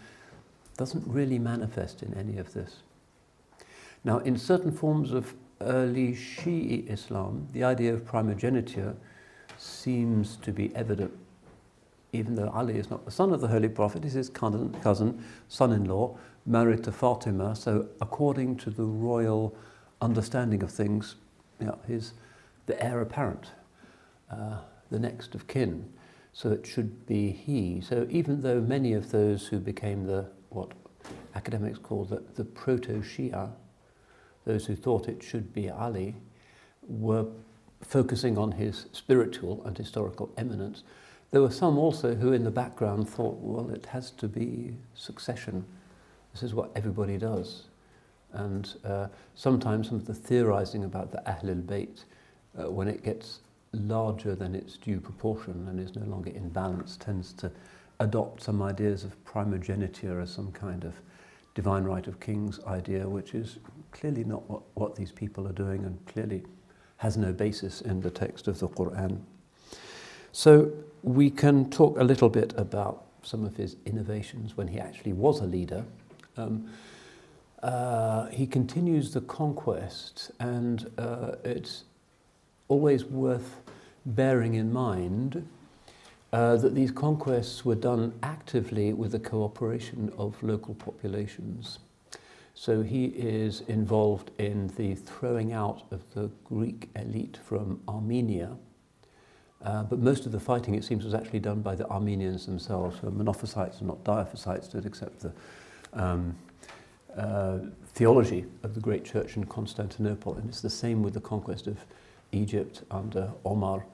doesn't 0.76 1.04
really 1.06 1.38
manifest 1.38 2.02
in 2.02 2.14
any 2.14 2.38
of 2.38 2.52
this. 2.52 2.76
Now, 4.04 4.18
in 4.18 4.38
certain 4.38 4.70
forms 4.70 5.12
of 5.12 5.34
early 5.60 6.12
Shi'i 6.12 6.88
Islam, 6.88 7.48
the 7.52 7.64
idea 7.64 7.92
of 7.92 8.06
primogeniture 8.06 8.94
seems 9.56 10.36
to 10.36 10.52
be 10.52 10.74
evident, 10.76 11.12
even 12.12 12.34
though 12.34 12.48
Ali 12.48 12.78
is 12.78 12.90
not 12.90 13.04
the 13.04 13.10
son 13.10 13.32
of 13.32 13.40
the 13.40 13.48
Holy 13.48 13.68
Prophet, 13.68 14.04
he's 14.04 14.14
his 14.14 14.28
cousin, 14.28 14.74
cousin 14.82 15.24
son-in-law, 15.48 16.16
married 16.46 16.84
to 16.84 16.92
Fatima. 16.92 17.54
So, 17.54 17.88
according 18.00 18.56
to 18.58 18.70
the 18.70 18.84
royal 18.84 19.54
understanding 20.00 20.62
of 20.62 20.70
things, 20.70 21.16
you 21.60 21.66
know, 21.66 21.78
he's 21.86 22.14
the 22.66 22.82
heir 22.82 23.00
apparent. 23.00 23.50
Uh, 24.30 24.58
the 24.90 24.98
next 24.98 25.34
of 25.34 25.46
kin. 25.46 25.88
So 26.32 26.50
it 26.50 26.66
should 26.66 27.06
be 27.06 27.30
he. 27.30 27.80
So 27.80 28.06
even 28.10 28.42
though 28.42 28.60
many 28.60 28.92
of 28.92 29.10
those 29.10 29.46
who 29.46 29.58
became 29.58 30.04
the, 30.06 30.26
what 30.50 30.72
academics 31.34 31.78
call 31.78 32.04
the, 32.04 32.22
the 32.34 32.44
proto-Shia, 32.44 33.50
those 34.44 34.66
who 34.66 34.76
thought 34.76 35.08
it 35.08 35.22
should 35.22 35.52
be 35.52 35.68
Ali, 35.68 36.16
were 36.82 37.26
focusing 37.82 38.38
on 38.38 38.52
his 38.52 38.86
spiritual 38.92 39.62
and 39.64 39.76
historical 39.76 40.30
eminence. 40.36 40.84
There 41.30 41.42
were 41.42 41.50
some 41.50 41.78
also 41.78 42.14
who 42.14 42.32
in 42.32 42.44
the 42.44 42.50
background 42.50 43.08
thought, 43.08 43.38
well, 43.40 43.70
it 43.70 43.86
has 43.86 44.10
to 44.12 44.28
be 44.28 44.74
succession. 44.94 45.64
This 46.32 46.42
is 46.42 46.54
what 46.54 46.70
everybody 46.74 47.18
does. 47.18 47.64
And 48.32 48.72
uh, 48.84 49.08
sometimes 49.34 49.88
some 49.88 49.96
of 49.96 50.06
the 50.06 50.14
theorizing 50.14 50.84
about 50.84 51.12
the 51.12 51.22
Ahlul 51.26 51.62
Bayt, 51.62 52.04
uh, 52.58 52.70
when 52.70 52.88
it 52.88 53.02
gets 53.02 53.40
larger 53.72 54.34
than 54.34 54.54
its 54.54 54.78
due 54.78 55.00
proportion 55.00 55.66
and 55.68 55.78
is 55.78 55.94
no 55.94 56.06
longer 56.06 56.30
in 56.30 56.48
balance 56.48 56.96
tends 56.96 57.32
to 57.34 57.50
adopt 58.00 58.42
some 58.42 58.62
ideas 58.62 59.04
of 59.04 59.22
primogeniture 59.24 60.20
as 60.20 60.30
some 60.32 60.50
kind 60.52 60.84
of 60.84 60.94
divine 61.54 61.84
right 61.84 62.06
of 62.06 62.20
kings 62.20 62.60
idea, 62.66 63.06
which 63.06 63.34
is 63.34 63.58
clearly 63.90 64.24
not 64.24 64.48
what, 64.48 64.62
what 64.74 64.96
these 64.96 65.12
people 65.12 65.46
are 65.46 65.52
doing 65.52 65.84
and 65.84 65.98
clearly 66.06 66.42
has 66.98 67.16
no 67.16 67.32
basis 67.32 67.80
in 67.82 68.00
the 68.00 68.10
text 68.10 68.48
of 68.48 68.58
the 68.58 68.68
Quran. 68.68 69.20
So 70.32 70.70
we 71.02 71.30
can 71.30 71.70
talk 71.70 71.98
a 71.98 72.04
little 72.04 72.28
bit 72.28 72.54
about 72.56 73.04
some 73.22 73.44
of 73.44 73.56
his 73.56 73.76
innovations 73.84 74.56
when 74.56 74.68
he 74.68 74.78
actually 74.78 75.12
was 75.12 75.40
a 75.40 75.44
leader. 75.44 75.84
Um, 76.36 76.68
uh, 77.62 78.26
he 78.26 78.46
continues 78.46 79.12
the 79.12 79.20
conquest, 79.20 80.30
and 80.38 80.90
uh, 80.98 81.32
it's 81.44 81.84
always 82.68 83.04
worth 83.04 83.60
bearing 84.06 84.54
in 84.54 84.72
mind 84.72 85.46
uh, 86.32 86.56
that 86.56 86.74
these 86.74 86.90
conquests 86.90 87.64
were 87.64 87.74
done 87.74 88.12
actively 88.22 88.92
with 88.92 89.12
the 89.12 89.18
cooperation 89.18 90.12
of 90.16 90.40
local 90.42 90.74
populations. 90.74 91.78
So 92.54 92.82
he 92.82 93.06
is 93.06 93.62
involved 93.62 94.30
in 94.38 94.68
the 94.76 94.94
throwing 94.94 95.52
out 95.52 95.84
of 95.90 96.02
the 96.14 96.30
Greek 96.44 96.90
elite 96.96 97.38
from 97.44 97.80
Armenia 97.88 98.56
Uh, 99.64 99.82
but 99.82 99.98
most 99.98 100.24
of 100.24 100.32
the 100.32 100.38
fighting, 100.40 100.74
it 100.74 100.84
seems, 100.84 101.04
was 101.04 101.14
actually 101.14 101.40
done 101.40 101.60
by 101.60 101.74
the 101.74 101.88
Armenians 101.88 102.46
themselves. 102.46 103.00
Monophysites 103.00 103.78
and 103.78 103.88
not 103.88 104.04
Diophysites 104.04 104.70
did 104.70 104.86
accept 104.86 105.20
the 105.20 105.32
um, 105.94 106.36
uh, 107.16 107.58
theology 107.94 108.44
of 108.62 108.74
the 108.74 108.80
great 108.80 109.04
church 109.04 109.36
in 109.36 109.44
Constantinople. 109.44 110.34
And 110.34 110.48
it's 110.48 110.60
the 110.60 110.70
same 110.70 111.02
with 111.02 111.14
the 111.14 111.20
conquest 111.20 111.66
of 111.66 111.78
Egypt 112.30 112.82
under 112.90 113.32
Omar, 113.44 113.84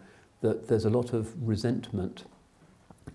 that 0.43 0.69
there's 0.69 0.85
a 0.85 0.91
lot 0.91 1.15
of 1.15 1.33
resentment 1.47 2.25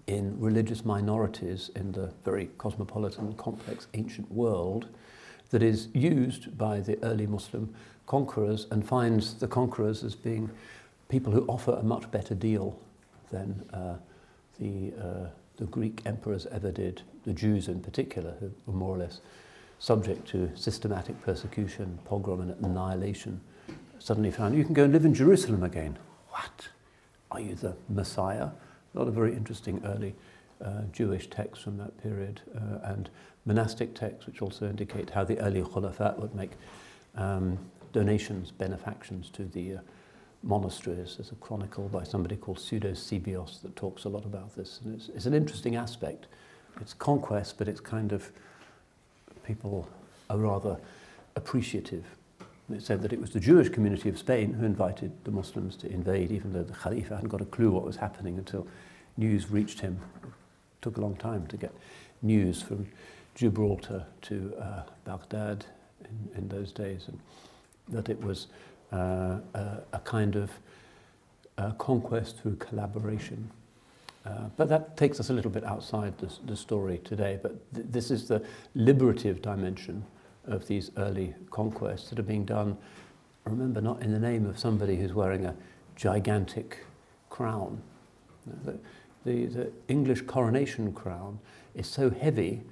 in 0.08 0.40
religious 0.40 0.84
minorities 0.84 1.70
in 1.76 1.92
the 1.92 2.12
very 2.26 2.50
cosmopolitan, 2.58 3.34
complex, 3.34 3.88
ancient 3.94 4.32
world 4.32 4.88
that 5.52 5.62
is 5.62 5.90
used 5.94 6.58
by 6.58 6.80
the 6.80 6.98
early 7.04 7.28
Muslim 7.28 7.74
conquerors 8.08 8.66
and 8.72 8.88
finds 8.88 9.36
the 9.36 9.48
conquerors 9.48 10.04
as 10.04 10.16
being 10.16 10.50
people 11.10 11.34
who 11.34 11.44
offer 11.48 11.74
a 11.74 11.84
much 11.84 12.10
better 12.12 12.36
deal 12.36 12.80
than 13.32 13.66
uh, 13.74 13.96
the, 14.60 14.94
uh, 15.02 15.28
the 15.58 15.66
Greek 15.66 16.02
emperors 16.06 16.46
ever 16.52 16.72
did, 16.72 17.02
the 17.26 17.34
Jews 17.34 17.68
in 17.68 17.82
particular, 17.82 18.36
who 18.40 18.52
were 18.66 18.74
more 18.74 18.96
or 18.96 19.00
less 19.00 19.20
subject 19.80 20.28
to 20.30 20.50
systematic 20.56 21.22
persecution, 21.24 22.00
pogrom, 22.06 22.42
and 22.42 22.64
annihilation, 22.64 23.42
suddenly 23.98 24.32
found 24.32 24.56
you 24.56 24.64
can 24.64 24.74
go 24.74 24.84
and 24.84 24.94
live 24.94 25.06
in 25.06 25.14
Jerusalem 25.14 25.64
again. 25.64 25.98
What? 26.30 26.70
Are 27.32 27.40
you 27.40 27.56
the 27.56 27.76
Messiah? 27.90 28.50
Not 28.94 28.96
A 28.96 29.00
lot 29.00 29.08
of 29.08 29.14
very 29.16 29.34
interesting 29.34 29.82
early 29.86 30.16
uh, 30.64 30.82
Jewish 30.92 31.30
texts 31.30 31.64
from 31.64 31.78
that 31.78 32.02
period 32.04 32.42
uh, 32.56 32.92
and 32.92 33.10
monastic 33.46 33.96
texts, 33.96 34.26
which 34.28 34.42
also 34.42 34.70
indicate 34.70 35.10
how 35.10 35.24
the 35.24 35.40
early 35.40 35.62
Khulafat 35.62 36.20
would 36.20 36.36
make 36.36 36.52
um, 37.16 37.58
donations, 37.94 38.52
benefactions 38.52 39.30
to 39.32 39.46
the 39.46 39.76
uh, 39.76 39.80
monasteries. 40.44 41.16
There's 41.18 41.32
a 41.32 41.36
chronicle 41.36 41.90
by 41.90 42.04
somebody 42.04 42.36
called 42.36 42.60
Pseudo-Sebeos 42.60 43.62
that 43.62 43.76
talks 43.76 44.06
a 44.06 44.10
lot 44.10 44.26
about 44.26 44.56
this. 44.56 44.80
And 44.84 44.96
it's, 44.96 45.10
it's 45.10 45.26
an 45.26 45.34
interesting 45.34 45.76
aspect. 45.76 46.28
It's 46.82 46.94
conquest, 46.94 47.58
but 47.58 47.68
it's 47.68 47.82
kind 47.82 48.14
of 48.14 48.32
people 49.44 49.88
are 50.30 50.38
rather 50.38 50.78
appreciative. 51.36 52.06
It 52.72 52.84
said 52.84 53.02
that 53.02 53.12
it 53.12 53.20
was 53.20 53.32
the 53.32 53.40
Jewish 53.40 53.70
community 53.70 54.10
of 54.10 54.18
Spain 54.20 54.54
who 54.54 54.66
invited 54.66 55.12
the 55.24 55.32
Muslims 55.32 55.76
to 55.78 55.92
invade, 55.92 56.32
even 56.32 56.54
though 56.54 56.64
the 56.64 56.74
Khalifa 56.74 57.16
hadn't 57.16 57.30
got 57.30 57.42
a 57.42 57.46
clue 57.46 57.72
what 57.72 57.84
was 57.84 57.98
happening 57.98 58.38
until 58.38 58.68
news 59.18 59.50
reached 59.50 59.80
him. 59.82 60.00
It 60.24 60.30
took 60.82 60.98
a 60.98 61.02
long 61.02 61.16
time 61.16 61.48
to 61.48 61.58
get 61.58 61.74
news 62.22 62.62
from 62.62 62.88
Gibraltar 63.34 64.06
to 64.24 64.54
uh, 64.60 64.84
Baghdad 65.04 65.66
in, 66.04 66.38
in 66.38 66.48
those 66.48 66.72
days, 66.72 67.08
and 67.08 67.20
that 67.90 68.08
it 68.08 68.22
was 68.22 68.48
a, 68.92 69.82
a 69.94 70.00
kind 70.00 70.36
of 70.36 70.52
uh, 71.58 71.72
conquest 71.72 72.38
through 72.38 72.56
collaboration. 72.56 73.50
Uh, 74.26 74.50
but 74.58 74.70
that 74.70 74.98
takes 74.98 75.20
us 75.20 75.30
a 75.30 75.34
little 75.34 75.52
bit 75.52 75.64
outside 75.64 76.18
the, 76.18 76.32
the 76.46 76.56
story 76.56 77.00
today. 77.04 77.40
But 77.42 77.74
th- 77.74 77.88
this 77.90 78.12
is 78.12 78.28
the 78.28 78.44
liberative 78.76 79.42
dimension 79.42 80.04
of 80.46 80.68
these 80.68 80.92
early 80.98 81.34
conquests 81.52 82.10
that 82.10 82.20
are 82.20 82.24
being 82.24 82.46
done, 82.46 82.78
remember, 83.46 83.82
not 83.82 84.02
in 84.02 84.12
the 84.12 84.20
name 84.20 84.46
of 84.46 84.60
somebody 84.60 84.98
who's 84.98 85.14
wearing 85.14 85.46
a 85.46 85.56
gigantic 85.96 86.86
crown. 87.30 87.82
The, 88.66 88.78
the, 89.26 89.46
the 89.46 89.72
English 89.88 90.22
coronation 90.22 90.94
crown 90.94 91.40
is 91.76 91.88
so 91.88 92.10
heavy 92.10 92.64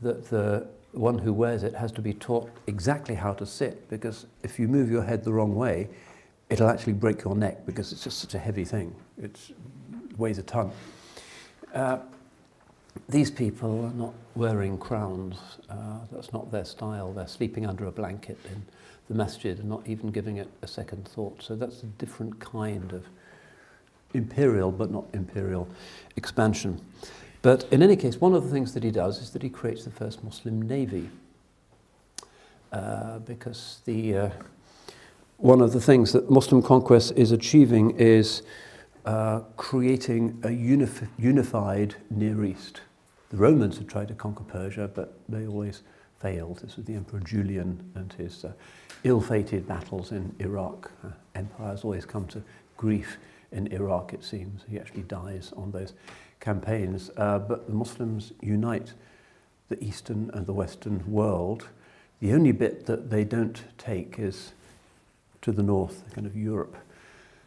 that 0.00 0.28
the 0.30 0.66
one 0.92 1.18
who 1.18 1.32
wears 1.32 1.62
it 1.62 1.74
has 1.74 1.92
to 1.92 2.02
be 2.02 2.14
taught 2.14 2.50
exactly 2.66 3.14
how 3.14 3.32
to 3.34 3.46
sit 3.46 3.88
because 3.88 4.26
if 4.42 4.58
you 4.58 4.68
move 4.68 4.90
your 4.90 5.02
head 5.02 5.24
the 5.24 5.32
wrong 5.32 5.54
way, 5.54 5.88
it'll 6.48 6.68
actually 6.68 6.94
break 6.94 7.22
your 7.24 7.36
neck 7.36 7.64
because 7.64 7.92
it's 7.92 8.02
just 8.02 8.18
such 8.18 8.34
a 8.34 8.38
heavy 8.38 8.64
thing. 8.64 8.94
It 9.22 9.38
weighs 10.16 10.38
a 10.38 10.42
ton. 10.42 10.70
Uh, 11.72 11.98
these 13.08 13.30
people 13.30 13.84
are 13.84 13.92
not 13.92 14.12
wearing 14.34 14.76
crowns. 14.76 15.38
Uh, 15.68 15.98
that's 16.10 16.32
not 16.32 16.50
their 16.50 16.64
style. 16.64 17.12
They're 17.12 17.28
sleeping 17.28 17.66
under 17.66 17.86
a 17.86 17.92
blanket 17.92 18.38
in 18.46 18.62
the 19.08 19.14
masjid 19.14 19.58
and 19.58 19.68
not 19.68 19.86
even 19.86 20.10
giving 20.10 20.38
it 20.38 20.48
a 20.62 20.66
second 20.66 21.06
thought. 21.06 21.42
So 21.42 21.54
that's 21.54 21.82
a 21.82 21.86
different 21.86 22.40
kind 22.40 22.92
of 22.92 23.04
imperial, 24.12 24.72
but 24.72 24.90
not 24.90 25.04
imperial 25.12 25.68
expansion. 26.16 26.80
But 27.42 27.64
in 27.70 27.82
any 27.82 27.96
case, 27.96 28.20
one 28.20 28.34
of 28.34 28.44
the 28.44 28.50
things 28.50 28.74
that 28.74 28.82
he 28.82 28.90
does 28.90 29.20
is 29.20 29.30
that 29.30 29.42
he 29.42 29.48
creates 29.48 29.84
the 29.84 29.90
first 29.90 30.22
Muslim 30.22 30.60
navy. 30.62 31.08
Uh, 32.72 33.18
because 33.20 33.80
the, 33.84 34.16
uh, 34.16 34.30
one 35.38 35.60
of 35.60 35.72
the 35.72 35.80
things 35.80 36.12
that 36.12 36.30
Muslim 36.30 36.62
conquest 36.62 37.12
is 37.16 37.32
achieving 37.32 37.90
is 37.98 38.42
uh, 39.06 39.40
creating 39.56 40.38
a 40.44 40.48
unif- 40.48 41.08
unified 41.18 41.96
Near 42.10 42.44
East. 42.44 42.82
The 43.30 43.38
Romans 43.38 43.78
had 43.78 43.88
tried 43.88 44.08
to 44.08 44.14
conquer 44.14 44.44
Persia, 44.44 44.90
but 44.94 45.18
they 45.28 45.46
always 45.46 45.82
failed. 46.20 46.58
This 46.58 46.76
was 46.76 46.84
the 46.84 46.94
Emperor 46.94 47.20
Julian 47.20 47.90
and 47.94 48.12
his 48.12 48.44
uh, 48.44 48.52
ill-fated 49.04 49.66
battles 49.66 50.12
in 50.12 50.34
Iraq. 50.38 50.90
Uh, 51.02 51.08
empires 51.34 51.82
always 51.82 52.04
come 52.04 52.26
to 52.28 52.42
grief 52.76 53.16
in 53.52 53.66
Iraq, 53.68 54.12
it 54.12 54.22
seems. 54.22 54.62
He 54.68 54.78
actually 54.78 55.02
dies 55.02 55.52
on 55.56 55.70
those 55.70 55.94
campaigns. 56.40 57.10
Uh, 57.16 57.38
but 57.38 57.66
the 57.66 57.72
Muslims 57.72 58.32
unite 58.40 58.94
the 59.68 59.82
Eastern 59.82 60.30
and 60.34 60.46
the 60.46 60.52
Western 60.52 61.04
world. 61.10 61.68
The 62.20 62.32
only 62.32 62.52
bit 62.52 62.86
that 62.86 63.10
they 63.10 63.24
don't 63.24 63.62
take 63.78 64.18
is 64.18 64.52
to 65.42 65.52
the 65.52 65.62
north, 65.62 66.02
kind 66.12 66.26
of 66.26 66.36
Europe 66.36 66.76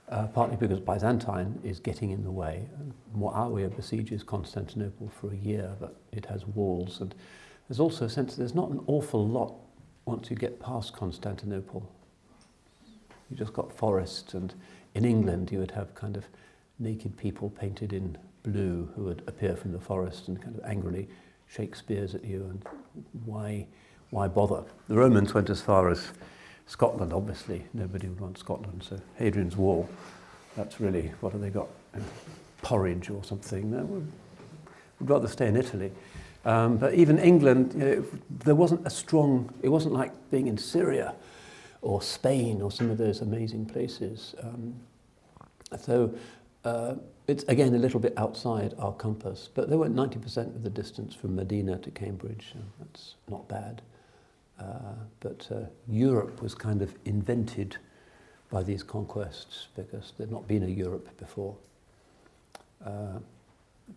uh, 0.10 0.28
partly 0.28 0.56
because 0.58 0.80
Byzantine 0.80 1.60
is 1.64 1.80
getting 1.80 2.12
in 2.12 2.24
the 2.24 2.32
way. 2.32 2.68
Muawiyah 3.18 3.76
besieges 3.76 4.24
Constantinople 4.24 5.10
for 5.10 5.32
a 5.32 5.36
year, 5.36 5.72
but 5.80 5.96
it 6.12 6.26
has 6.26 6.46
walls. 6.46 7.02
And 7.02 7.16
there's 7.68 7.80
also 7.80 8.06
a 8.06 8.10
sense 8.10 8.36
there's 8.36 8.56
not 8.56 8.70
an 8.70 8.82
awful 8.88 9.28
lot 9.28 9.56
once 10.06 10.30
you 10.30 10.36
get 10.36 10.60
past 10.60 10.94
Constantinople. 10.94 11.90
You 13.30 13.38
just 13.38 13.54
got 13.54 13.76
forests, 13.76 14.34
and 14.34 14.54
in 14.94 15.06
England 15.06 15.52
you 15.52 15.60
would 15.60 15.72
have 15.72 15.96
kind 15.96 16.18
of 16.18 16.26
naked 16.78 17.18
people 17.18 17.50
painted 17.50 17.94
in 17.94 18.18
blue 18.44 18.90
who 18.96 19.04
would 19.06 19.24
appear 19.28 19.56
from 19.56 19.72
the 19.72 19.80
forest 19.80 20.28
and 20.28 20.42
kind 20.42 20.56
of 20.56 20.64
angrily 20.66 21.08
shake 21.48 21.76
spears 21.76 22.14
at 22.16 22.24
you. 22.24 22.44
And 22.44 22.64
why, 23.26 23.68
why 24.10 24.28
bother? 24.28 24.64
The 24.88 24.96
Romans 24.96 25.34
went 25.34 25.50
as 25.50 25.62
far 25.62 25.90
as 25.90 26.10
Scotland, 26.66 27.14
obviously, 27.14 27.64
nobody 27.74 28.08
would 28.08 28.20
want 28.20 28.38
Scotland. 28.38 28.84
So 28.84 29.00
Hadrian's 29.18 29.58
Wall, 29.58 29.88
that's 30.56 30.80
really, 30.80 31.12
what 31.20 31.34
have 31.34 31.42
they 31.42 31.50
got? 31.50 31.68
Porridge 32.62 33.10
or 33.10 33.24
something. 33.24 33.72
No, 33.72 33.84
would, 33.84 34.12
would 35.00 35.10
rather 35.10 35.28
stay 35.28 35.48
in 35.48 35.58
Italy. 35.58 35.92
Um, 36.46 36.78
but 36.78 36.94
even 36.94 37.20
England, 37.20 37.74
you 37.74 37.80
know, 37.80 38.06
there 38.44 38.56
wasn't 38.56 38.86
a 38.86 38.90
strong, 38.90 39.54
it 39.62 39.70
wasn't 39.70 39.94
like 39.94 40.12
being 40.32 40.48
in 40.48 40.58
Syria 40.58 41.16
or 41.82 42.02
Spain 42.02 42.62
or 42.62 42.72
some 42.72 42.90
of 42.90 42.98
those 42.98 43.22
amazing 43.22 43.66
places. 43.66 44.36
Um, 44.42 44.74
so 45.80 46.14
uh, 46.66 46.96
it's 47.28 47.44
again 47.46 47.74
a 47.74 47.78
little 47.78 48.00
bit 48.00 48.14
outside 48.18 48.74
our 48.78 48.94
compass, 48.94 49.50
but 49.54 49.70
they 49.70 49.76
were 49.76 49.88
90% 49.88 50.56
of 50.56 50.64
the 50.64 50.70
distance 50.70 51.16
from 51.16 51.36
Medina 51.36 51.78
to 51.78 51.92
Cambridge. 51.92 52.50
So 52.54 52.60
that's 52.80 53.16
not 53.30 53.48
bad. 53.48 53.82
Uh, 54.60 54.96
but 55.20 55.48
uh, 55.52 55.66
Europe 55.88 56.42
was 56.42 56.54
kind 56.54 56.82
of 56.82 56.94
invented 57.06 57.78
by 58.52 58.62
these 58.62 58.84
conquests 58.84 59.68
because 59.76 60.14
there'd 60.18 60.32
not 60.32 60.48
been 60.48 60.64
a 60.64 60.68
Europe 60.68 61.10
before. 61.18 61.56
Uh, 62.86 63.20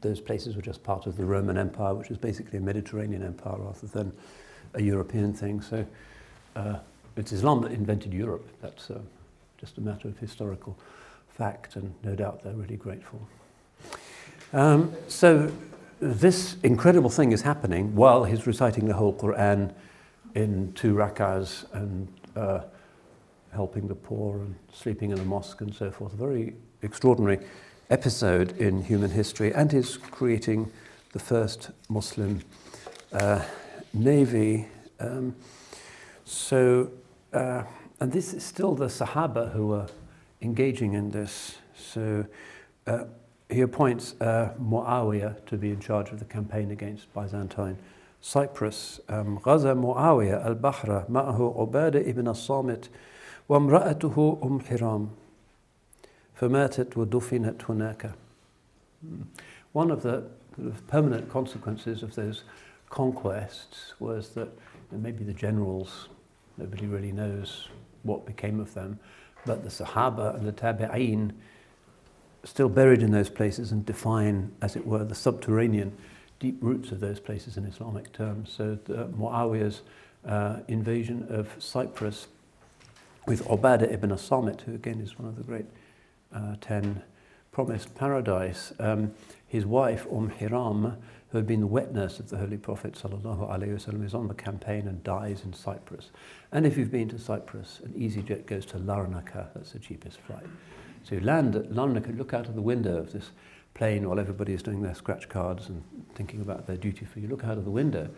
those 0.01 0.21
places 0.21 0.57
were 0.57 0.63
just 0.63 0.83
part 0.83 1.07
of 1.07 1.17
the 1.17 1.25
Roman 1.25 1.59
Empire, 1.59 1.95
which 1.95 2.09
was 2.09 2.19
basically 2.19 2.59
a 2.59 2.63
Mediterranean 2.63 3.23
empire 3.23 3.57
rather 3.59 3.87
than 3.87 4.13
a 4.75 4.83
European 4.83 5.33
thing. 5.33 5.61
So 5.61 5.87
uh, 6.55 6.77
it's 7.17 7.33
Islam 7.33 7.61
that 7.63 7.73
invented 7.73 8.13
Europe. 8.13 8.49
That's 8.63 8.91
uh, 8.91 9.01
just 9.59 9.79
a 9.79 9.81
matter 9.81 10.09
of 10.09 10.19
historical 10.19 10.77
fact, 11.37 11.77
and 11.77 11.95
no 12.03 12.15
doubt 12.15 12.43
they're 12.43 12.55
really 12.55 12.77
grateful. 12.77 13.21
Um, 14.53 14.93
so 15.09 15.53
this 16.01 16.57
incredible 16.63 17.11
thing 17.11 17.33
is 17.33 17.43
happening 17.43 17.95
while 17.95 18.25
he's 18.25 18.47
reciting 18.47 18.87
the 18.87 18.95
whole 18.95 19.13
Quran 19.13 19.73
in 20.35 20.73
two 20.73 20.95
rakas 20.95 21.65
and 21.73 22.09
uh, 22.37 22.61
helping 23.53 23.89
the 23.89 23.95
poor 23.95 24.39
and 24.39 24.55
sleeping 24.73 25.11
in 25.11 25.19
a 25.19 25.25
mosque 25.25 25.61
and 25.61 25.75
so 25.75 25.91
forth. 25.91 26.13
A 26.13 26.17
very 26.17 26.55
extraordinary 26.83 27.39
episode 27.91 28.57
in 28.59 28.83
human 28.83 29.11
history 29.11 29.53
and 29.55 29.73
is 29.73 29.97
creating 29.97 30.71
the 31.13 31.19
first 31.19 31.71
Muslim 31.89 32.41
uh, 33.13 33.43
navy. 33.95 34.69
Um, 35.01 35.35
so, 36.25 36.91
uh, 37.33 37.63
and 38.01 38.13
this 38.13 38.35
is 38.35 38.45
still 38.45 38.75
the 38.75 38.87
Sahaba 38.87 39.53
who 39.53 39.73
are 39.73 39.87
engaging 40.46 40.94
in 40.94 41.12
this. 41.12 41.58
So, 41.76 42.26
uh, 42.88 43.06
he 43.50 43.62
appoints 43.62 44.16
uh, 44.22 44.54
Muawiyah 44.62 45.46
to 45.46 45.58
be 45.58 45.72
in 45.72 45.80
charge 45.80 46.12
of 46.12 46.20
the 46.20 46.26
campaign 46.26 46.72
against 46.72 47.14
Byzantine 47.14 47.78
Cyprus 48.22 49.00
um, 49.10 49.40
غزا 49.40 49.74
معاوية 49.74 50.48
البحر 50.48 51.06
معه 51.10 51.56
عبادة 51.58 52.00
ابن 52.00 52.28
الصامت 52.28 52.90
وامرأته 53.50 54.40
أم 54.44 54.60
حرام 54.60 55.10
فماتت 56.36 56.98
ودفنت 56.98 57.64
هناك. 57.64 58.12
One 59.74 59.90
of 59.90 60.04
the 60.04 60.24
permanent 60.88 61.30
consequences 61.30 62.04
of 62.04 62.14
those 62.16 62.44
conquests 62.90 63.96
was 64.00 64.30
that 64.36 64.50
maybe 64.92 65.24
the 65.24 65.34
generals, 65.34 66.10
nobody 66.58 66.86
really 66.86 67.12
knows 67.12 67.70
what 68.04 68.26
became 68.26 68.60
of 68.60 68.74
them, 68.76 69.00
but 69.47 69.63
the 69.63 69.71
Sahaba 69.71 70.35
and 70.37 70.47
the 70.47 70.53
Tabi'een 70.53 71.33
still 72.45 72.69
buried 72.69 73.03
in 73.03 73.11
those 73.11 73.31
places 73.31 73.73
and 73.73 73.87
define, 73.87 74.53
as 74.61 74.77
it 74.77 74.87
were, 74.87 75.05
the 75.05 75.15
subterranean 75.15 75.93
deep 76.39 76.59
roots 76.61 76.93
of 76.93 77.01
those 77.01 77.19
places 77.19 77.57
in 77.57 77.65
Islamic 77.65 78.13
terms. 78.13 78.53
So 78.57 78.79
the 78.85 79.07
Muawiyah's 79.07 79.83
uh, 80.27 80.59
invasion 80.69 81.27
of 81.31 81.49
Cyprus 81.59 82.29
with 83.27 83.43
Ubadah 83.49 83.93
ibn 83.93 84.13
as-Samit, 84.13 84.61
who 84.63 84.75
again 84.75 85.01
is 85.01 85.19
one 85.19 85.29
of 85.29 85.37
the 85.37 85.43
great 85.43 85.67
uh, 86.33 86.57
ten 86.61 87.03
promised 87.53 87.95
paradise. 87.95 88.73
Um, 88.79 89.13
his 89.49 89.65
wife, 89.65 90.07
Umm 90.13 90.29
Haram, 90.29 90.99
who 91.31 91.39
had 91.39 91.47
been 91.47 91.61
the 91.61 91.67
wet 91.67 91.93
nurse 91.93 92.21
of 92.21 92.29
the 92.31 92.37
Holy 92.37 92.57
Prophet 92.57 92.95
(sallallahu 92.95 93.51
alaihi 93.51 93.75
wasallam) 93.75 94.05
is 94.05 94.15
on 94.15 94.29
the 94.29 94.35
campaign 94.35 94.87
and 94.87 95.03
dies 95.03 95.43
in 95.45 95.53
Cyprus. 95.53 96.11
And 96.53 96.67
if 96.67 96.77
you've 96.77 96.91
been 96.91 97.09
to 97.09 97.19
Cyprus, 97.19 97.81
an 97.85 97.93
EasyJet 97.93 98.47
goes 98.47 98.65
to 98.67 98.79
Larnaca, 98.79 99.49
that's 99.55 99.73
the 99.73 99.79
cheapest 99.79 100.21
flight. 100.21 100.47
So 101.03 101.17
you 101.17 101.21
land 101.21 101.57
at 101.57 101.71
Larnaca, 101.71 102.17
look 102.17 102.33
out 102.33 102.49
of 102.49 102.55
the 102.55 102.63
window 102.63 102.97
of 102.97 103.13
this 103.13 103.31
plane 103.75 104.09
while 104.09 104.19
everybody 104.19 104.53
is 104.53 104.63
doing 104.63 104.83
their 104.83 104.95
scratch 104.95 105.29
cards 105.29 105.69
and 105.69 105.83
thinking 106.15 106.41
about 106.41 106.67
their 106.67 106.77
duty 106.77 107.05
for 107.05 107.21
You 107.21 107.29
look 107.29 107.45
out 107.45 107.59
of 107.59 107.65
the 107.65 107.71
window, 107.71 108.09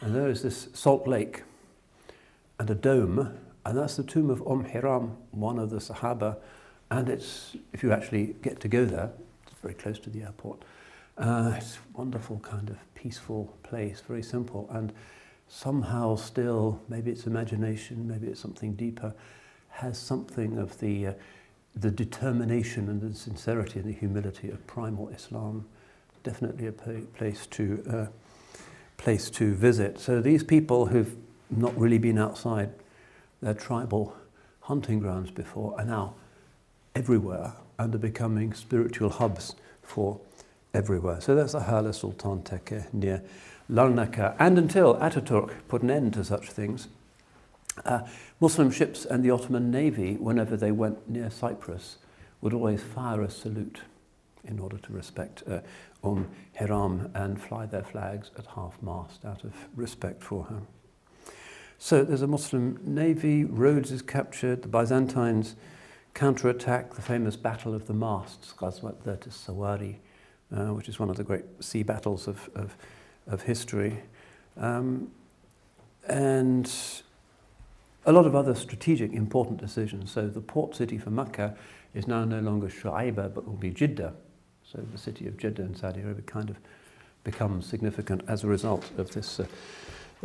and 0.00 0.14
there 0.14 0.28
is 0.28 0.42
this 0.42 0.68
salt 0.74 1.06
lake 1.06 1.42
and 2.58 2.68
a 2.68 2.74
dome, 2.74 3.38
and 3.64 3.78
that's 3.78 3.96
the 3.96 4.02
tomb 4.02 4.30
of 4.30 4.42
Umm 4.46 4.64
Haram, 4.64 5.16
one 5.30 5.58
of 5.58 5.70
the 5.70 5.78
Sahaba. 5.78 6.36
And 6.90 7.08
it's, 7.08 7.56
if 7.72 7.82
you 7.82 7.92
actually 7.92 8.36
get 8.42 8.60
to 8.60 8.68
go 8.68 8.84
there, 8.84 9.10
it's 9.46 9.56
very 9.62 9.74
close 9.74 9.98
to 10.00 10.10
the 10.10 10.22
airport. 10.22 10.62
Uh, 11.16 11.52
it's 11.56 11.76
a 11.76 11.98
wonderful 11.98 12.40
kind 12.40 12.70
of 12.70 12.94
peaceful 12.94 13.56
place, 13.62 14.00
very 14.00 14.22
simple, 14.22 14.68
and 14.72 14.92
somehow 15.46 16.16
still, 16.16 16.80
maybe 16.88 17.10
it's 17.10 17.26
imagination, 17.26 18.08
maybe 18.08 18.26
it's 18.26 18.40
something 18.40 18.74
deeper, 18.74 19.14
has 19.68 19.96
something 19.96 20.58
of 20.58 20.78
the, 20.80 21.06
uh, 21.06 21.12
the 21.76 21.90
determination 21.90 22.88
and 22.88 23.00
the 23.00 23.14
sincerity 23.14 23.78
and 23.78 23.88
the 23.88 23.92
humility 23.92 24.50
of 24.50 24.66
primal 24.66 25.08
Islam. 25.10 25.64
Definitely 26.24 26.66
a 26.66 26.72
place 26.72 27.46
to, 27.46 27.84
uh, 27.88 28.06
place 28.96 29.30
to 29.30 29.54
visit. 29.54 30.00
So 30.00 30.20
these 30.20 30.42
people 30.42 30.86
who've 30.86 31.14
not 31.50 31.78
really 31.78 31.98
been 31.98 32.18
outside 32.18 32.70
their 33.40 33.54
tribal 33.54 34.16
hunting 34.62 34.98
grounds 34.98 35.30
before 35.30 35.78
are 35.78 35.84
now 35.84 36.14
everywhere 36.94 37.52
and 37.78 37.94
are 37.94 37.98
becoming 37.98 38.52
spiritual 38.52 39.10
hubs 39.10 39.54
for 39.82 40.18
everywhere. 40.74 41.20
So 41.20 41.34
that's 41.34 41.54
Hala 41.54 41.92
Sultan 41.92 42.42
Tekke 42.42 42.92
near 42.92 43.22
Larnaca. 43.70 44.34
And 44.38 44.58
until 44.58 44.96
Ataturk 44.96 45.52
put 45.68 45.82
an 45.82 45.90
end 45.90 46.14
to 46.14 46.24
such 46.24 46.50
things, 46.50 46.88
uh, 47.84 48.00
Muslim 48.40 48.70
ships 48.70 49.04
and 49.04 49.24
the 49.24 49.30
Ottoman 49.30 49.70
Navy, 49.70 50.14
whenever 50.14 50.56
they 50.56 50.72
went 50.72 51.08
near 51.08 51.30
Cyprus, 51.30 51.96
would 52.40 52.52
always 52.52 52.82
fire 52.82 53.22
a 53.22 53.30
salute 53.30 53.80
in 54.44 54.58
order 54.58 54.76
to 54.76 54.92
respect 54.92 55.42
uh, 55.48 55.60
Umm 56.02 56.28
Haram 56.54 57.10
and 57.14 57.40
fly 57.40 57.64
their 57.64 57.82
flags 57.82 58.30
at 58.36 58.46
half 58.54 58.80
mast 58.82 59.24
out 59.24 59.44
of 59.44 59.54
respect 59.74 60.22
for 60.22 60.44
her. 60.44 60.60
So 61.78 62.04
there's 62.04 62.22
a 62.22 62.26
Muslim 62.26 62.78
navy, 62.84 63.44
Rhodes 63.44 63.90
is 63.90 64.02
captured, 64.02 64.62
the 64.62 64.68
Byzantines 64.68 65.56
counterattack 66.12 66.94
the 66.94 67.02
famous 67.02 67.36
Battle 67.36 67.74
of 67.74 67.86
the 67.86 67.94
Masts, 67.94 68.52
Ghazwat 68.52 69.02
Dhat 69.04 69.28
Sawari, 69.28 69.96
uh, 70.52 70.72
which 70.74 70.88
is 70.88 70.98
one 70.98 71.10
of 71.10 71.16
the 71.16 71.24
great 71.24 71.44
sea 71.60 71.82
battles 71.82 72.26
of, 72.26 72.48
of, 72.54 72.76
of 73.26 73.42
history. 73.42 73.98
Um, 74.56 75.10
and 76.08 76.70
a 78.06 78.12
lot 78.12 78.26
of 78.26 78.34
other 78.34 78.54
strategic 78.54 79.12
important 79.12 79.58
decisions. 79.58 80.12
So 80.12 80.28
the 80.28 80.40
port 80.40 80.76
city 80.76 80.98
for 80.98 81.10
Mecca 81.10 81.56
is 81.94 82.06
now 82.06 82.24
no 82.24 82.40
longer 82.40 82.68
Shu'aibah, 82.68 83.34
but 83.34 83.46
will 83.46 83.54
be 83.54 83.70
Jeddah. 83.70 84.12
So 84.64 84.84
the 84.92 84.98
city 84.98 85.26
of 85.26 85.36
Jeddah 85.38 85.62
in 85.62 85.74
Saudi 85.74 86.00
Arabia 86.00 86.22
kind 86.22 86.50
of 86.50 86.56
becomes 87.22 87.66
significant 87.66 88.22
as 88.28 88.44
a 88.44 88.46
result 88.46 88.90
of 88.98 89.10
this 89.12 89.40
uh, 89.40 89.46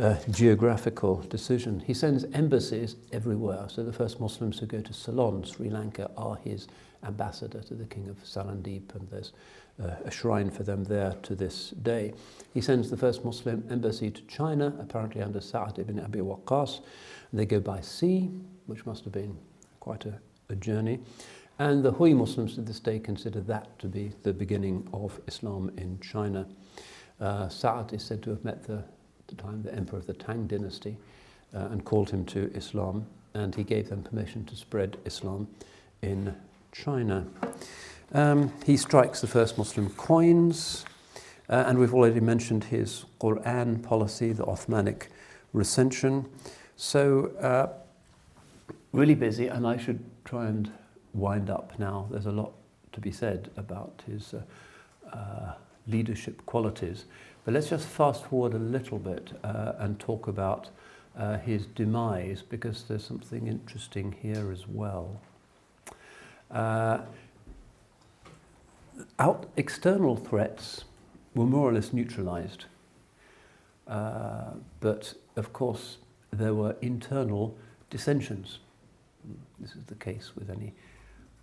uh, 0.02 0.16
geographical 0.32 1.18
decision. 1.30 1.80
He 1.80 1.94
sends 1.94 2.26
embassies 2.34 2.96
everywhere. 3.12 3.68
So 3.70 3.84
the 3.84 3.94
first 3.94 4.20
Muslims 4.20 4.60
who 4.60 4.66
go 4.66 4.82
to 4.82 4.94
Ceylon, 4.94 5.44
Sri 5.44 5.70
Lanka, 5.70 6.10
are 6.18 6.38
his 6.38 6.68
ambassador 7.06 7.62
to 7.62 7.74
the 7.74 7.86
king 7.86 8.10
of 8.10 8.18
Sarandeep, 8.24 8.96
and 8.96 9.08
there's 9.10 9.32
a 9.80 10.12
shrine 10.12 10.50
for 10.50 10.64
them 10.64 10.84
there 10.84 11.16
to 11.24 11.36
this 11.36 11.70
day. 11.70 12.14
He 12.54 12.62
sends 12.62 12.90
the 12.90 12.98
first 12.98 13.24
Muslim 13.24 13.64
embassy 13.70 14.12
to 14.12 14.22
China, 14.24 14.74
apparently 14.80 15.22
under 15.22 15.40
Sa'ad 15.40 15.80
ibn 15.80 16.00
Abi 16.00 16.20
Waqqas. 16.20 16.82
They 17.32 17.46
go 17.46 17.60
by 17.60 17.82
sea, 17.82 18.30
which 18.66 18.86
must 18.86 19.04
have 19.04 19.14
been 19.14 19.38
quite 19.80 20.06
a, 20.06 20.20
a 20.50 20.56
journey. 20.56 21.00
And 21.60 21.84
the 21.84 21.92
Hui 21.92 22.14
Muslims 22.14 22.56
to 22.56 22.62
this 22.62 22.80
day 22.80 23.00
consider 23.00 23.42
that 23.42 23.78
to 23.80 23.88
be 23.88 24.12
the 24.24 24.34
beginning 24.34 24.88
of 24.94 25.20
Islam 25.28 25.72
in 25.78 26.00
China. 26.00 26.48
Uh, 27.20 27.50
Sa'ad 27.50 27.94
is 27.94 28.04
said 28.04 28.24
to 28.24 28.30
have 28.30 28.44
met 28.44 28.64
the, 28.64 28.84
the 29.28 29.36
time 29.36 29.62
the 29.64 29.74
emperor 29.74 30.00
of 30.00 30.08
the 30.08 30.14
Tang 30.14 30.48
dynasty 30.48 30.98
uh, 31.54 31.68
and 31.72 31.84
called 31.84 32.10
him 32.10 32.26
to 32.26 32.52
Islam, 32.54 33.06
and 33.34 33.54
he 33.56 33.64
gave 33.64 33.90
them 33.90 34.04
permission 34.04 34.46
to 34.46 34.56
spread 34.56 34.98
Islam 35.06 35.48
in 36.02 36.36
China. 36.72 37.28
Um, 38.12 38.52
he 38.66 38.76
strikes 38.76 39.22
the 39.22 39.28
first 39.28 39.58
Muslim 39.58 39.92
coins, 39.92 40.84
uh, 41.48 41.66
and 41.68 41.78
we've 41.78 41.94
already 41.94 42.20
mentioned 42.20 42.64
his 42.64 43.06
Quran 43.22 43.84
policy, 43.84 44.34
the 44.34 44.46
Uthmanic 44.46 45.10
recension. 45.54 46.28
So, 46.76 47.28
uh, 47.40 47.68
really 48.94 49.14
busy, 49.14 49.48
and 49.48 49.68
I 49.68 49.78
should 49.78 50.04
try 50.26 50.48
and 50.48 50.72
wind 51.14 51.52
up 51.52 51.78
now. 51.78 52.08
There's 52.10 52.26
a 52.26 52.32
lot 52.32 52.54
to 52.94 53.00
be 53.00 53.12
said 53.12 53.52
about 53.58 54.02
his 54.08 54.34
uh, 54.34 54.42
uh 55.16 55.54
leadership 55.88 56.46
qualities. 56.46 57.06
But 57.46 57.54
let's 57.54 57.70
just 57.70 57.88
fast 57.88 58.26
forward 58.26 58.54
a 58.54 58.60
little 58.60 59.00
bit 59.00 59.32
uh, 59.44 59.74
and 59.80 60.00
talk 60.00 60.28
about 60.28 60.70
uh, 61.18 61.38
his 61.38 61.66
demise, 61.66 62.42
because 62.42 62.84
there's 62.84 63.04
something 63.04 63.48
interesting 63.48 64.16
here 64.22 64.52
as 64.52 64.68
well. 64.68 65.20
Out 69.18 69.48
external 69.58 70.16
threats 70.16 70.86
were 71.36 71.46
more 71.46 71.70
or 71.70 71.74
less 71.74 71.94
neutralized. 71.94 72.66
Uh, 73.88 74.52
but 74.80 75.14
of 75.36 75.52
course, 75.54 75.98
there 76.32 76.54
were 76.54 76.76
internal 76.82 77.58
dissensions. 77.90 78.60
This 79.60 79.72
is 79.72 79.84
the 79.88 79.96
case 79.96 80.32
with 80.36 80.50
any 80.50 80.74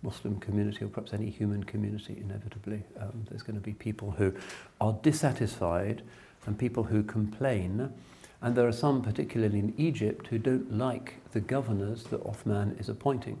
Muslim 0.01 0.39
community 0.39 0.85
or 0.85 0.87
perhaps 0.87 1.13
any 1.13 1.29
human 1.29 1.63
community, 1.63 2.17
inevitably. 2.23 2.83
Um, 2.99 3.25
there's 3.29 3.43
going 3.43 3.55
to 3.57 3.61
be 3.61 3.73
people 3.73 4.11
who 4.11 4.33
are 4.79 4.93
dissatisfied 5.01 6.03
and 6.45 6.57
people 6.57 6.83
who 6.83 7.03
complain. 7.03 7.91
And 8.41 8.55
there 8.55 8.67
are 8.67 8.71
some, 8.71 9.01
particularly 9.01 9.59
in 9.59 9.73
Egypt, 9.77 10.27
who 10.27 10.37
don't 10.37 10.71
like 10.77 11.15
the 11.31 11.39
governors 11.39 12.03
that 12.05 12.25
Othman 12.25 12.77
is 12.79 12.87
appointing. 12.87 13.39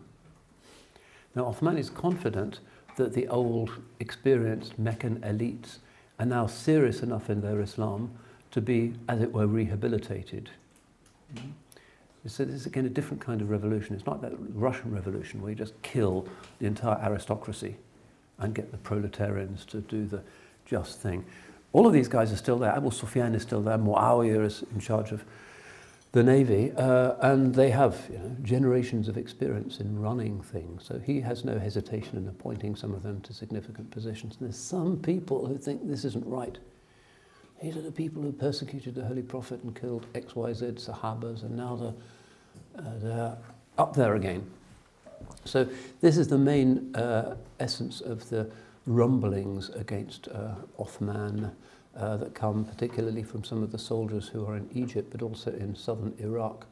Now, 1.35 1.45
Othman 1.45 1.77
is 1.77 1.89
confident 1.89 2.59
that 2.97 3.13
the 3.13 3.27
old, 3.29 3.71
experienced 3.99 4.77
Meccan 4.77 5.19
elites 5.21 5.77
are 6.19 6.25
now 6.25 6.45
serious 6.45 7.01
enough 7.01 7.29
in 7.29 7.41
their 7.41 7.61
Islam 7.61 8.11
to 8.51 8.61
be, 8.61 8.93
as 9.07 9.21
it 9.21 9.31
were, 9.31 9.47
rehabilitated. 9.47 10.49
Mm-hmm. 11.33 11.49
So 12.27 12.43
this 12.43 12.55
is 12.55 12.65
again 12.65 12.85
a 12.85 12.89
different 12.89 13.21
kind 13.21 13.41
of 13.41 13.49
revolution. 13.49 13.95
It's 13.95 14.05
not 14.05 14.21
that 14.21 14.33
Russian 14.53 14.93
revolution 14.93 15.41
where 15.41 15.51
you 15.51 15.55
just 15.55 15.81
kill 15.81 16.27
the 16.59 16.65
entire 16.65 16.99
aristocracy 17.01 17.77
and 18.39 18.53
get 18.53 18.71
the 18.71 18.77
proletarians 18.77 19.63
to 19.65 19.79
do 19.81 20.05
the 20.05 20.21
just 20.65 20.99
thing. 20.99 21.23
All 21.71 21.87
of 21.87 21.93
these 21.93 22.09
guys 22.09 22.33
are 22.33 22.37
still 22.37 22.57
there. 22.57 22.71
Abu 22.71 22.91
Sufyan 22.91 23.33
is 23.33 23.43
still 23.43 23.61
there. 23.61 23.77
Muawiyah 23.77 24.45
is 24.45 24.63
in 24.73 24.81
charge 24.81 25.11
of 25.11 25.23
the 26.13 26.23
Navy, 26.23 26.71
uh, 26.77 27.15
and 27.21 27.53
they 27.53 27.69
have 27.69 28.07
you 28.09 28.17
know, 28.17 28.35
generations 28.41 29.07
of 29.07 29.17
experience 29.17 29.79
in 29.79 29.99
running 29.99 30.41
things. 30.41 30.85
So 30.85 30.99
he 30.99 31.21
has 31.21 31.43
no 31.43 31.59
hesitation 31.59 32.17
in 32.17 32.27
appointing 32.27 32.75
some 32.75 32.93
of 32.93 33.03
them 33.03 33.21
to 33.21 33.33
significant 33.33 33.91
positions. 33.91 34.37
And 34.39 34.47
there's 34.47 34.59
some 34.59 34.97
people 34.97 35.45
who 35.45 35.57
think 35.57 35.87
this 35.87 36.05
isn't 36.05 36.25
right. 36.25 36.57
These 37.61 37.75
are 37.75 37.81
the 37.81 37.91
people 37.91 38.21
who 38.21 38.31
persecuted 38.31 38.95
the 38.95 39.05
Holy 39.05 39.23
Prophet 39.23 39.61
and 39.63 39.75
killed 39.75 40.05
XYZ 40.13 40.73
Sahabas, 40.73 41.43
and 41.43 41.55
now 41.55 41.75
they're, 41.75 42.85
uh, 42.85 42.97
they're 42.99 43.37
up 43.77 43.95
there 43.95 44.15
again. 44.15 44.49
So 45.43 45.67
this 46.01 46.17
is 46.17 46.27
the 46.27 46.37
main 46.37 46.95
uh, 46.95 47.35
essence 47.59 48.01
of 48.01 48.29
the 48.29 48.49
rumblings 48.85 49.69
against 49.69 50.27
uh, 50.29 50.55
Othman 50.79 51.51
uh, 51.97 52.17
that 52.17 52.33
come 52.33 52.65
particularly 52.65 53.23
from 53.23 53.43
some 53.43 53.63
of 53.63 53.71
the 53.71 53.79
soldiers 53.79 54.27
who 54.27 54.45
are 54.45 54.55
in 54.55 54.69
Egypt, 54.73 55.09
but 55.11 55.21
also 55.21 55.51
in 55.51 55.75
southern 55.75 56.13
Iraq. 56.19 56.65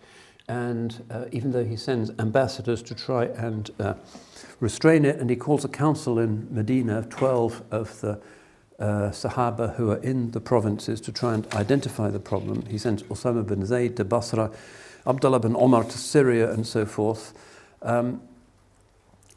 And 0.48 1.04
uh, 1.10 1.26
even 1.32 1.52
though 1.52 1.64
he 1.64 1.76
sends 1.76 2.12
ambassadors 2.20 2.84
to 2.84 2.96
try 2.96 3.26
and 3.26 3.70
uh, 3.80 3.96
restrain 4.60 5.04
it, 5.04 5.18
and 5.20 5.30
he 5.30 5.36
calls 5.36 5.66
a 5.66 5.68
council 5.68 6.20
in 6.20 6.48
Medina 6.52 7.04
12 7.10 7.64
of 7.72 8.02
the 8.02 8.22
uh, 8.78 9.10
Sahaba 9.10 9.76
who 9.76 9.90
are 9.92 9.98
in 9.98 10.32
the 10.32 10.42
provinces 10.42 11.02
to 11.02 11.12
try 11.12 11.34
and 11.34 11.52
identify 11.54 12.10
the 12.10 12.20
problem. 12.20 12.66
He 12.68 12.78
sends 12.78 13.04
Osama 13.04 13.46
bin 13.46 13.66
Zayd 13.66 13.98
to 13.98 14.04
Basra, 14.06 14.52
Abdullah 15.08 15.40
bin 15.40 15.56
Omar 15.56 15.86
to 15.86 15.98
Syria, 15.98 16.52
and 16.52 16.68
so 16.68 16.86
forth. 16.86 17.34
Um, 17.82 18.22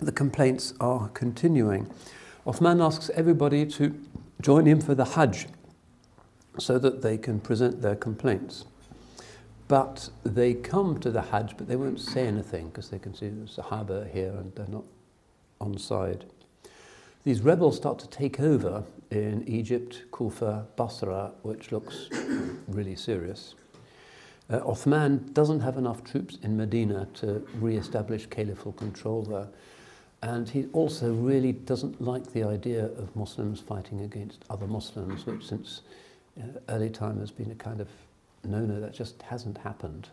the 0.01 0.13
complaints 0.13 0.75
are 0.81 1.09
continuing. 1.09 1.91
Othman 2.47 2.81
asks 2.81 3.11
everybody 3.15 3.65
to 3.67 3.99
join 4.41 4.67
him 4.67 4.81
for 4.81 4.95
the 4.95 5.05
Hajj 5.05 5.47
so 6.59 6.79
that 6.79 7.03
they 7.03 7.19
can 7.19 7.41
present 7.41 7.83
their 7.83 7.97
complaints. 7.97 8.65
But 9.69 10.09
they 10.25 10.55
come 10.55 10.99
to 11.01 11.11
the 11.11 11.21
Hajj, 11.23 11.57
but 11.57 11.69
they 11.69 11.77
won't 11.77 12.01
say 12.01 12.27
anything 12.27 12.69
because 12.69 12.89
they 12.89 12.99
can 12.99 13.15
see 13.15 13.29
the 13.29 13.45
Sahaba 13.47 14.11
here 14.11 14.33
and 14.33 14.55
they're 14.55 14.67
not 14.67 14.85
on 15.61 15.77
side. 15.79 16.25
These 17.25 17.43
rebels 17.43 17.77
start 17.77 17.99
to 17.99 18.09
take 18.09 18.41
over 18.41 18.85
in 19.11 19.47
Egypt, 19.47 20.05
Kufa, 20.13 20.67
Basra, 20.77 21.33
which 21.43 21.73
looks 21.73 22.09
really 22.69 22.97
serious. 22.97 23.55
Uh, 24.51 24.61
Othman 24.67 25.31
doesn't 25.35 25.61
have 25.61 25.77
enough 25.77 26.03
troops 26.05 26.39
in 26.43 26.57
Medina 26.57 27.07
to 27.15 27.47
re-establish 27.57 28.27
caliphal 28.27 28.73
control 28.73 29.23
there. 29.23 29.49
And 30.23 30.49
he 30.49 30.67
also 30.73 31.13
really 31.13 31.53
doesn't 31.53 32.01
like 32.01 32.33
the 32.33 32.43
idea 32.45 32.87
of 32.87 33.15
Muslims 33.15 33.61
fighting 33.61 34.01
against 34.01 34.45
other 34.49 34.67
Muslims, 34.67 35.27
which 35.27 35.47
since 35.47 35.83
early 36.69 36.91
time 36.91 37.19
has 37.21 37.31
been 37.31 37.51
a 37.51 37.55
kind 37.55 37.81
of 37.81 37.89
no-no 38.45 38.81
that 38.81 38.93
just 38.93 39.23
hasn't 39.23 39.59
happened. 39.59 40.09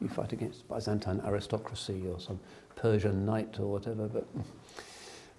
You 0.00 0.08
fight 0.08 0.32
against 0.32 0.68
Byzantine 0.68 1.20
aristocracy 1.24 2.04
or 2.08 2.20
some 2.20 2.40
Persian 2.76 3.24
knight 3.24 3.58
or 3.60 3.66
whatever, 3.66 4.08
but 4.08 4.26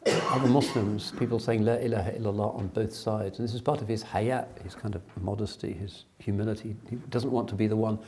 other 0.32 0.48
Muslims, 0.48 1.12
people 1.18 1.40
saying 1.40 1.66
La 1.66 1.74
ilaha 1.74 2.12
illallah 2.12 2.56
on 2.56 2.68
both 2.68 2.94
sides. 2.94 3.40
And 3.40 3.48
this 3.48 3.54
is 3.54 3.62
part 3.62 3.82
of 3.82 3.88
his 3.88 4.02
haya, 4.02 4.46
his 4.64 4.76
kind 4.76 4.96
of 4.96 5.02
modesty, 5.22 5.74
his 5.74 6.06
humility. 6.20 6.76
He 6.90 6.96
doesn't 7.10 7.32
want 7.32 7.48
to 7.50 7.56
be 7.56 7.68
the 7.68 7.76
one 7.76 8.00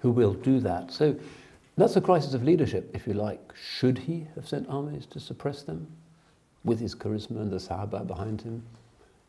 who 0.00 0.10
will 0.10 0.34
do 0.34 0.60
that. 0.60 0.90
So 0.90 1.16
that's 1.76 1.96
a 1.96 2.00
crisis 2.00 2.34
of 2.34 2.42
leadership, 2.42 2.90
if 2.94 3.06
you 3.06 3.14
like. 3.14 3.40
Should 3.54 3.98
he 3.98 4.26
have 4.34 4.48
sent 4.48 4.68
armies 4.68 5.06
to 5.06 5.20
suppress 5.20 5.62
them? 5.62 5.86
With 6.62 6.78
his 6.78 6.94
charisma 6.94 7.40
and 7.40 7.50
the 7.50 7.56
Sahaba 7.56 8.06
behind 8.06 8.42
him, 8.42 8.62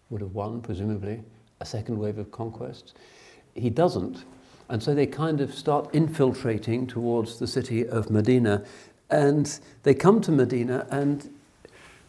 would 0.10 0.22
have 0.22 0.34
won, 0.34 0.62
presumably, 0.62 1.24
a 1.62 1.66
second 1.66 1.98
wave 1.98 2.18
of 2.18 2.32
conquests. 2.32 2.94
He 3.56 3.70
doesn't. 3.70 4.26
And 4.68 4.82
so 4.82 4.94
they 4.94 5.06
kind 5.06 5.42
of 5.42 5.54
start 5.54 5.94
infiltrating 5.94 6.88
towards 6.88 7.40
the 7.40 7.48
city 7.48 7.88
of 7.88 8.10
Medina. 8.10 8.66
And 9.10 9.60
they 9.84 9.94
come 9.94 10.22
to 10.22 10.32
Medina 10.32 10.88
and 10.90 11.30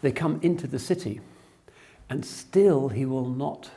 they 0.01 0.12
come 0.12 0.41
into 0.43 0.66
the 0.66 0.81
city, 0.81 1.20
and 2.11 2.24
still 2.24 2.89
he 2.89 3.07
will 3.07 3.29
not 3.29 3.70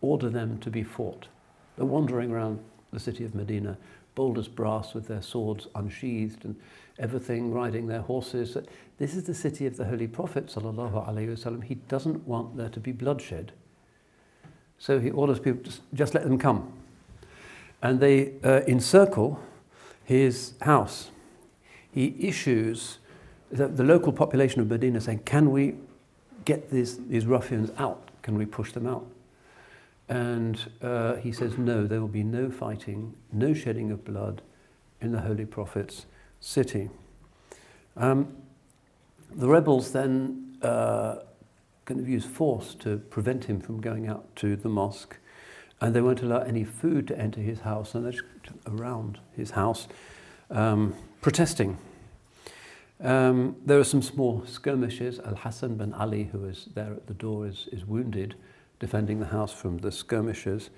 order 0.00 0.30
them 0.30 0.58
to 0.60 0.70
be 0.70 0.82
fought. 0.82 1.28
They're 1.76 1.84
wandering 1.84 2.32
around 2.32 2.60
the 2.92 3.00
city 3.00 3.24
of 3.24 3.34
Medina, 3.34 3.76
bold 4.14 4.38
as 4.38 4.48
brass 4.48 4.94
with 4.94 5.06
their 5.06 5.20
swords 5.20 5.68
unsheathed 5.74 6.46
and 6.46 6.56
everything 6.98 7.52
riding 7.52 7.86
their 7.86 8.00
horses. 8.00 8.56
This 8.96 9.14
is 9.14 9.24
the 9.24 9.34
city 9.34 9.66
of 9.66 9.76
the 9.76 9.84
Holy 9.84 10.06
Prophet. 10.06 10.50
He 10.54 11.74
doesn't 11.74 12.26
want 12.26 12.56
there 12.56 12.70
to 12.70 12.80
be 12.80 12.92
bloodshed. 12.92 13.52
So 14.78 15.00
he 15.00 15.10
orders 15.10 15.38
people 15.38 15.70
to 15.70 15.78
just 15.94 16.14
let 16.14 16.24
them 16.24 16.38
come. 16.38 16.72
And 17.82 18.00
they 18.00 18.32
uh, 18.42 18.60
encircle 18.66 19.40
his 20.04 20.54
house. 20.62 21.10
He 21.90 22.14
issues 22.18 22.98
the, 23.50 23.68
the 23.68 23.84
local 23.84 24.12
population 24.12 24.60
of 24.60 24.68
Medina 24.68 25.00
saying, 25.00 25.20
can 25.24 25.50
we 25.50 25.74
get 26.44 26.70
these, 26.70 26.98
these 27.06 27.26
ruffians 27.26 27.70
out? 27.78 28.10
Can 28.22 28.36
we 28.36 28.46
push 28.46 28.72
them 28.72 28.86
out? 28.86 29.06
And 30.08 30.70
uh, 30.82 31.16
he 31.16 31.32
says, 31.32 31.58
no, 31.58 31.86
there 31.86 32.00
will 32.00 32.08
be 32.08 32.22
no 32.22 32.50
fighting, 32.50 33.14
no 33.32 33.54
shedding 33.54 33.90
of 33.90 34.04
blood 34.04 34.42
in 35.00 35.12
the 35.12 35.20
Holy 35.20 35.44
Prophet's 35.44 36.06
city. 36.40 36.90
Um, 37.96 38.36
the 39.34 39.48
rebels 39.48 39.92
then 39.92 40.56
uh, 40.62 41.16
kind 41.86 42.00
of 42.00 42.08
use 42.08 42.24
force 42.24 42.74
to 42.74 42.98
prevent 42.98 43.44
him 43.44 43.60
from 43.60 43.80
going 43.80 44.06
out 44.06 44.34
to 44.36 44.56
the 44.56 44.68
mosque, 44.68 45.16
and 45.80 45.94
they 45.94 46.00
won't 46.00 46.20
allow 46.22 46.40
any 46.40 46.64
food 46.64 47.08
to 47.08 47.18
enter 47.18 47.40
his 47.40 47.60
house, 47.60 47.94
and 47.94 48.04
they're 48.04 48.12
just 48.12 48.24
around 48.66 49.18
his 49.34 49.52
house 49.52 49.88
um, 50.50 50.94
protesting. 51.22 51.78
Um, 53.00 53.56
there 53.64 53.78
are 53.78 53.84
some 53.84 54.02
small 54.02 54.44
skirmishes. 54.46 55.20
Al 55.20 55.36
Hassan 55.36 55.76
bin 55.76 55.92
Ali, 55.94 56.24
who 56.24 56.44
is 56.46 56.68
there 56.74 56.92
at 56.92 57.06
the 57.06 57.14
door, 57.14 57.46
is, 57.46 57.68
is 57.72 57.84
wounded, 57.84 58.34
defending 58.80 59.20
the 59.20 59.26
house 59.26 59.52
from 59.52 59.78
the 59.78 59.92
skirmishers. 59.92 60.70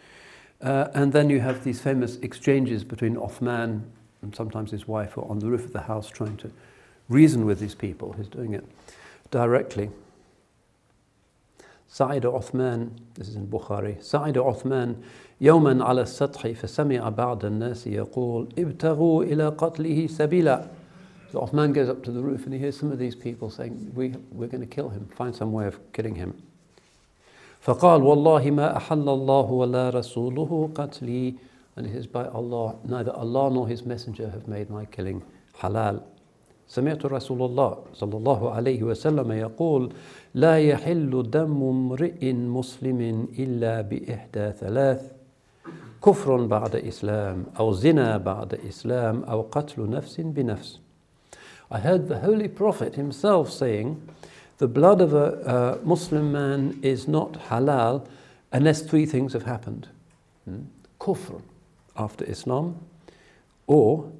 Uh, 0.60 0.88
and 0.94 1.12
then 1.12 1.30
you 1.30 1.40
have 1.40 1.64
these 1.64 1.80
famous 1.80 2.16
exchanges 2.16 2.82
between 2.82 3.16
Othman 3.16 3.90
and 4.22 4.34
sometimes 4.34 4.72
his 4.72 4.88
wife 4.88 5.12
who 5.12 5.22
are 5.22 5.30
on 5.30 5.38
the 5.38 5.46
roof 5.46 5.64
of 5.64 5.72
the 5.72 5.82
house 5.82 6.10
trying 6.10 6.36
to 6.38 6.50
reason 7.08 7.46
with 7.46 7.60
these 7.60 7.76
people. 7.76 8.12
He's 8.14 8.26
doing 8.26 8.52
it 8.52 8.64
directly. 9.30 9.90
صعد 11.89 12.25
عثمان 12.25 12.89
this 13.15 13.27
is 13.27 13.35
in 13.35 13.45
Bukhari 13.45 14.01
صعد 14.01 14.37
عثمان 14.37 14.95
يوما 15.41 15.83
على 15.85 16.01
السطح 16.01 16.47
فسمع 16.47 17.09
بعض 17.09 17.45
الناس 17.45 17.87
يقول 17.87 18.47
ابتغوا 18.57 19.23
إلى 19.23 19.47
قتله 19.49 20.07
سبيلا 20.07 20.67
so 21.33 21.39
Othman 21.39 21.73
goes 21.73 21.89
up 21.89 22.03
to 22.03 22.11
the 22.11 22.21
roof 22.21 22.45
and 22.45 22.53
he 22.53 22.59
hears 22.59 22.77
some 22.77 22.91
of 22.91 22.99
these 22.99 23.15
people 23.15 23.49
saying, 23.49 23.91
we, 23.95 24.13
We're 24.31 24.47
going 24.47 24.61
to 24.61 24.67
kill 24.67 24.89
him, 24.89 25.07
find 25.07 25.35
some 25.35 25.51
way 25.51 25.65
of 25.65 25.79
killing 25.91 26.13
him. 26.13 26.35
فقال 27.65 28.03
والله 28.03 28.51
ما 28.51 28.77
أحل 28.77 29.09
الله 29.09 29.51
ولا 29.51 29.89
رسوله 29.89 30.69
قتلي 30.75 31.35
and 31.75 31.87
he 31.87 31.93
says 31.93 32.05
by 32.05 32.27
Allah 32.27 32.75
neither 32.85 33.11
Allah 33.13 33.49
nor 33.49 33.67
his 33.67 33.83
messenger 33.83 34.29
have 34.29 34.47
made 34.47 34.69
my 34.69 34.85
killing 34.85 35.23
halal 35.59 36.03
سمعت 36.68 37.06
رسول 37.06 37.42
الله 37.42 37.78
صلى 37.94 38.16
الله 38.16 38.50
عليه 38.50 38.82
وسلم 38.82 39.32
يقول 39.32 39.92
لا 40.34 40.58
يحل 40.58 41.30
دم 41.30 41.62
امرئ 41.62 42.32
مسلم 42.32 43.28
إلا 43.38 43.80
بإحدى 43.80 44.52
ثلاث 44.52 45.12
كفر 46.04 46.46
بعد 46.46 46.76
إسلام 46.76 47.44
أو 47.58 47.72
زنا 47.72 48.16
بعد 48.16 48.54
إسلام 48.68 49.24
أو 49.24 49.46
قتل 49.50 49.90
نفس 49.90 50.20
بنفس 50.20 50.80
I 51.70 51.80
heard 51.80 52.08
the 52.08 52.18
Holy 52.20 52.48
Prophet 52.48 52.94
himself 52.94 53.50
saying, 53.50 54.00
the 54.56 54.66
blood 54.66 55.02
of 55.02 55.12
a, 55.12 55.78
a 55.82 55.86
Muslim 55.86 56.32
man 56.32 56.78
is 56.82 57.06
not 57.06 57.34
halal 57.50 58.06
unless 58.52 58.80
three 58.80 59.04
things 59.04 59.34
have 59.34 59.42
happened. 59.44 59.86
Hmm? 60.46 60.62
Kufr, 60.98 61.42
after 61.94 62.24
Islam, 62.24 62.76
or 63.66 64.10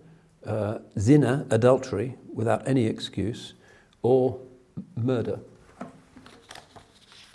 uh, 0.46 0.78
zina, 0.98 1.46
adultery, 1.50 2.16
without 2.37 2.67
any 2.67 2.85
excuse, 2.85 3.53
or 4.01 4.39
murder. 4.95 5.39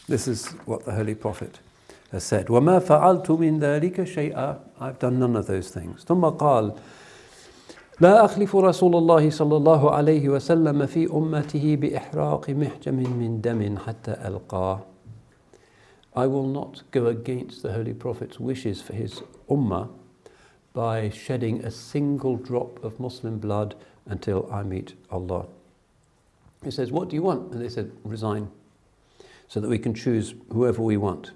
This 0.08 0.26
is 0.28 0.48
what 0.64 0.84
the 0.84 0.92
Holy 0.92 1.14
Prophet 1.14 1.60
has 2.12 2.24
said. 2.24 2.46
وَمَا 2.46 2.80
فَعَلْتُ 2.80 3.26
مِن 3.26 3.60
ذَلِكَ 3.60 4.04
شَيْئًا 4.04 4.58
I've 4.80 4.98
done 4.98 5.18
none 5.18 5.36
of 5.36 5.46
those 5.46 5.70
things. 5.70 6.04
ثم 6.04 6.24
قال 6.24 6.72
لا 8.00 8.24
أخلف 8.24 8.56
رسول 8.56 8.96
الله 8.96 9.30
صلى 9.30 9.56
الله 9.56 9.90
عليه 9.90 10.28
وسلم 10.28 10.86
في 10.86 11.06
أمته 11.12 11.76
بإحراق 11.76 12.50
محجم 12.50 12.94
من 12.94 13.40
دم 13.40 13.78
حتى 13.78 14.12
ألقاه 14.12 14.80
I 16.16 16.26
will 16.26 16.46
not 16.46 16.82
go 16.90 17.06
against 17.06 17.62
the 17.62 17.72
Holy 17.72 17.94
Prophet's 17.94 18.40
wishes 18.40 18.80
for 18.80 18.92
his 18.92 19.22
ummah 19.50 19.88
by 20.72 21.10
shedding 21.10 21.64
a 21.64 21.70
single 21.70 22.36
drop 22.36 22.82
of 22.84 22.98
Muslim 22.98 23.38
blood 23.38 23.74
until 24.06 24.48
I 24.52 24.62
meet 24.62 24.94
Allah. 25.10 25.46
He 26.64 26.70
says, 26.70 26.90
What 26.90 27.08
do 27.08 27.16
you 27.16 27.22
want? 27.22 27.52
And 27.52 27.62
they 27.62 27.68
said, 27.68 27.90
Resign, 28.04 28.50
so 29.48 29.60
that 29.60 29.68
we 29.68 29.78
can 29.78 29.94
choose 29.94 30.34
whoever 30.52 30.82
we 30.82 30.96
want. 30.96 31.32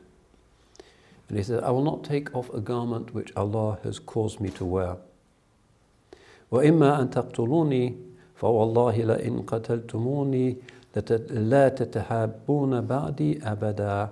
And 1.29 1.39
he 1.39 1.45
said, 1.45 1.63
I 1.65 1.71
will 1.71 1.85
not 1.85 2.05
take 2.05 2.35
off 2.35 2.53
a 2.53 2.61
garment 2.61 3.15
which 3.15 3.33
Allah 3.37 3.79
has 3.85 3.99
caused 3.99 4.41
me 4.41 4.51
to 4.51 4.65
wear. 4.65 4.97
وإما 6.53 7.01
أن 7.01 7.11
تقتلوني 7.11 7.95
فوالله 8.37 8.97
لئن 9.05 9.43
قتلتموني 9.47 10.57
لا 11.31 11.69
تتحابون 11.69 12.81
بعدي 12.81 13.43
أبدا 13.43 14.11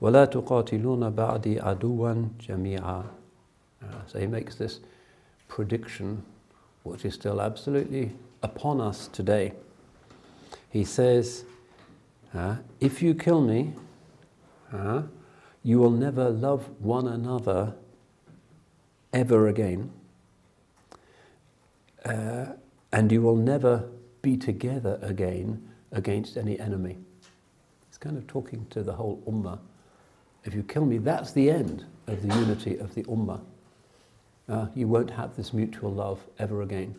ولا 0.00 0.24
تقاتلون 0.24 1.10
بعدي 1.10 1.60
عدوا 1.60 2.14
جميعا 2.40 3.04
So 4.06 4.18
he 4.18 4.26
makes 4.26 4.54
this 4.54 4.80
prediction 5.48 6.22
which 6.83 7.05
is 7.05 7.13
still 7.13 7.41
absolutely 7.41 8.11
upon 8.43 8.81
us 8.81 9.07
today. 9.07 9.53
He 10.69 10.83
says, 10.83 11.45
uh, 12.33 12.57
if 12.79 13.01
you 13.01 13.13
kill 13.13 13.41
me, 13.41 13.73
uh, 14.73 15.03
you 15.63 15.79
will 15.79 15.91
never 15.91 16.29
love 16.29 16.69
one 16.79 17.07
another 17.07 17.75
ever 19.13 19.47
again 19.47 19.91
uh, 22.05 22.45
and 22.91 23.11
you 23.11 23.21
will 23.21 23.35
never 23.35 23.87
be 24.21 24.37
together 24.37 24.99
again 25.01 25.69
against 25.91 26.37
any 26.37 26.59
enemy. 26.59 26.97
It's 27.89 27.97
kind 27.97 28.17
of 28.17 28.27
talking 28.27 28.65
to 28.69 28.83
the 28.83 28.93
whole 28.93 29.21
ummah. 29.27 29.59
If 30.43 30.55
you 30.55 30.63
kill 30.63 30.85
me, 30.85 30.97
that's 30.97 31.33
the 31.33 31.49
end 31.51 31.85
of 32.07 32.21
the 32.21 32.35
unity 32.35 32.77
of 32.77 32.95
the 32.95 33.03
ummah 33.03 33.41
Uh, 34.50 34.66
you 34.74 34.86
won't 34.86 35.10
have 35.10 35.36
this 35.36 35.52
mutual 35.52 35.92
love 35.92 36.24
ever 36.38 36.62
again. 36.62 36.94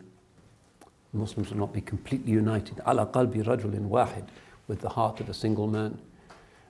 Muslims 1.12 1.50
will 1.50 1.58
not 1.58 1.72
be 1.72 1.80
completely 1.80 2.32
united. 2.32 2.80
Ala 2.86 3.06
qalbi 3.06 3.42
rajulin 3.42 3.88
wahid, 3.88 4.26
with 4.66 4.80
the 4.80 4.90
heart 4.90 5.20
of 5.20 5.28
a 5.28 5.34
single 5.34 5.66
man. 5.66 5.98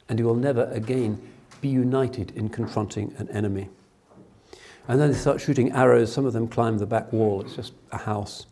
And 0.09 0.19
you 0.19 0.25
will 0.25 0.37
never 0.37 0.65
again 0.71 1.21
be 1.61 1.69
united 1.69 2.31
in 2.37 2.49
confronting 2.49 3.15
an 3.19 3.29
enemy. 3.31 3.69
And 4.87 5.01
then 5.01 5.11
they 5.13 5.19
start 5.19 5.41
shooting 5.41 5.73
arrows. 5.73 6.13
Some 6.13 6.25
of 6.25 6.33
them 6.33 6.49
climb 6.49 6.79
the 6.79 6.87
back 6.87 7.13
wall. 7.13 7.43
It's 7.43 7.57
just 7.57 7.73
a 7.93 7.99
house. 7.99 8.47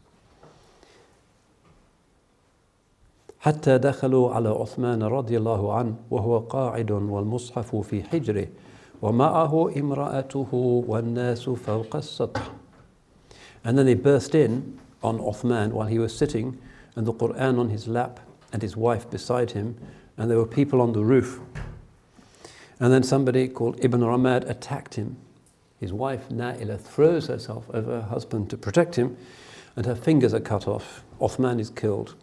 حتى 3.40 3.78
دخلوا 3.78 4.34
على 4.34 4.48
عثمان 4.48 5.02
رضي 5.02 5.38
الله 5.38 5.74
عنه 5.74 5.94
وهو 6.10 6.38
قاعد 6.38 6.90
والمصحف 6.90 7.76
في 7.76 8.02
حجره 8.02 8.46
ومعه 9.02 9.72
امرأته 9.76 10.84
والناس 10.88 11.48
فوق 11.48 11.96
السطح. 11.96 12.50
And 13.64 13.76
then 13.76 13.86
they 13.86 13.94
burst 13.94 14.34
in 14.34 14.78
on 15.02 15.18
Uthman 15.18 15.72
while 15.72 15.86
he 15.86 15.98
was 15.98 16.16
sitting 16.16 16.58
and 16.94 17.06
the 17.06 17.12
Quran 17.12 17.58
on 17.58 17.68
his 17.70 17.88
lap 17.88 18.20
and 18.52 18.62
his 18.62 18.76
wife 18.76 19.10
beside 19.10 19.50
him 19.50 19.76
and 20.16 20.30
there 20.30 20.38
were 20.38 20.46
people 20.46 20.80
on 20.80 20.92
the 20.92 21.04
roof. 21.04 21.40
And 22.80 22.92
then 22.92 23.02
somebody 23.02 23.48
called 23.48 23.82
Ibn 23.84 24.00
Ramad 24.00 24.48
attacked 24.48 24.94
him. 24.94 25.16
His 25.80 25.92
wife, 25.92 26.28
Na'ila, 26.30 26.80
throws 26.80 27.26
herself 27.26 27.68
over 27.72 28.00
her 28.00 28.08
husband 28.08 28.48
to 28.50 28.56
protect 28.56 28.96
him, 28.96 29.16
and 29.76 29.84
her 29.84 29.94
fingers 29.94 30.32
are 30.32 30.40
cut 30.40 30.66
off. 30.66 31.02
Uthman 31.20 31.60
is 31.60 31.70
killed. 31.70 32.14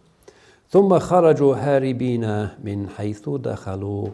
ثم 0.72 0.98
خرجوا 0.98 1.56
هاربين 1.56 2.50
من 2.64 2.88
حيث 2.88 3.28
دخلوا 3.28 4.12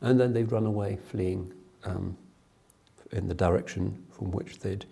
and 0.00 0.18
then 0.20 0.32
they 0.32 0.44
run 0.44 0.64
away 0.64 0.96
fleeing 1.10 1.52
um, 1.84 2.16
in 3.12 3.28
the 3.28 3.34
direction 3.34 4.04
from 4.10 4.30
which 4.30 4.58
they'd 4.60 4.84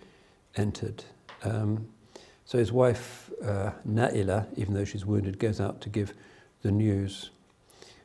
entered. 0.55 1.03
Um, 1.43 1.87
so 2.45 2.57
his 2.57 2.71
wife, 2.71 3.29
uh, 3.43 3.71
Na'ila, 3.87 4.47
even 4.55 4.73
though 4.73 4.85
she's 4.85 5.05
wounded, 5.05 5.37
goes 5.37 5.59
out 5.59 5.81
to 5.81 5.89
give 5.89 6.13
the 6.61 6.71
news. 6.71 7.29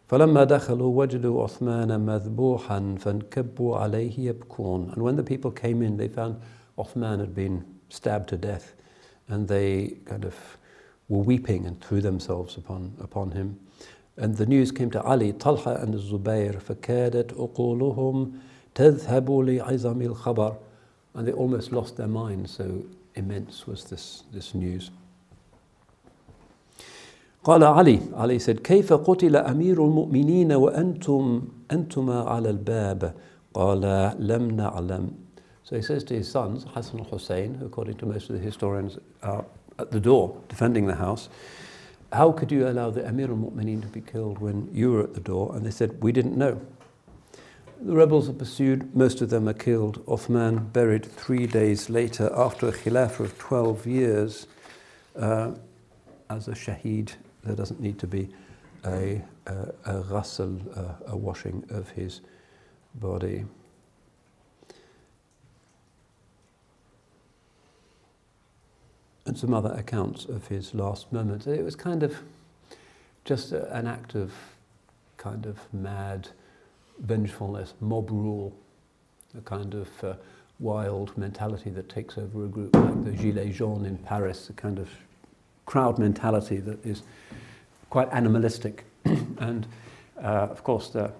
فلما 0.08 0.44
دخلوا 0.44 1.04
وجدوا 1.04 1.42
عثمان 1.42 2.00
مذبوحا 2.00 2.96
فانكبوا 2.98 3.76
عليه 3.76 4.18
يبكون 4.18 4.92
and 4.92 5.02
when 5.02 5.16
the 5.16 5.22
people 5.22 5.50
came 5.50 5.80
in 5.80 5.96
they 5.96 6.08
found 6.08 6.36
Uthman 6.76 7.20
had 7.20 7.34
been 7.34 7.64
stabbed 7.88 8.28
to 8.28 8.36
death 8.36 8.74
and 9.28 9.48
they 9.48 9.96
kind 10.04 10.26
of 10.26 10.34
were 11.08 11.22
weeping 11.22 11.64
and 11.64 11.80
threw 11.80 12.02
themselves 12.02 12.58
upon, 12.58 12.92
upon 13.00 13.30
him 13.30 13.58
and 14.18 14.36
the 14.36 14.44
news 14.44 14.70
came 14.70 14.90
to 14.90 15.00
Ali, 15.02 15.32
Talha 15.32 15.76
and 15.76 15.94
Zubayr 15.94 16.60
فكادت 16.60 17.32
عقولهم 17.32 18.32
تذهب 18.76 19.30
لعظم 19.30 20.02
الخبر 20.02 20.54
and 21.14 21.26
they 21.26 21.32
almost 21.32 21.72
lost 21.72 21.96
their 21.96 22.08
minds 22.08 22.50
so 22.50 22.84
immense 23.14 23.66
was 23.66 23.84
this, 23.84 24.24
this 24.32 24.54
news 24.54 24.90
قال 27.44 27.64
علي 27.64 28.00
علي 28.14 28.38
said 28.38 28.60
كيف 28.60 28.92
قتل 28.92 29.36
أمير 29.36 29.84
المؤمنين 29.84 30.52
وأنتم 30.52 31.42
أنتما 31.70 32.22
على 32.22 32.50
الباب 32.50 33.14
قال 33.54 34.12
لم 34.18 34.50
نعلم 34.50 35.10
So 35.64 35.76
he 35.76 35.82
says 35.82 36.04
to 36.04 36.14
his 36.14 36.28
sons, 36.30 36.66
Hassan 36.74 36.98
and 37.00 37.08
Hussein, 37.08 37.54
who 37.54 37.66
according 37.66 37.96
to 37.98 38.06
most 38.06 38.28
of 38.28 38.36
the 38.36 38.42
historians 38.42 38.98
are 39.22 39.44
at 39.78 39.90
the 39.90 40.00
door 40.00 40.36
defending 40.48 40.86
the 40.86 40.96
house, 40.96 41.28
how 42.12 42.30
could 42.32 42.52
you 42.52 42.68
allow 42.68 42.90
the 42.90 43.06
Amir 43.08 43.30
al-Mu'mineen 43.30 43.80
to 43.80 43.88
be 43.88 44.00
killed 44.00 44.38
when 44.38 44.68
you 44.72 44.92
were 44.92 45.04
at 45.04 45.14
the 45.14 45.20
door? 45.20 45.54
And 45.54 45.64
they 45.64 45.70
said, 45.70 46.02
we 46.02 46.12
didn't 46.12 46.36
know. 46.36 46.60
The 47.79 47.95
rebels 47.95 48.27
are 48.27 48.33
pursued, 48.33 48.95
most 48.95 49.21
of 49.21 49.29
them 49.29 49.47
are 49.47 49.53
killed. 49.53 50.03
Othman 50.07 50.69
buried 50.69 51.05
three 51.05 51.45
days 51.45 51.89
later 51.89 52.31
after 52.35 52.67
a 52.67 52.71
khilafah 52.71 53.19
of 53.19 53.37
12 53.37 53.85
years 53.85 54.47
uh, 55.15 55.51
as 56.29 56.47
a 56.47 56.51
shaheed 56.51 57.11
there 57.43 57.55
doesn't 57.55 57.79
need 57.79 57.99
to 57.99 58.07
be 58.07 58.29
a, 58.85 59.21
a, 59.45 59.73
a 59.85 60.01
a, 60.01 60.95
a 61.07 61.17
washing 61.17 61.63
of 61.69 61.89
his 61.91 62.21
body. 62.95 63.45
And 69.25 69.37
some 69.37 69.53
other 69.53 69.71
accounts 69.73 70.25
of 70.25 70.47
his 70.47 70.73
last 70.73 71.11
moments. 71.13 71.47
It 71.47 71.63
was 71.63 71.75
kind 71.75 72.01
of 72.03 72.17
just 73.23 73.51
a, 73.51 73.71
an 73.73 73.87
act 73.87 74.15
of 74.15 74.33
kind 75.17 75.45
of 75.45 75.59
mad 75.73 76.29
vengefulness, 76.99 77.73
mob 77.79 78.09
rule, 78.09 78.53
a 79.37 79.41
kind 79.41 79.73
of 79.73 80.03
uh, 80.03 80.13
wild 80.59 81.15
mentality 81.17 81.69
that 81.69 81.89
takes 81.89 82.17
over 82.17 82.45
a 82.45 82.47
group 82.47 82.75
like 82.75 83.03
the 83.03 83.11
Gilets 83.11 83.53
jaunes 83.53 83.85
in 83.85 83.97
Paris, 83.97 84.49
a 84.49 84.53
kind 84.53 84.79
of 84.79 84.89
crowd 85.65 85.99
mentality 85.99 86.57
that 86.57 86.83
is 86.85 87.03
quite 87.89 88.09
animalistic. 88.11 88.85
and 89.05 89.67
uh, 90.17 90.47
of 90.49 90.63
course, 90.63 90.89
they're 90.89 91.13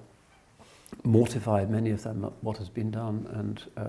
mortified, 1.04 1.70
many 1.70 1.92
of 1.92 2.04
them, 2.04 2.32
what 2.42 2.58
has 2.58 2.70
been 2.70 2.92
done. 2.92 3.28
And 3.34 3.64
uh, 3.78 3.82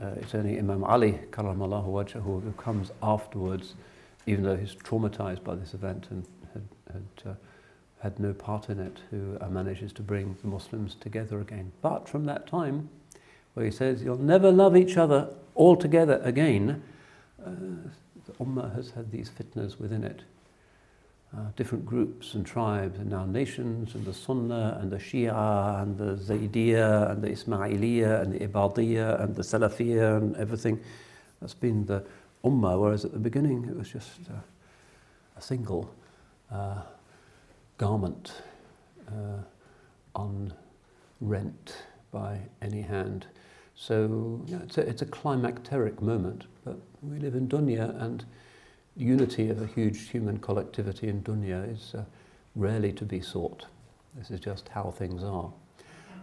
uh, 0.00 0.14
it's 0.16 0.34
only 0.34 0.58
Imam 0.58 0.84
Ali, 0.84 1.20
karamallahu 1.30 1.86
wajhahu, 1.86 2.42
who 2.42 2.52
comes 2.56 2.90
afterwards, 3.02 3.74
even 4.26 4.44
though 4.44 4.56
he's 4.56 4.74
traumatized 4.74 5.42
by 5.42 5.54
this 5.54 5.74
event 5.74 6.08
and 6.10 6.26
had, 6.52 6.62
had, 6.92 7.30
uh, 7.30 7.34
had 8.00 8.18
no 8.18 8.32
part 8.32 8.68
in 8.68 8.80
it, 8.80 8.98
who 9.10 9.36
uh, 9.40 9.48
manages 9.48 9.92
to 9.92 10.02
bring 10.02 10.36
the 10.42 10.48
Muslims 10.48 10.94
together 10.94 11.40
again. 11.40 11.72
But 11.82 12.08
from 12.08 12.24
that 12.26 12.46
time, 12.46 12.88
where 13.54 13.66
he 13.66 13.72
says, 13.72 14.02
You'll 14.02 14.18
never 14.18 14.50
love 14.50 14.76
each 14.76 14.96
other 14.96 15.28
all 15.54 15.76
together 15.76 16.20
again, 16.24 16.82
uh, 17.44 17.50
the 18.26 18.32
Ummah 18.44 18.74
has 18.74 18.90
had 18.92 19.10
these 19.10 19.30
fitnas 19.30 19.78
within 19.78 20.04
it 20.04 20.22
uh, 21.36 21.42
different 21.56 21.86
groups 21.86 22.34
and 22.34 22.44
tribes 22.44 22.98
and 22.98 23.10
now 23.10 23.24
nations 23.24 23.94
and 23.94 24.04
the 24.04 24.12
Sunnah 24.12 24.78
and 24.80 24.90
the 24.90 24.96
Shia 24.96 25.82
and 25.82 25.96
the 25.96 26.16
Zaydiyah 26.16 27.12
and 27.12 27.22
the 27.22 27.28
Ismailiyah 27.28 28.22
and 28.22 28.32
the 28.32 28.46
Ibadiyah 28.46 29.22
and 29.22 29.36
the 29.36 29.42
Salafiyah 29.42 30.16
and 30.16 30.36
everything. 30.36 30.80
That's 31.40 31.54
been 31.54 31.86
the 31.86 32.04
Ummah, 32.44 32.80
whereas 32.80 33.04
at 33.04 33.12
the 33.12 33.18
beginning 33.18 33.64
it 33.68 33.76
was 33.76 33.88
just 33.88 34.08
uh, 34.28 34.40
a 35.36 35.40
single 35.40 35.94
uh, 36.52 36.82
garment 37.80 38.42
uh, 39.08 39.40
on 40.14 40.52
rent 41.22 41.76
by 42.12 42.38
any 42.60 42.82
hand. 42.82 43.26
So 43.74 44.44
it's, 44.46 44.76
a, 44.76 44.82
it's 44.82 45.00
a 45.00 45.06
climacteric 45.06 46.02
moment, 46.02 46.44
but 46.62 46.76
we 47.00 47.18
live 47.18 47.34
in 47.34 47.48
dunya 47.48 47.98
and 48.02 48.22
unity 48.98 49.48
of 49.48 49.62
a 49.62 49.66
huge 49.66 50.10
human 50.10 50.36
collectivity 50.40 51.08
in 51.08 51.22
dunya 51.22 51.72
is 51.72 51.94
uh, 51.94 52.04
rarely 52.54 52.92
to 52.92 53.06
be 53.06 53.18
sought. 53.18 53.64
This 54.14 54.30
is 54.30 54.40
just 54.40 54.68
how 54.68 54.90
things 54.90 55.22
are. 55.24 55.50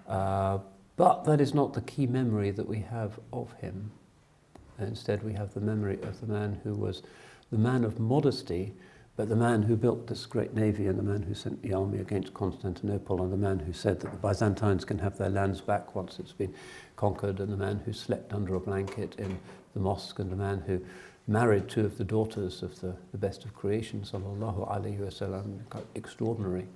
Uh, 0.08 0.60
but 0.96 1.24
that 1.24 1.42
is 1.42 1.56
not 1.56 1.74
the 1.74 1.82
key 1.82 2.06
memory 2.06 2.52
that 2.52 2.70
we 2.70 2.82
have 2.82 3.20
of 3.34 3.52
him. 3.54 3.90
Instead, 4.78 5.24
we 5.24 5.34
have 5.34 5.56
the 5.56 5.62
memory 5.62 5.98
of 6.04 6.22
the 6.22 6.28
man 6.28 6.60
who 6.64 6.76
was 6.76 7.02
the 7.52 7.58
man 7.58 7.84
of 7.84 8.00
modesty, 8.00 8.74
but 9.18 9.30
the 9.30 9.36
man 9.36 9.64
who 9.64 9.76
built 9.76 10.06
this 10.06 10.28
great 10.28 10.54
navy 10.54 10.86
and 10.86 10.98
the 10.98 11.04
man 11.04 11.24
who 11.24 11.34
sent 11.34 11.62
the 11.64 11.74
army 11.74 11.98
against 11.98 12.36
Constantinople 12.36 13.24
and 13.24 13.34
the 13.34 13.38
man 13.38 13.58
who 13.58 13.74
said 13.74 14.00
that 14.00 14.12
the 14.12 14.18
Byzantines 14.18 14.86
can 14.86 15.00
have 15.00 15.18
their 15.18 15.30
lands 15.30 15.60
back 15.60 15.96
once 15.96 16.20
it's 16.20 16.34
been 16.34 16.54
conquered 16.96 17.40
and 17.40 17.52
the 17.52 17.58
man 17.58 17.82
who 17.84 17.92
slept 17.92 18.32
under 18.32 18.54
a 18.54 18.60
blanket 18.60 19.16
in 19.18 19.40
the 19.74 19.80
mosque 19.80 20.20
and 20.20 20.32
the 20.32 20.36
man 20.36 20.64
who 20.68 20.80
married 21.28 21.68
two 21.68 21.84
of 21.84 21.98
the 21.98 22.04
daughters 22.04 22.62
of 22.62 22.80
the, 22.80 22.96
the 23.12 23.18
best 23.18 23.44
of 23.44 23.56
creation, 23.56 24.02
sallallahu 24.02 24.70
alaihi 24.72 25.00
wasallam, 25.00 25.62
extraordinary. 25.96 26.68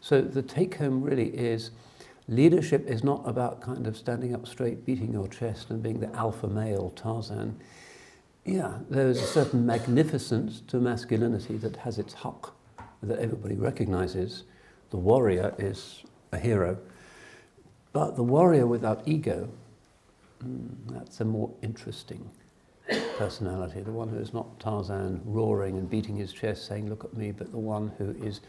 So 0.00 0.20
the 0.20 0.42
take 0.42 0.74
home 0.74 1.02
really 1.02 1.28
is 1.28 1.70
leadership 2.28 2.88
is 2.88 3.04
not 3.04 3.22
about 3.26 3.60
kind 3.60 3.86
of 3.86 3.96
standing 3.96 4.34
up 4.34 4.48
straight, 4.48 4.84
beating 4.84 5.12
your 5.12 5.28
chest, 5.28 5.70
and 5.70 5.82
being 5.82 6.00
the 6.00 6.14
alpha 6.16 6.48
male 6.48 6.92
Tarzan. 6.96 7.54
Yeah, 8.46 8.78
there 8.88 9.08
is 9.08 9.20
a 9.20 9.26
certain 9.26 9.66
magnificence 9.66 10.62
to 10.68 10.78
masculinity 10.78 11.56
that 11.56 11.74
has 11.76 11.98
its 11.98 12.14
haq, 12.14 12.52
that 13.02 13.18
everybody 13.18 13.56
recognizes. 13.56 14.44
The 14.90 14.98
warrior 14.98 15.52
is 15.58 16.04
a 16.30 16.38
hero. 16.38 16.78
But 17.92 18.14
the 18.14 18.22
warrior 18.22 18.68
without 18.68 19.02
ego, 19.04 19.48
mm, 20.44 20.68
that's 20.90 21.20
a 21.20 21.24
more 21.24 21.50
interesting 21.60 22.30
personality, 23.18 23.80
the 23.80 23.90
one 23.90 24.08
who 24.08 24.18
is 24.18 24.32
not 24.32 24.60
Tarzan 24.60 25.22
roaring 25.24 25.76
and 25.76 25.90
beating 25.90 26.16
his 26.16 26.32
chest 26.32 26.66
saying, 26.66 26.88
Look 26.88 27.02
at 27.02 27.16
me, 27.16 27.32
but 27.32 27.50
the 27.50 27.58
one 27.58 27.90
who 27.98 28.10
is 28.24 28.42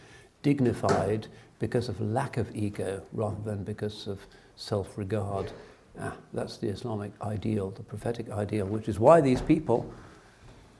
dignified 0.43 1.25
because 1.57 1.89
of 1.89 1.99
lack 1.99 2.37
of 2.37 2.55
ego 2.55 3.01
rather 3.13 3.41
than 3.43 3.63
because 3.63 4.07
of 4.07 4.19
self 4.57 4.95
regard. 4.95 5.51
Ah, 5.99 6.13
that's 6.33 6.57
the 6.57 6.67
Islamic 6.67 7.11
ideal, 7.21 7.71
the 7.71 7.83
prophetic 7.83 8.29
ideal, 8.29 8.67
which 8.67 8.87
is 8.87 8.99
why 8.99 9.19
these 9.21 9.41
people 9.41 9.91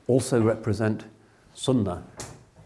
also 0.08 0.42
represent 0.42 1.06
Sunnah. 1.54 2.04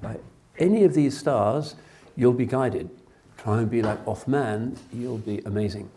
By 0.02 0.18
any 0.58 0.84
of 0.84 0.94
these 0.94 1.18
stars, 1.18 1.76
you'll 2.16 2.34
be 2.34 2.46
guided. 2.46 2.90
Try 3.38 3.60
and 3.60 3.70
be 3.70 3.82
like 3.82 4.00
Othman, 4.06 4.78
you'll 4.94 5.18
be 5.18 5.40
amazing. 5.46 5.90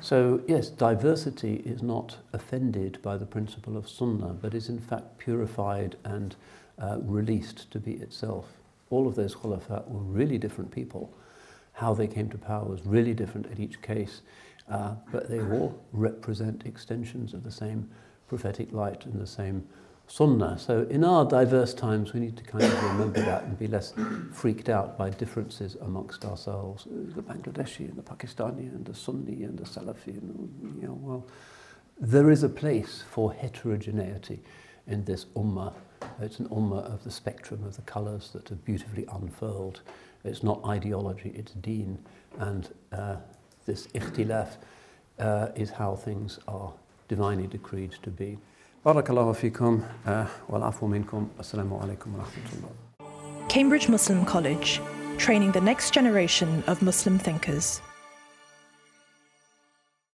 So, 0.00 0.42
yes, 0.46 0.68
diversity 0.68 1.62
is 1.64 1.82
not 1.82 2.18
offended 2.32 3.00
by 3.02 3.16
the 3.16 3.26
principle 3.26 3.76
of 3.76 3.88
Sunnah, 3.88 4.34
but 4.34 4.54
is 4.54 4.68
in 4.68 4.78
fact 4.78 5.18
purified 5.18 5.96
and 6.04 6.36
uh, 6.78 6.98
released 7.00 7.70
to 7.72 7.78
be 7.78 7.92
itself. 7.94 8.46
All 8.90 9.06
of 9.06 9.14
those 9.14 9.34
khulafa 9.34 9.88
were 9.88 10.00
really 10.00 10.38
different 10.38 10.70
people. 10.70 11.12
How 11.72 11.94
they 11.94 12.06
came 12.06 12.28
to 12.30 12.38
power 12.38 12.64
was 12.64 12.84
really 12.84 13.14
different 13.14 13.46
in 13.46 13.60
each 13.60 13.82
case, 13.82 14.22
uh, 14.70 14.94
but 15.12 15.28
they 15.28 15.40
all 15.40 15.82
represent 15.92 16.66
extensions 16.66 17.34
of 17.34 17.42
the 17.44 17.50
same 17.50 17.88
prophetic 18.28 18.72
light 18.72 19.06
and 19.06 19.20
the 19.20 19.26
same 19.26 19.66
sunnah. 20.06 20.58
So 20.58 20.86
in 20.90 21.04
our 21.04 21.24
diverse 21.24 21.74
times, 21.74 22.12
we 22.12 22.20
need 22.20 22.36
to 22.36 22.44
kind 22.44 22.64
of 22.64 22.82
remember 22.82 23.20
that 23.20 23.44
and 23.44 23.58
be 23.58 23.66
less 23.66 23.94
freaked 24.32 24.68
out 24.68 24.96
by 24.98 25.10
differences 25.10 25.76
amongst 25.82 26.24
ourselves. 26.24 26.86
The 27.14 27.22
Bangladeshi 27.22 27.88
and 27.88 27.96
the 27.96 28.02
Pakistani 28.02 28.74
and 28.74 28.84
the 28.84 28.94
Sunni 28.94 29.44
and 29.44 29.58
the 29.58 29.64
Salafi. 29.64 30.18
And, 30.18 30.78
you 30.80 30.88
know, 30.88 30.98
well, 31.00 31.26
there 32.00 32.30
is 32.30 32.42
a 32.42 32.48
place 32.48 33.04
for 33.10 33.32
heterogeneity 33.32 34.40
in 34.86 35.04
this 35.04 35.26
ummah. 35.36 35.74
It's 36.20 36.38
an 36.38 36.48
ummah 36.48 36.84
of 36.92 37.04
the 37.04 37.10
spectrum 37.10 37.64
of 37.64 37.76
the 37.76 37.82
colours 37.82 38.30
that 38.32 38.50
are 38.50 38.56
beautifully 38.56 39.04
unfurled. 39.12 39.82
It's 40.24 40.42
not 40.42 40.64
ideology, 40.66 41.32
it's 41.34 41.52
deen. 41.52 41.98
And 42.38 42.68
uh, 42.92 43.16
this 43.68 43.86
ikhtilaf 43.88 44.56
uh, 45.20 45.48
is 45.54 45.70
how 45.70 45.94
things 45.94 46.38
are 46.48 46.72
divinely 47.06 47.46
decreed 47.46 47.92
to 48.02 48.10
be. 48.10 48.38
Barakallahu 48.84 49.36
fikum 49.42 49.84
uh, 50.06 50.26
minkum. 50.94 51.28
Assalamu 51.38 51.74
alaikum 51.82 52.16
wa 52.16 52.24
rahmatullah. 52.24 53.48
Cambridge 53.48 53.88
Muslim 53.88 54.24
College, 54.24 54.80
training 55.18 55.52
the 55.52 55.60
next 55.60 55.92
generation 55.92 56.64
of 56.66 56.80
Muslim 56.82 57.18
thinkers. 57.18 57.80